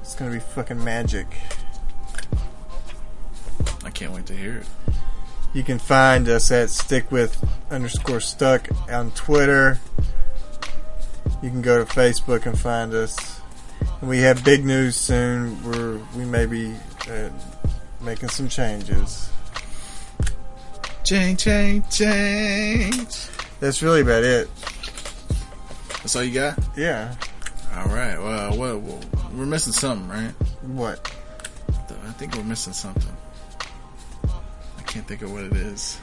it's 0.00 0.14
gonna 0.14 0.32
be 0.32 0.40
fucking 0.40 0.82
magic. 0.82 1.26
I 3.84 3.90
can't 3.90 4.12
wait 4.12 4.26
to 4.26 4.36
hear 4.36 4.58
it. 4.58 4.66
You 5.54 5.62
can 5.62 5.78
find 5.78 6.28
us 6.28 6.50
at 6.50 6.70
stick 6.70 7.10
with 7.10 7.42
underscore 7.70 8.20
stuck 8.20 8.68
on 8.90 9.10
Twitter. 9.12 9.80
You 11.42 11.50
can 11.50 11.62
go 11.62 11.82
to 11.82 11.90
Facebook 11.90 12.46
and 12.46 12.58
find 12.58 12.92
us. 12.92 13.40
And 14.00 14.10
we 14.10 14.18
have 14.18 14.44
big 14.44 14.64
news 14.64 14.96
soon. 14.96 15.62
We're 15.62 16.00
we 16.16 16.24
may 16.24 16.46
be 16.46 16.74
uh, 17.08 17.30
making 18.00 18.28
some 18.28 18.48
changes. 18.48 19.30
Change, 21.04 21.38
change, 21.40 21.88
change. 21.90 23.28
That's 23.60 23.82
really 23.82 24.02
about 24.02 24.24
it. 24.24 24.48
That's 26.02 26.14
all 26.14 26.22
you 26.22 26.34
got? 26.34 26.58
Yeah. 26.76 27.14
All 27.78 27.94
right. 27.94 28.18
Well, 28.18 28.56
well, 28.58 28.78
well 28.78 29.00
we're 29.34 29.46
missing 29.46 29.72
something, 29.72 30.08
right? 30.08 30.32
What? 30.62 31.14
I 31.70 32.12
think 32.12 32.34
we're 32.36 32.42
missing 32.42 32.72
something. 32.72 33.14
I 34.78 34.82
can't 34.82 35.06
think 35.06 35.22
of 35.22 35.30
what 35.30 35.44
it 35.44 35.52
is. 35.52 35.98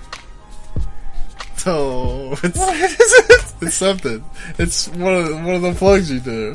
Oh, 1.65 2.31
it's, 2.43 2.57
What 2.57 2.75
is 2.77 2.95
it? 2.99 3.53
it's 3.61 3.75
something. 3.75 4.23
It's 4.57 4.87
one 4.89 5.15
of 5.15 5.27
the, 5.27 5.35
one 5.35 5.55
of 5.55 5.61
the 5.63 5.73
plugs 5.73 6.09
you 6.11 6.19
do. 6.19 6.53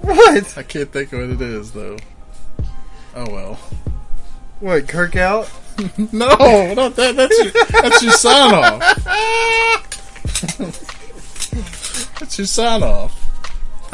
What? 0.00 0.56
I 0.56 0.62
can't 0.62 0.90
think 0.90 1.12
of 1.12 1.18
what 1.20 1.30
it 1.30 1.42
is 1.42 1.72
though. 1.72 1.98
Oh 3.16 3.30
well. 3.30 3.54
What? 4.60 4.88
Kirk 4.88 5.16
out? 5.16 5.50
No, 6.12 6.28
not 6.74 6.94
that. 6.94 7.16
That's 7.16 7.36
your, 7.42 7.52
that's 7.82 8.00
your 8.00 8.12
sign 8.12 8.54
off. 8.54 8.78
that's 12.20 12.38
your 12.38 12.46
sign 12.46 12.84
off. 12.84 13.23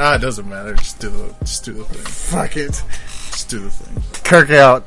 Ah, 0.03 0.15
it 0.15 0.21
doesn't 0.21 0.49
matter. 0.49 0.75
Just 0.77 0.99
do 0.99 1.11
the 1.11 1.35
just 1.41 1.63
do 1.63 1.75
the 1.75 1.85
thing. 1.85 2.03
Fuck 2.07 2.57
it. 2.57 2.83
Just 3.33 3.51
do 3.51 3.59
the 3.59 3.69
thing. 3.69 4.23
Kirk 4.25 4.49
out. 4.49 4.87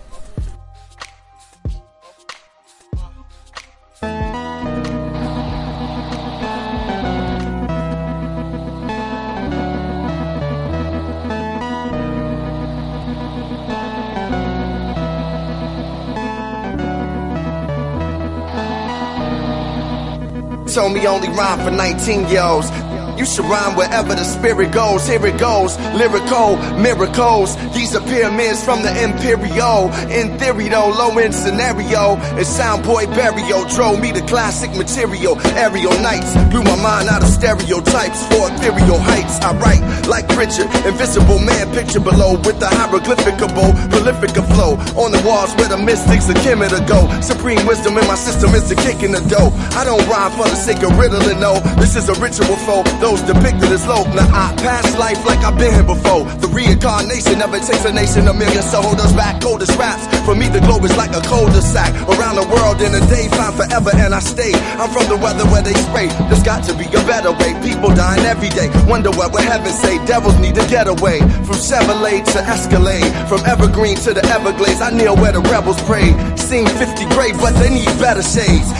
told 20.73 20.91
me 20.91 21.05
only 21.05 21.27
rhyme 21.27 21.59
for 21.59 21.69
19 21.69 22.29
year 22.29 22.41
olds. 22.41 22.92
You 23.17 23.25
should 23.25 23.45
rhyme 23.45 23.75
wherever 23.75 24.15
the 24.15 24.23
spirit 24.23 24.71
goes. 24.71 25.07
Here 25.07 25.25
it 25.25 25.39
goes. 25.39 25.77
Lyrical 25.93 26.57
miracles. 26.81 27.55
These 27.73 27.95
are 27.95 28.01
pyramids 28.01 28.63
from 28.63 28.81
the 28.81 28.89
Imperio. 28.89 29.91
In 30.09 30.37
theory, 30.39 30.69
though, 30.69 30.89
low 30.89 31.17
end 31.17 31.33
scenario. 31.33 32.15
And 32.17 32.45
Soundboy 32.45 33.13
Barrio 33.15 33.67
drove 33.69 33.99
me 34.01 34.11
to 34.13 34.21
classic 34.25 34.75
material. 34.75 35.39
Aerial 35.55 35.93
nights 36.01 36.33
blew 36.49 36.63
my 36.63 36.75
mind 36.81 37.09
out 37.09 37.21
of 37.21 37.29
stereotypes 37.29 38.25
for 38.27 38.49
ethereal 38.49 38.99
heights. 38.99 39.39
I 39.41 39.53
write 39.57 39.83
like 40.07 40.27
Richard, 40.35 40.67
invisible 40.85 41.39
man 41.39 41.71
picture 41.73 41.99
below 41.99 42.33
with 42.41 42.59
the 42.59 42.67
hieroglyphicable, 42.67 43.71
prolific 43.89 44.33
flow. 44.53 44.73
On 44.97 45.11
the 45.11 45.21
walls 45.25 45.53
where 45.55 45.69
the 45.69 45.77
mystics 45.77 46.29
are 46.29 46.39
Kim 46.41 46.59
to 46.59 46.83
go. 46.87 47.05
Supreme 47.21 47.65
wisdom 47.67 47.97
in 47.97 48.07
my 48.07 48.15
system 48.15 48.53
is 48.55 48.69
the 48.69 48.75
kick 48.75 49.03
in 49.03 49.11
the 49.11 49.21
dough. 49.29 49.51
I 49.77 49.83
don't 49.83 50.01
rhyme 50.07 50.31
for 50.31 50.49
the 50.49 50.55
sake 50.55 50.81
of 50.83 50.97
riddling, 50.97 51.39
no. 51.39 51.59
This 51.77 51.95
is 51.95 52.09
a 52.09 52.15
ritual 52.19 52.57
foe. 52.65 52.83
Those 53.03 53.19
depicted 53.27 53.67
as 53.67 53.83
low. 53.83 54.07
Now 54.15 54.23
I 54.31 54.55
pass 54.63 54.95
life 54.95 55.19
like 55.27 55.43
I've 55.43 55.59
been 55.59 55.75
here 55.75 55.83
before. 55.83 56.23
The 56.39 56.47
reincarnation 56.47 57.35
never 57.35 57.59
takes 57.59 57.83
a 57.83 57.91
nation, 57.91 58.31
a 58.31 58.33
million 58.33 58.63
soldiers 58.63 59.11
back, 59.11 59.43
coldest 59.43 59.75
raps. 59.75 60.07
For 60.23 60.31
me, 60.31 60.47
the 60.47 60.63
globe 60.63 60.87
is 60.87 60.95
like 60.95 61.11
a 61.11 61.19
cul-de-sac. 61.19 61.91
Around 62.07 62.39
the 62.39 62.47
world 62.47 62.79
in 62.79 62.95
a 62.95 63.03
day, 63.11 63.27
find 63.27 63.51
forever, 63.59 63.91
and 63.91 64.15
I 64.15 64.23
stay. 64.23 64.55
I'm 64.79 64.87
from 64.87 65.11
the 65.11 65.19
weather 65.19 65.43
where 65.51 65.59
they 65.59 65.75
spray. 65.75 66.07
There's 66.31 66.47
got 66.47 66.63
to 66.71 66.73
be 66.79 66.87
a 66.95 67.03
better 67.03 67.35
way. 67.35 67.51
People 67.59 67.91
dying 67.91 68.23
every 68.23 68.47
day. 68.47 68.71
Wonder 68.87 69.11
what 69.11 69.35
would 69.35 69.43
heaven 69.43 69.75
say. 69.75 69.99
Devils 70.07 70.39
need 70.39 70.55
to 70.55 70.63
get 70.71 70.87
away. 70.87 71.19
From 71.43 71.59
Chevrolet 71.59 72.23
to 72.31 72.39
Escalade. 72.39 73.11
From 73.27 73.43
Evergreen 73.43 73.99
to 74.07 74.15
the 74.15 74.23
Everglades. 74.31 74.79
I 74.79 74.95
kneel 74.95 75.19
where 75.19 75.35
the 75.35 75.43
rebels 75.51 75.75
pray. 75.83 76.15
Seen 76.39 76.71
50 76.71 77.03
grave, 77.11 77.35
but 77.43 77.51
they 77.59 77.67
need 77.67 77.91
better 77.99 78.23
shades. 78.23 78.71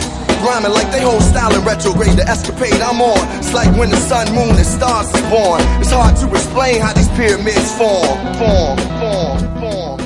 Rhyming 0.44 0.72
like 0.72 0.90
they 0.92 1.00
whole 1.00 1.20
style 1.20 1.54
in 1.56 1.64
retrograde. 1.64 2.18
The 2.20 2.28
escapade 2.28 2.76
I'm 2.76 3.00
on. 3.00 3.16
It's 3.38 3.54
like 3.54 3.72
when 3.78 3.88
the 3.88 3.96
sun, 3.96 4.28
moon, 4.34 4.52
and 4.52 4.66
stars 4.66 5.08
is 5.08 5.24
born. 5.32 5.60
It's 5.80 5.90
hard 5.90 6.16
to 6.20 6.28
explain 6.28 6.82
how 6.82 6.92
these 6.92 7.08
pyramids 7.16 7.72
form. 7.80 8.20
Form, 8.36 8.76
form, 9.00 9.40
form. 9.56 9.98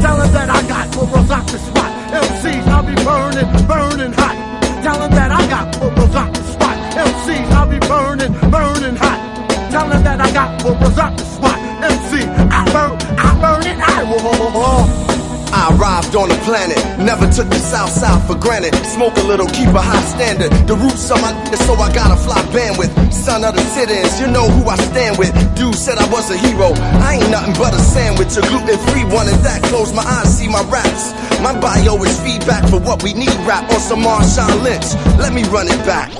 Tell 0.00 0.16
him 0.16 0.32
that 0.32 0.48
I 0.48 0.60
got 0.66 0.88
bubbles 0.96 1.30
off 1.30 1.46
the 1.52 1.58
spot. 1.58 1.92
MCs, 2.24 2.66
I'll 2.72 2.82
be 2.82 2.96
burning, 3.04 3.48
burning 3.68 4.12
hot. 4.16 4.36
Tell 4.82 5.02
him 5.02 5.10
that 5.12 5.30
I 5.30 5.46
got 5.46 5.78
bubbles 5.78 6.16
off 6.16 6.32
the 6.32 6.42
spot. 6.42 6.76
MCs, 6.96 7.50
I'll 7.52 7.68
be 7.68 7.78
burning, 7.84 8.32
burning 8.48 8.96
hot. 8.96 9.20
Tell 9.70 9.90
him 9.90 10.02
that 10.04 10.20
I 10.22 10.32
got 10.32 10.62
bubbles 10.62 10.98
off 10.98 11.14
the 11.16 11.24
spot. 11.24 11.58
MC, 11.84 12.24
I 12.24 12.64
burn, 12.72 12.96
I 13.18 13.28
burn 13.42 13.66
it, 13.66 13.78
I 13.78 14.02
will. 14.04 15.15
I 15.56 15.72
arrived 15.72 16.12
on 16.14 16.28
the 16.28 16.36
planet, 16.44 16.76
never 17.00 17.24
took 17.32 17.48
the 17.48 17.58
south 17.58 17.88
side 17.88 18.20
for 18.28 18.36
granted. 18.36 18.76
Smoke 18.84 19.16
a 19.16 19.24
little, 19.24 19.48
keep 19.48 19.72
a 19.72 19.80
high 19.80 20.04
standard. 20.12 20.52
The 20.68 20.76
roots 20.76 21.08
of 21.10 21.16
my 21.24 21.32
so 21.64 21.72
I 21.80 21.88
got 21.96 22.12
a 22.12 22.18
fly 22.20 22.36
bandwidth. 22.52 22.92
Son 23.10 23.42
of 23.42 23.56
the 23.56 23.64
sit-ins, 23.72 24.20
you 24.20 24.28
know 24.28 24.44
who 24.52 24.68
I 24.68 24.76
stand 24.76 25.16
with. 25.16 25.32
Dude 25.56 25.74
said 25.74 25.96
I 25.96 26.04
was 26.12 26.30
a 26.30 26.36
hero. 26.36 26.76
I 27.00 27.16
ain't 27.16 27.30
nothing 27.30 27.56
but 27.56 27.72
a 27.72 27.80
sandwich, 27.80 28.36
a 28.36 28.44
gluten-free 28.44 29.08
one, 29.08 29.32
and 29.32 29.40
that 29.48 29.64
close 29.64 29.96
my 29.96 30.04
eyes, 30.04 30.28
see 30.36 30.46
my 30.46 30.60
raps. 30.68 31.16
My 31.40 31.58
bio 31.58 31.96
is 32.04 32.20
feedback 32.20 32.68
for 32.68 32.78
what 32.78 33.02
we 33.02 33.14
need. 33.14 33.32
Rap 33.48 33.64
on 33.72 33.80
some 33.80 34.04
Marshawn 34.04 34.62
Lynch. 34.62 34.92
Let 35.16 35.32
me 35.32 35.42
run 35.48 35.72
it 35.72 35.80
back. 35.88 36.12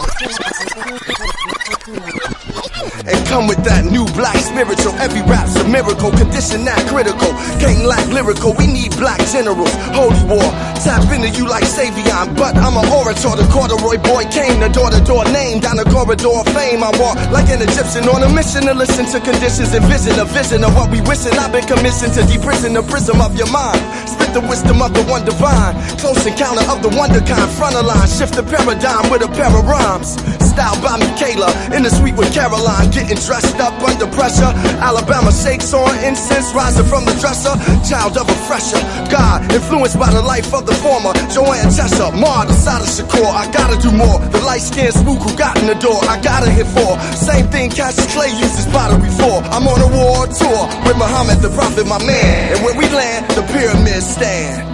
And 3.07 3.19
come 3.31 3.47
with 3.47 3.63
that 3.63 3.87
new 3.87 4.03
black 4.19 4.35
spiritual. 4.43 4.91
Every 4.99 5.23
rap's 5.31 5.55
a 5.57 5.65
miracle, 5.69 6.11
condition 6.11 6.67
that 6.67 6.83
critical. 6.91 7.31
Can't 7.63 7.87
lack 7.87 8.03
lyrical, 8.11 8.51
we 8.59 8.67
need 8.67 8.91
black 8.99 9.23
generals. 9.31 9.71
Holy 9.95 10.19
war, 10.27 10.43
tap 10.83 11.07
into 11.15 11.31
you 11.31 11.47
like 11.47 11.63
Savion. 11.63 12.35
But 12.35 12.59
I'm 12.59 12.75
an 12.75 12.87
orator, 12.91 13.39
the 13.39 13.47
corduroy 13.55 14.03
boy 14.03 14.27
came, 14.35 14.59
the 14.59 14.67
door 14.75 14.91
to 14.91 14.99
door 15.07 15.23
name. 15.31 15.63
Down 15.63 15.79
the 15.79 15.87
corridor 15.87 16.35
of 16.35 16.51
fame, 16.51 16.83
I 16.83 16.91
walk 16.99 17.15
like 17.31 17.47
an 17.47 17.63
Egyptian 17.63 18.11
on 18.11 18.27
a 18.27 18.31
mission 18.35 18.67
to 18.67 18.75
listen 18.75 19.07
to 19.15 19.23
conditions 19.23 19.71
and 19.71 19.87
vision. 19.87 20.19
A 20.19 20.27
vision 20.27 20.67
of 20.67 20.75
what 20.75 20.91
we 20.91 20.99
wishing. 21.07 21.39
I've 21.39 21.55
been 21.55 21.63
commissioned 21.63 22.11
to 22.19 22.27
deprison 22.27 22.75
the 22.75 22.83
prism 22.83 23.23
of 23.23 23.39
your 23.39 23.51
mind. 23.55 23.79
Spit 24.11 24.35
the 24.35 24.43
wisdom 24.51 24.83
of 24.83 24.91
the 24.91 25.07
one 25.07 25.23
divine. 25.23 25.79
Close 26.03 26.27
encounter 26.27 26.67
of 26.67 26.83
the 26.83 26.91
wonder 26.99 27.23
kind. 27.23 27.47
Front 27.55 27.79
of 27.79 27.87
line, 27.87 28.11
shift 28.11 28.35
the 28.35 28.43
paradigm 28.43 29.07
with 29.15 29.23
a 29.23 29.31
pair 29.31 29.53
of 29.55 29.63
rhymes. 29.63 30.19
Style 30.43 30.75
by 30.83 30.99
Michaela, 30.99 31.53
in 31.71 31.87
the 31.87 31.91
suite 31.91 32.17
with 32.17 32.35
Caroline. 32.35 32.91
Getting 32.97 33.21
dressed 33.29 33.61
up 33.61 33.77
under 33.85 34.09
pressure. 34.09 34.49
Alabama 34.81 35.29
shakes 35.29 35.75
on 35.75 35.93
incense, 36.01 36.49
rising 36.57 36.89
from 36.89 37.05
the 37.05 37.13
dresser. 37.21 37.53
Child 37.85 38.17
of 38.17 38.25
a 38.25 38.39
fresher. 38.49 38.81
God, 39.13 39.53
influenced 39.53 40.01
by 40.01 40.09
the 40.09 40.23
life 40.23 40.49
of 40.55 40.65
the 40.65 40.73
former. 40.81 41.13
JoAnne 41.29 41.69
Chesimard, 41.77 42.49
the 42.49 42.57
side 42.57 42.81
of 42.81 42.89
Shakur. 42.89 43.29
I 43.29 43.53
gotta 43.53 43.77
do 43.85 43.93
more. 43.93 44.17
The 44.33 44.41
light 44.41 44.65
skinned 44.65 44.95
spook 44.95 45.21
who 45.21 45.37
got 45.37 45.61
in 45.61 45.67
the 45.67 45.77
door. 45.77 46.01
I 46.09 46.17
gotta 46.25 46.49
hit 46.49 46.65
for. 46.73 46.97
Same 47.13 47.45
thing 47.53 47.69
Cassius 47.69 48.09
Clay 48.17 48.33
uses 48.33 48.65
pottery 48.73 49.13
for. 49.13 49.45
I'm 49.53 49.69
on 49.69 49.77
a 49.77 49.91
war 49.93 50.25
tour 50.33 50.65
with 50.89 50.97
Muhammad, 50.97 51.45
the 51.45 51.53
prophet, 51.53 51.85
my 51.85 52.01
man. 52.01 52.57
And 52.57 52.65
when 52.65 52.79
we 52.81 52.89
land, 52.89 53.29
the 53.37 53.45
pyramids 53.53 54.09
stand. 54.09 54.65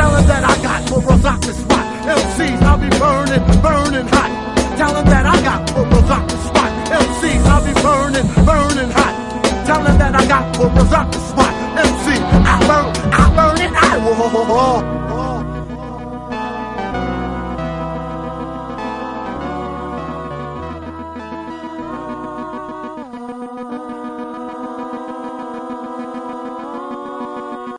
Tell 0.00 0.16
him 0.16 0.26
that 0.32 0.44
I 0.48 0.54
got 0.64 0.80
bubbles 0.88 1.24
off 1.26 1.40
the 1.42 1.52
spot. 1.52 1.85
MCs, 2.06 2.62
I'll 2.62 2.78
be 2.78 2.88
burning, 3.02 3.42
burning 3.62 4.06
hot. 4.06 4.30
Tell 4.78 4.94
him 4.94 5.06
that 5.06 5.26
I 5.26 5.42
got 5.42 5.66
bubbles 5.74 6.08
off 6.08 6.28
the 6.28 6.38
spot. 6.38 6.70
MCs, 6.86 7.44
I'll 7.50 7.64
be 7.66 7.74
burning, 7.82 8.26
burning 8.46 8.90
hot. 8.94 9.14
Tell 9.66 9.82
him 9.82 9.98
that 9.98 10.14
I 10.14 10.26
got 10.28 10.56
bubbles 10.56 10.92
off 10.92 11.10
the 11.10 11.18
spot. 11.18 11.52
MC, 11.76 12.14
I 12.22 12.56
burn, 12.68 13.12
I 13.12 13.24
burn 13.34 13.60
it, 13.60 13.72
I 13.74 13.98
will. 13.98 15.35